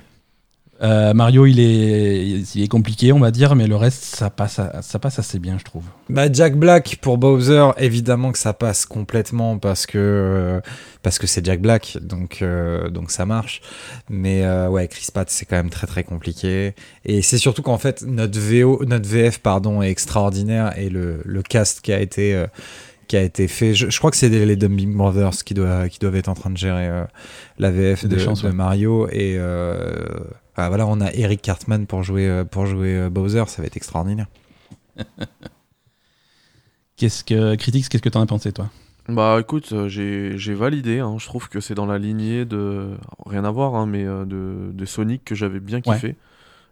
Euh, 0.82 1.14
Mario, 1.14 1.46
il 1.46 1.60
est, 1.60 2.26
il 2.56 2.62
est 2.62 2.68
compliqué, 2.68 3.12
on 3.12 3.20
va 3.20 3.30
dire, 3.30 3.54
mais 3.54 3.68
le 3.68 3.76
reste, 3.76 4.02
ça 4.02 4.30
passe, 4.30 4.60
ça 4.80 4.98
passe 4.98 5.18
assez 5.20 5.38
bien, 5.38 5.56
je 5.58 5.64
trouve. 5.64 5.84
Bah, 6.08 6.30
Jack 6.32 6.56
Black 6.56 6.98
pour 7.00 7.18
Bowser, 7.18 7.68
évidemment 7.78 8.32
que 8.32 8.38
ça 8.38 8.52
passe 8.52 8.84
complètement 8.84 9.58
parce 9.58 9.86
que 9.86 10.60
parce 11.02 11.20
que 11.20 11.28
c'est 11.28 11.44
Jack 11.44 11.60
Black, 11.60 11.98
donc 12.00 12.42
euh, 12.42 12.90
donc 12.90 13.12
ça 13.12 13.26
marche. 13.26 13.62
Mais 14.10 14.44
euh, 14.44 14.68
ouais, 14.68 14.88
Chris 14.88 15.06
Pratt, 15.12 15.30
c'est 15.30 15.46
quand 15.46 15.56
même 15.56 15.70
très 15.70 15.86
très 15.86 16.02
compliqué. 16.02 16.74
Et 17.04 17.22
c'est 17.22 17.38
surtout 17.38 17.62
qu'en 17.62 17.78
fait 17.78 18.02
notre 18.02 18.40
VO, 18.40 18.84
notre 18.84 19.08
VF 19.08 19.38
pardon, 19.38 19.82
est 19.82 19.90
extraordinaire 19.90 20.76
et 20.76 20.88
le, 20.88 21.22
le 21.24 21.42
cast 21.42 21.80
qui 21.80 21.92
a 21.92 22.00
été 22.00 22.44
qui 23.12 23.18
a 23.18 23.22
été 23.22 23.46
fait. 23.46 23.74
Je, 23.74 23.98
crois 23.98 24.10
que 24.10 24.16
c'est 24.16 24.30
les 24.30 24.56
Dumbing 24.56 24.96
Brothers 24.96 25.44
qui, 25.44 25.52
doivent, 25.52 25.90
qui 25.90 25.98
doivent 25.98 26.16
être 26.16 26.30
en 26.30 26.34
train 26.34 26.48
de 26.48 26.56
gérer 26.56 26.88
euh, 26.88 27.04
la 27.58 27.70
VF 27.70 28.06
de, 28.06 28.16
de, 28.16 28.48
Mario. 28.52 29.06
Et 29.08 29.36
euh, 29.36 30.06
ah, 30.56 30.68
voilà, 30.68 30.86
on 30.86 30.98
a 31.02 31.12
Eric 31.12 31.42
Cartman 31.42 31.86
pour 31.86 32.02
jouer, 32.02 32.26
euh, 32.26 32.44
pour 32.44 32.64
jouer 32.64 33.10
Bowser, 33.10 33.44
ça 33.48 33.60
va 33.60 33.66
être 33.66 33.76
extraordinaire. 33.76 34.28
qu'est-ce 36.96 37.22
que, 37.22 37.54
Critics, 37.56 37.90
qu'est-ce 37.90 38.02
que 38.02 38.08
t'en 38.08 38.22
as 38.22 38.26
pensé, 38.26 38.50
toi? 38.50 38.70
Bah 39.10 39.36
écoute, 39.38 39.74
j'ai 39.88 40.54
validé, 40.54 41.00
hein. 41.00 41.16
je 41.18 41.26
trouve 41.26 41.50
que 41.50 41.60
c'est 41.60 41.74
dans 41.74 41.84
la 41.84 41.98
lignée 41.98 42.46
de, 42.46 42.96
rien 43.26 43.44
à 43.44 43.50
voir, 43.50 43.74
hein, 43.74 43.84
mais 43.84 44.04
de, 44.04 44.70
de, 44.72 44.84
Sonic 44.86 45.22
que 45.22 45.34
j'avais 45.34 45.60
bien 45.60 45.82
kiffé. 45.82 46.16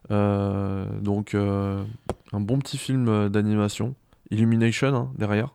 donc 0.09 1.35
un 1.35 2.41
bon 2.41 2.59
petit 2.61 2.79
film 2.79 3.29
d'animation, 3.29 3.95
Illumination 4.31 4.95
hein, 4.95 5.11
derrière 5.19 5.51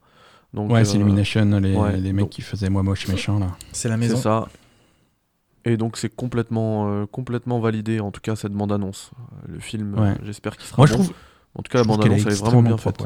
ouais, 0.55 0.85
c'est 0.85 0.93
euh, 0.93 1.01
Illumination, 1.01 1.45
les, 1.59 1.99
les 1.99 2.13
mecs 2.13 2.29
qui 2.29 2.41
faisaient 2.41 2.69
moi 2.69 2.83
moche 2.83 3.07
méchant 3.07 3.39
là. 3.39 3.55
C'est 3.71 3.89
la 3.89 3.97
maison. 3.97 4.15
C'est 4.15 4.23
ça. 4.23 4.47
Et 5.65 5.77
donc 5.77 5.97
c'est 5.97 6.15
complètement, 6.15 6.87
euh, 6.89 7.05
complètement 7.07 7.59
validé, 7.59 7.99
en 7.99 8.11
tout 8.11 8.21
cas 8.21 8.35
cette 8.35 8.53
bande-annonce. 8.53 9.11
Le 9.47 9.59
film, 9.59 9.95
euh, 9.97 10.13
j'espère 10.23 10.57
qu'il 10.57 10.67
sera 10.67 10.77
Moi, 10.77 10.85
Je 10.85 10.93
trouve, 10.93 11.11
en 11.55 11.63
tout 11.63 11.71
cas, 11.71 11.79
la 11.79 11.83
bande-annonce, 11.85 12.21
elle 12.25 12.33
est 12.33 12.39
vraiment 12.39 12.61
bien 12.61 12.77
faite. 12.77 13.01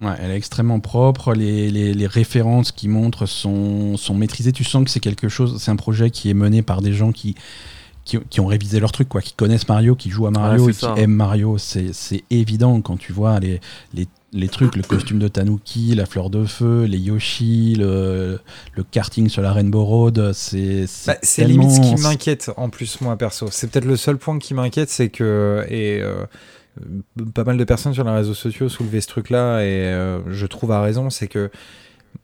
Ouais. 0.00 0.10
elle 0.18 0.30
est 0.30 0.36
extrêmement 0.36 0.80
propre. 0.80 1.32
Les, 1.32 1.70
les, 1.70 1.94
les 1.94 2.06
références 2.06 2.72
qui 2.72 2.88
montrent 2.88 3.26
sont, 3.26 3.96
sont 3.96 4.14
maîtrisées. 4.14 4.52
Tu 4.52 4.64
sens 4.64 4.84
que 4.84 4.90
c'est 4.90 5.00
quelque 5.00 5.28
chose, 5.28 5.62
c'est 5.62 5.70
un 5.70 5.76
projet 5.76 6.10
qui 6.10 6.28
est 6.28 6.34
mené 6.34 6.60
par 6.60 6.82
des 6.82 6.92
gens 6.92 7.10
qui, 7.10 7.36
qui, 8.04 8.18
qui, 8.28 8.40
ont 8.40 8.46
révisé 8.46 8.80
leur 8.80 8.92
truc, 8.92 9.08
quoi, 9.08 9.22
qui 9.22 9.32
connaissent 9.32 9.68
Mario, 9.68 9.96
qui 9.96 10.10
jouent 10.10 10.26
à 10.26 10.30
Mario 10.30 10.68
et 10.68 10.74
qui 10.74 10.84
aiment 10.96 11.14
Mario. 11.14 11.56
C'est 11.56 12.24
évident 12.28 12.82
quand 12.82 12.98
tu 12.98 13.12
vois 13.12 13.40
les, 13.40 13.62
les 13.94 14.06
les 14.34 14.48
trucs, 14.48 14.74
le 14.74 14.82
costume 14.82 15.20
de 15.20 15.28
Tanuki, 15.28 15.94
la 15.94 16.06
fleur 16.06 16.28
de 16.28 16.44
feu, 16.44 16.84
les 16.84 16.98
Yoshi, 16.98 17.76
le, 17.78 18.40
karting 18.90 19.28
sur 19.28 19.42
la 19.42 19.52
Rainbow 19.52 19.84
Road, 19.84 20.32
c'est 20.34 20.86
bah, 21.06 21.16
c'est 21.22 21.44
limite 21.44 21.70
ce 21.70 21.80
qui 21.80 22.02
m'inquiète 22.02 22.50
en 22.56 22.68
plus 22.68 23.00
moi 23.00 23.16
perso. 23.16 23.48
C'est 23.50 23.70
peut-être 23.70 23.84
le 23.84 23.96
seul 23.96 24.18
point 24.18 24.38
qui 24.38 24.52
m'inquiète, 24.52 24.90
c'est 24.90 25.08
que 25.08 25.64
et 25.68 26.02
euh, 26.02 26.26
pas 27.32 27.44
mal 27.44 27.56
de 27.56 27.64
personnes 27.64 27.94
sur 27.94 28.04
les 28.04 28.10
réseaux 28.10 28.34
sociaux 28.34 28.68
soulevaient 28.68 29.00
ce 29.00 29.08
truc-là 29.08 29.60
et 29.60 29.86
euh, 29.92 30.18
je 30.32 30.46
trouve 30.46 30.72
à 30.72 30.82
raison, 30.82 31.10
c'est 31.10 31.28
que 31.28 31.50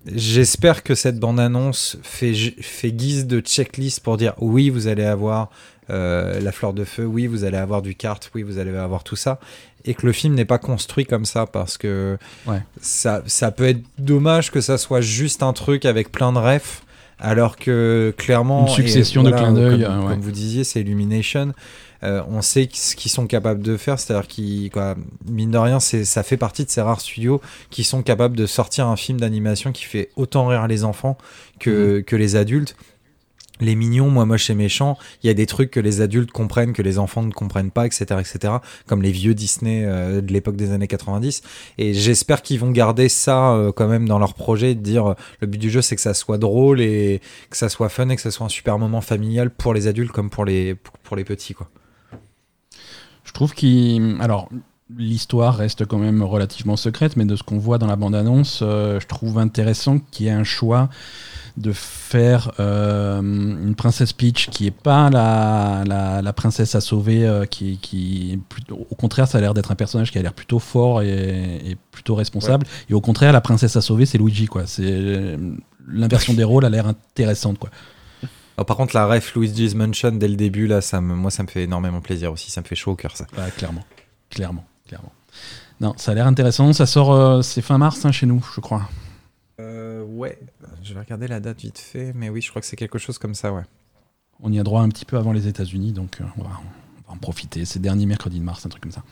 j'espère 0.07 0.83
que 0.83 0.97
cette 0.97 1.19
bande-annonce 1.19 1.99
fait, 2.03 2.35
fait 2.35 2.93
guise 2.93 3.27
de 3.27 3.41
checklist 3.41 4.01
pour 4.01 4.17
dire 4.17 4.35
oui, 4.39 4.69
vous 4.69 4.89
allez 4.89 5.05
avoir 5.05 5.51
euh, 5.91 6.41
la 6.41 6.53
fleur 6.53 6.73
de 6.73 6.85
feu, 6.85 7.05
oui, 7.05 7.27
vous 7.27 7.45
allez 7.45 7.57
avoir 7.57 7.83
du 7.83 7.95
kart, 7.95 8.31
oui, 8.35 8.43
vous 8.43 8.59
allez 8.59 8.77
avoir 8.77 9.03
tout 9.03 9.17
ça, 9.17 9.41
et 9.85 9.95
que 9.95 10.07
le 10.07 10.13
film 10.13 10.35
n'est 10.35 10.45
pas 10.45 10.59
construit 10.59 11.07
comme 11.07 11.25
ça 11.25 11.47
parce 11.47 11.79
que 11.79 12.19
ça, 12.81 13.23
ça 13.27 13.51
peut 13.51 13.69
être 13.69 13.83
dommage 13.99 14.51
que 14.51 14.61
ça 14.61 14.79
soit 14.79 15.01
juste 15.01 15.43
un 15.43 15.53
truc 15.53 15.85
avec 15.85 16.13
plein 16.13 16.33
de 16.33 16.39
refs 16.39 16.83
alors 17.19 17.57
que 17.57 18.15
clairement 18.17 18.67
une 18.67 18.73
succession 18.73 19.23
de 19.23 19.31
clins 19.31 19.53
d'œil 19.53 19.85
comme, 19.85 20.09
comme, 20.09 20.21
vous 20.21 20.31
disiez 20.31 20.65
c'est 20.65 20.81
Illumination. 20.81 21.53
Euh, 22.03 22.23
on 22.31 22.41
sait 22.41 22.67
ce 22.73 22.97
qu'ils 22.97 23.11
sont 23.11 23.27
capables 23.27 23.61
de 23.61 23.77
faire 23.77 23.99
c'est 23.99 24.15
à 24.15 24.21
dire 24.21 24.27
qu'ils 24.27 24.71
mine 25.29 25.51
de 25.51 25.59
rien 25.59 25.81
c'est 25.81 26.07
ça 26.07 26.23
fait 26.23 26.39
partie 26.39 26.65
de 26.65 26.71
ces 26.71 26.81
rares 26.81 27.03
studios 27.03 27.43
qui 27.69 27.85
sont 27.85 28.03
capables 28.03 28.37
de 28.37 28.47
sortir 28.47 28.87
un 28.87 28.97
film 28.97 29.21
d'animation 29.21 29.71
qui 29.71 29.85
fait 29.85 30.09
autant 30.17 30.47
rire 30.47 30.67
les 30.67 30.85
enfants 30.85 31.19
que, 31.59 31.99
mhm. 31.99 32.05
que 32.05 32.17
les 32.17 32.37
adultes 32.37 32.75
les 33.61 33.75
mignons, 33.75 34.11
moi 34.11 34.27
moche 34.27 34.51
et 34.51 34.55
méchant, 34.55 34.97
il 35.23 35.27
y 35.27 35.31
a 35.31 35.35
des 35.35 35.47
trucs 35.47 35.71
que 35.71 35.81
les 35.81 36.01
adultes 36.01 36.31
comprennent, 36.31 36.73
que 36.73 36.83
les 36.83 36.99
enfants 36.99 37.23
ne 37.23 37.33
comprennent 37.33 37.71
pas, 37.71 37.87
etc., 37.87 38.05
etc., 38.19 38.55
comme 38.87 39.03
les 39.03 39.13
vieux 39.13 39.35
Disney 39.35 39.85
euh, 39.85 40.21
de 40.21 40.33
l'époque 40.33 40.57
des 40.57 40.73
années 40.73 40.89
90. 40.89 41.43
Et 41.79 41.95
j'espère 41.95 42.43
qu'ils 42.43 42.61
vont 42.61 42.71
garder 42.71 43.09
ça 43.09 43.53
euh, 43.53 43.73
quand 43.73 43.89
même 43.89 44.09
dans 44.09 44.19
leur 44.19 44.35
projet, 44.35 44.75
de 44.75 44.81
dire 44.81 45.11
euh, 45.11 45.15
le 45.41 45.47
but 45.47 45.59
du 45.59 45.71
jeu 45.71 45.83
c'est 45.83 45.97
que 45.97 46.03
ça 46.03 46.15
soit 46.15 46.39
drôle 46.39 46.81
et 46.81 47.21
que 47.51 47.57
ça 47.57 47.69
soit 47.69 47.89
fun 47.89 48.09
et 48.09 48.17
que 48.17 48.23
ça 48.23 48.31
soit 48.31 48.47
un 48.47 48.51
super 48.51 48.79
moment 48.79 49.01
familial 49.01 49.51
pour 49.51 49.75
les 49.75 49.87
adultes 49.87 50.13
comme 50.13 50.31
pour 50.31 50.45
les, 50.45 50.77
pour 51.03 51.17
les 51.17 51.25
petits, 51.25 51.55
quoi. 51.55 51.69
Je 53.25 53.33
trouve 53.33 53.55
qu'il. 53.55 54.17
Alors, 54.21 54.49
l'histoire 54.97 55.57
reste 55.57 55.87
quand 55.87 55.99
même 55.99 56.23
relativement 56.23 56.77
secrète, 56.77 57.17
mais 57.17 57.25
de 57.25 57.37
ce 57.37 57.43
qu'on 57.43 57.59
voit 57.59 57.79
dans 57.79 57.87
la 57.87 57.97
bande-annonce, 57.97 58.59
je 58.61 59.07
trouve 59.07 59.39
intéressant 59.39 59.99
qu'il 60.11 60.27
y 60.27 60.29
ait 60.29 60.33
un 60.33 60.45
choix 60.45 60.89
de 61.57 61.73
faire 61.73 62.53
euh, 62.61 63.21
une 63.21 63.75
princesse 63.75 64.13
Peach 64.13 64.49
qui 64.51 64.67
est 64.67 64.71
pas 64.71 65.11
la, 65.11 65.85
la, 66.23 66.33
princesse 66.33 66.75
à 66.75 66.81
sauver, 66.81 67.27
euh, 67.27 67.45
qui, 67.45 67.79
qui 67.79 68.39
plutôt, 68.49 68.87
au 68.91 68.95
contraire, 68.95 69.29
ça 69.29 69.39
a 69.39 69.41
l'air 69.41 69.55
d'être 69.55 69.71
un 69.71 69.75
personnage 69.75 70.11
qui 70.11 70.19
a 70.19 70.23
l'air 70.23 70.33
plutôt 70.33 70.59
fort 70.59 71.03
et, 71.03 71.77
plutôt 71.91 72.15
responsable. 72.15 72.67
Et 72.89 72.95
au 72.95 73.01
contraire, 73.01 73.33
la 73.33 73.41
princesse 73.41 73.77
à 73.77 73.81
sauver, 73.81 74.07
c'est 74.07 74.19
Luigi, 74.19 74.47
quoi. 74.47 74.67
C'est 74.67 75.37
l'inversion 75.89 76.35
des 76.35 76.45
rôles 76.45 76.65
a 76.65 76.71
l'air 76.71 76.87
intéressante, 76.87 77.59
quoi. 77.59 77.71
par 78.65 78.77
contre, 78.77 78.95
la 78.95 79.07
ref 79.07 79.35
Luigi's 79.35 79.75
Mansion 79.75 80.13
dès 80.13 80.29
le 80.29 80.37
début, 80.37 80.67
là, 80.67 80.81
ça 80.81 81.01
me, 81.01 81.15
moi, 81.15 81.31
ça 81.31 81.43
me 81.43 81.49
fait 81.49 81.65
énormément 81.65 82.01
plaisir 82.01 82.33
aussi. 82.33 82.51
Ça 82.51 82.61
me 82.61 82.67
fait 82.67 82.77
chaud 82.77 82.93
au 82.93 82.97
cœur, 82.97 83.17
ça. 83.17 83.27
clairement, 83.57 83.85
clairement, 84.31 84.65
clairement. 84.91 85.13
Non, 85.81 85.95
ça 85.97 86.11
a 86.11 86.15
l'air 86.15 86.27
intéressant. 86.27 86.73
Ça 86.73 86.85
sort, 86.85 87.13
euh, 87.13 87.43
c'est 87.43 87.63
fin 87.63 87.79
mars 87.79 88.05
hein, 88.05 88.11
chez 88.11 88.27
nous, 88.27 88.45
je 88.55 88.61
crois. 88.61 88.89
Euh, 89.61 90.03
ouais, 90.03 90.39
je 90.83 90.93
vais 90.95 91.01
regarder 91.01 91.29
la 91.29 91.39
date 91.39 91.61
vite 91.61 91.79
fait, 91.79 92.13
mais 92.15 92.29
oui, 92.29 92.43
je 92.43 92.51
crois 92.51 92.61
que 92.61 92.67
c'est 92.67 92.77
quelque 92.77 92.99
chose 92.99 93.19
comme 93.19 93.35
ça, 93.35 93.53
ouais. 93.53 93.63
On 94.43 94.53
y 94.53 94.59
a 94.59 94.63
droit 94.63 94.83
un 94.83 94.89
petit 94.89 95.05
peu 95.05 95.17
avant 95.17 95.33
les 95.33 95.47
États-Unis, 95.47 95.93
donc 95.93 96.21
euh, 96.21 96.25
on, 96.39 96.43
va, 96.43 96.51
en 97.09 97.17
profiter. 97.17 97.65
C'est 97.65 97.79
dernier 97.79 98.07
mercredi 98.07 98.41
de 98.41 98.45
mars, 98.45 98.67
un 98.67 98.69
truc 98.69 98.83
comme 98.83 98.93
ça. 98.93 99.05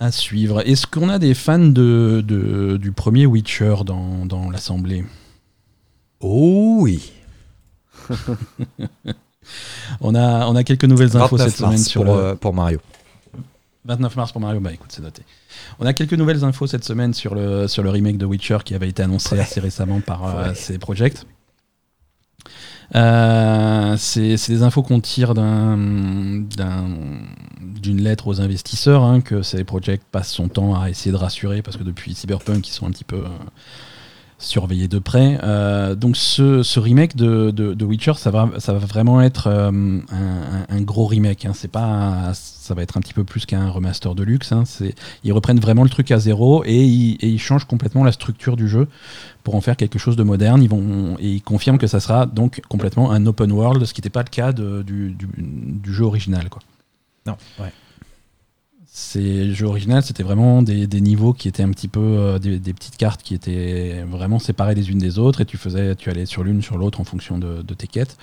À 0.00 0.10
suivre. 0.10 0.66
Est-ce 0.66 0.86
qu'on 0.86 1.08
a 1.08 1.18
des 1.18 1.34
fans 1.34 1.58
de, 1.58 2.78
du 2.80 2.92
premier 2.92 3.26
Witcher 3.26 3.76
dans, 3.84 4.50
l'Assemblée? 4.50 5.04
Oh 6.20 6.78
oui 6.80 7.12
on, 10.00 10.14
a, 10.14 10.46
on 10.46 10.56
a 10.56 10.64
quelques 10.64 10.84
nouvelles 10.84 11.16
infos 11.16 11.38
cette 11.38 11.56
semaine 11.56 11.78
sur 11.78 12.04
pour, 12.04 12.38
pour 12.38 12.54
Mario. 12.54 12.80
29 13.88 14.16
mars 14.16 14.32
pour 14.32 14.40
Mario, 14.42 14.60
bah 14.60 14.72
écoute, 14.72 14.90
c'est 14.92 15.02
noté. 15.02 15.22
On 15.80 15.86
a 15.86 15.94
quelques 15.94 16.12
nouvelles 16.12 16.44
infos 16.44 16.66
cette 16.66 16.84
semaine 16.84 17.14
sur 17.14 17.34
le, 17.34 17.66
sur 17.68 17.82
le 17.82 17.88
remake 17.88 18.18
de 18.18 18.26
Witcher 18.26 18.58
qui 18.62 18.74
avait 18.74 18.88
été 18.88 19.02
annoncé 19.02 19.40
assez 19.40 19.60
récemment 19.60 20.00
par 20.00 20.26
euh, 20.26 20.52
ces 20.54 20.78
projects. 20.78 21.24
Euh, 22.94 23.96
c'est 23.98 24.36
des 24.48 24.62
infos 24.62 24.82
qu'on 24.82 25.00
tire 25.00 25.34
d'une 25.34 26.46
lettre 27.80 28.26
aux 28.28 28.40
investisseurs, 28.42 29.04
hein, 29.04 29.22
que 29.22 29.42
ces 29.42 29.64
projects 29.64 30.02
passent 30.10 30.32
son 30.32 30.48
temps 30.48 30.78
à 30.78 30.90
essayer 30.90 31.10
de 31.12 31.16
rassurer, 31.16 31.62
parce 31.62 31.78
que 31.78 31.82
depuis 31.82 32.14
Cyberpunk, 32.14 32.68
ils 32.68 32.72
sont 32.72 32.86
un 32.86 32.90
petit 32.90 33.04
peu 33.04 33.16
euh, 33.16 33.28
surveiller 34.38 34.86
de 34.86 34.98
près. 34.98 35.38
Euh, 35.42 35.94
donc 35.94 36.16
ce, 36.16 36.78
remake 36.78 37.16
de, 37.16 37.50
de, 37.50 37.84
Witcher, 37.84 38.14
ça 38.14 38.30
va, 38.30 38.48
ça 38.58 38.72
va 38.72 38.78
vraiment 38.78 39.20
être 39.20 39.48
euh, 39.48 40.00
un, 40.68 40.80
gros 40.80 41.06
remake. 41.06 41.44
Hein. 41.44 41.52
C'est 41.54 41.70
pas, 41.70 42.32
ça 42.34 42.74
va 42.74 42.82
être 42.82 42.96
un 42.96 43.00
petit 43.00 43.14
peu 43.14 43.24
plus 43.24 43.46
qu'un 43.46 43.68
remaster 43.68 44.14
de 44.14 44.22
luxe. 44.22 44.52
Hein. 44.52 44.62
Ils 45.24 45.32
reprennent 45.32 45.60
vraiment 45.60 45.82
le 45.82 45.90
truc 45.90 46.10
à 46.12 46.18
zéro 46.18 46.62
et 46.64 46.84
ils, 46.84 47.38
changent 47.38 47.66
complètement 47.66 48.04
la 48.04 48.12
structure 48.12 48.56
du 48.56 48.68
jeu 48.68 48.88
pour 49.42 49.54
en 49.54 49.60
faire 49.60 49.76
quelque 49.76 49.98
chose 49.98 50.16
de 50.16 50.22
moderne. 50.22 50.62
Ils 50.62 50.70
vont 50.70 51.16
et 51.18 51.28
ils 51.28 51.42
confirment 51.42 51.78
que 51.78 51.86
ça 51.86 51.98
sera 51.98 52.26
donc 52.26 52.62
complètement 52.68 53.10
un 53.10 53.26
open 53.26 53.50
world, 53.50 53.84
ce 53.84 53.92
qui 53.92 54.00
n'était 54.00 54.10
pas 54.10 54.22
le 54.22 54.30
cas 54.30 54.52
du, 54.52 54.84
du, 54.84 55.92
jeu 55.92 56.04
original. 56.04 56.48
Quoi. 56.48 56.62
Non, 57.26 57.36
ouais. 57.58 57.72
Ces 59.00 59.54
jeux 59.54 59.68
originaux, 59.68 60.00
c'était 60.00 60.24
vraiment 60.24 60.60
des, 60.60 60.88
niveaux 61.00 61.32
qui 61.32 61.46
étaient 61.46 61.62
un 61.62 61.70
petit 61.70 61.86
peu 61.86 62.00
euh, 62.00 62.38
des, 62.40 62.74
petites 62.74 62.96
cartes 62.96 63.22
qui 63.22 63.32
étaient 63.32 64.02
vraiment 64.02 64.40
séparées 64.40 64.74
les 64.74 64.90
unes 64.90 64.98
des 64.98 65.20
autres 65.20 65.40
et 65.40 65.44
tu 65.44 65.56
faisais, 65.56 65.94
tu 65.94 66.10
allais 66.10 66.26
sur 66.26 66.42
l'une 66.42 66.62
sur 66.62 66.76
l'autre 66.78 67.00
en 67.00 67.04
fonction 67.04 67.38
de, 67.38 67.62
tes 67.74 67.86
quêtes. 67.86 68.16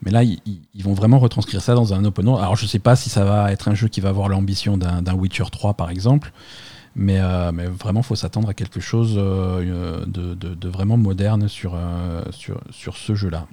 Mais 0.00 0.10
là, 0.10 0.22
ils, 0.24 0.82
vont 0.82 0.94
vraiment 0.94 1.18
retranscrire 1.18 1.60
ça 1.60 1.74
dans 1.74 1.92
un 1.92 2.06
open 2.06 2.26
world. 2.26 2.42
Alors, 2.42 2.56
je 2.56 2.66
sais 2.66 2.78
pas 2.78 2.96
si 2.96 3.10
ça 3.10 3.26
va 3.26 3.52
être 3.52 3.68
un 3.68 3.74
jeu 3.74 3.88
qui 3.88 4.00
va 4.00 4.08
avoir 4.08 4.30
l'ambition 4.30 4.78
d'un 4.78 5.14
Witcher 5.14 5.44
3, 5.52 5.74
par 5.74 5.90
exemple, 5.90 6.32
mais, 6.96 7.20
euh, 7.20 7.52
mais 7.52 7.66
vraiment, 7.66 8.02
faut 8.02 8.16
s'attendre 8.16 8.48
à 8.48 8.54
quelque 8.54 8.80
chose 8.80 9.16
euh, 9.18 10.06
de, 10.06 10.68
vraiment 10.68 10.96
moderne 10.96 11.48
sur, 11.48 11.78
sur, 12.30 12.62
sur 12.70 12.96
ce 12.96 13.14
jeu-là. 13.14 13.46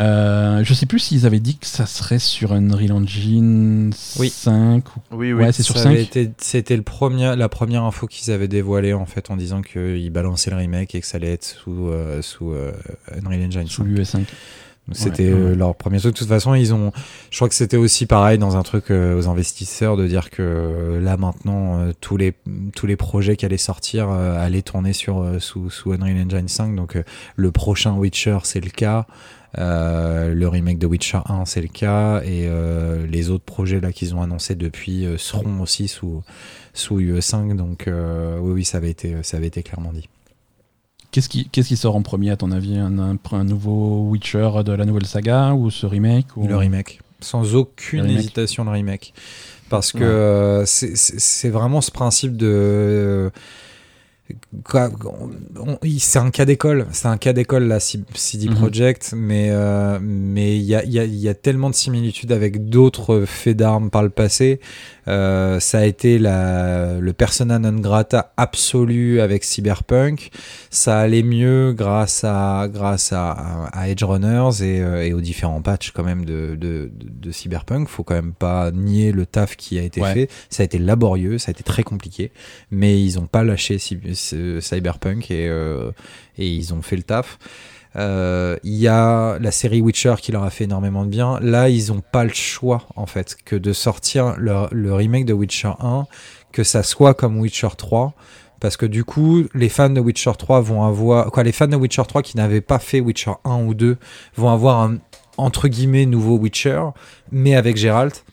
Euh, 0.00 0.64
je 0.64 0.74
sais 0.74 0.86
plus 0.86 0.98
s'ils 0.98 1.24
avaient 1.24 1.40
dit 1.40 1.56
que 1.56 1.66
ça 1.66 1.86
serait 1.86 2.18
sur 2.18 2.52
Unreal 2.52 2.92
Engine 2.92 3.92
5 3.92 4.82
Oui, 5.12 5.32
oui, 5.32 5.44
c'est 5.52 5.62
sur 5.62 5.78
5. 5.78 6.08
C'était 6.38 6.78
premier, 6.78 7.36
la 7.36 7.48
première 7.48 7.84
info 7.84 8.06
qu'ils 8.06 8.32
avaient 8.32 8.48
dévoilée 8.48 8.92
en 8.92 9.06
fait 9.06 9.30
en 9.30 9.36
disant 9.36 9.62
qu'ils 9.62 10.10
balançaient 10.10 10.50
le 10.50 10.56
remake 10.56 10.94
et 10.94 11.00
que 11.00 11.06
ça 11.06 11.18
allait 11.18 11.32
être 11.32 11.44
sous, 11.44 11.88
euh, 11.88 12.22
sous 12.22 12.50
euh, 12.50 12.72
Unreal 13.16 13.46
Engine 13.46 13.68
Sous 13.68 13.84
l'UE 13.84 14.04
5. 14.04 14.26
C'était 14.92 15.30
leur 15.30 15.74
premier 15.76 15.98
truc. 15.98 16.12
De 16.12 16.18
toute 16.18 16.28
façon, 16.28 16.52
ils 16.52 16.74
ont. 16.74 16.92
Je 17.30 17.38
crois 17.38 17.48
que 17.48 17.54
c'était 17.54 17.78
aussi 17.78 18.04
pareil 18.04 18.36
dans 18.36 18.58
un 18.58 18.62
truc 18.62 18.90
aux 18.90 19.28
investisseurs 19.28 19.96
de 19.96 20.06
dire 20.06 20.28
que 20.28 21.00
là 21.02 21.16
maintenant 21.16 21.90
tous 22.02 22.18
les 22.18 22.34
tous 22.76 22.86
les 22.86 22.96
projets 22.96 23.36
qui 23.36 23.46
allaient 23.46 23.56
sortir 23.56 24.10
allaient 24.10 24.60
tourner 24.60 24.92
sur 24.92 25.24
sous, 25.38 25.70
sous 25.70 25.92
Unreal 25.92 26.26
Engine 26.26 26.48
5. 26.48 26.76
Donc 26.76 27.02
le 27.34 27.50
prochain 27.50 27.94
Witcher, 27.94 28.40
c'est 28.42 28.62
le 28.62 28.68
cas. 28.68 29.06
Euh, 29.58 30.34
le 30.34 30.48
remake 30.48 30.78
de 30.78 30.86
Witcher 30.86 31.20
1, 31.26 31.44
c'est 31.44 31.60
le 31.60 31.68
cas, 31.68 32.20
et 32.22 32.46
euh, 32.48 33.06
les 33.06 33.30
autres 33.30 33.44
projets 33.44 33.80
là 33.80 33.92
qu'ils 33.92 34.14
ont 34.14 34.22
annoncés 34.22 34.54
depuis 34.54 35.06
euh, 35.06 35.16
seront 35.18 35.60
aussi 35.60 35.88
sous 35.88 36.22
sous 36.72 37.00
UE5. 37.00 37.56
Donc 37.56 37.84
oui, 37.86 38.52
oui, 38.52 38.64
ça 38.64 38.78
avait 38.78 38.90
été 38.90 39.22
ça 39.22 39.36
avait 39.36 39.46
été 39.46 39.62
clairement 39.62 39.92
dit. 39.92 40.08
Qu'est-ce 41.10 41.28
qui, 41.28 41.48
qu'est-ce 41.48 41.68
qui 41.68 41.76
sort 41.76 41.94
en 41.94 42.02
premier 42.02 42.30
à 42.30 42.36
ton 42.36 42.50
avis? 42.50 42.76
Un, 42.76 42.98
un, 42.98 43.44
nouveau 43.44 44.08
Witcher 44.10 44.50
de 44.64 44.72
la 44.72 44.84
nouvelle 44.84 45.06
saga 45.06 45.54
ou 45.54 45.70
ce 45.70 45.86
remake 45.86 46.36
ou... 46.36 46.48
Le 46.48 46.56
remake, 46.56 46.98
sans 47.20 47.54
aucune 47.54 48.06
hésitation 48.06 48.64
le 48.64 48.72
remake, 48.72 49.14
parce 49.70 49.92
que 49.92 50.64
c'est 50.66 51.50
vraiment 51.50 51.80
ce 51.80 51.92
principe 51.92 52.36
de 52.36 53.30
c'est 55.98 56.18
un 56.18 56.30
cas 56.30 56.44
d'école, 56.46 56.86
c'est 56.92 57.08
un 57.08 57.18
cas 57.18 57.34
d'école 57.34 57.64
la 57.64 57.78
CD 57.78 58.48
mhm. 58.48 58.54
Projekt, 58.54 59.12
mais 59.14 59.48
euh, 59.50 59.98
mais 60.00 60.56
il 60.56 60.62
y 60.62 60.74
a, 60.74 60.82
y, 60.84 60.98
a, 60.98 61.04
y 61.04 61.28
a, 61.28 61.34
tellement 61.34 61.68
de 61.68 61.74
similitudes 61.74 62.32
avec 62.32 62.68
d'autres 62.70 63.24
faits 63.26 63.56
d'armes 63.56 63.90
par 63.90 64.02
le 64.02 64.08
passé. 64.08 64.60
Euh, 65.06 65.60
ça 65.60 65.80
a 65.80 65.84
été 65.84 66.18
la, 66.18 66.98
le 66.98 67.12
persona 67.12 67.58
non 67.58 67.78
grata 67.78 68.32
absolu 68.38 69.20
avec 69.20 69.44
Cyberpunk. 69.44 70.30
Ça 70.70 71.00
allait 71.00 71.22
mieux 71.22 71.74
grâce 71.74 72.24
à 72.24 72.68
grâce 72.72 73.12
à, 73.12 73.32
à 73.72 73.88
Edge 73.90 74.02
Runners 74.02 74.62
et, 74.62 74.80
euh, 74.80 75.04
et, 75.04 75.12
aux 75.12 75.20
différents 75.20 75.60
patchs 75.60 75.90
quand 75.90 76.04
même 76.04 76.24
de, 76.24 76.56
de, 76.58 76.90
de, 76.94 77.30
Cyberpunk. 77.30 77.88
Faut 77.88 78.04
quand 78.04 78.14
même 78.14 78.32
pas 78.32 78.70
nier 78.70 79.12
le 79.12 79.26
taf 79.26 79.56
qui 79.56 79.78
a 79.78 79.82
été 79.82 80.00
fait. 80.00 80.30
Ça 80.48 80.62
a 80.62 80.64
été 80.64 80.78
laborieux, 80.78 81.36
ça 81.36 81.50
a 81.50 81.52
été 81.52 81.62
très 81.62 81.82
compliqué, 81.82 82.32
mais 82.70 83.02
ils 83.02 83.18
ont 83.18 83.26
pas 83.26 83.44
lâché 83.44 83.76
Cyberpunk 83.78 84.13
et, 84.14 85.48
euh, 85.48 85.90
et 86.38 86.48
ils 86.48 86.74
ont 86.74 86.82
fait 86.82 86.96
le 86.96 87.02
taf. 87.02 87.38
Euh, 87.96 88.56
il 88.64 88.74
y 88.74 88.88
a 88.88 89.38
la 89.38 89.50
série 89.50 89.80
Witcher 89.80 90.14
qui 90.20 90.32
leur 90.32 90.42
a 90.42 90.50
fait 90.50 90.64
énormément 90.64 91.04
de 91.04 91.10
bien. 91.10 91.38
Là, 91.40 91.68
ils 91.68 91.92
n'ont 91.92 92.00
pas 92.00 92.24
le 92.24 92.32
choix, 92.32 92.82
en 92.96 93.06
fait, 93.06 93.36
que 93.44 93.56
de 93.56 93.72
sortir 93.72 94.34
le, 94.36 94.92
remake 94.92 95.26
de 95.26 95.32
Witcher 95.32 95.72
1, 95.80 96.06
que 96.52 96.64
ça 96.64 96.82
soit 96.82 97.14
comme 97.14 97.38
Witcher 97.38 97.68
3. 97.76 98.14
Parce 98.60 98.76
que 98.76 98.86
du 98.86 99.04
coup, 99.04 99.44
les 99.52 99.68
fans 99.68 99.90
de 99.90 100.00
Witcher 100.00 100.32
3 100.38 100.60
vont 100.60 100.84
avoir. 100.84 101.30
Quoi, 101.30 101.42
les 101.42 101.52
fans 101.52 101.66
de 101.66 101.76
Witcher 101.76 102.02
3 102.06 102.22
qui 102.22 102.36
n'avaient 102.36 102.62
pas 102.62 102.78
fait 102.78 103.00
Witcher 103.00 103.32
1 103.44 103.64
ou 103.64 103.74
2 103.74 103.98
vont 104.36 104.48
avoir 104.48 104.80
un 104.80 104.98
entre 105.36 105.68
guillemets 105.68 106.06
nouveau 106.06 106.38
Witcher, 106.38 106.80
mais 107.30 107.56
avec 107.56 107.76
Geralt. 107.76 108.24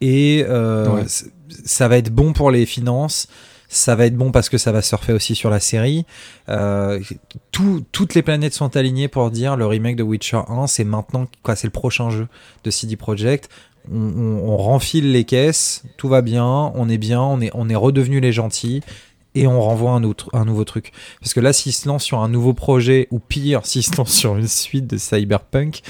Et 0.00 0.44
euh, 0.46 1.02
ça 1.64 1.88
va 1.88 1.96
être 1.96 2.10
bon 2.10 2.32
pour 2.32 2.50
les 2.50 2.66
finances 2.66 3.26
ça 3.74 3.94
va 3.94 4.06
être 4.06 4.16
bon 4.16 4.30
parce 4.30 4.48
que 4.48 4.58
ça 4.58 4.72
va 4.72 4.82
surfer 4.82 5.12
aussi 5.12 5.34
sur 5.34 5.50
la 5.50 5.60
série. 5.60 6.06
Euh, 6.48 7.00
toutes 7.50 8.14
les 8.14 8.22
planètes 8.22 8.54
sont 8.54 8.76
alignées 8.76 9.08
pour 9.08 9.30
dire 9.30 9.56
le 9.56 9.66
remake 9.66 9.96
de 9.96 10.02
Witcher 10.02 10.40
1, 10.48 10.66
c'est 10.66 10.84
maintenant, 10.84 11.26
quoi, 11.42 11.56
c'est 11.56 11.66
le 11.66 11.72
prochain 11.72 12.10
jeu 12.10 12.28
de 12.62 12.70
CD 12.70 12.96
Projekt. 12.96 13.48
On, 13.92 13.98
on, 13.98 14.56
renfile 14.56 15.12
les 15.12 15.24
caisses, 15.24 15.82
tout 15.98 16.08
va 16.08 16.22
bien, 16.22 16.72
on 16.74 16.88
est 16.88 16.96
bien, 16.96 17.20
on 17.20 17.40
est, 17.40 17.50
on 17.52 17.68
est 17.68 17.74
redevenu 17.74 18.20
les 18.20 18.32
gentils 18.32 18.80
et 19.34 19.46
on 19.46 19.60
renvoie 19.60 19.90
un, 19.90 20.04
autre, 20.04 20.30
un 20.32 20.44
nouveau 20.44 20.64
truc. 20.64 20.92
Parce 21.20 21.34
que 21.34 21.40
là, 21.40 21.52
s'il 21.52 21.72
se 21.72 21.88
lance 21.88 22.04
sur 22.04 22.20
un 22.20 22.28
nouveau 22.28 22.54
projet, 22.54 23.08
ou 23.10 23.18
pire, 23.18 23.60
s'il 23.66 23.82
se 23.82 23.94
lance 23.96 24.12
sur 24.12 24.36
une 24.36 24.48
suite 24.48 24.86
de 24.86 24.96
Cyberpunk, 24.96 25.82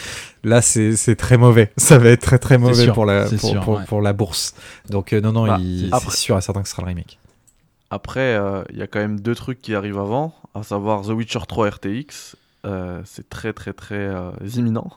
là, 0.43 0.63
c'est 0.63 1.17
très 1.17 1.37
mauvais. 1.37 1.71
Ça 1.77 1.99
va 1.99 2.09
être 2.09 2.23
très 2.23 2.39
très 2.39 2.59
mauvais 2.59 2.89
pour, 2.89 3.05
la, 3.05 3.27
pour, 3.63 3.85
pour, 3.85 4.01
la 4.01 4.13
bourse. 4.13 4.55
Donc, 4.89 5.13
euh, 5.13 5.21
non, 5.21 5.33
non, 5.33 5.47
bah, 5.47 5.61
c'est 6.09 6.17
sûr 6.17 6.39
et 6.39 6.41
certain 6.41 6.63
que 6.63 6.69
ce 6.69 6.75
sera 6.75 6.83
le 6.83 6.89
remake. 6.89 7.19
Après, 7.91 8.35
euh, 8.35 8.63
il 8.71 8.79
y 8.79 8.83
a 8.83 8.87
quand 8.87 8.99
même 8.99 9.21
deux 9.21 9.35
trucs 9.35 9.61
qui 9.61 9.75
arrivent 9.75 9.99
avant, 9.99 10.35
à 10.55 10.63
savoir 10.63 11.03
The 11.03 11.11
Witcher 11.11 11.41
3 11.47 11.71
RTX. 11.71 12.37
Euh, 12.67 13.03
c'est 13.05 13.29
très 13.29 13.53
très 13.53 13.75
très 13.75 13.95
euh, 13.95 14.31
imminent. 14.57 14.91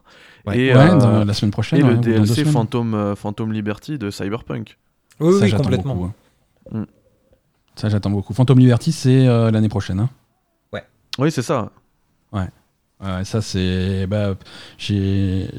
Et 0.54 0.74
la 0.74 1.34
semaine 1.34 1.52
prochaine. 1.52 1.80
Et 1.80 1.84
le 1.84 1.98
DLC 1.98 2.46
Phantom, 2.46 3.16
Phantom 3.16 3.52
Liberty 3.52 3.98
de 3.98 4.10
Cyberpunk. 4.10 4.78
Oui, 5.20 5.36
oui 5.42 5.52
complètement. 5.52 6.14
Hein. 6.72 6.80
Mm. 6.80 6.86
Ça, 7.76 7.90
j'attends 7.90 8.10
beaucoup. 8.10 8.34
Phantom 8.34 8.58
Liberty, 8.58 8.92
c'est 8.92 9.26
l'année 9.52 9.70
prochaine. 9.70 10.00
Hein 10.00 10.10
ouais. 10.74 10.84
Oui, 11.20 11.32
c'est 11.32 11.42
ça. 11.42 11.72
Ouais. 12.32 12.48
ouais 13.02 13.26
ça, 13.26 13.42
c'est. 13.42 14.08
Bah, 14.08 14.36
j'ai 14.78 15.50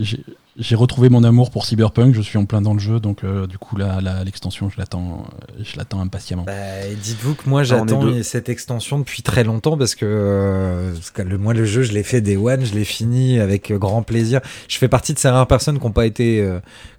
j'ai 0.59 0.75
retrouvé 0.75 1.09
mon 1.09 1.23
amour 1.23 1.53
pour 1.53 1.65
Cyberpunk, 1.65 2.15
je 2.15 2.21
suis 2.21 2.37
en 2.37 2.45
plein 2.45 2.61
dans 2.61 2.75
le 2.75 2.81
jeu, 2.81 2.99
donc 2.99 3.23
euh, 3.23 3.47
du 3.47 3.59
coup 3.59 3.77
l'extension, 3.77 4.69
je 4.69 4.77
l'attends, 4.77 5.25
euh, 5.25 5.63
je 5.63 5.77
l'attends 5.77 6.01
impatiemment. 6.01 6.43
Bah, 6.43 6.53
dites-vous 7.01 7.35
que 7.35 7.49
moi 7.49 7.63
j'attends 7.63 8.23
cette 8.25 8.49
extension 8.49 8.99
depuis 8.99 9.23
très 9.23 9.45
longtemps 9.45 9.79
parce 9.79 9.95
que, 9.95 10.05
euh, 10.05 10.95
le, 11.19 11.39
moi 11.39 11.55
le 11.55 11.65
jeu 11.65 11.83
je 11.83 11.93
l'ai 11.93 12.03
fait 12.03 12.21
des 12.21 12.37
one, 12.37 12.65
je 12.65 12.75
l'ai 12.75 12.85
fini 12.85 13.39
avec 13.39 13.73
grand 13.73 14.03
plaisir. 14.03 14.41
Je 14.67 14.79
fais 14.79 14.89
partie 14.89 15.15
de 15.15 15.21
ces 15.21 15.29
rares 15.29 15.47
personnes 15.47 15.79
qui 15.79 15.85
n'ont 15.85 15.93
pas 15.93 16.07
été, 16.07 16.45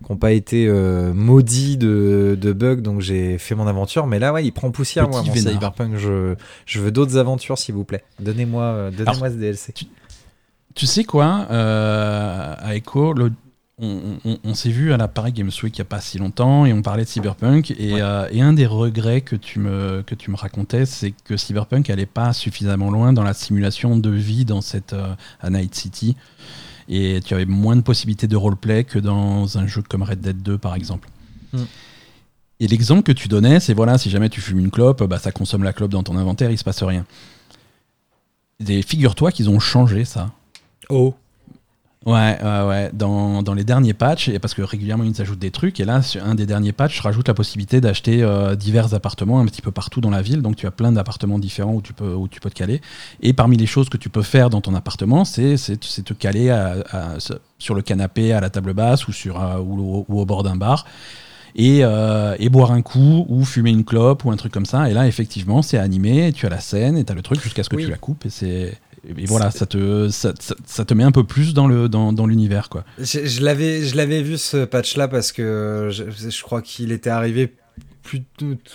qui 0.07 0.15
pas 0.15 0.31
été 0.31 0.69
maudits 1.13 1.77
de, 1.77 2.37
de 2.39 2.53
bugs, 2.53 2.77
donc 2.77 3.01
j'ai 3.01 3.37
fait 3.37 3.55
mon 3.55 3.67
aventure. 3.67 4.07
Mais 4.07 4.19
là 4.19 4.31
ouais, 4.31 4.45
il 4.45 4.51
prend 4.51 4.71
poussière 4.71 5.09
moi, 5.09 5.21
mon 5.21 5.35
Cyberpunk. 5.35 5.97
Je, 5.97 6.35
je 6.65 6.79
veux 6.79 6.91
d'autres 6.91 7.17
aventures 7.17 7.57
s'il 7.57 7.75
vous 7.75 7.83
plaît. 7.83 8.03
Donnez-moi, 8.21 8.89
donnez-moi 8.97 9.29
ce 9.29 9.35
DLC. 9.35 9.73
Tu, 10.75 10.85
sais 10.85 11.03
quoi, 11.03 11.45
à 11.49 12.73
Echo, 12.73 13.11
le 13.11 13.31
on, 13.81 14.53
s'est 14.53 14.69
vu 14.69 14.91
à 14.91 14.97
la 14.97 15.07
Paris 15.07 15.31
Games 15.31 15.51
Week 15.63 15.77
il 15.77 15.79
n'y 15.79 15.81
a 15.81 15.85
pas 15.85 16.01
si 16.01 16.17
longtemps 16.17 16.65
et 16.65 16.73
on 16.73 16.81
parlait 16.81 17.03
de 17.05 17.09
Cyberpunk. 17.09 17.71
Euh, 17.79 18.27
et, 18.31 18.41
un 18.41 18.53
des 18.53 18.65
regrets 18.65 19.21
que 19.21 19.35
tu 19.35 19.59
me, 19.59 20.03
que 20.05 20.15
tu 20.15 20.31
me 20.31 20.35
racontais, 20.35 20.85
c'est 20.85 21.13
que 21.23 21.37
Cyberpunk 21.37 21.87
n'allait 21.87 22.05
pas 22.05 22.33
suffisamment 22.33 22.91
loin 22.91 23.13
dans 23.13 23.23
la 23.23 23.33
simulation 23.33 23.97
de 23.97 24.09
vie 24.09 24.43
dans 24.43 24.61
cette 24.61 24.93
euh, 24.93 25.15
Night 25.49 25.75
City. 25.75 26.17
Et 26.89 27.21
tu 27.23 27.33
avais 27.33 27.45
moins 27.45 27.75
de 27.75 27.81
possibilités 27.81 28.27
de 28.27 28.35
roleplay 28.35 28.83
que 28.83 28.99
dans 28.99 29.57
un 29.57 29.67
jeu 29.67 29.81
comme 29.81 30.03
Red 30.03 30.19
Dead 30.19 30.41
2, 30.41 30.57
par 30.57 30.75
exemple. 30.75 31.07
Mm. 31.53 31.63
Et 32.61 32.67
l'exemple 32.67 33.03
que 33.03 33.11
tu 33.13 33.29
donnais, 33.29 33.61
c'est 33.61 33.73
voilà, 33.73 33.97
si 33.97 34.09
jamais 34.09 34.27
tu 34.27 34.41
fumes 34.41 34.59
une 34.59 34.71
clope, 34.71 35.03
bah, 35.03 35.19
ça 35.19 35.31
consomme 35.31 35.63
la 35.63 35.71
clope 35.71 35.91
dans 35.91 36.03
ton 36.03 36.17
inventaire, 36.17 36.51
il 36.51 36.57
se 36.57 36.63
passe 36.65 36.83
rien. 36.83 37.05
Et 38.67 38.81
figure-toi 38.81 39.31
qu'ils 39.31 39.49
ont 39.49 39.59
changé 39.59 40.03
ça. 40.03 40.31
Oh 40.89 41.15
Ouais, 42.05 42.37
ouais, 42.41 42.67
ouais. 42.67 42.89
Dans, 42.93 43.43
dans, 43.43 43.53
les 43.53 43.65
derniers 43.65 43.93
patchs, 43.93 44.29
et 44.29 44.39
parce 44.39 44.53
que 44.53 44.61
régulièrement 44.61 45.03
ils 45.03 45.21
ajoutent 45.21 45.39
des 45.39 45.51
trucs, 45.51 45.81
et 45.81 45.85
là, 45.85 46.01
sur 46.01 46.23
un 46.23 46.33
des 46.33 46.45
derniers 46.45 46.71
patchs, 46.71 47.01
rajoute 47.01 47.27
la 47.27 47.33
possibilité 47.33 47.81
d'acheter 47.81 48.23
euh, 48.23 48.55
divers 48.55 48.93
appartements 48.93 49.41
un 49.41 49.45
petit 49.45 49.61
peu 49.61 49.71
partout 49.71 49.99
dans 49.99 50.09
la 50.09 50.21
ville. 50.21 50.41
Donc 50.41 50.55
tu 50.55 50.65
as 50.65 50.71
plein 50.71 50.93
d'appartements 50.93 51.39
différents 51.39 51.73
où 51.73 51.81
tu, 51.81 51.91
peux, 51.91 52.13
où 52.13 52.29
tu 52.29 52.39
peux 52.39 52.49
te 52.49 52.55
caler. 52.55 52.79
Et 53.21 53.33
parmi 53.33 53.57
les 53.57 53.65
choses 53.65 53.89
que 53.89 53.97
tu 53.97 54.09
peux 54.09 54.21
faire 54.21 54.49
dans 54.49 54.61
ton 54.61 54.75
appartement, 54.75 55.25
c'est 55.25 55.55
te 55.57 56.13
caler 56.13 56.55
sur 57.59 57.75
le 57.75 57.81
canapé, 57.81 58.31
à 58.31 58.39
la 58.39 58.49
table 58.49 58.73
basse 58.73 59.07
ou, 59.09 59.11
sur, 59.11 59.41
euh, 59.41 59.59
ou, 59.59 60.05
au 60.07 60.25
bord 60.25 60.43
d'un 60.43 60.55
bar. 60.55 60.85
Et, 61.55 61.79
euh, 61.81 62.35
et, 62.39 62.47
boire 62.47 62.71
un 62.71 62.81
coup 62.81 63.25
ou 63.27 63.43
fumer 63.43 63.71
une 63.71 63.83
clope 63.83 64.23
ou 64.23 64.31
un 64.31 64.37
truc 64.37 64.53
comme 64.53 64.67
ça. 64.67 64.89
Et 64.89 64.93
là, 64.93 65.07
effectivement, 65.07 65.61
c'est 65.61 65.79
animé, 65.79 66.31
tu 66.31 66.45
as 66.45 66.49
la 66.49 66.59
scène 66.59 66.97
et 66.97 67.03
tu 67.03 67.11
as 67.11 67.15
le 67.15 67.23
truc 67.23 67.41
jusqu'à 67.41 67.63
ce 67.63 67.69
que 67.69 67.75
tu 67.75 67.89
la 67.89 67.97
coupes. 67.97 68.25
Et 68.25 68.29
c'est 68.29 68.79
et 69.07 69.25
voilà, 69.25 69.51
ça 69.51 69.65
te, 69.65 70.09
ça, 70.09 70.33
ça, 70.65 70.85
te 70.85 70.93
met 70.93 71.03
un 71.03 71.11
peu 71.11 71.23
plus 71.23 71.53
dans 71.53 71.67
le 71.67 71.89
dans, 71.89 72.13
dans 72.13 72.25
l'univers 72.25 72.69
quoi. 72.69 72.83
Je, 72.97 73.25
je 73.25 73.41
l'avais 73.41 73.83
je 73.83 73.95
l'avais 73.95 74.21
vu 74.21 74.37
ce 74.37 74.65
patch 74.65 74.97
là 74.97 75.07
parce 75.07 75.31
que 75.31 75.89
je, 75.91 76.03
je 76.09 76.43
crois 76.43 76.61
qu'il 76.61 76.91
était 76.91 77.09
arrivé 77.09 77.53
plus 78.09 78.23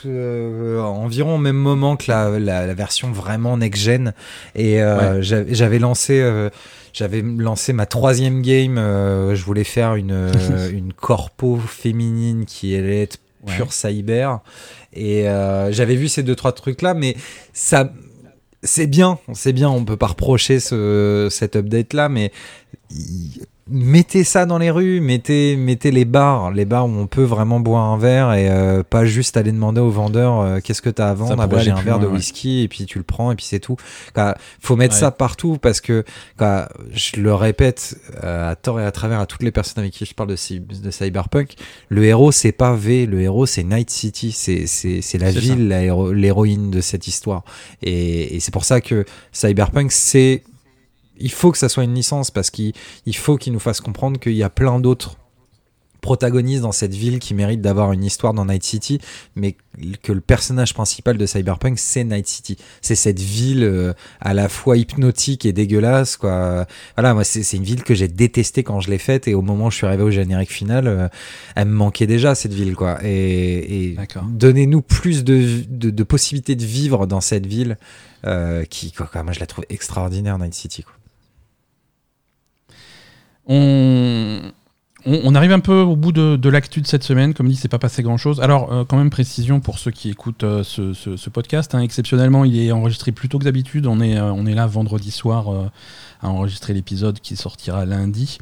euh, 0.06 0.80
environ 0.80 1.36
au 1.36 1.38
même 1.38 1.56
moment 1.56 1.96
que 1.96 2.04
la, 2.08 2.38
la, 2.38 2.74
version 2.74 3.10
vraiment 3.10 3.56
next 3.56 3.82
gen 3.82 4.12
et 4.54 4.80
euh, 4.82 5.22
j'avais 5.22 5.78
lancé 5.78 6.20
euh, 6.20 6.50
j'avais 6.92 7.22
lancé 7.22 7.72
ma 7.72 7.86
troisième 7.86 8.42
game 8.42 8.76
je 8.76 9.42
voulais 9.44 9.64
faire 9.64 9.96
une 9.96 10.30
une 10.72 10.92
corpo 10.92 11.56
féminine 11.56 12.44
qui 12.44 12.76
allait 12.76 13.02
être 13.02 13.18
pure 13.46 13.72
cyber. 13.72 14.40
Et 14.94 15.24
j'avais 15.70 15.96
vu 15.96 16.08
ces 16.08 16.22
deux 16.22 16.36
trois 16.36 16.52
trucs 16.52 16.82
là 16.82 16.94
mais 16.94 17.16
ça 17.52 17.92
c'est 18.64 18.86
bien, 18.86 19.18
c'est 19.34 19.52
bien, 19.52 19.68
on 19.68 19.84
peut 19.84 19.96
pas 19.96 20.08
reprocher 20.08 20.58
ce, 20.58 21.28
cet 21.30 21.56
update 21.56 21.92
là, 21.92 22.08
mais 22.08 22.32
mettez 23.68 24.24
ça 24.24 24.44
dans 24.44 24.58
les 24.58 24.70
rues, 24.70 25.00
mettez, 25.00 25.56
mettez 25.56 25.90
les 25.90 26.04
bars, 26.04 26.50
les 26.50 26.66
bars 26.66 26.86
où 26.86 26.90
on 26.90 27.06
peut 27.06 27.22
vraiment 27.22 27.60
boire 27.60 27.84
un 27.84 27.96
verre 27.96 28.34
et 28.34 28.50
euh, 28.50 28.82
pas 28.82 29.06
juste 29.06 29.38
aller 29.38 29.52
demander 29.52 29.80
au 29.80 29.88
vendeur 29.90 30.40
euh, 30.40 30.60
qu'est-ce 30.62 30.82
que 30.82 30.90
tu 30.90 31.00
as 31.00 31.08
à 31.08 31.14
vendre? 31.14 31.36
Ah 31.38 31.46
bah, 31.46 31.58
j'ai 31.60 31.70
un 31.70 31.80
verre 31.80 31.98
de 31.98 32.06
whisky 32.06 32.62
et 32.62 32.68
puis 32.68 32.84
tu 32.84 32.98
le 32.98 33.04
prends 33.04 33.32
et 33.32 33.36
puis 33.36 33.46
c'est 33.46 33.60
tout. 33.60 33.76
faut 34.60 34.76
mettre 34.76 34.94
ça 34.94 35.10
partout 35.10 35.56
parce 35.60 35.80
que 35.80 36.04
je 36.38 37.20
le 37.20 37.34
répète 37.34 37.96
euh, 38.22 38.50
à 38.50 38.54
tort 38.54 38.80
et 38.80 38.84
à 38.84 38.92
travers 38.92 39.20
à 39.20 39.26
toutes 39.26 39.42
les 39.42 39.52
personnes 39.52 39.82
avec 39.82 39.92
qui 39.92 40.04
je 40.04 40.14
parle 40.14 40.28
de, 40.28 40.36
de 40.58 40.90
Cyberpunk, 40.90 41.54
le 41.88 42.04
héros 42.04 42.32
c'est 42.32 42.52
pas 42.52 42.74
V, 42.74 43.06
le 43.06 43.20
héros 43.22 43.46
c'est 43.46 43.64
Night 43.64 43.88
City, 43.90 44.32
c'est 44.32 45.18
la 45.18 45.30
ville, 45.30 45.68
l'héroïne 45.68 46.70
de 46.70 46.80
cette 46.80 47.06
histoire. 47.06 47.44
Et, 47.82 48.36
et 48.36 48.40
c'est 48.40 48.52
pour 48.52 48.64
ça 48.64 48.82
que 48.82 49.06
Cyberpunk 49.32 49.90
c'est 49.90 50.42
il 51.18 51.30
faut 51.30 51.52
que 51.52 51.58
ça 51.58 51.68
soit 51.68 51.84
une 51.84 51.94
licence 51.94 52.30
parce 52.30 52.50
qu'il 52.50 52.72
faut 53.14 53.36
qu'il 53.36 53.52
nous 53.52 53.60
fasse 53.60 53.80
comprendre 53.80 54.18
qu'il 54.18 54.34
y 54.34 54.42
a 54.42 54.50
plein 54.50 54.80
d'autres 54.80 55.16
protagonistes 56.04 56.60
dans 56.60 56.72
cette 56.72 56.94
ville 56.94 57.18
qui 57.18 57.32
méritent 57.32 57.62
d'avoir 57.62 57.92
une 57.92 58.04
histoire 58.04 58.34
dans 58.34 58.44
Night 58.44 58.62
City, 58.62 59.00
mais 59.36 59.56
que 60.02 60.12
le 60.12 60.20
personnage 60.20 60.74
principal 60.74 61.16
de 61.16 61.24
Cyberpunk, 61.24 61.78
c'est 61.78 62.04
Night 62.04 62.28
City. 62.28 62.58
C'est 62.82 62.94
cette 62.94 63.18
ville 63.18 63.64
euh, 63.64 63.94
à 64.20 64.34
la 64.34 64.50
fois 64.50 64.76
hypnotique 64.76 65.46
et 65.46 65.54
dégueulasse, 65.54 66.18
quoi. 66.18 66.66
Voilà, 66.94 67.14
moi, 67.14 67.24
c'est 67.24 67.56
une 67.56 67.64
ville 67.64 67.82
que 67.82 67.94
j'ai 67.94 68.06
détestée 68.06 68.62
quand 68.62 68.80
je 68.80 68.90
l'ai 68.90 68.98
faite, 68.98 69.28
et 69.28 69.34
au 69.34 69.40
moment 69.40 69.66
où 69.66 69.70
je 69.70 69.76
suis 69.76 69.86
arrivé 69.86 70.02
au 70.02 70.10
générique 70.10 70.52
final, 70.52 70.88
euh, 70.88 71.08
elle 71.56 71.68
me 71.68 71.74
manquait 71.74 72.06
déjà, 72.06 72.34
cette 72.34 72.52
ville, 72.52 72.76
quoi. 72.76 72.98
Et, 73.02 73.96
donnez-nous 74.28 74.82
plus 74.82 75.24
de, 75.24 76.02
possibilités 76.02 76.54
de 76.54 76.66
vivre 76.66 77.06
dans 77.06 77.22
cette 77.22 77.46
ville, 77.46 77.78
euh, 78.26 78.66
qui, 78.66 78.92
quoi, 78.92 79.08
moi, 79.22 79.32
je 79.32 79.40
la 79.40 79.46
trouve 79.46 79.64
extraordinaire, 79.70 80.38
Night 80.38 80.52
City, 80.52 80.82
quoi. 80.82 80.92
On, 83.46 85.34
arrive 85.34 85.52
un 85.52 85.60
peu 85.60 85.80
au 85.80 85.96
bout 85.96 86.12
de, 86.12 86.48
l'actu 86.48 86.80
de 86.80 86.86
cette 86.86 87.04
semaine. 87.04 87.34
Comme 87.34 87.48
dit, 87.48 87.56
c'est 87.56 87.68
pas 87.68 87.78
passé 87.78 88.02
grand 88.02 88.16
chose. 88.16 88.40
Alors, 88.40 88.72
euh, 88.72 88.84
quand 88.84 88.96
même, 88.96 89.10
précision 89.10 89.60
pour 89.60 89.78
ceux 89.78 89.90
qui 89.90 90.10
écoutent 90.10 90.44
euh, 90.44 90.62
ce, 90.64 91.30
podcast. 91.30 91.74
Hein. 91.74 91.80
exceptionnellement, 91.80 92.44
il 92.44 92.58
est 92.58 92.72
enregistré 92.72 93.12
plus 93.12 93.28
tôt 93.28 93.38
que 93.38 93.44
d'habitude. 93.44 93.86
On 93.86 94.00
est, 94.00 94.16
euh, 94.16 94.54
là 94.54 94.66
vendredi 94.66 95.10
soir 95.10 95.46
à 96.22 96.28
enregistrer 96.28 96.72
l'épisode 96.72 97.20
qui 97.20 97.36
sortira 97.36 97.84
lundi. 97.84 98.38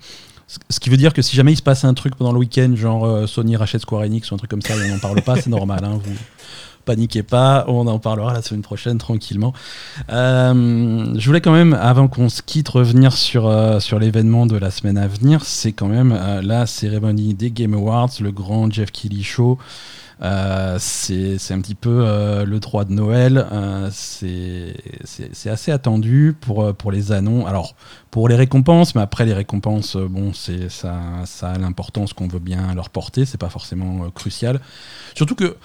Ce 0.68 0.78
qui 0.78 0.90
veut 0.90 0.98
dire 0.98 1.14
que 1.14 1.22
si 1.22 1.34
jamais 1.34 1.53
il 1.53 1.57
se 1.57 1.62
passe 1.62 1.84
un 1.84 1.94
truc 1.94 2.14
pendant 2.14 2.32
le 2.32 2.38
week-end, 2.38 2.74
genre 2.76 3.26
Sony 3.26 3.57
rachète 3.57 3.80
Square 3.80 4.03
Enix 4.03 4.30
ou 4.30 4.34
un 4.34 4.36
truc 4.36 4.50
comme 4.50 4.61
ça, 4.61 4.74
on 4.74 4.88
n'en 4.88 4.98
parle 4.98 5.22
pas, 5.22 5.36
c'est 5.36 5.48
normal. 5.48 5.82
Hein, 5.82 5.98
vous, 6.05 6.12
paniquez 6.85 7.22
pas, 7.22 7.64
on 7.68 7.87
en 7.87 7.99
parlera 7.99 8.33
la 8.33 8.43
semaine 8.43 8.62
prochaine 8.62 8.99
tranquillement. 8.99 9.53
Euh, 10.11 11.14
je 11.16 11.26
voulais 11.26 11.41
quand 11.41 11.53
même, 11.53 11.74
avant 11.74 12.09
qu'on 12.09 12.28
se 12.28 12.43
quitte, 12.43 12.68
revenir 12.68 13.12
sur, 13.12 13.47
euh, 13.47 13.80
sur 13.80 13.99
l'événement 13.99 14.47
de 14.47 14.57
la 14.57 14.70
semaine 14.70 14.99
à 14.99 15.07
venir. 15.07 15.45
C'est 15.45 15.72
quand 15.72 15.89
même 15.89 16.12
euh, 16.12 16.43
la 16.43 16.66
cérémonie 16.66 17.35
des 17.35 17.51
Game 17.51 17.74
Awards, 17.74 18.11
le 18.20 18.30
grand 18.33 18.70
Jeff 18.70 18.91
Keighley 18.91 19.22
Show. 19.22 19.59
c'est 20.20 21.51
un 21.51 21.61
petit 21.61 21.74
peu 21.74 22.05
le 22.45 22.59
droit 22.61 22.85
de 22.85 22.93
Noël. 22.93 23.47
c'est 23.91 24.76
assez 25.47 25.72
attendu 25.72 26.35
pour, 26.41 26.74
pour 26.74 26.93
les 26.93 27.12
annonces. 27.12 27.49
Alors, 27.49 27.74
pour 28.11 28.28
les 28.28 28.37
récompenses, 28.37 28.95
mais 28.95 29.01
après 29.01 29.24
les 29.24 29.33
récompenses, 29.35 29.97
bon, 29.97 30.33
ça, 30.33 30.91
ça 31.24 31.51
a 31.51 31.59
l'importance 31.59 32.12
qu'on 32.12 32.28
veut 32.28 32.39
bien 32.39 32.74
leur 32.74 32.91
porter. 32.91 33.24
C'est 33.24 33.39
pas 33.39 33.49
forcément 33.49 34.11
crucial. 34.11 34.61
Surtout 35.14 35.35
que 35.35 35.57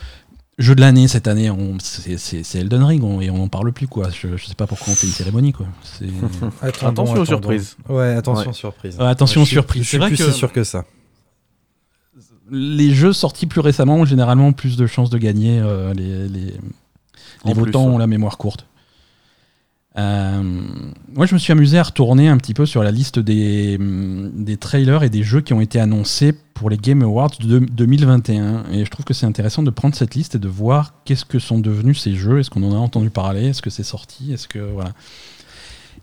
Jeu 0.58 0.74
de 0.74 0.82
l'année 0.82 1.08
cette 1.08 1.28
année, 1.28 1.52
c'est 1.80 2.56
Elden 2.56 2.84
Ring 2.84 3.04
et 3.22 3.30
on 3.30 3.38
n'en 3.38 3.48
parle 3.48 3.72
plus 3.72 3.88
quoi. 3.88 4.10
Je, 4.10 4.38
je, 4.38 4.46
sais 4.46 4.56
pas 4.56 4.66
pourquoi 4.66 4.94
on 4.94 4.96
fait 4.96 5.06
une 5.06 5.14
cérémonie 5.14 5.54
quoi. 5.54 5.68
attention 6.62 7.22
aux 7.22 7.26
surprises. 7.26 7.78
Ouais, 7.88 8.16
attention 8.16 8.50
aux 8.50 8.54
surprises. 8.54 9.00
attention 9.00 9.42
aux 9.44 9.46
surprises. 9.46 9.84
Je 9.84 9.88
suis 9.88 10.00
plus 10.00 10.18
si 10.18 10.34
sûr 10.34 10.52
que 10.52 10.64
ça. 10.64 10.86
Les 12.50 12.92
jeux 12.92 13.14
sortis 13.14 13.46
plus 13.46 13.60
récemment 13.60 13.98
ont 13.98 14.06
généralement 14.06 14.52
plus 14.52 14.78
de 14.78 14.88
chances 14.88 15.12
de 15.12 15.18
gagner. 15.20 15.60
Euh, 15.60 15.94
les, 15.94 16.28
les, 16.28 16.54
les 17.46 17.54
votants 17.54 17.86
ont 17.86 17.98
la 17.98 18.08
mémoire 18.08 18.38
courte. 18.38 18.66
Euh, 19.98 20.44
moi, 21.14 21.26
je 21.26 21.34
me 21.34 21.40
suis 21.40 21.52
amusé 21.52 21.80
à 21.80 21.84
retourner 21.84 22.28
un 22.28 22.38
petit 22.38 22.54
peu 22.54 22.66
sur 22.66 22.84
la 22.84 22.92
liste 22.92 23.18
des, 23.18 23.78
des, 23.80 24.58
trailers 24.58 25.04
et 25.04 25.10
des 25.10 25.24
jeux 25.24 25.42
qui 25.42 25.54
ont 25.54 25.62
été 25.62 25.80
annoncés 25.80 26.34
pour 26.54 26.70
les 26.70 26.78
Game 26.78 27.02
Awards 27.02 27.32
de 27.40 27.60
2021. 27.60 28.66
Et 28.72 28.86
je 28.86 28.92
trouve 28.92 29.06
que 29.06 29.16
c'est 29.16 29.26
intéressant 29.26 29.64
de 29.64 29.72
prendre 29.72 29.96
cette 29.96 30.14
liste 30.14 30.36
et 30.36 30.40
de 30.40 30.48
voir 30.48 30.94
qu'est-ce 31.04 31.26
que 31.26 31.40
sont 31.40 31.60
devenus 31.60 32.02
ces 32.02 32.16
jeux. 32.16 32.40
Est-ce 32.40 32.52
qu'on 32.52 32.64
en 32.64 32.74
a 32.74 32.78
entendu 32.78 33.10
parler? 33.10 33.48
Est-ce 33.48 33.62
que 33.62 33.72
c'est 33.72 33.84
sorti? 33.84 34.34
Est-ce 34.34 34.48
que 34.48 34.60
voilà. 34.60 34.92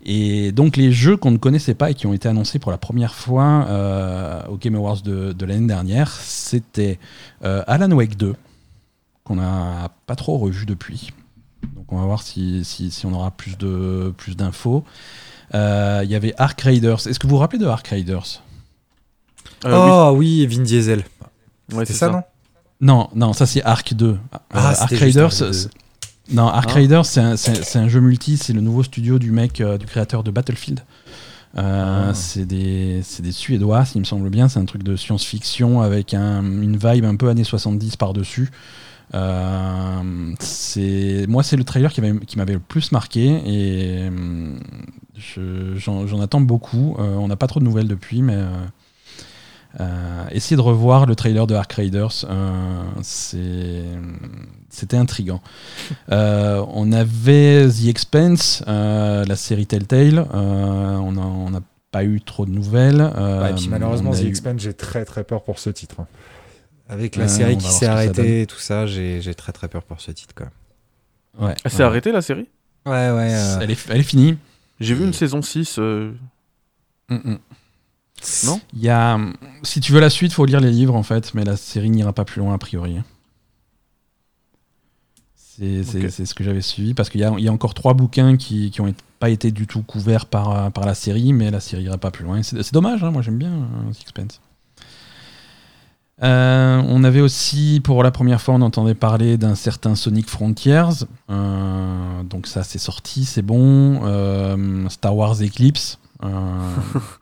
Et 0.05 0.51
donc 0.51 0.77
les 0.77 0.91
jeux 0.91 1.17
qu'on 1.17 1.31
ne 1.31 1.37
connaissait 1.37 1.73
pas 1.73 1.89
et 1.89 1.93
qui 1.95 2.05
ont 2.05 2.13
été 2.13 2.27
annoncés 2.27 2.59
pour 2.59 2.71
la 2.71 2.77
première 2.77 3.15
fois 3.15 3.65
euh, 3.67 4.45
aux 4.49 4.57
Game 4.57 4.75
Awards 4.75 5.01
de, 5.01 5.33
de 5.33 5.45
l'année 5.45 5.67
dernière, 5.67 6.11
c'était 6.11 6.99
euh, 7.43 7.63
Alan 7.65 7.91
Wake 7.91 8.15
2, 8.15 8.35
qu'on 9.23 9.37
n'a 9.37 9.89
pas 10.05 10.15
trop 10.15 10.37
revu 10.37 10.65
depuis. 10.65 11.11
Donc 11.75 11.91
on 11.91 11.97
va 11.97 12.05
voir 12.05 12.21
si, 12.21 12.63
si, 12.63 12.91
si 12.91 13.05
on 13.05 13.13
aura 13.13 13.31
plus 13.31 13.57
de 13.57 14.13
plus 14.17 14.35
d'infos. 14.35 14.83
Euh, 15.53 16.01
il 16.03 16.09
y 16.09 16.15
avait 16.15 16.33
Ark 16.37 16.59
Raiders. 16.61 17.07
Est-ce 17.07 17.19
que 17.19 17.27
vous 17.27 17.35
vous 17.35 17.39
rappelez 17.39 17.59
de 17.59 17.67
Ark 17.67 17.87
Raiders? 17.87 18.41
Euh, 19.65 19.71
Oh 19.75 20.13
oui. 20.15 20.45
Vin 20.47 20.63
Diesel. 20.63 21.03
c'est 21.69 21.93
ça, 21.93 22.09
non? 22.09 22.23
Non, 22.81 23.09
non, 23.15 23.33
ça 23.33 23.45
c'est 23.45 23.63
Ark 23.63 23.93
2. 23.93 24.17
Ah, 24.31 24.41
euh, 24.55 24.73
Ark 24.81 24.91
Raiders. 24.91 25.33
Non, 26.31 26.47
Ark 26.47 26.69
ah. 26.71 26.73
Raiders, 26.73 27.05
c'est 27.05 27.21
un, 27.21 27.35
un, 27.35 27.87
jeu 27.87 28.01
multi, 28.01 28.37
c'est 28.37 28.51
le 28.51 28.61
nouveau 28.61 28.83
studio 28.83 29.19
du 29.19 29.31
mec, 29.31 29.61
du 29.61 29.85
créateur 29.85 30.23
de 30.23 30.31
Battlefield. 30.31 30.81
Ah. 31.55 32.11
C'est 32.13 32.45
des, 32.45 33.01
des, 33.19 33.31
Suédois, 33.31 33.85
s'il 33.85 34.01
me 34.01 34.05
semble 34.05 34.29
bien. 34.29 34.49
C'est 34.49 34.59
un 34.59 34.65
truc 34.65 34.83
de 34.83 34.95
science-fiction 34.95 35.81
avec 35.81 36.13
un, 36.13 36.43
une 36.43 36.77
vibe 36.77 37.05
un 37.05 37.15
peu 37.15 37.29
années 37.29 37.43
70 37.43 37.95
par-dessus. 37.95 38.51
Euh, 39.13 40.01
moi, 41.27 41.43
c'est 41.43 41.57
le 41.57 41.63
trailer 41.63 41.93
qui 41.93 42.01
m'avait 42.01 42.53
le 42.53 42.59
plus 42.59 42.91
marqué 42.91 43.41
et 43.45 44.09
euh, 45.37 45.75
j'en 45.77 46.21
attends 46.21 46.41
beaucoup. 46.41 46.95
Euh, 46.99 47.15
on 47.15 47.27
n'a 47.27 47.35
pas 47.35 47.47
trop 47.47 47.59
de 47.59 47.65
nouvelles 47.65 47.87
depuis, 47.87 48.21
mais 48.21 48.37
euh, 49.79 50.25
essayez 50.31 50.55
de 50.55 50.61
revoir 50.61 51.05
le 51.05 51.15
trailer 51.15 51.47
de 51.47 51.55
Ark 51.55 51.71
Raiders. 51.73 52.25
C'était 53.01 53.87
intriguant. 54.97 55.41
on 56.09 56.91
avait 56.91 57.67
The 57.67 57.87
Expense, 57.87 58.63
la 58.67 59.35
série 59.35 59.65
Telltale. 59.67 60.25
on 60.33 61.49
n'a 61.49 61.61
pas 61.91 62.03
eu 62.03 62.21
trop 62.21 62.45
de 62.45 62.51
nouvelles. 62.51 63.01
et 63.49 63.53
puis 63.53 63.67
malheureusement, 63.69 64.11
The 64.11 64.25
Expense, 64.25 64.61
j'ai 64.61 64.73
très 64.73 65.05
très 65.05 65.23
peur 65.23 65.43
pour 65.43 65.59
ce 65.59 65.69
titre. 65.69 65.97
Avec 66.87 67.15
la 67.15 67.27
série 67.27 67.57
qui 67.57 67.67
s'est 67.67 67.87
arrêtée 67.87 68.41
et 68.41 68.47
tout 68.47 68.59
ça, 68.59 68.85
j'ai 68.85 69.35
très 69.35 69.51
très 69.51 69.67
peur 69.67 69.83
pour 69.83 70.01
ce 70.01 70.11
titre 70.11 70.33
quand 70.35 70.45
même. 70.45 71.47
Ouais. 71.47 71.55
Elle 71.63 71.71
s'est 71.71 71.83
arrêtée 71.83 72.11
la 72.11 72.21
série? 72.21 72.47
Ouais, 72.85 73.11
ouais. 73.11 73.33
Euh. 73.33 73.59
Elle, 73.61 73.71
est, 73.71 73.87
elle 73.89 73.99
est 73.99 74.03
finie. 74.03 74.37
J'ai 74.79 74.93
vu 74.93 75.03
une 75.03 75.13
saison 75.13 75.41
6. 75.41 75.77
Euh. 75.79 76.13
Mm, 77.09 77.15
mm. 77.15 77.39
Non? 78.45 78.61
Il 78.73 78.81
y 78.81 78.89
a, 78.89 79.19
Si 79.63 79.81
tu 79.81 79.91
veux 79.91 79.99
la 79.99 80.09
suite, 80.09 80.31
faut 80.31 80.45
lire 80.45 80.61
les 80.61 80.71
livres 80.71 80.95
en 80.95 81.03
fait, 81.03 81.33
mais 81.33 81.43
la 81.43 81.57
série 81.57 81.89
n'ira 81.89 82.13
pas 82.13 82.25
plus 82.25 82.39
loin 82.39 82.53
a 82.53 82.57
priori. 82.57 82.97
C'est 85.35 85.83
ce 85.83 86.33
que 86.33 86.43
j'avais 86.43 86.61
suivi 86.61 86.93
parce 86.93 87.09
qu'il 87.09 87.21
y, 87.21 87.41
y, 87.43 87.47
a 87.47 87.51
encore 87.51 87.73
trois 87.73 87.93
bouquins 87.93 88.35
qui, 88.35 88.71
qui, 88.71 88.81
ont, 88.81 88.93
pas 89.19 89.29
été 89.29 89.51
du 89.51 89.67
tout 89.67 89.83
couvert 89.83 90.25
par, 90.25 90.71
par 90.71 90.85
la 90.85 90.93
série, 90.95 91.31
mais 91.33 91.49
la 91.49 91.61
série 91.61 91.83
ira 91.83 91.97
pas 91.97 92.11
plus 92.11 92.25
loin. 92.25 92.43
C'est 92.43 92.73
dommage, 92.73 93.03
hein, 93.03 93.11
moi 93.11 93.21
j'aime 93.21 93.37
bien 93.37 93.67
Sixpence. 93.93 94.41
Euh, 96.23 96.81
on 96.87 97.03
avait 97.03 97.19
aussi, 97.19 97.81
pour 97.83 98.01
la 98.01 98.11
première 98.11 98.41
fois, 98.41 98.53
on 98.53 98.61
entendait 98.61 98.95
parler 98.95 99.37
d'un 99.37 99.55
certain 99.55 99.95
Sonic 99.95 100.29
Frontiers. 100.29 101.05
Euh, 101.29 102.23
donc 102.23 102.47
ça, 102.47 102.63
c'est 102.63 102.79
sorti, 102.79 103.25
c'est 103.25 103.41
bon. 103.41 104.01
Euh, 104.05 104.87
Star 104.89 105.15
Wars 105.15 105.41
Eclipse. 105.41 105.99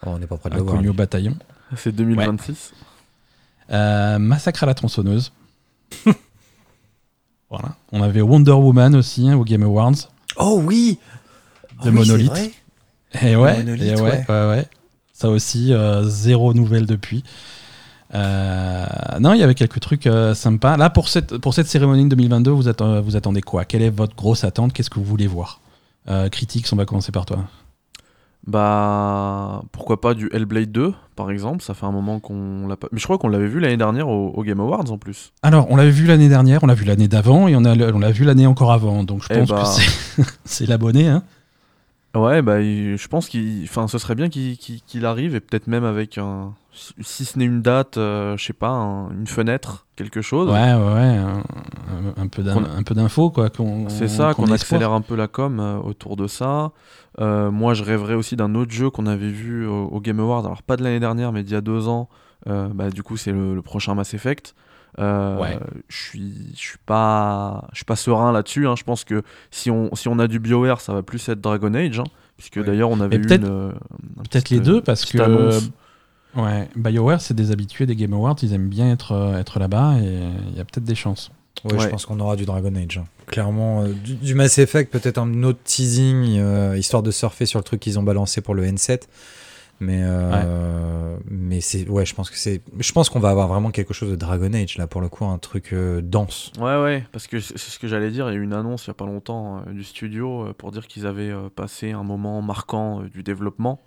Oh, 0.06 0.10
on 0.12 0.20
n'est 0.20 0.28
pas 0.28 0.38
prêt 0.38 0.50
de 0.50 0.56
le 0.56 0.62
voir. 0.62 0.86
au 0.86 0.94
bataillon. 0.94 1.36
C'est 1.76 1.94
2026. 1.94 2.74
Massacre 4.20 4.64
à 4.64 4.66
la 4.66 4.74
tronçonneuse. 4.74 5.32
voilà. 7.50 7.76
On 7.92 8.02
avait 8.02 8.22
Wonder 8.22 8.52
Woman 8.52 8.96
aussi 8.96 9.30
hein, 9.30 9.36
au 9.36 9.44
Game 9.44 9.64
Awards. 9.64 10.10
Oh 10.38 10.62
oui 10.64 11.00
De 11.84 11.90
Monolith. 11.90 12.54
Et 13.22 13.36
ouais, 13.36 13.66
et 13.66 13.96
ouais, 13.96 14.26
ouais, 14.30 14.68
Ça 15.14 15.30
aussi, 15.30 15.74
zéro 16.04 16.54
nouvelle 16.54 16.86
depuis. 16.86 17.24
Euh, 18.14 18.86
non, 19.20 19.34
il 19.34 19.40
y 19.40 19.44
avait 19.44 19.56
quelques 19.56 19.80
trucs 19.80 20.08
euh, 20.08 20.34
sympas. 20.34 20.78
Là, 20.78 20.90
pour 20.90 21.10
cette, 21.10 21.38
pour 21.40 21.54
cette 21.54 21.68
cérémonie 21.68 22.04
de 22.04 22.10
2022, 22.10 22.52
vous, 22.52 22.68
attendez, 22.68 23.02
vous 23.02 23.16
attendez 23.16 23.42
quoi? 23.42 23.66
Quelle 23.66 23.82
est 23.82 23.90
votre 23.90 24.16
grosse 24.16 24.44
attente? 24.44 24.74
Qu'est-ce 24.74 24.90
que 24.90 25.00
vous 25.00 25.06
voulez 25.06 25.28
voir? 25.28 25.60
Euh, 26.10 26.30
Critiques, 26.30 26.68
on 26.72 26.76
va 26.76 26.86
commencer 26.86 27.12
par 27.12 27.26
toi. 27.26 27.40
Bah, 28.46 29.64
pourquoi 29.72 30.02
pas 30.02 30.14
du 30.14 30.30
Hellblade 30.34 30.72
2, 30.72 30.94
par 31.16 31.32
exemple? 31.32 31.64
Ça 31.64 31.74
fait 31.74 31.86
un 31.86 31.92
moment 31.92 32.20
qu'on 32.20 32.68
l'a 32.68 32.76
pas. 32.76 32.88
Mais 32.92 33.00
je 33.00 33.06
crois 33.06 33.18
qu'on 33.18 33.30
l'avait 33.30 33.48
vu 33.48 33.62
l'année 33.62 33.78
dernière 33.78 34.10
au, 34.10 34.44
Game 34.44 34.60
Awards 34.60 34.92
en 34.92 34.98
plus. 34.98 35.32
Alors, 35.42 35.68
on 35.70 35.78
l'avait 35.78 35.92
vu 35.92 36.06
l'année 36.06 36.28
dernière, 36.28 36.62
on 36.62 36.68
l'a 36.68 36.74
vu 36.74 36.84
l'année 36.84 37.08
d'avant 37.08 37.48
et 37.48 37.56
on, 37.56 37.64
a, 37.64 37.76
on 37.94 38.00
l'a 38.00 38.12
vu 38.12 38.26
l'année 38.26 38.46
encore 38.46 38.74
avant. 38.74 39.04
Donc, 39.06 39.24
je 39.24 39.28
eh 39.32 39.40
pense 39.40 39.50
que 39.50 40.22
bah. 40.22 40.28
c'est, 40.46 40.68
l'abonné. 40.68 41.08
Hein. 41.08 41.24
Ouais, 42.16 42.42
bah, 42.42 42.62
je 42.62 43.08
pense 43.08 43.30
qu'il. 43.30 43.64
Enfin, 43.64 43.88
ce 43.88 43.98
serait 43.98 44.16
bien 44.16 44.28
qu'il, 44.28 44.58
qu'il 44.58 45.06
arrive 45.06 45.36
et 45.36 45.40
peut-être 45.40 45.68
même 45.68 45.86
avec 45.86 46.18
un 46.18 46.54
si 46.74 47.26
ce 47.26 47.38
n'est 47.38 47.46
une 47.46 47.62
date, 47.62 47.98
euh, 47.98 48.36
je 48.38 48.46
sais 48.46 48.54
pas, 48.54 48.72
une 49.12 49.28
fenêtre, 49.28 49.86
quelque 49.96 50.22
chose. 50.22 50.50
Ouais, 50.50 50.74
ouais, 50.74 50.94
ouais 50.94 51.20
un, 52.18 52.28
peu 52.28 52.96
d'infos, 52.96 53.30
quoi. 53.30 53.50
C'est 53.90 54.08
ça, 54.08 54.34
qu'on 54.34 54.52
accélère 54.52 54.92
un 54.92 55.02
peu 55.02 55.16
la 55.16 55.28
com 55.28 55.60
euh, 55.60 55.78
autour 55.78 56.16
de 56.16 56.28
ça. 56.28 56.72
Euh, 57.20 57.52
moi, 57.52 57.74
je 57.74 57.84
rêverais 57.84 58.16
aussi 58.16 58.36
d'un 58.36 58.56
autre 58.56 58.72
jeu 58.72 58.90
qu'on 58.90 59.06
avait 59.06 59.30
vu 59.30 59.68
au, 59.68 60.00
Game 60.02 60.20
Awards, 60.20 60.46
alors 60.46 60.64
pas 60.64 60.76
de 60.76 60.84
l'année 60.84 61.00
dernière, 61.00 61.32
mais 61.32 61.44
d'il 61.44 61.54
y 61.54 61.58
a 61.58 61.62
deux 61.62 61.88
ans. 61.88 62.10
bah, 62.46 62.90
du 62.90 63.04
coup, 63.04 63.18
c'est 63.18 63.32
le, 63.32 63.62
prochain 63.62 63.94
Mass 63.94 64.14
Effect. 64.14 64.56
ouais. 64.98 65.60
Je 65.90 65.98
suis, 65.98 66.34
je 66.56 66.60
suis 66.60 66.80
pas, 66.86 67.68
je 67.72 67.78
suis 67.78 67.86
pas 67.86 67.96
serein 67.96 68.32
là-dessus. 68.32 68.68
Hein. 68.68 68.76
Je 68.76 68.84
pense 68.84 69.04
que 69.04 69.22
si 69.52 69.70
on, 69.70 69.94
si 69.94 70.08
on 70.08 70.18
a 70.18 70.28
du 70.28 70.40
BioWare, 70.40 70.82
ça 70.82 70.94
va 70.94 71.04
plus 71.04 71.30
être 71.30 71.40
Dragon 71.40 71.74
Age, 71.76 72.00
hein, 72.00 72.06
puisque 72.38 72.64
d'ailleurs 72.64 72.90
on 72.90 73.00
avait 73.00 73.20
peut-être, 73.20 73.74
peut-être 74.32 74.50
les 74.50 74.60
deux 74.60 74.82
parce 74.82 75.06
que 75.06 75.20
Ouais, 76.36 76.68
BioWare, 76.76 77.22
c'est 77.22 77.34
des 77.34 77.52
habitués 77.52 77.86
des 77.86 77.96
Game 77.96 78.14
Awards, 78.14 78.36
ils 78.42 78.54
aiment 78.54 78.70
bien 78.70 78.92
être, 78.92 79.12
euh, 79.12 79.40
être 79.40 79.60
là-bas 79.60 79.98
et 80.00 80.20
il 80.50 80.58
y 80.58 80.60
a 80.60 80.66
peut-être 80.66 80.84
des 80.84 80.96
chances. 80.96 81.32
Oui, 81.66 81.80
je 81.80 81.88
pense 81.88 82.06
qu'on 82.06 82.20
aura 82.20 82.36
du 82.36 82.46
Dragon 82.46 82.74
Age. 82.76 82.98
Hein. 82.98 83.06
Clairement, 83.28 83.84
euh, 83.84 83.94
du, 83.94 84.34
Mass 84.34 84.58
Effect, 84.58 84.92
peut-être 84.92 85.18
un 85.18 85.44
autre 85.44 85.60
teasing, 85.64 86.38
euh, 86.40 86.76
histoire 86.78 87.04
de 87.04 87.12
surfer 87.12 87.46
sur 87.46 87.60
le 87.60 87.64
truc 87.64 87.80
qu'ils 87.80 88.00
ont 88.00 88.04
balancé 88.04 88.42
pour 88.42 88.54
le 88.54 88.66
N7. 88.66 89.04
Mais, 89.80 90.02
mais 91.30 91.60
c'est, 91.60 91.88
ouais, 91.90 92.06
je 92.06 92.16
pense 92.16 92.30
que 92.30 92.38
c'est, 92.38 92.62
je 92.80 92.92
pense 92.94 93.10
qu'on 93.10 93.20
va 93.20 93.30
avoir 93.30 93.50
vraiment 93.50 93.70
quelque 93.70 93.94
chose 93.94 94.10
de 94.10 94.16
Dragon 94.16 94.54
Age 94.54 94.78
là 94.78 94.88
pour 94.88 95.02
le 95.02 95.10
coup, 95.10 95.26
un 95.26 95.38
truc 95.38 95.74
dense. 95.74 96.54
Ouais, 96.58 96.82
ouais, 96.82 97.06
parce 97.12 97.28
que 97.28 97.42
c'est 97.42 97.58
ce 97.58 97.80
que 97.80 97.88
j'allais 97.88 98.10
dire. 98.10 98.30
Il 98.30 98.34
y 98.34 98.38
a 98.38 98.40
eu 98.40 98.44
une 98.44 98.54
annonce 98.54 98.86
il 98.86 98.90
y 98.90 98.92
a 98.92 98.94
pas 98.94 99.06
longtemps 99.06 99.62
du 99.72 99.84
studio 99.84 100.54
pour 100.58 100.72
dire 100.72 100.88
qu'ils 100.88 101.06
avaient 101.06 101.34
passé 101.56 101.92
un 101.92 102.04
moment 102.04 102.42
marquant 102.42 103.02
du 103.02 103.24
développement. 103.24 103.82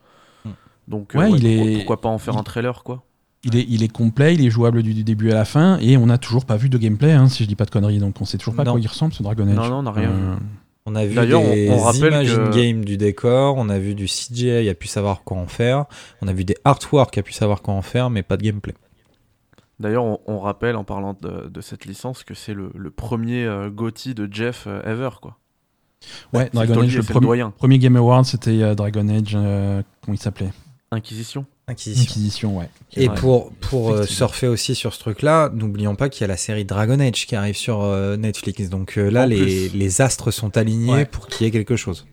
Donc 0.89 1.15
euh, 1.15 1.29
il 1.29 1.31
pourquoi, 1.31 1.51
est... 1.51 1.77
pourquoi, 1.77 2.01
pas 2.01 2.09
en 2.09 2.19
faire 2.19 2.37
un 2.37 2.43
trailer 2.43 2.83
quoi 2.83 3.03
il 3.47 3.57
est, 3.57 3.67
il 3.69 3.83
est 3.83 3.89
complet, 3.89 4.35
il 4.35 4.45
est 4.45 4.51
jouable 4.51 4.83
du 4.83 5.05
début 5.05 5.31
à 5.31 5.35
la 5.35 5.45
fin, 5.45 5.79
et 5.79 5.97
on 5.97 6.07
n'a 6.07 6.19
toujours 6.19 6.45
pas 6.45 6.57
vu 6.57 6.69
de 6.69 6.79
gameplay, 6.79 7.13
hein, 7.13 7.29
si 7.29 7.45
je 7.45 7.49
dis 7.49 7.55
pas 7.55 7.65
de 7.65 7.71
conneries, 7.71 7.99
donc 7.99 8.21
on 8.21 8.25
sait 8.25 8.39
toujours 8.39 8.55
pas 8.55 8.63
à 8.63 8.67
quoi 8.67 8.81
il 8.81 8.87
ressemble 8.87 9.15
ce 9.15 9.23
Dragon 9.23 9.47
Age. 9.47 9.55
Non, 9.55 9.69
non, 9.69 9.79
on 9.79 9.83
n'a 9.83 9.93
rien. 9.93 10.11
Euh, 10.11 10.37
on 10.85 10.95
a 10.95 11.05
vu 11.05 11.15
des 11.15 11.35
on, 11.71 11.79
rappelle 11.79 12.13
images 12.13 12.39
in-game 12.39 12.85
du 12.85 12.97
décor, 12.97 13.57
on 13.57 13.69
a 13.69 13.79
vu 13.79 13.95
du 13.95 14.07
CGI 14.07 14.69
a 14.69 14.75
pu 14.75 14.89
savoir 14.89 15.23
quoi 15.23 15.37
en 15.37 15.47
faire, 15.47 15.87
on 16.23 16.29
a 16.29 16.33
vu 16.33 16.45
des 16.45 16.57
artworks 16.65 17.17
a 17.19 17.23
pu 17.23 17.33
savoir 17.33 17.63
quoi 17.63 17.75
en 17.75 17.83
faire, 17.83 18.11
mais 18.11 18.23
pas 18.23 18.37
de 18.37 18.43
gameplay. 18.43 18.75
D'ailleurs, 19.79 20.05
on, 20.27 20.39
rappelle 20.39 20.75
en 20.75 20.85
parlant 20.85 21.15
de, 21.21 21.61
cette 21.61 21.85
licence 21.85 22.25
que 22.25 22.35
c'est 22.35 22.55
le, 22.55 22.71
premier 22.91 23.45
euh, 23.45 23.71
de 23.71 24.29
Jeff 24.31 24.65
euh, 24.67 24.81
ever, 24.85 25.11
quoi. 25.21 25.37
Ouais, 26.33 26.49
Dragon 26.53 26.81
Age, 26.81 26.97
le, 26.97 27.03
premier, 27.03 27.45
premier, 27.59 27.79
Game 27.79 27.97
Award, 27.97 28.25
c'était 28.25 28.75
Dragon 28.75 29.09
Age, 29.09 29.33
comment 29.33 30.15
il 30.15 30.19
s'appelait? 30.19 30.51
Inquisition. 30.93 31.47
Inquisition. 31.69 32.59
ouais. 32.59 32.71
Et 32.95 33.09
pour, 33.09 33.53
pour 33.55 33.91
euh, 33.91 34.05
surfer 34.05 34.47
aussi 34.47 34.77
sur 34.77 34.95
ce 34.95 35.01
truc-là, 35.01 35.51
n'oublions 35.53 35.97
pas 35.97 36.09
qu'il 36.09 36.21
y 36.21 36.25
a 36.25 36.29
la 36.29 36.37
série 36.37 36.65
Dragon 36.65 37.01
Age 37.01 37.27
qui 37.27 37.35
arrive 37.35 37.57
sur 37.57 37.83
euh, 37.83 38.17
Netflix. 38.17 38.69
Donc 38.69 38.97
euh, 38.97 39.11
là, 39.11 39.27
les, 39.27 39.69
les, 39.71 40.01
astres 40.01 40.31
sont 40.31 40.57
alignés 40.57 41.05
pour 41.05 41.27
qu'il 41.27 41.45
y 41.45 41.49
ait 41.49 41.51
quelque 41.51 41.75
chose. 41.75 42.07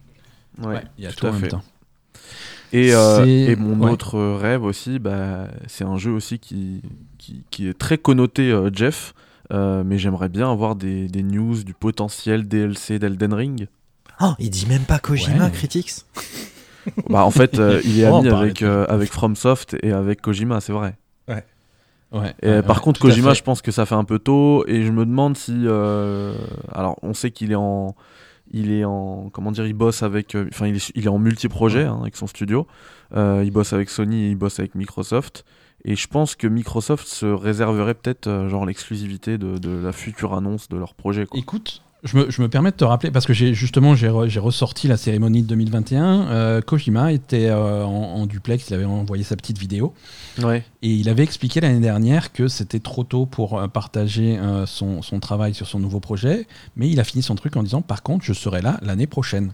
Ouais, 0.59 0.81
il 0.97 1.03
y 1.03 1.07
a 1.07 1.11
tout, 1.11 1.27
en 1.27 1.33
même 1.33 1.47
temps. 1.47 1.63
Et, 2.71 2.89
et 2.89 3.55
mon 3.55 3.87
autre 3.87 4.19
rêve 4.19 4.63
aussi, 4.63 4.97
bah, 4.97 5.47
c'est 5.67 5.83
un 5.83 5.97
jeu 5.97 6.11
aussi 6.11 6.39
qui, 6.39 6.81
qui, 7.19 7.43
qui 7.51 7.67
est 7.67 7.77
très 7.77 7.99
connoté 7.99 8.51
Jeff, 8.73 9.13
mais 9.51 9.99
j'aimerais 9.99 10.29
bien 10.29 10.51
avoir 10.51 10.75
des, 10.75 11.07
des, 11.07 11.21
news 11.21 11.63
du 11.63 11.75
potentiel 11.75 12.47
DLC 12.47 12.97
d'Elden 12.97 13.33
Ring. 13.35 13.67
Oh, 14.19 14.33
il 14.39 14.49
dit 14.49 14.65
même 14.65 14.85
pas 14.85 14.97
Kojima, 14.97 15.51
Critics 15.51 16.05
bah, 17.09 17.25
en 17.25 17.31
fait, 17.31 17.59
euh, 17.59 17.81
il 17.83 17.99
est 17.99 18.05
ami 18.05 18.29
avec, 18.29 18.61
euh, 18.61 18.85
avec 18.89 19.11
FromSoft 19.11 19.75
et 19.83 19.91
avec 19.91 20.21
Kojima, 20.21 20.61
c'est 20.61 20.73
vrai. 20.73 20.95
Ouais. 21.27 21.43
Ouais, 22.11 22.35
et 22.43 22.61
par 22.61 22.81
contre, 22.81 22.99
Kojima, 22.99 23.33
je 23.33 23.41
pense 23.41 23.63
que 23.63 23.71
ça 23.71 23.87
fait 23.87 23.95
un 23.95 24.03
peu 24.03 24.19
tôt 24.19 24.65
et 24.67 24.83
je 24.83 24.91
me 24.91 25.05
demande 25.05 25.35
si. 25.35 25.63
Euh, 25.65 26.35
alors, 26.71 26.97
on 27.01 27.13
sait 27.13 27.31
qu'il 27.31 27.51
est 27.51 27.55
en. 27.55 27.95
Il 28.51 28.71
est 28.71 28.85
en. 28.85 29.31
Comment 29.33 29.51
dire 29.51 29.65
Il 29.65 29.73
bosse 29.73 30.03
avec. 30.03 30.37
Enfin, 30.51 30.67
il, 30.67 30.75
est, 30.75 30.91
il 30.93 31.05
est 31.05 31.09
en 31.09 31.17
multi-projet 31.17 31.85
hein, 31.85 31.97
avec 32.01 32.15
son 32.15 32.27
studio. 32.27 32.67
il 33.15 33.49
bosse 33.51 33.73
avec 33.73 33.89
Sony 33.89 34.25
et 34.25 34.29
il 34.29 34.35
bosse 34.35 34.59
avec 34.59 34.75
Microsoft. 34.75 35.43
Et 35.85 35.95
je 35.95 36.07
pense 36.07 36.35
que 36.35 36.45
Microsoft 36.45 37.07
se 37.07 37.25
réserverait 37.25 37.95
peut-être 37.95 38.47
genre 38.47 38.65
l'exclusivité 38.65 39.39
de, 39.39 39.57
de, 39.57 39.71
la 39.71 39.91
future 39.91 40.35
annonce 40.35 40.69
de 40.69 40.77
leur 40.77 40.93
projet. 40.93 41.25
Quoi. 41.25 41.39
Écoute, 41.39 41.81
je 42.03 42.41
me, 42.41 42.49
permets 42.49 42.71
de 42.71 42.75
te 42.75 42.83
rappeler, 42.83 43.11
parce 43.11 43.25
que 43.25 43.33
j'ai 43.33 43.53
justement 43.53 43.95
j'ai 43.95 44.09
ressorti 44.09 44.87
la 44.89 44.97
cérémonie 44.97 45.41
de 45.41 45.47
2021. 45.47 46.27
Euh, 46.27 46.61
Kojima 46.61 47.13
était 47.13 47.47
euh, 47.47 47.83
en, 47.83 48.25
duplex, 48.25 48.69
il 48.69 48.73
avait 48.73 48.83
envoyé 48.83 49.23
sa 49.23 49.37
petite 49.37 49.57
vidéo. 49.57 49.93
Ouais. 50.41 50.65
Et 50.81 50.89
il 50.89 51.07
avait 51.07 51.23
expliqué 51.23 51.61
l'année 51.61 51.79
dernière 51.79 52.33
que 52.33 52.49
c'était 52.49 52.81
trop 52.81 53.05
tôt 53.05 53.25
pour 53.25 53.57
euh, 53.57 53.67
partager 53.67 54.37
son, 54.65 55.01
travail 55.21 55.53
sur 55.53 55.67
son 55.67 55.79
nouveau 55.79 56.01
projet. 56.01 56.45
Mais 56.75 56.89
il 56.89 56.99
a 56.99 57.05
fini 57.05 57.23
son 57.23 57.35
truc 57.35 57.55
en 57.55 57.63
disant 57.63 57.81
Par 57.81 58.03
contre, 58.03 58.25
je 58.25 58.33
serai 58.33 58.61
là 58.61 58.77
l'année 58.81 59.07
prochaine. 59.07 59.53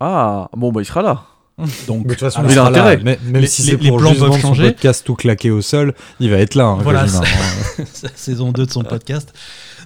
Ah, 0.00 0.48
bon, 0.56 0.72
bah 0.72 0.82
il 0.82 0.86
sera 0.86 1.02
là. 1.02 1.26
Donc, 1.86 2.04
de 2.04 2.10
toute 2.10 2.20
façon, 2.20 2.42
il 2.48 2.58
a 2.58 2.64
intérêt. 2.64 2.98
même 2.98 3.46
si 3.46 3.62
c'est 3.62 3.78
pour 3.78 3.98
plans 3.98 4.10
juste 4.10 4.20
vendre 4.20 4.38
changer. 4.38 4.64
son 4.64 4.72
podcast 4.72 5.06
tout 5.06 5.14
claqué 5.14 5.50
au 5.50 5.62
sol, 5.62 5.94
il 6.20 6.30
va 6.30 6.38
être 6.38 6.54
là. 6.54 6.66
Hein, 6.66 6.78
voilà, 6.82 7.06
saison 8.14 8.52
2 8.52 8.66
de 8.66 8.70
son 8.70 8.82
podcast. 8.82 9.32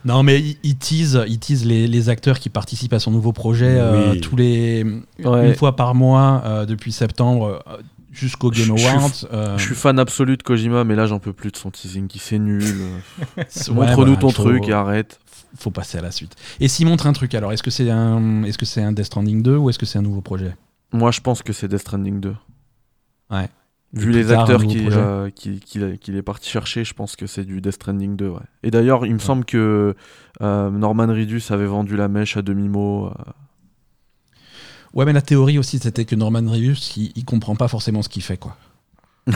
Non, 0.05 0.23
mais 0.23 0.43
il, 0.63 0.77
tease, 0.77 1.23
il 1.29 1.39
tease 1.39 1.65
les, 1.65 2.09
acteurs 2.09 2.39
qui 2.39 2.49
participent 2.49 2.93
à 2.93 2.99
son 2.99 3.11
nouveau 3.11 3.33
projet 3.33 3.77
euh, 3.79 4.15
tous 4.21 4.37
les 4.37 4.81
une 5.19 5.55
fois 5.55 5.77
par 5.77 5.95
mois 5.95 6.43
euh, 6.45 6.67
depuis 6.67 6.93
septembre 6.93 7.63
euh, 7.69 7.77
jusqu'au 8.11 8.51
Game 8.51 8.71
Awards. 8.71 9.57
Je, 9.59 9.63
suis 9.63 9.75
fan 9.75 9.99
absolu 9.99 10.37
de 10.37 10.43
Kojima, 10.43 10.85
mais 10.85 10.95
là 10.97 11.07
j'en 11.07 11.19
peux 11.19 11.33
plus 11.33 11.51
de 11.51 11.57
son 11.57 11.71
teasing 11.71 12.09
qui 12.09 12.19
c'est 12.19 12.39
nul. 12.39 12.65
Montre-nous 13.71 14.17
ton 14.17 14.31
truc 14.31 14.69
et 14.69 14.73
arrête. 14.73 15.21
Faut 15.59 15.71
passer 15.71 15.99
à 15.99 16.03
la 16.03 16.13
suite. 16.13 16.37
Et 16.61 16.69
s'il 16.69 16.87
montre 16.87 17.07
un 17.07 17.13
truc, 17.13 17.35
alors 17.35 17.53
est-ce 17.53 17.63
que 17.63 17.73
c'est 17.73 17.91
un, 17.91 18.45
est-ce 18.45 18.57
que 18.57 18.67
c'est 18.67 18.83
un 18.83 18.93
Death 18.93 19.07
Stranding 19.07 19.43
2 19.43 19.57
ou 19.57 19.69
est-ce 19.69 19.81
que 19.81 19.87
c'est 19.87 19.99
un 19.99 20.03
nouveau 20.03 20.21
projet? 20.21 20.55
Moi, 20.93 21.11
je 21.11 21.21
pense 21.21 21.43
que 21.43 21.53
c'est 21.53 21.67
Death 21.67 21.81
Stranding 21.81 22.21
2. 22.21 22.35
Ouais. 23.31 23.49
Vu 23.93 24.13
les 24.13 24.31
acteurs 24.31 24.61
euh, 24.63 25.31
qu'il 25.31 25.59
qui, 25.59 25.81
qui, 25.99 26.17
est 26.17 26.23
parti 26.23 26.49
chercher, 26.49 26.85
je 26.85 26.95
pense 26.95 27.17
que 27.17 27.27
c'est 27.27 27.45
du 27.45 27.61
Death 27.61 27.73
Stranding 27.73 28.15
2. 28.15 28.29
Ouais. 28.29 28.39
Et 28.63 28.71
d'ailleurs, 28.71 29.05
il 29.05 29.15
me 29.15 29.19
semble 29.19 29.45
que 29.45 29.97
euh, 30.41 30.71
Norman 30.71 31.09
Reedus 31.09 31.43
avait 31.51 31.67
vendu 31.67 31.97
la 31.97 32.07
mèche 32.07 32.37
à 32.37 32.43
demi-mot. 32.43 33.07
Euh. 33.07 33.13
Ouais, 34.95 35.05
mais 35.05 35.13
la 35.13 35.23
théorie 35.23 35.59
aussi, 35.59 35.81
c'était 35.81 36.05
que 36.05 36.15
Norman 36.15 36.49
Reedus, 36.49 36.93
il, 36.97 37.11
il, 37.17 37.25
comprend 37.25 37.57
pas 37.57 37.67
forcément 37.67 38.03
ce 38.03 38.09
qu'il 38.09 38.23
fait, 38.23 38.37
quoi. 38.37 38.57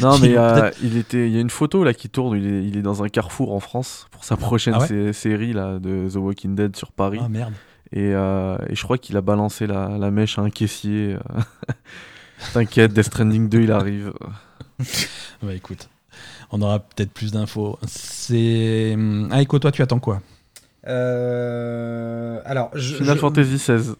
non, 0.00 0.18
mais 0.22 0.36
il, 0.84 0.96
était, 0.96 1.26
il 1.26 1.34
y 1.34 1.36
a 1.36 1.40
une 1.40 1.50
photo 1.50 1.82
là 1.82 1.94
qui 1.94 2.08
tourne. 2.08 2.38
Il 2.38 2.46
est, 2.46 2.64
il 2.64 2.76
est 2.76 2.82
dans 2.82 3.02
un 3.02 3.08
carrefour 3.08 3.52
en 3.52 3.60
France 3.60 4.06
pour 4.12 4.22
sa 4.22 4.36
prochaine 4.36 4.76
ah 4.78 5.12
série 5.12 5.52
là, 5.52 5.80
de 5.80 6.08
The 6.08 6.16
Walking 6.16 6.54
Dead 6.54 6.76
sur 6.76 6.92
Paris. 6.92 7.18
Ah 7.20 7.28
merde. 7.28 7.54
Et, 7.90 8.10
et 8.10 8.74
je 8.76 8.82
crois 8.84 8.98
qu'il 8.98 9.16
a 9.16 9.20
balancé 9.20 9.66
la, 9.66 9.98
la, 9.98 10.12
mèche 10.12 10.38
à 10.38 10.42
un 10.42 10.50
caissier. 10.50 11.16
T'inquiète, 12.52 12.92
Death 12.92 13.06
Stranding 13.06 13.48
2, 13.48 13.62
il 13.62 13.72
arrive. 13.72 14.12
bah 15.42 15.54
écoute, 15.54 15.88
on 16.52 16.60
aura 16.62 16.80
peut-être 16.80 17.12
plus 17.12 17.32
d'infos. 17.32 17.78
C'est. 17.86 18.96
Ah, 19.30 19.44
toi, 19.44 19.72
tu 19.72 19.82
attends 19.82 20.00
quoi? 20.00 20.20
Euh, 20.86 22.38
alors, 22.46 22.70
je, 22.74 22.94
Final 22.94 23.18
Fantasy 23.18 23.56
XVI. 23.56 23.94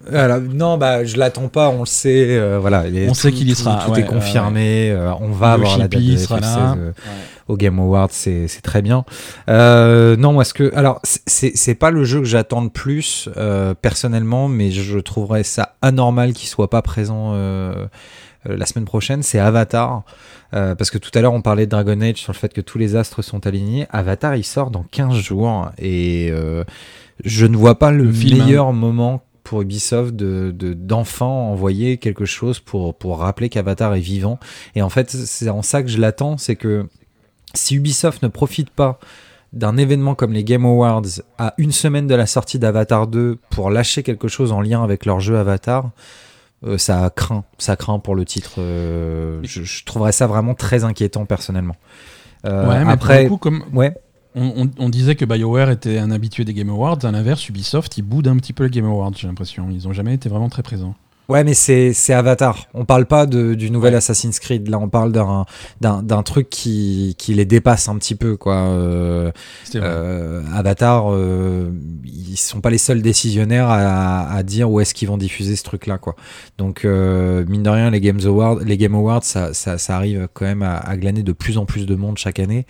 non, 0.55 0.79
bah, 0.79 1.05
je 1.05 1.17
l'attends 1.19 1.49
pas. 1.49 1.69
On 1.69 1.81
le 1.81 1.87
sait. 1.87 2.39
Euh, 2.39 2.59
voilà, 2.59 2.85
on 3.09 3.15
sait 3.15 3.33
qu'il 3.33 3.51
y 3.51 3.55
sera. 3.55 3.85
Tout, 3.85 3.95
est 3.95 4.05
confirmé. 4.05 4.91
Euh, 4.91 5.13
on 5.21 5.31
va 5.31 5.53
avoir 5.53 5.79
la 5.79 5.89
date 5.89 6.01
de 6.01 6.17
FF16 6.17 6.93
au 7.49 7.57
Game 7.57 7.79
Awards. 7.79 8.11
C'est 8.11 8.49
très 8.63 8.83
bien. 8.83 9.05
non, 9.49 10.33
moi, 10.33 10.45
ce 10.45 10.55
que, 10.55 10.75
alors, 10.75 11.01
c'est 11.05 11.75
pas 11.75 11.91
le 11.91 12.05
jeu 12.05 12.21
que 12.21 12.27
j'attends 12.27 12.63
le 12.63 12.71
plus 12.71 13.29
personnellement, 13.83 14.49
mais 14.49 14.71
je 14.71 14.99
trouverais 14.99 15.45
ça 15.45 15.75
anormal 15.83 16.33
qu'il 16.33 16.49
soit 16.49 16.71
pas 16.71 16.83
présent 16.83 17.35
la 18.45 18.67
semaine 18.67 18.85
prochaine. 18.85 19.23
C'est 19.23 19.39
Avatar. 19.39 20.05
Euh, 20.55 20.75
parce 20.75 20.91
que 20.91 20.99
tout 20.99 21.11
à 21.15 21.21
l'heure, 21.21 21.33
on 21.33 21.43
parlait 21.43 21.67
de 21.67 21.71
Dragon 21.71 22.01
Age 22.01 22.17
sur 22.17 22.33
le 22.33 22.39
fait 22.39 22.53
que 22.53 22.61
tous 22.61 22.79
les 22.79 22.97
astres 22.97 23.23
sont 23.23 23.47
alignés. 23.47 23.87
Avatar, 23.91 24.37
il 24.37 24.45
sort 24.45 24.71
dans 24.71 24.85
15 24.91 25.15
jours. 25.15 25.71
Et 25.79 26.29
euh, 26.31 26.65
je 27.25 27.47
ne 27.47 27.57
vois 27.57 27.79
pas 27.79 27.91
le, 27.91 28.09
hein. 28.09 28.13
meilleur 28.13 28.73
moment 28.73 29.23
pour 29.45 29.63
Ubisoft 29.63 30.15
de, 30.15 30.53
d'enfant 30.75 31.51
envoyer 31.51 31.97
quelque 31.97 32.25
chose 32.25 32.61
pour, 32.61 32.95
pour 32.95 33.19
rappeler 33.19 33.49
qu'Avatar 33.49 33.95
est 33.95 34.01
vivant. 34.01 34.39
Et 34.75 34.83
en 34.83 34.89
fait, 34.89 35.11
c'est 35.11 35.49
en 35.49 35.63
ça 35.63 35.83
que 35.83 35.89
je 35.89 35.99
l'attends. 35.99 36.37
C'est 36.39 36.57
que 36.57 36.87
si 37.55 37.77
Ubisoft 37.77 38.23
ne 38.23 38.29
profite 38.29 38.71
pas 38.71 38.99
d'un 39.53 39.77
événement 39.77 40.15
comme 40.15 40.33
les 40.33 40.45
Game 40.45 40.65
Awards 40.65 41.03
à 41.39 41.55
une 41.59 41.73
semaine 41.73 42.07
de 42.07 42.15
la 42.15 42.27
sortie 42.27 42.59
d'Avatar 42.59 43.09
2 43.09 43.39
pour 43.51 43.71
lâcher 43.71 44.03
quelque 44.03 44.29
chose 44.29 44.53
en 44.53 44.61
lien 44.61 44.85
avec 44.85 45.05
leur 45.07 45.19
jeu 45.19 45.37
Avatar, 45.37 45.91
euh, 46.67 46.77
ça 46.77 47.11
craint, 47.15 47.45
ça 47.59 47.77
craint 47.77 47.99
pour 47.99 48.15
le 48.15 48.25
titre. 48.25 48.55
Euh, 48.59 49.41
je, 49.43 49.85
trouverais 49.85 50.13
ça 50.13 50.27
vraiment 50.27 50.55
très 50.55 50.85
inquiétant 50.85 51.25
personnellement. 51.25 51.77
Euh, 52.45 52.69
ouais, 52.69 52.85
mais 52.85 52.93
après, 52.93 53.27
coup, 53.27 53.39
comme 53.39 53.65
ouais. 53.73 53.95
On, 54.37 54.89
disait 54.89 55.17
que 55.17 55.25
BioWare 55.25 55.71
était 55.71 55.99
un 55.99 56.13
habitué 56.13 56.45
des 56.45 56.55
Game 56.55 56.71
Awards, 56.71 57.05
à 57.05 57.11
l'inverse, 57.11 57.49
Ubisoft, 57.49 57.99
ils 57.99 58.03
boudent 58.03 58.29
un 58.29 58.37
petit 58.37 58.53
peu 58.53 58.63
les 58.63 58.71
Game 58.71 58.85
Awards, 58.85 59.11
j'ai 59.17 59.27
l'impression. 59.27 59.67
Ils 59.71 59.89
n'ont 59.89 59.93
jamais 59.93 60.15
été 60.15 60.29
vraiment 60.29 60.49
très 60.49 60.63
présents. 60.63 60.95
Ouais, 61.31 61.45
mais 61.45 61.55
c'est 61.55 62.13
Avatar. 62.13 62.67
On 62.75 62.85
parle 62.85 63.07
pas 63.07 63.25
de, 63.25 63.55
du 63.55 63.71
nouvel 63.71 63.95
Assassin's 63.95 64.41
Creed. 64.41 64.69
Là, 64.69 64.81
on 64.81 64.89
parle 64.89 65.13
d'un 65.13 66.23
truc 66.25 66.51
qui, 66.51 67.15
qui 67.19 67.35
les 67.35 67.45
dépasse 67.45 67.89
un 67.89 67.97
petit 67.99 68.17
peu, 68.17 68.37
quoi. 68.37 68.57
Euh, 68.57 69.31
euh, 69.77 70.43
Avatar, 70.53 71.13
euh, 71.13 71.71
ils 72.05 72.37
sont 72.37 72.61
pas 72.61 72.71
les 72.71 72.79
seuls 72.79 73.01
décisionnaires 73.01 73.69
à, 73.69 74.29
à 74.29 74.43
dire 74.43 74.69
où 74.69 74.81
est-ce 74.81 74.93
qu'ils 74.93 75.07
vont 75.07 75.19
diffuser 75.19 75.55
ce 75.55 75.63
truc-là, 75.63 75.99
quoi. 75.99 76.17
Donc, 76.59 76.85
euh, 76.85 77.45
mine 77.47 77.63
de 77.63 77.71
rien, 77.71 77.91
les 77.91 78.01
Games 78.01 78.21
Awards, 78.25 78.59
les 78.65 78.77
Game 78.77 78.97
Awards, 78.97 79.23
ça, 79.23 79.55
ça, 79.55 79.79
ça 79.79 79.95
arrive 79.95 80.27
quand 80.35 80.47
même 80.47 80.63
à, 80.63 80.79
à, 80.79 80.97
glaner 80.97 81.23
de 81.23 81.33
plus 81.33 81.59
en 81.59 81.65
plus 81.65 81.87
de 81.87 81.95
monde 81.95 82.19
chaque 82.19 82.41
année. 82.41 82.67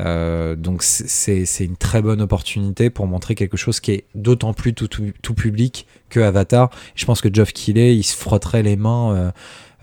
Euh, 0.00 0.56
donc, 0.56 0.82
c'est 0.82 1.44
une 1.60 1.76
très 1.76 2.02
bonne 2.02 2.20
opportunité 2.20 2.90
pour 2.90 3.06
montrer 3.06 3.34
quelque 3.34 3.56
chose 3.56 3.80
qui 3.80 3.92
est 3.92 4.04
d'autant 4.14 4.52
plus 4.52 4.74
tout, 4.74 4.88
tout, 4.88 5.12
tout 5.22 5.34
public 5.34 5.86
que 6.10 6.20
Avatar. 6.20 6.70
Je 6.94 7.04
pense 7.04 7.20
que 7.20 7.32
Geoff 7.32 7.52
Keighley, 7.52 7.96
il 7.96 8.02
se 8.02 8.16
frotterait 8.16 8.62
les 8.62 8.76
mains 8.76 9.14
euh, 9.14 9.30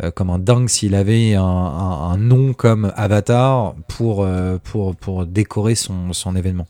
euh, 0.03 0.11
comme 0.11 0.29
un 0.29 0.39
dingue 0.39 0.69
s'il 0.69 0.95
avait 0.95 1.35
un, 1.35 2.17
nom 2.17 2.53
comme 2.53 2.91
Avatar 2.95 3.75
pour, 3.87 4.27
pour, 4.63 4.95
pour 4.95 5.25
décorer 5.25 5.75
son, 5.75 6.13
son 6.13 6.35
événement. 6.35 6.67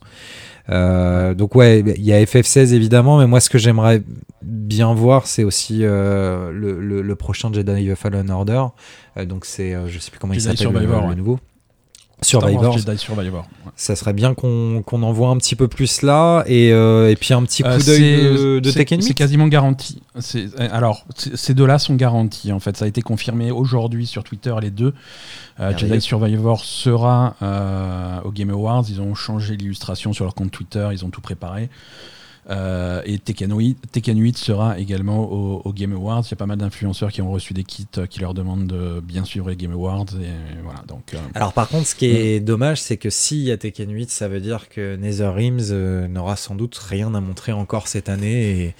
donc 0.69 1.55
ouais, 1.55 1.79
il 1.79 2.03
y 2.03 2.13
a 2.13 2.23
FF16 2.23 2.73
évidemment, 2.73 3.19
mais 3.19 3.27
moi 3.27 3.39
ce 3.39 3.49
que 3.49 3.57
j'aimerais 3.57 4.01
bien 4.41 4.93
voir, 4.93 5.27
c'est 5.27 5.43
aussi 5.43 5.79
le, 5.79 6.51
le, 6.51 7.15
prochain 7.15 7.51
Jedi 7.51 7.89
Fallen 7.95 8.29
Order. 8.29 8.65
donc 9.25 9.45
c'est, 9.45 9.75
je 9.87 9.99
sais 9.99 10.11
plus 10.11 10.19
comment 10.19 10.33
il 10.33 10.41
s'appelle 10.41 10.71
le, 10.71 11.15
nouveau. 11.15 11.39
Survivor. 12.23 12.77
Jedi 12.77 12.97
Survivor. 12.99 13.47
Ça 13.75 13.95
serait 13.95 14.13
bien 14.13 14.35
qu'on 14.35 14.83
en 14.89 15.11
voit 15.11 15.29
un 15.29 15.37
petit 15.37 15.55
peu 15.55 15.67
plus 15.67 16.03
là 16.03 16.43
et, 16.45 16.71
euh, 16.71 17.09
et 17.09 17.15
puis 17.15 17.33
un 17.33 17.41
petit 17.43 17.63
coup 17.63 17.69
euh, 17.69 17.79
d'œil 17.79 18.61
de, 18.61 18.71
Tekken 18.71 18.99
8. 18.99 19.07
C'est 19.07 19.13
quasiment 19.15 19.47
garanti. 19.47 20.01
Alors, 20.59 21.05
ces 21.15 21.55
deux-là 21.55 21.79
sont 21.79 21.95
garantis 21.95 22.51
en 22.51 22.59
fait. 22.59 22.77
Ça 22.77 22.85
a 22.85 22.87
été 22.87 23.01
confirmé 23.01 23.49
aujourd'hui 23.49 24.05
sur 24.05 24.23
Twitter 24.23 24.53
les 24.61 24.69
deux. 24.69 24.93
Euh, 25.59 25.75
Jedi 25.75 25.99
Survivor 25.99 26.63
sera 26.63 27.35
au 28.23 28.31
Game 28.31 28.51
Awards. 28.51 28.85
Ils 28.87 29.01
ont 29.01 29.15
changé 29.15 29.57
l'illustration 29.57 30.13
sur 30.13 30.25
leur 30.25 30.35
compte 30.35 30.51
Twitter. 30.51 30.87
Ils 30.91 31.03
ont 31.03 31.09
tout 31.09 31.21
préparé. 31.21 31.69
Euh, 32.49 33.01
et 33.05 33.19
Tekken 33.19 33.53
8, 33.55 34.37
sera 34.37 34.79
également 34.79 35.31
au, 35.31 35.73
Game 35.73 35.93
Awards. 35.93 36.23
Il 36.25 36.31
y 36.31 36.33
a 36.33 36.37
pas 36.37 36.45
mal 36.45 36.57
d'influenceurs 36.57 37.11
qui 37.11 37.21
ont 37.21 37.31
reçu 37.31 37.53
des 37.53 37.63
kits 37.63 37.87
euh, 37.97 38.07
qui 38.07 38.19
leur 38.19 38.33
demandent 38.33 38.67
de 38.67 38.99
bien 38.99 39.25
suivre 39.25 39.49
les 39.49 39.55
Game 39.55 39.71
Awards. 39.71 40.07
Et 40.21 40.61
voilà, 40.63 40.83
donc, 40.87 41.13
euh, 41.13 41.17
Alors 41.35 41.53
par 41.53 41.67
contre, 41.67 41.87
ce 41.87 41.95
qui 41.95 42.07
est 42.07 42.39
dommage, 42.39 42.81
c'est 42.81 42.97
que 42.97 43.09
s'il 43.09 43.39
y 43.43 43.51
a 43.51 43.57
Tekken 43.57 43.91
8, 43.91 44.09
ça 44.09 44.27
veut 44.27 44.41
dire 44.41 44.69
que 44.69 44.95
NetherRealms 44.95 46.07
n'aura 46.07 46.35
sans 46.35 46.55
doute 46.55 46.75
rien 46.77 47.13
à 47.13 47.21
montrer 47.21 47.51
encore 47.51 47.87
cette 47.87 48.09
année. 48.09 48.61
Et, 48.61 48.75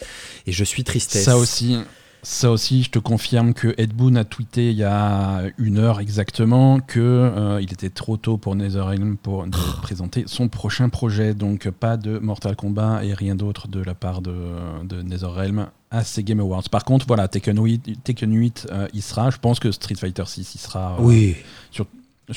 et 0.48 0.52
je 0.52 0.64
suis 0.64 0.84
tristesse. 0.84 1.24
Ça 1.24 1.38
aussi, 1.38 1.78
ça 2.24 2.52
aussi, 2.52 2.84
je 2.84 2.92
te 2.92 3.00
confirme 3.00 3.54
que 3.54 3.74
Ed 3.78 3.94
Boon 3.94 4.16
a 4.16 4.24
tweeté 4.24 4.72
il 4.72 4.78
y 4.78 4.84
a 4.84 5.44
une 5.58 5.78
heure 5.78 6.00
exactement 6.00 6.80
que 6.80 7.00
euh, 7.00 7.60
il 7.62 7.74
était 7.74 7.90
trop 7.90 8.18
tôt 8.18 8.38
pour 8.38 8.56
NetherRealm 8.56 9.18
pour 9.18 9.46
présenter 9.82 10.26
son 10.28 10.48
prochain 10.48 10.90
projet. 10.90 11.34
Donc 11.34 11.70
pas 11.70 11.98
de 11.98 12.20
Mortal 12.20 12.56
Kombat 12.56 13.04
et 13.04 13.14
rien 13.14 13.36
d'autre 13.36 13.68
de 13.68 13.82
la 13.82 13.96
part 13.96 14.22
de, 14.22 14.36
de 14.84 15.02
NetherRealm 15.02 15.68
à 15.90 16.04
ces 16.04 16.24
Game 16.24 16.40
Awards. 16.40 16.70
Par 16.70 16.86
contre, 16.86 17.06
voilà, 17.08 17.28
Tekken 17.28 17.62
8, 17.62 18.04
Tekken 18.04 18.34
8 18.34 18.68
euh, 18.72 18.88
il 18.94 19.02
sera. 19.02 19.30
Je 19.30 19.38
pense 19.38 19.60
que 19.60 19.72
Street 19.72 19.96
Fighter 19.96 20.24
6 20.26 20.56
il 20.56 20.58
sera. 20.60 20.94
Euh, 20.94 21.02
oui. 21.02 21.36
Sur, 21.72 21.86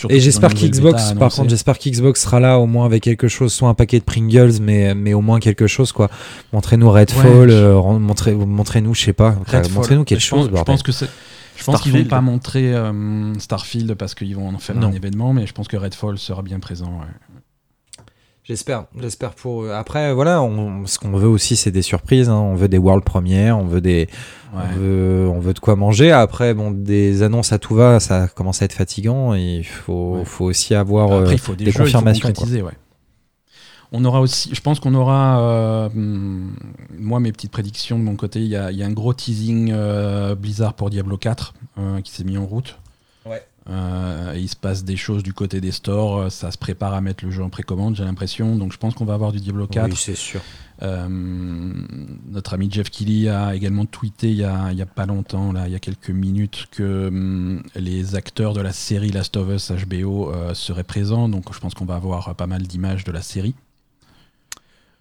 et 0.09 0.21
j'espère 0.21 0.55
qu'Xbox, 0.55 1.15
par 1.15 1.33
contre, 1.33 1.51
j'espère 1.51 1.79
qu'Xbox 1.79 2.23
sera 2.23 2.41
là 2.41 2.59
au 2.59 2.67
moins 2.67 2.87
avec 2.87 3.03
quelque 3.03 3.29
chose, 3.29 3.53
soit 3.53 3.69
un 3.69 3.75
paquet 3.75 3.99
de 3.99 4.05
Pringles, 4.05 4.61
mais, 4.61 4.95
mais 4.95 5.15
au 5.15 5.21
moins 5.21 5.41
quelque 5.41 5.67
chose, 5.67 5.93
quoi. 5.93 6.11
Montrez-nous 6.53 6.91
Redfall, 6.91 7.51
euh, 7.51 7.99
montrez, 7.99 8.35
montrez-nous, 8.35 8.95
je 8.95 9.03
sais 9.03 9.13
pas, 9.13 9.37
montrez-nous 9.75 10.05
quelque 10.05 10.21
chose. 10.21 10.51
je 10.55 10.63
pense 10.63 10.83
que 10.83 10.93
c'est. 10.93 11.09
Je 11.57 11.63
pense 11.63 11.83
qu'ils 11.83 11.93
vont 11.93 12.05
pas 12.05 12.21
montrer 12.21 12.75
euh, 12.75 13.33
Starfield 13.39 13.95
parce 13.95 14.17
qu'ils 14.17 14.35
vont 14.35 14.49
en 14.49 14.59
faire 14.59 14.77
un 14.77 14.93
événement, 14.93 15.33
mais 15.33 15.47
je 15.47 15.53
pense 15.53 15.69
que 15.69 15.77
Redfall 15.77 16.19
sera 16.19 16.43
bien 16.43 16.59
présent. 16.59 17.01
J'espère, 18.45 18.85
j'espère 19.01 19.35
pour 19.35 19.71
Après, 19.71 20.13
voilà, 20.13 20.43
on, 20.43 20.85
ce 20.85 20.99
qu'on 20.99 21.13
veut 21.13 21.29
aussi, 21.29 21.57
c'est 21.57 21.71
des 21.71 21.81
surprises. 21.81 22.29
Hein. 22.29 22.37
On 22.37 22.55
veut 22.55 22.69
des 22.69 22.77
world 22.77 23.03
premières, 23.03 23.59
on 23.59 23.65
veut 23.65 23.81
des, 23.81 24.07
on, 24.55 25.39
veut, 25.41 25.55
de 25.55 25.59
quoi 25.59 25.77
manger. 25.77 26.13
Après, 26.13 26.53
bon, 26.53 26.71
des 26.71 27.23
annonces 27.23 27.53
à 27.53 27.59
tout 27.59 27.75
va, 27.75 28.01
ça 28.01 28.29
commence 28.29 28.61
à 28.61 28.67
être 28.67 28.75
fatigant. 28.75 29.35
Et 29.35 29.57
il 29.57 29.65
faut, 29.65 30.23
faut 30.27 30.45
aussi 30.45 30.75
avoir 30.75 31.11
Après, 31.11 31.33
il 31.33 31.35
euh, 31.35 31.39
faut 31.39 31.55
des, 31.55 31.73
confirmations. 31.73 32.29
Ouais. 32.29 32.73
On 33.93 34.05
aura 34.05 34.21
aussi, 34.21 34.55
je 34.55 34.61
pense 34.61 34.79
qu'on 34.79 34.95
aura, 34.95 35.41
euh, 35.41 35.89
moi 36.99 37.21
mes 37.21 37.33
petites 37.33 37.53
prédictions 37.53 37.99
de 37.99 38.05
mon 38.05 38.17
côté, 38.17 38.41
il 38.41 38.49
y 38.49 38.57
a, 38.57 38.71
y 38.73 38.83
a, 38.83 38.87
un 38.87 38.93
gros 38.93 39.15
teasing 39.15 39.71
euh, 39.73 40.35
Blizzard 40.35 40.75
pour 40.75 40.91
Diablo 40.91 41.17
4 41.17 41.55
qui 42.03 42.11
s'est 42.11 42.25
mis 42.25 42.37
en 42.37 42.45
route. 42.45 42.79
Euh, 43.71 44.35
il 44.37 44.49
se 44.49 44.57
passe 44.57 44.85
des 44.85 44.97
choses 44.97 45.23
du 45.23 45.33
côté 45.33 45.61
des 45.61 45.73
stores, 45.73 46.31
ça 46.31 46.51
se 46.51 46.59
prépare 46.59 46.93
à 46.93 47.01
mettre 47.01 47.25
le 47.25 47.31
jeu 47.31 47.43
en 47.43 47.49
précommande, 47.49 47.97
j'ai 47.97 48.05
l'impression. 48.05 48.57
Donc 48.57 48.73
je 48.73 48.79
pense 48.79 48.95
qu'on 48.95 49.07
va 49.07 49.15
avoir 49.15 49.33
du 49.33 49.41
Diablo 49.41 49.67
4. 49.67 49.87
Oui, 49.87 49.97
c'est 49.97 50.15
sûr. 50.15 50.43
Euh, 50.83 51.09
notre 51.09 52.55
ami 52.55 52.69
Jeff 52.71 52.91
Kelly 52.91 53.29
a 53.29 53.55
également 53.55 53.87
tweeté 53.87 54.31
il 54.31 54.37
y 54.37 54.45
a, 54.45 54.73
il 54.73 54.77
y 54.77 54.83
a, 54.83 54.87
pas 54.87 55.07
longtemps, 55.07 55.53
là, 55.53 55.67
il 55.67 55.73
y 55.73 55.77
a 55.77 55.79
quelques 55.79 56.11
minutes, 56.11 56.67
que 56.73 57.09
hum, 57.09 57.63
les 57.75 58.17
acteurs 58.17 58.53
de 58.53 58.61
la 58.61 58.73
série 58.73 59.11
Last 59.11 59.37
of 59.37 59.49
Us 59.49 59.71
HBO 59.71 60.31
euh, 60.31 60.53
seraient 60.53 60.85
présents. 60.85 61.29
Donc 61.29 61.55
je 61.55 61.61
pense 61.61 61.75
qu'on 61.75 61.87
va 61.87 61.95
avoir 61.95 62.35
pas 62.35 62.47
mal 62.47 62.63
d'images 62.63 63.05
de 63.05 63.13
la 63.13 63.23
série. 63.23 63.55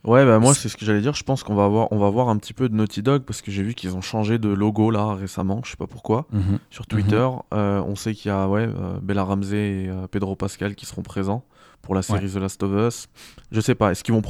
Ouais, 0.05 0.25
bah 0.25 0.37
moi 0.39 0.53
c'est 0.53 0.67
ce 0.67 0.75
que 0.75 0.85
j'allais 0.85 1.01
dire. 1.01 1.13
Je 1.13 1.23
pense 1.23 1.43
qu'on 1.43 1.55
va 1.55 1.63
avoir, 1.63 1.91
on 1.91 1.97
va 1.97 2.09
voir 2.09 2.27
un 2.27 2.37
petit 2.37 2.53
peu 2.53 2.67
de 2.67 2.75
Naughty 2.75 3.01
Dog 3.01 3.23
parce 3.23 3.41
que 3.41 3.51
j'ai 3.51 3.63
vu 3.63 3.73
qu'ils 3.73 3.95
ont 3.95 4.01
changé 4.01 4.37
de 4.37 4.49
logo 4.49 4.91
là 4.91 5.13
récemment. 5.13 5.61
Je 5.63 5.71
sais 5.71 5.77
pas 5.77 5.87
pourquoi. 5.87 6.25
Mhm. 6.31 6.59
Sur 6.69 6.87
Twitter, 6.87 7.25
mhm. 7.25 7.41
euh, 7.53 7.81
on 7.87 7.95
sait 7.95 8.13
qu'il 8.13 8.29
y 8.29 8.31
a 8.31 8.47
ouais, 8.47 8.67
euh, 8.67 8.97
Bella 9.01 9.23
Ramsey 9.23 9.57
et 9.57 9.89
euh, 9.89 10.07
Pedro 10.07 10.35
Pascal 10.35 10.75
qui 10.75 10.85
seront 10.85 11.03
présents 11.03 11.45
pour 11.81 11.95
la 11.95 12.01
série 12.01 12.29
The 12.29 12.35
Last 12.35 12.63
of 12.63 12.71
Us. 12.73 13.07
Je 13.51 13.61
sais 13.61 13.75
pas. 13.75 13.91
Est-ce 13.91 14.03
qu'ils 14.03 14.13
vont 14.13 14.21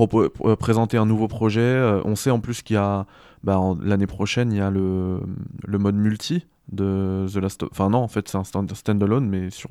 présenter 0.56 0.98
un 0.98 1.06
nouveau 1.06 1.28
projet? 1.28 2.02
On 2.04 2.16
sait 2.16 2.32
en 2.32 2.40
plus 2.40 2.62
qu'il 2.64 2.76
y 2.76 2.78
a 2.78 3.06
bah, 3.44 3.60
l'année 3.84 4.08
prochaine 4.08 4.52
il 4.52 4.58
y 4.58 4.62
a 4.62 4.72
le, 4.72 5.20
le 5.64 5.78
mode 5.78 5.95
multi 5.95 6.48
de 6.72 7.28
The 7.32 7.38
Last 7.38 7.64
of 7.64 7.70
Enfin 7.72 7.90
non, 7.90 8.00
en 8.00 8.08
fait 8.08 8.28
c'est 8.28 8.38
un 8.38 8.44
stand-alone 8.44 9.28
mais 9.28 9.52
sur 9.52 9.70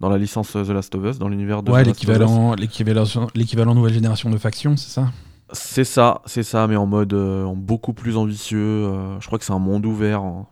dans 0.00 0.10
la 0.10 0.18
licence 0.18 0.52
The 0.52 0.68
Last 0.68 0.94
of 0.96 1.04
Us, 1.04 1.18
dans 1.18 1.28
l'univers 1.28 1.62
de 1.62 1.70
ouais, 1.70 1.84
l'équivalent, 1.84 2.54
l'équivalent 2.54 3.74
nouvelle 3.74 3.94
génération 3.94 4.28
de 4.28 4.36
factions, 4.36 4.76
c'est 4.76 4.90
ça? 4.90 5.08
C'est 5.52 5.84
ça, 5.84 6.22
c'est 6.26 6.42
ça, 6.42 6.66
mais 6.66 6.76
en 6.76 6.86
mode 6.86 7.12
euh, 7.12 7.52
beaucoup 7.54 7.92
plus 7.92 8.16
ambitieux. 8.16 8.58
Euh, 8.58 9.20
je 9.20 9.26
crois 9.26 9.38
que 9.38 9.44
c'est 9.44 9.52
un 9.52 9.58
monde 9.58 9.84
ouvert. 9.84 10.22
Hein. 10.22 10.46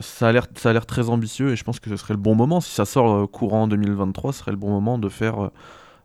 ça, 0.00 0.28
a 0.28 0.32
l'air, 0.32 0.46
ça 0.56 0.70
a 0.70 0.72
l'air 0.72 0.86
très 0.86 1.08
ambitieux 1.08 1.52
et 1.52 1.56
je 1.56 1.64
pense 1.64 1.80
que 1.80 1.88
ce 1.88 1.96
serait 1.96 2.14
le 2.14 2.20
bon 2.20 2.34
moment 2.34 2.60
si 2.60 2.72
ça 2.72 2.84
sort 2.84 3.14
euh, 3.14 3.26
courant 3.26 3.68
2023, 3.68 4.32
ce 4.32 4.40
serait 4.40 4.50
le 4.50 4.56
bon 4.56 4.70
moment 4.70 4.98
de 4.98 5.08
faire 5.08 5.50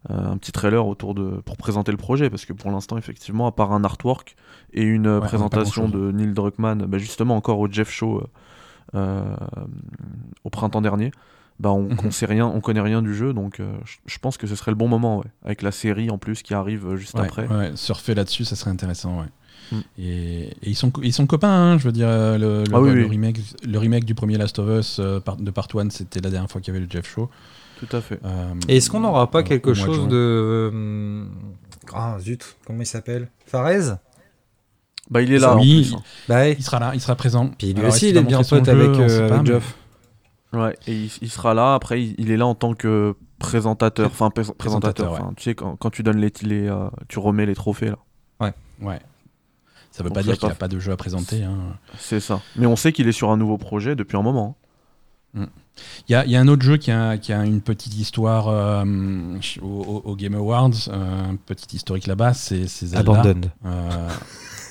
un 0.10 0.38
petit 0.38 0.53
trailer 0.53 0.88
autour 0.88 1.15
de 1.15 1.41
pour 1.44 1.57
présenter 1.57 1.91
le 1.91 1.98
projet 1.98 2.30
parce 2.30 2.45
que 2.45 2.53
pour 2.53 2.72
l'instant 2.72 2.98
effectivement, 2.98 3.45
à 3.45 3.52
part 3.52 3.74
un 3.74 3.84
artwork 3.84 4.38
et 4.72 4.84
une 4.84 5.19
présentation 5.19 5.90
de 5.90 6.11
Neil 6.11 6.34
Druckmann, 6.34 6.86
bah, 6.86 6.98
justement 6.98 7.36
encore 7.36 7.60
au 7.60 7.69
Jeff 7.69 7.90
Show 7.90 8.24
au 8.94 10.49
printemps 10.49 10.82
dernier. 10.82 11.11
Bah 11.60 11.72
on, 11.72 11.84
mm 11.84 12.12
sait 12.12 12.26
rien, 12.26 12.46
on 12.46 12.62
connaît 12.62 12.82
rien 12.82 13.02
du 13.02 13.16
jeu, 13.16 13.34
donc 13.34 13.62
je 14.06 14.20
pense 14.20 14.38
que 14.38 14.48
ce 14.48 14.56
serait 14.56 14.72
le 14.72 14.76
bon 14.76 14.88
moment, 14.88 15.24
avec 15.44 15.62
la 15.62 15.72
série 15.72 16.10
en 16.10 16.18
plus 16.18 16.44
qui 16.44 16.54
arrive 16.54 16.96
juste 16.96 17.18
après. 17.18 17.48
Ouais, 17.48 17.72
surfer 17.76 18.16
là-dessus, 18.16 18.46
ça 18.46 18.56
serait 18.56 18.72
intéressant, 18.72 19.20
ouais. 19.20 19.26
Mm. 19.72 19.82
Et, 20.00 20.50
ils, 20.64 20.76
sont, 20.76 20.92
ils 21.04 21.14
sont 21.14 21.28
copains, 21.28 21.50
hein, 21.50 21.78
je 21.78 21.86
veux 21.86 21.92
dire, 21.92 22.08
le, 22.08 22.64
le, 22.64 22.74
ah 22.74 22.80
Remake, 22.80 23.40
le 23.64 23.78
remake 23.80 24.06
du 24.06 24.16
premier 24.16 24.38
Last 24.38 24.60
of 24.60 24.80
Us 24.80 25.00
de 25.00 25.52
Part 25.52 25.68
1, 25.76 25.90
c'était 25.90 26.22
la 26.22 26.30
dernière 26.30 26.50
fois 26.50 26.62
qu'il 26.62 26.74
y 26.74 26.78
avait 26.78 26.86
le 26.86 26.92
Jeff 26.92 27.08
Show. 27.08 27.30
Tout 27.80 27.96
à 27.96 28.02
fait. 28.02 28.20
et 28.68 28.78
est-ce 28.78 28.90
qu'on 28.90 29.02
n'aura 29.02 29.30
pas 29.30 29.44
quelque 29.44 29.74
chose 29.74 30.08
de. 30.08 31.26
Ah 31.94 32.18
zut, 32.20 32.58
comment 32.66 32.82
il 32.82 32.86
s'appelle? 32.86 33.30
Farez 33.46 33.96
bah, 35.10 35.22
il 35.22 35.32
est 35.32 35.40
là. 35.40 35.56
Oui, 35.56 35.94
bah, 36.28 36.50
il 36.50 36.62
sera 36.62 36.80
là, 36.80 36.92
il 36.94 37.00
sera 37.00 37.16
présent. 37.16 37.50
Puis 37.58 37.74
lui 37.74 37.86
aussi, 37.86 38.10
il 38.10 38.18
est 38.18 38.24
bien 38.24 38.44
pote 38.44 38.68
avec, 38.68 38.90
euh, 38.90 39.44
Geoff. 39.46 39.76
Ouais, 40.58 40.78
et 40.88 41.08
il, 41.22 41.30
sera 41.30 41.54
là. 41.54 41.74
Après, 41.74 42.02
il, 42.04 42.32
est 42.32 42.38
là 42.38 42.48
en 42.48 42.56
tant 42.56 42.74
que 42.74 43.16
présentateur. 43.40 44.08
Enfin, 44.08 44.30
présentateur. 44.30 45.32
Tu 45.36 45.44
sais, 45.44 45.56
quand, 45.56 45.76
quand, 45.76 45.90
tu 45.90 46.04
donnes 46.04 46.18
les, 46.18 46.32
les 46.42 46.68
euh, 46.68 46.90
tu 47.08 47.20
remets 47.20 47.46
les 47.46 47.56
trophées 47.56 47.92
là. 47.92 47.98
Ouais. 48.40 48.54
Ouais. 48.82 49.00
Ça 49.92 50.04
veut 50.04 50.10
pas 50.10 50.24
dire 50.24 50.38
qu'il 50.38 50.48
n'y 50.48 50.54
a 50.54 50.56
pas 50.56 50.68
de 50.68 50.80
jeu 50.80 50.92
à 50.92 50.98
présenter. 50.98 51.44
Hein. 51.44 51.58
C'est 51.98 52.20
ça. 52.20 52.42
Mais 52.56 52.66
on 52.66 52.76
sait 52.76 52.92
qu'il 52.92 53.08
est 53.08 53.14
sur 53.14 53.32
un 53.32 53.38
nouveau 53.38 53.58
projet 53.58 53.96
depuis 53.96 54.18
un 54.18 54.22
moment. 54.22 54.58
Hein. 55.36 55.42
Mm. 55.42 55.46
Il 56.08 56.12
y, 56.12 56.16
a, 56.16 56.26
y, 56.26 56.36
a 56.36 56.40
un 56.40 56.48
autre 56.48 56.64
jeu 56.64 56.78
qui 56.78 56.90
a, 56.90 57.20
qui 57.20 57.32
a 57.34 57.46
une 57.46 57.62
petite 57.62 57.96
histoire 57.96 58.48
euh, 58.48 58.84
au, 59.62 60.16
Game 60.16 60.34
Awards, 60.34 60.90
un 60.92 61.36
petit 61.36 61.76
historique 61.76 62.08
là-bas, 62.08 62.34
c'est 62.34 62.66
Zelda. 62.66 63.00
Abandoned. 63.00 63.52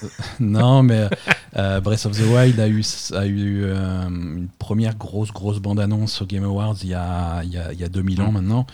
non, 0.41 0.83
mais 0.83 1.09
euh, 1.57 1.81
Breath 1.81 2.07
of 2.07 2.13
the 2.13 2.25
Wild 2.25 2.59
a 2.61 2.69
eu, 2.69 2.83
a 3.15 3.27
eu 3.27 3.65
euh, 3.65 4.07
une 4.09 4.49
première 4.59 4.97
grosse, 4.97 5.33
grosse 5.33 5.59
bande-annonce 5.59 6.23
au 6.23 6.27
Game 6.27 6.45
Awards 6.45 6.77
il 6.83 6.91
y 6.91 6.95
a, 6.95 7.43
il 7.45 7.53
y 7.53 7.59
a, 7.59 7.73
il 7.73 7.81
y 7.81 7.85
a 7.85 7.89
2000 7.89 8.23
ans 8.23 8.31
mm. 8.31 8.35
maintenant. 8.35 8.67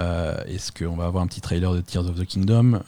Euh, 0.00 0.36
est-ce 0.46 0.72
qu'on 0.72 0.96
va 0.96 1.04
avoir 1.04 1.22
un 1.22 1.26
petit 1.26 1.40
trailer 1.40 1.74
de 1.74 1.80
Tears 1.80 2.06
of 2.06 2.18
the 2.18 2.24
Kingdom? 2.24 2.80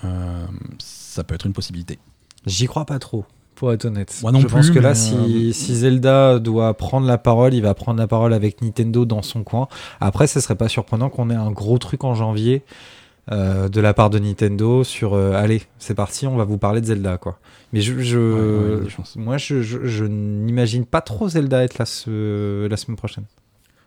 Ça 0.78 1.24
peut 1.24 1.34
être 1.34 1.46
une 1.46 1.52
possibilité. 1.52 1.98
J'y 2.46 2.66
crois 2.66 2.86
pas 2.86 2.98
trop. 2.98 3.24
Pour 3.54 3.72
être 3.72 3.84
honnête, 3.84 4.12
Moi 4.20 4.32
non 4.32 4.40
je 4.40 4.48
pense 4.48 4.70
que 4.70 4.80
là, 4.80 4.96
si, 4.96 5.54
si, 5.54 5.76
Zelda 5.76 6.40
doit 6.40 6.76
prendre 6.76 7.06
la 7.06 7.18
parole, 7.18 7.54
il 7.54 7.62
va 7.62 7.72
prendre 7.72 8.00
la 8.00 8.08
parole 8.08 8.32
avec 8.32 8.60
Nintendo 8.62 9.04
dans 9.04 9.22
son 9.22 9.44
coin. 9.44 9.68
Après, 10.00 10.26
ce 10.26 10.40
serait 10.40 10.56
pas 10.56 10.68
surprenant 10.68 11.08
qu'on 11.08 11.30
ait 11.30 11.36
un 11.36 11.52
gros 11.52 11.78
truc 11.78 12.02
en 12.02 12.16
janvier 12.16 12.64
euh, 13.32 13.70
de 13.70 13.80
la 13.80 13.94
part 13.94 14.10
de 14.10 14.18
Nintendo 14.18 14.84
sur 14.84 15.14
euh, 15.14 15.32
allez, 15.32 15.62
c'est 15.78 15.94
parti, 15.94 16.26
on 16.26 16.36
va 16.36 16.44
vous 16.44 16.58
parler 16.58 16.82
de 16.82 16.86
Zelda 16.86 17.16
quoi. 17.16 17.38
Mais 17.72 17.80
je, 17.80 17.98
je 18.00 18.86
moi 19.16 19.38
je, 19.38 19.62
je, 19.62 20.04
n'imagine 20.04 20.84
pas 20.84 21.00
trop 21.00 21.30
Zelda 21.30 21.64
être 21.64 21.78
là 21.78 21.86
ce, 21.86 22.66
la 22.66 22.76
semaine 22.76 22.98
prochaine. 22.98 23.24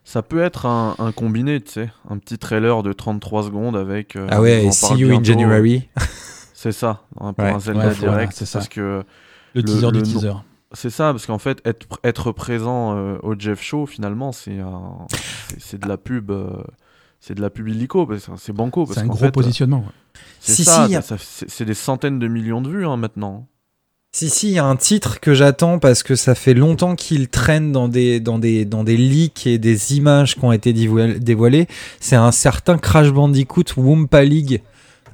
Ça 0.03 0.23
peut 0.23 0.41
être 0.41 0.65
un, 0.65 0.95
un, 0.97 1.11
combiné, 1.11 1.61
tu 1.61 1.73
sais, 1.73 1.89
un 2.09 2.17
petit 2.17 2.39
trailer 2.39 2.81
de 2.81 2.93
33 2.93 3.43
secondes 3.43 3.75
avec. 3.75 4.15
Euh, 4.15 4.27
ah 4.31 4.41
ouais, 4.41 4.71
see 4.71 4.95
you 4.95 5.11
in 5.11 5.23
January. 5.23 5.87
c'est 6.55 6.71
ça, 6.71 7.03
un 7.19 7.33
peu 7.33 7.43
un 7.43 7.59
Zelda 7.59 7.93
direct, 7.93 8.33
c'est 8.33 8.51
parce 8.51 8.69
que 8.69 9.03
le, 9.53 9.63
teaser 9.63 9.91
du 9.91 10.01
teaser. 10.01 10.33
C'est 10.71 10.89
ça, 10.89 11.11
parce 11.11 11.27
qu'en 11.27 11.37
fait, 11.37 11.61
être, 11.63 11.85
être 12.03 12.31
présent 12.31 12.97
au 13.21 13.35
Jeff 13.37 13.61
Show, 13.61 13.85
finalement, 13.85 14.31
c'est 14.31 14.57
c'est 15.59 15.79
de 15.79 15.87
la 15.87 15.97
pub 15.97 16.31
c'est 17.19 17.35
de 17.35 17.41
la 17.41 17.49
publico, 17.49 18.07
c'est 18.37 18.53
banco. 18.53 18.87
C'est 18.91 18.99
un 18.99 19.07
gros 19.07 19.31
positionnement. 19.31 19.85
C'est 20.39 20.63
ça, 20.63 20.87
c'est 21.21 21.65
des 21.65 21.73
centaines 21.73 22.19
de 22.19 22.27
millions 22.27 22.61
de 22.61 22.69
vues 22.69 22.85
hein, 22.85 22.97
maintenant. 22.97 23.47
Si, 24.13 24.29
si, 24.29 24.47
il 24.47 24.53
y 24.53 24.59
a 24.59 24.65
un 24.65 24.77
titre 24.77 25.19
que 25.19 25.33
j'attends 25.33 25.77
parce 25.77 26.01
que 26.01 26.15
ça 26.15 26.33
fait 26.33 26.55
longtemps 26.55 26.95
qu'il 26.95 27.27
traîne 27.27 27.71
dans 27.71 27.87
des, 27.87 28.19
dans, 28.19 28.39
des, 28.39 28.65
dans 28.65 28.83
des 28.83 28.97
leaks 28.97 29.45
et 29.45 29.59
des 29.59 29.95
images 29.95 30.35
qui 30.35 30.43
ont 30.43 30.51
été 30.51 30.73
dévoilées. 30.73 31.67
C'est 31.99 32.15
un 32.15 32.31
certain 32.31 32.77
Crash 32.77 33.11
Bandicoot 33.11 33.75
Wumpa 33.75 34.23
League 34.23 34.63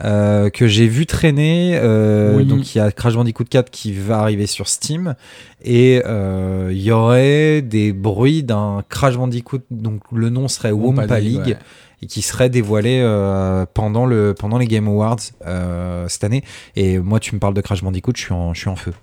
euh, 0.04 0.50
que 0.50 0.68
j'ai 0.68 0.88
vu 0.88 1.06
traîner. 1.06 1.80
Euh, 1.82 2.44
donc 2.44 2.74
il 2.74 2.78
y 2.78 2.82
a 2.82 2.92
Crash 2.92 3.16
Bandicoot 3.16 3.46
4 3.50 3.70
qui 3.70 3.94
va 3.94 4.20
arriver 4.20 4.48
sur 4.48 4.68
Steam 4.68 5.16
et 5.64 6.02
euh, 6.06 6.70
il 6.72 6.82
y 6.82 6.92
aurait 6.92 7.62
des 7.62 7.94
bruits 7.94 8.44
d'un 8.44 8.84
Crash 8.90 9.18
Bandicoot. 9.18 9.62
Donc 9.72 10.02
le 10.12 10.30
nom 10.30 10.48
serait 10.48 10.72
Wumpa, 10.72 11.20
League 11.20 11.58
et 12.04 12.06
qui 12.06 12.22
serait 12.22 12.50
dévoilé 12.50 13.00
euh, 13.02 13.66
pendant, 13.74 14.06
le, 14.06 14.36
pendant 14.38 14.58
les 14.58 14.68
Game 14.68 14.90
Awards 14.90 15.20
euh, 15.46 16.06
cette 16.10 16.26
année. 16.26 16.44
Et 16.76 17.00
moi, 17.00 17.22
tu 17.22 17.34
me 17.34 17.40
parles 17.40 17.54
de 17.54 17.62
Crash 17.62 17.82
Bandicoot, 17.82 18.12
je 18.16 18.22
suis 18.22 18.34
en, 18.34 18.54
je 18.54 18.60
suis 18.60 18.70
en 18.70 18.76
feu. 18.76 18.94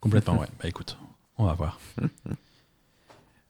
Complètement, 0.00 0.38
ouais. 0.38 0.46
Bah 0.62 0.68
écoute, 0.68 0.98
on 1.38 1.46
va 1.46 1.54
voir. 1.54 1.80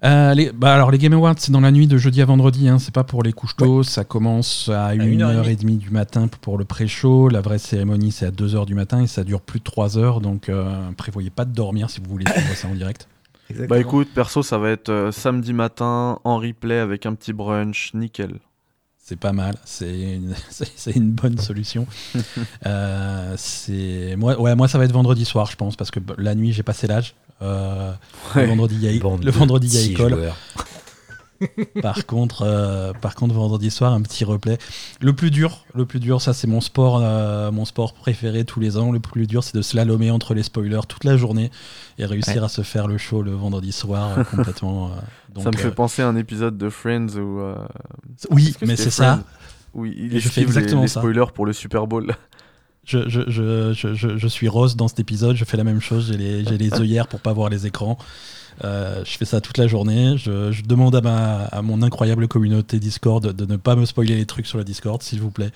Euh, 0.03 0.35
les, 0.35 0.53
bah 0.53 0.75
alors 0.75 0.91
les 0.91 0.99
Game 0.99 1.15
Awards 1.15 1.37
c'est 1.39 1.53
dans 1.53 1.63
la 1.63 1.71
nuit 1.71 1.87
de 1.87 1.97
jeudi 1.97 2.21
à 2.21 2.27
vendredi, 2.27 2.69
hein, 2.69 2.79
c'est 2.79 2.93
pas 2.93 3.05
pour 3.05 3.23
les 3.23 3.33
couches 3.33 3.57
tôt, 3.57 3.83
ça 3.83 4.05
commence 4.05 4.69
à 4.69 4.95
1h30 4.95 5.79
du 5.79 5.89
matin 5.89 6.29
pour 6.43 6.59
le 6.59 6.67
pré-show, 6.67 7.31
la 7.31 7.41
vraie 7.41 7.57
cérémonie 7.57 8.13
c'est 8.13 8.27
à 8.27 8.31
2h 8.31 8.67
du 8.67 8.75
matin 8.75 9.01
et 9.01 9.07
ça 9.07 9.25
dure 9.25 9.41
plus 9.41 9.61
de 9.61 9.65
3 9.65 9.97
heures, 9.97 10.21
donc 10.21 10.51
prévoyez 10.99 11.31
pas 11.31 11.47
de 11.47 11.55
dormir 11.55 11.89
si 11.89 12.01
vous 12.03 12.11
voulez 12.11 12.27
suivre 12.31 12.55
ça 12.55 12.69
en 12.69 12.75
direct. 12.75 13.09
Bah 13.69 13.79
écoute, 13.79 14.09
perso, 14.15 14.43
ça 14.43 14.59
va 14.59 14.71
être 14.71 14.89
euh, 14.89 15.13
samedi 15.13 15.53
matin 15.53 16.19
en 16.25 16.39
replay 16.39 16.79
avec 16.79 17.07
un 17.07 17.15
petit 17.15 17.33
brunch, 17.33 17.93
nickel. 17.95 18.39
C'est 18.99 19.19
pas 19.19 19.33
mal, 19.33 19.57
c'est 19.67 20.15
une, 20.15 20.35
une, 20.97 21.11
bonne 21.11 21.37
solution. 21.37 21.87
euh, 22.67 23.35
c'est 23.37 24.15
moi, 24.17 24.41
ouais, 24.41 24.55
moi 24.55 24.67
ça 24.67 24.79
va 24.79 24.85
être 24.85 24.93
vendredi 24.93 25.27
soir, 25.27 25.51
je 25.51 25.57
pense, 25.57 25.77
parce 25.77 25.91
que 25.91 26.01
la 26.17 26.35
nuit 26.35 26.53
j'ai 26.53 26.63
passé 26.63 26.87
l'âge. 26.87 27.15
Euh, 27.43 27.93
le 28.35 28.47
vendredi 28.47 28.77
il 28.77 28.83
y 28.83 28.89
a, 28.89 28.93
le 28.93 29.31
vendredi 29.31 29.67
il 29.67 29.75
y 29.75 29.89
a 29.89 29.93
école. 29.93 30.33
par 31.83 32.07
contre, 32.07 32.43
euh, 32.43 32.93
par 32.93 33.15
contre, 33.15 33.35
vendredi 33.35 33.71
soir, 33.71 33.93
un 33.93 34.03
petit 34.03 34.25
replay. 34.25 34.59
Le 35.01 35.13
plus 35.13 35.31
dur, 35.31 35.65
le 35.75 35.85
plus 35.85 36.01
dur, 36.01 36.21
ça 36.21 36.33
c'est 36.33 36.47
mon 36.47 36.61
sport, 36.61 37.01
euh, 37.03 37.51
mon 37.51 37.65
sport 37.65 37.95
préféré 37.95 38.45
tous 38.45 38.61
les 38.61 38.77
ans. 38.77 38.93
Le 38.93 39.01
plus 39.01 39.27
dur, 39.27 39.45
c'est 39.45 39.57
de 39.57 39.63
slalomer 39.63 40.11
entre 40.11 40.35
les 40.35 40.43
spoilers 40.43 40.87
toute 40.89 41.05
la 41.05 41.17
journée 41.17 41.51
et 41.99 42.07
réussir 42.07 42.45
à 42.45 42.49
se 42.49 42.63
faire 42.63 42.87
le 42.87 42.99
show 42.99 43.23
le 43.23 43.33
vendredi 43.33 43.73
soir 43.73 44.19
euh, 44.19 44.25
complètement. 44.25 44.91
ça 45.43 45.51
me 45.51 45.57
fait 45.57 45.71
penser 45.71 46.03
à 46.03 46.09
un 46.09 46.17
épisode 46.17 46.57
de 46.59 46.69
Friends 46.69 47.17
où. 47.17 47.41
oui, 48.31 48.55
mais 48.63 48.77
c'est 48.77 48.91
ça. 48.91 49.21
Oui, 49.75 49.95
il 49.99 50.21
je 50.21 50.29
fais 50.29 50.43
exactement 50.43 50.83
les, 50.83 50.89
spoilers 50.89 51.33
pour 51.35 51.47
le 51.47 51.53
Super 51.53 51.87
Bowl. 51.87 52.15
Je, 52.87 53.09
je, 53.09 53.23
je, 53.31 54.19
je, 54.19 54.29
suis 54.29 54.47
rose 54.47 54.77
dans 54.77 54.89
cet 54.89 55.01
épisode, 55.01 55.37
je 55.37 55.47
fais 55.47 55.57
la 55.57 55.65
même 55.65 55.81
chose, 55.81 56.09
j'ai 56.09 56.19
les, 56.19 56.43
les 56.43 56.75
œillères 56.75 57.09
pour 57.09 57.19
pas 57.19 57.33
voir 57.33 57.49
les 57.49 57.67
écrans. 57.67 57.97
Euh, 58.63 59.05
je 59.05 59.17
fais 59.17 59.25
ça 59.25 59.41
toute 59.41 59.59
la 59.59 59.67
journée. 59.67 60.17
Je, 60.17 60.63
demande 60.63 60.95
à, 60.95 61.01
ma, 61.01 61.45
à 61.47 61.63
mon 61.63 61.83
incroyable 61.83 62.29
communauté 62.29 62.79
Discord 62.79 63.25
de, 63.27 63.47
ne 63.47 63.57
pas 63.57 63.77
me 63.77 63.85
spoiler 63.85 64.17
les 64.17 64.27
trucs 64.27 64.47
sur 64.47 64.59
le 64.59 64.65
Discord, 64.65 65.03
s'il 65.03 65.21
vous 65.21 65.31
plaît. 65.31 65.51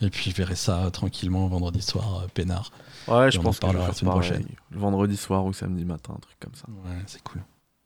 Et 0.00 0.10
puis 0.10 0.30
je 0.30 0.36
verrai 0.36 0.54
ça 0.56 0.90
tranquillement 0.92 1.46
vendredi 1.48 1.82
soir, 1.82 2.22
euh, 2.22 2.28
peinard. 2.32 2.70
Ouais, 3.08 3.30
je 3.30 3.40
pense 3.40 3.58
que 3.58 3.68
je 3.68 3.76
la 3.76 3.92
semaine 3.92 4.12
prochaine. 4.12 4.44
Le 4.70 4.78
vendredi 4.78 5.16
soir 5.16 5.44
ou 5.44 5.52
samedi 5.52 5.84
matin, 5.84 6.14
un 6.16 6.20
truc 6.20 6.36
comme 6.40 6.54
ça. 6.54 6.66
Ouais, 6.68 7.02
c'est 7.06 7.22
cool. 7.22 7.42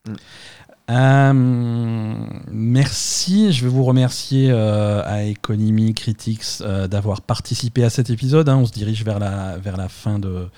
Mm. 0.07 0.13
Euh, 0.89 1.33
merci, 2.51 3.53
je 3.53 3.63
vais 3.63 3.69
vous 3.69 3.85
remercier 3.85 4.51
à 4.51 5.25
Economy 5.25 5.93
Critics 5.93 6.61
d'avoir 6.89 7.21
participé 7.21 7.83
à 7.83 7.89
cet 7.89 8.09
épisode. 8.09 8.49
Hein. 8.49 8.57
On 8.57 8.65
se 8.65 8.73
dirige 8.73 9.05
vers 9.05 9.19
la, 9.19 9.57
vers 9.57 9.77
la 9.77 9.87
fin 9.87 10.19
de, 10.19 10.49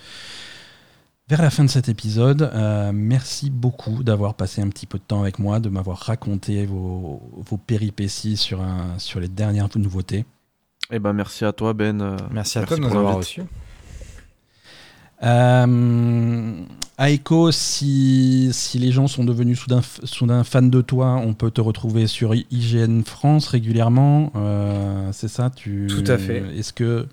vers 1.33 1.41
la 1.41 1.49
fin 1.49 1.63
de 1.63 1.69
cet 1.69 1.89
épisode. 1.89 2.43
Euh, 2.53 2.91
merci 2.93 3.49
beaucoup 3.49 4.03
d'avoir 4.03 4.35
passé 4.35 4.61
un 4.61 4.69
petit 4.69 4.85
peu 4.85 4.99
de 4.99 5.03
temps 5.03 5.21
avec 5.21 5.39
moi, 5.39 5.59
de 5.59 5.67
m'avoir 5.67 5.97
raconté 5.97 6.67
vos, 6.67 7.19
péripéties 7.65 8.37
sur, 8.37 8.61
un, 8.61 8.99
sur 8.99 9.19
les 9.19 9.29
dernières 9.29 9.67
nouveautés. 9.75 10.25
Eh 10.91 10.99
ben, 10.99 11.11
merci 11.11 11.43
à 11.43 11.51
toi, 11.51 11.73
Ben. 11.73 11.99
Euh, 11.99 12.17
merci 12.29 12.59
à 12.59 12.67
toi 12.67 12.77
de 12.77 12.83
nous 12.83 12.95
avoir 12.95 13.15
reçus. 13.15 13.41
Euh, 15.23 16.65
Aiko, 16.99 17.51
si, 17.51 18.49
si, 18.51 18.77
les 18.77 18.91
gens 18.91 19.07
sont 19.07 19.23
devenus 19.23 19.57
soudain, 19.57 19.81
soudain 20.03 20.43
fans 20.43 20.61
de 20.61 20.81
toi, 20.81 21.15
on 21.15 21.33
peut 21.33 21.49
te 21.49 21.61
retrouver 21.61 22.05
sur 22.05 22.35
IGN 22.35 23.01
France 23.01 23.47
régulièrement. 23.47 24.31
Euh, 24.35 25.09
c'est 25.13 25.29
ça 25.29 25.49
tu... 25.49 25.87
Tout 25.89 26.11
à 26.11 26.19
fait. 26.19 26.43
Est-ce 26.55 26.73
que 26.73 27.07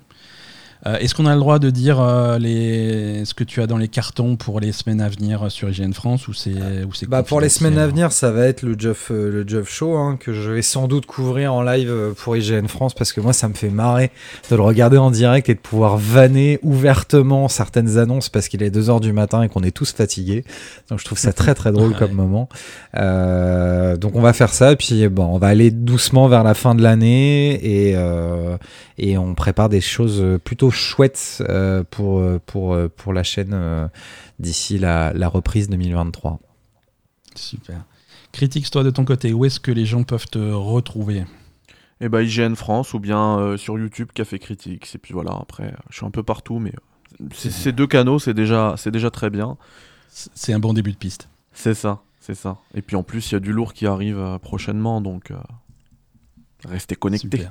euh, 0.87 0.97
est-ce 0.97 1.13
qu'on 1.13 1.27
a 1.27 1.33
le 1.33 1.39
droit 1.39 1.59
de 1.59 1.69
dire 1.69 1.99
euh, 2.01 2.39
les... 2.39 3.23
ce 3.25 3.35
que 3.35 3.43
tu 3.43 3.61
as 3.61 3.67
dans 3.67 3.77
les 3.77 3.87
cartons 3.87 4.35
pour 4.35 4.59
les 4.59 4.71
semaines 4.71 4.99
à 4.99 5.09
venir 5.09 5.51
sur 5.51 5.69
IGN 5.69 5.93
France 5.93 6.27
ou 6.27 6.33
c'est 6.33 6.55
bah 7.07 7.21
Pour 7.21 7.39
les 7.39 7.49
semaines 7.49 7.77
à 7.77 7.85
venir, 7.85 8.11
ça 8.11 8.31
va 8.31 8.47
être 8.47 8.63
le 8.63 8.75
Jeff, 8.77 9.11
euh, 9.11 9.31
le 9.31 9.47
Jeff 9.47 9.69
Show 9.69 9.95
hein, 9.95 10.17
que 10.19 10.33
je 10.33 10.49
vais 10.49 10.63
sans 10.63 10.87
doute 10.87 11.05
couvrir 11.05 11.53
en 11.53 11.61
live 11.61 12.13
pour 12.17 12.35
IGN 12.35 12.67
France 12.67 12.95
parce 12.95 13.13
que 13.13 13.21
moi, 13.21 13.31
ça 13.31 13.47
me 13.47 13.53
fait 13.53 13.69
marrer 13.69 14.09
de 14.49 14.55
le 14.55 14.61
regarder 14.63 14.97
en 14.97 15.11
direct 15.11 15.49
et 15.49 15.53
de 15.53 15.59
pouvoir 15.59 15.97
vanner 15.97 16.57
ouvertement 16.63 17.47
certaines 17.47 17.99
annonces 17.99 18.29
parce 18.29 18.47
qu'il 18.47 18.63
est 18.63 18.75
2h 18.75 19.01
du 19.01 19.13
matin 19.13 19.43
et 19.43 19.49
qu'on 19.49 19.63
est 19.63 19.75
tous 19.75 19.93
fatigués. 19.93 20.43
Donc 20.89 20.99
je 20.99 21.05
trouve 21.05 21.19
ça 21.19 21.31
très 21.31 21.53
très 21.53 21.71
drôle 21.71 21.95
comme 21.99 22.13
moment. 22.13 22.49
donc 22.95 24.15
on 24.15 24.21
va 24.21 24.33
faire 24.33 24.53
ça 24.53 24.71
et 24.71 24.75
puis 24.75 25.07
bon, 25.09 25.25
on 25.25 25.37
va 25.37 25.47
aller 25.47 25.69
doucement 25.69 26.27
vers 26.27 26.43
la 26.43 26.55
fin 26.55 26.73
de 26.73 26.81
l'année 26.81 27.53
et, 27.63 27.95
et 28.97 29.17
on 29.17 29.35
prépare 29.35 29.69
des 29.69 29.81
choses 29.81 30.23
plutôt 30.43 30.70
chouette 30.71 31.43
euh, 31.47 31.83
pour, 31.89 32.19
euh, 32.19 32.39
pour, 32.45 32.73
euh, 32.73 32.87
pour 32.87 33.13
la 33.13 33.23
chaîne 33.23 33.89
d'ici 34.39 34.77
la, 34.77 35.13
la 35.13 35.27
reprise 35.27 35.69
2023. 35.69 36.39
Super. 37.35 37.83
Critique, 38.31 38.69
toi 38.71 38.83
de 38.83 38.89
ton 38.89 39.05
côté, 39.05 39.33
où 39.33 39.45
est-ce 39.45 39.59
que 39.59 39.71
les 39.71 39.85
gens 39.85 40.03
peuvent 40.03 40.27
te 40.27 40.39
retrouver? 40.39 41.25
Eh 41.99 42.09
ben 42.09 42.21
IGN 42.21 42.55
France 42.55 42.93
ou 42.93 42.99
bien 42.99 43.55
sur 43.57 43.77
YouTube 43.77 44.09
Café 44.13 44.39
Critiques. 44.39 44.89
Et 44.95 44.97
puis 44.97 45.13
voilà, 45.13 45.37
après, 45.39 45.73
je 45.89 45.97
suis 45.97 46.05
un 46.05 46.11
peu 46.11 46.23
partout, 46.23 46.57
mais 46.57 46.73
ces 47.33 47.71
deux 47.71 47.87
canaux, 47.87 48.17
c'est 48.17 48.33
déjà, 48.33 48.73
c'est 48.77 48.89
déjà 48.89 49.11
très 49.11 49.29
bien. 49.29 49.57
C'est 50.09 50.53
un 50.53 50.59
bon 50.59 50.73
début 50.73 50.91
de 50.91 50.97
piste. 50.97 51.29
C'est 51.53 51.75
ça, 51.75 52.01
c'est 52.19 52.33
ça. 52.33 52.57
Et 52.73 52.81
puis 52.81 52.95
en 52.95 53.03
plus, 53.03 53.29
il 53.29 53.33
y 53.33 53.35
a 53.35 53.39
du 53.39 53.53
lourd 53.53 53.73
qui 53.73 53.85
arrive 53.85 54.39
prochainement, 54.41 54.99
donc 55.01 55.31
restez 56.65 56.95
connectés. 56.95 57.47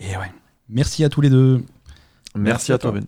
Et 0.00 0.16
ouais. 0.16 0.32
Merci 0.68 1.04
à 1.04 1.08
tous 1.08 1.20
les 1.20 1.30
deux. 1.30 1.64
Merci, 2.34 2.72
à, 2.72 2.78
toi, 2.78 2.92
Ben. 2.92 3.04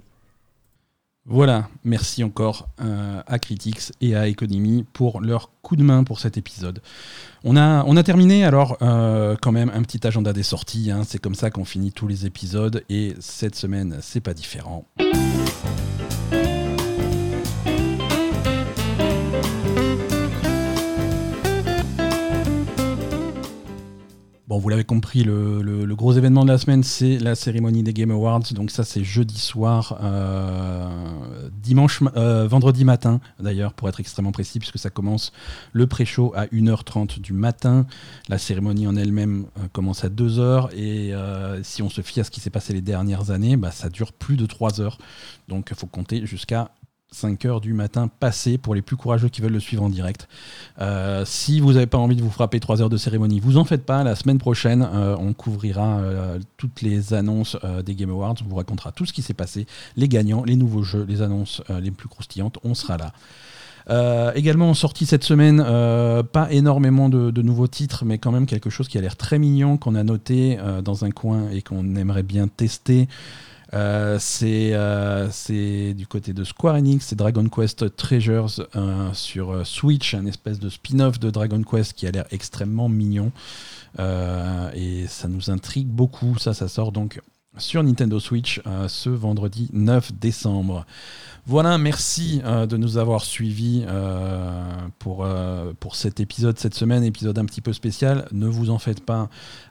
Voilà, 1.26 1.68
merci 1.84 2.22
encore 2.22 2.68
euh, 2.82 3.22
à 3.26 3.38
Critics 3.38 3.92
et 4.02 4.14
à 4.14 4.28
Economy 4.28 4.84
pour 4.92 5.22
leur 5.22 5.50
coup 5.62 5.74
de 5.74 5.82
main 5.82 6.04
pour 6.04 6.20
cet 6.20 6.36
épisode. 6.36 6.82
On 7.44 7.56
a, 7.56 7.82
on 7.86 7.96
a 7.96 8.02
terminé 8.02 8.44
alors 8.44 8.76
euh, 8.82 9.34
quand 9.40 9.52
même 9.52 9.70
un 9.72 9.80
petit 9.82 10.06
agenda 10.06 10.34
des 10.34 10.42
sorties, 10.42 10.90
hein. 10.90 11.00
c'est 11.06 11.18
comme 11.18 11.34
ça 11.34 11.50
qu'on 11.50 11.64
finit 11.64 11.92
tous 11.92 12.06
les 12.06 12.26
épisodes 12.26 12.84
et 12.90 13.14
cette 13.20 13.54
semaine 13.54 13.96
c'est 14.02 14.20
pas 14.20 14.34
différent. 14.34 14.84
Bon, 24.54 24.60
vous 24.60 24.68
l'avez 24.68 24.84
compris, 24.84 25.24
le, 25.24 25.84
gros 25.96 26.12
événement 26.12 26.44
de 26.44 26.52
la 26.52 26.58
semaine, 26.58 26.84
c'est 26.84 27.18
la 27.18 27.34
cérémonie 27.34 27.82
des 27.82 27.92
Game 27.92 28.12
Awards. 28.12 28.52
Donc 28.52 28.70
ça, 28.70 28.84
c'est 28.84 29.02
jeudi 29.02 29.40
soir, 29.40 29.98
euh, 30.00 31.48
dimanche, 31.60 32.00
euh, 32.16 32.46
vendredi 32.46 32.84
matin, 32.84 33.18
d'ailleurs, 33.40 33.72
pour 33.72 33.88
être 33.88 33.98
extrêmement 33.98 34.30
précis, 34.30 34.60
puisque 34.60 34.78
ça 34.78 34.90
commence 34.90 35.32
le 35.72 35.88
pré-show 35.88 36.32
à 36.36 36.46
1h30 36.52 37.18
du 37.18 37.32
matin. 37.32 37.84
La 38.28 38.38
cérémonie 38.38 38.86
en 38.86 38.94
elle-même 38.94 39.46
euh, 39.58 39.62
commence 39.72 40.04
à 40.04 40.08
2h. 40.08 40.72
Et 40.76 41.12
si 41.64 41.82
on 41.82 41.90
se 41.90 42.02
fie 42.02 42.20
à 42.20 42.24
ce 42.24 42.30
qui 42.30 42.38
s'est 42.38 42.50
passé 42.50 42.72
les 42.72 42.80
dernières 42.80 43.32
années, 43.32 43.56
bah, 43.56 43.72
ça 43.72 43.88
dure 43.88 44.12
plus 44.12 44.36
de 44.36 44.46
3 44.46 44.80
heures. 44.80 44.98
Donc 45.48 45.66
il 45.72 45.76
faut 45.76 45.88
compter 45.88 46.26
jusqu'à 46.26 46.70
5 47.14 47.44
heures 47.44 47.60
du 47.60 47.72
matin 47.72 48.08
passé 48.08 48.58
pour 48.58 48.74
les 48.74 48.82
plus 48.82 48.96
courageux 48.96 49.28
qui 49.28 49.40
veulent 49.40 49.52
le 49.52 49.60
suivre 49.60 49.84
en 49.84 49.88
direct. 49.88 50.28
Euh, 50.80 51.24
si 51.24 51.60
vous 51.60 51.74
n'avez 51.74 51.86
pas 51.86 51.98
envie 51.98 52.16
de 52.16 52.22
vous 52.22 52.30
frapper 52.30 52.58
3 52.58 52.82
heures 52.82 52.90
de 52.90 52.96
cérémonie, 52.96 53.40
vous 53.40 53.56
en 53.56 53.64
faites 53.64 53.86
pas. 53.86 54.02
La 54.02 54.16
semaine 54.16 54.38
prochaine, 54.38 54.86
euh, 54.92 55.16
on 55.18 55.32
couvrira 55.32 55.98
euh, 55.98 56.38
toutes 56.56 56.82
les 56.82 57.14
annonces 57.14 57.56
des 57.84 57.94
Game 57.94 58.10
Awards. 58.10 58.34
On 58.44 58.48
vous 58.48 58.56
racontera 58.56 58.90
tout 58.90 59.06
ce 59.06 59.12
qui 59.12 59.22
s'est 59.22 59.34
passé, 59.34 59.66
les 59.96 60.08
gagnants, 60.08 60.42
les 60.44 60.56
nouveaux 60.56 60.82
jeux, 60.82 61.04
les 61.08 61.22
annonces 61.22 61.62
les 61.68 61.90
plus 61.90 62.08
croustillantes. 62.08 62.58
On 62.64 62.74
sera 62.74 62.96
là. 62.96 64.32
également 64.34 64.74
sorti 64.74 65.06
cette 65.06 65.24
semaine, 65.24 65.58
pas 66.32 66.48
énormément 66.50 67.08
de, 67.08 67.42
nouveaux 67.42 67.68
titres, 67.68 68.04
mais 68.04 68.18
quand 68.18 68.32
même 68.32 68.46
quelque 68.46 68.70
chose 68.70 68.88
qui 68.88 68.98
a 68.98 69.00
l'air 69.00 69.16
très 69.16 69.38
mignon, 69.38 69.76
qu'on 69.76 69.94
a 69.94 70.02
noté 70.02 70.58
dans 70.82 71.04
un 71.04 71.10
coin 71.10 71.48
et 71.50 71.62
qu'on 71.62 71.94
aimerait 71.94 72.22
bien 72.22 72.48
tester. 72.48 73.08
Euh, 73.74 74.18
euh, 74.42 75.28
c'est 75.32 75.94
du 75.94 76.06
côté 76.06 76.32
de 76.32 76.44
Square 76.44 76.76
Enix, 76.76 77.06
c'est 77.06 77.16
Dragon 77.16 77.48
Quest 77.48 77.96
Treasures 77.96 78.60
euh, 78.76 79.12
sur 79.12 79.66
Switch, 79.66 80.14
un 80.14 80.26
espèce 80.26 80.60
de 80.60 80.68
spin-off 80.68 81.18
de 81.18 81.30
Dragon 81.30 81.62
Quest 81.62 81.94
qui 81.94 82.06
a 82.06 82.10
l'air 82.10 82.26
extrêmement 82.30 82.88
mignon. 82.88 83.32
et 83.98 85.06
ça 85.08 85.28
nous 85.28 85.50
intrigue 85.50 85.88
beaucoup. 85.88 86.38
Ça, 86.38 86.54
ça 86.54 86.68
sort 86.68 86.92
donc 86.92 87.20
sur 87.58 87.82
Nintendo 87.82 88.18
Switch 88.20 88.60
ce 88.88 89.10
vendredi 89.10 89.70
9 89.72 90.12
décembre. 90.14 90.84
Voilà, 91.46 91.76
merci 91.76 92.40
euh, 92.46 92.64
de 92.64 92.78
nous 92.78 92.96
avoir 92.96 93.22
suivis 93.22 93.84
euh, 93.86 94.62
pour, 94.98 95.26
euh, 95.26 95.74
cet 95.92 96.18
épisode 96.18 96.58
cette 96.58 96.74
semaine, 96.74 97.04
épisode 97.04 97.38
un 97.38 97.44
petit 97.44 97.60
peu 97.60 97.74
spécial. 97.74 98.26
Ne 98.32 98.46
vous 98.46 98.70
en 98.70 98.78
faites 98.78 99.04
pas, 99.04 99.28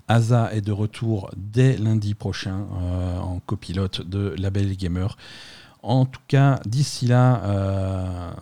Asa 0.08 0.54
est 0.54 0.62
de 0.62 0.72
retour 0.72 1.32
dès 1.36 1.76
lundi 1.78 2.14
prochain 2.14 2.68
en 3.22 3.40
copilote 3.40 4.08
de 4.08 4.36
La 4.38 4.52
Belle 4.52 4.78
Gamer. 4.78 5.18
En 5.82 6.06
tout 6.06 6.22
cas, 6.28 6.60
d'ici 6.66 7.08
là, 7.08 8.36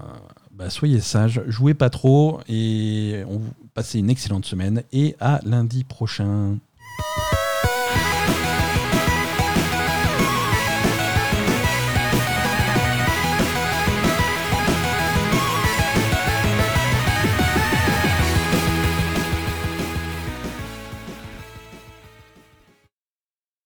bah, 0.51 0.69
soyez 0.69 0.99
sages, 0.99 1.41
jouez 1.47 1.73
pas 1.73 1.89
trop 1.89 2.41
et 2.49 3.23
on 3.29 3.41
passez 3.73 3.99
une 3.99 4.09
excellente 4.09 4.45
semaine 4.45 4.83
et 4.91 5.15
à 5.21 5.39
lundi 5.45 5.85
prochain. 5.85 6.57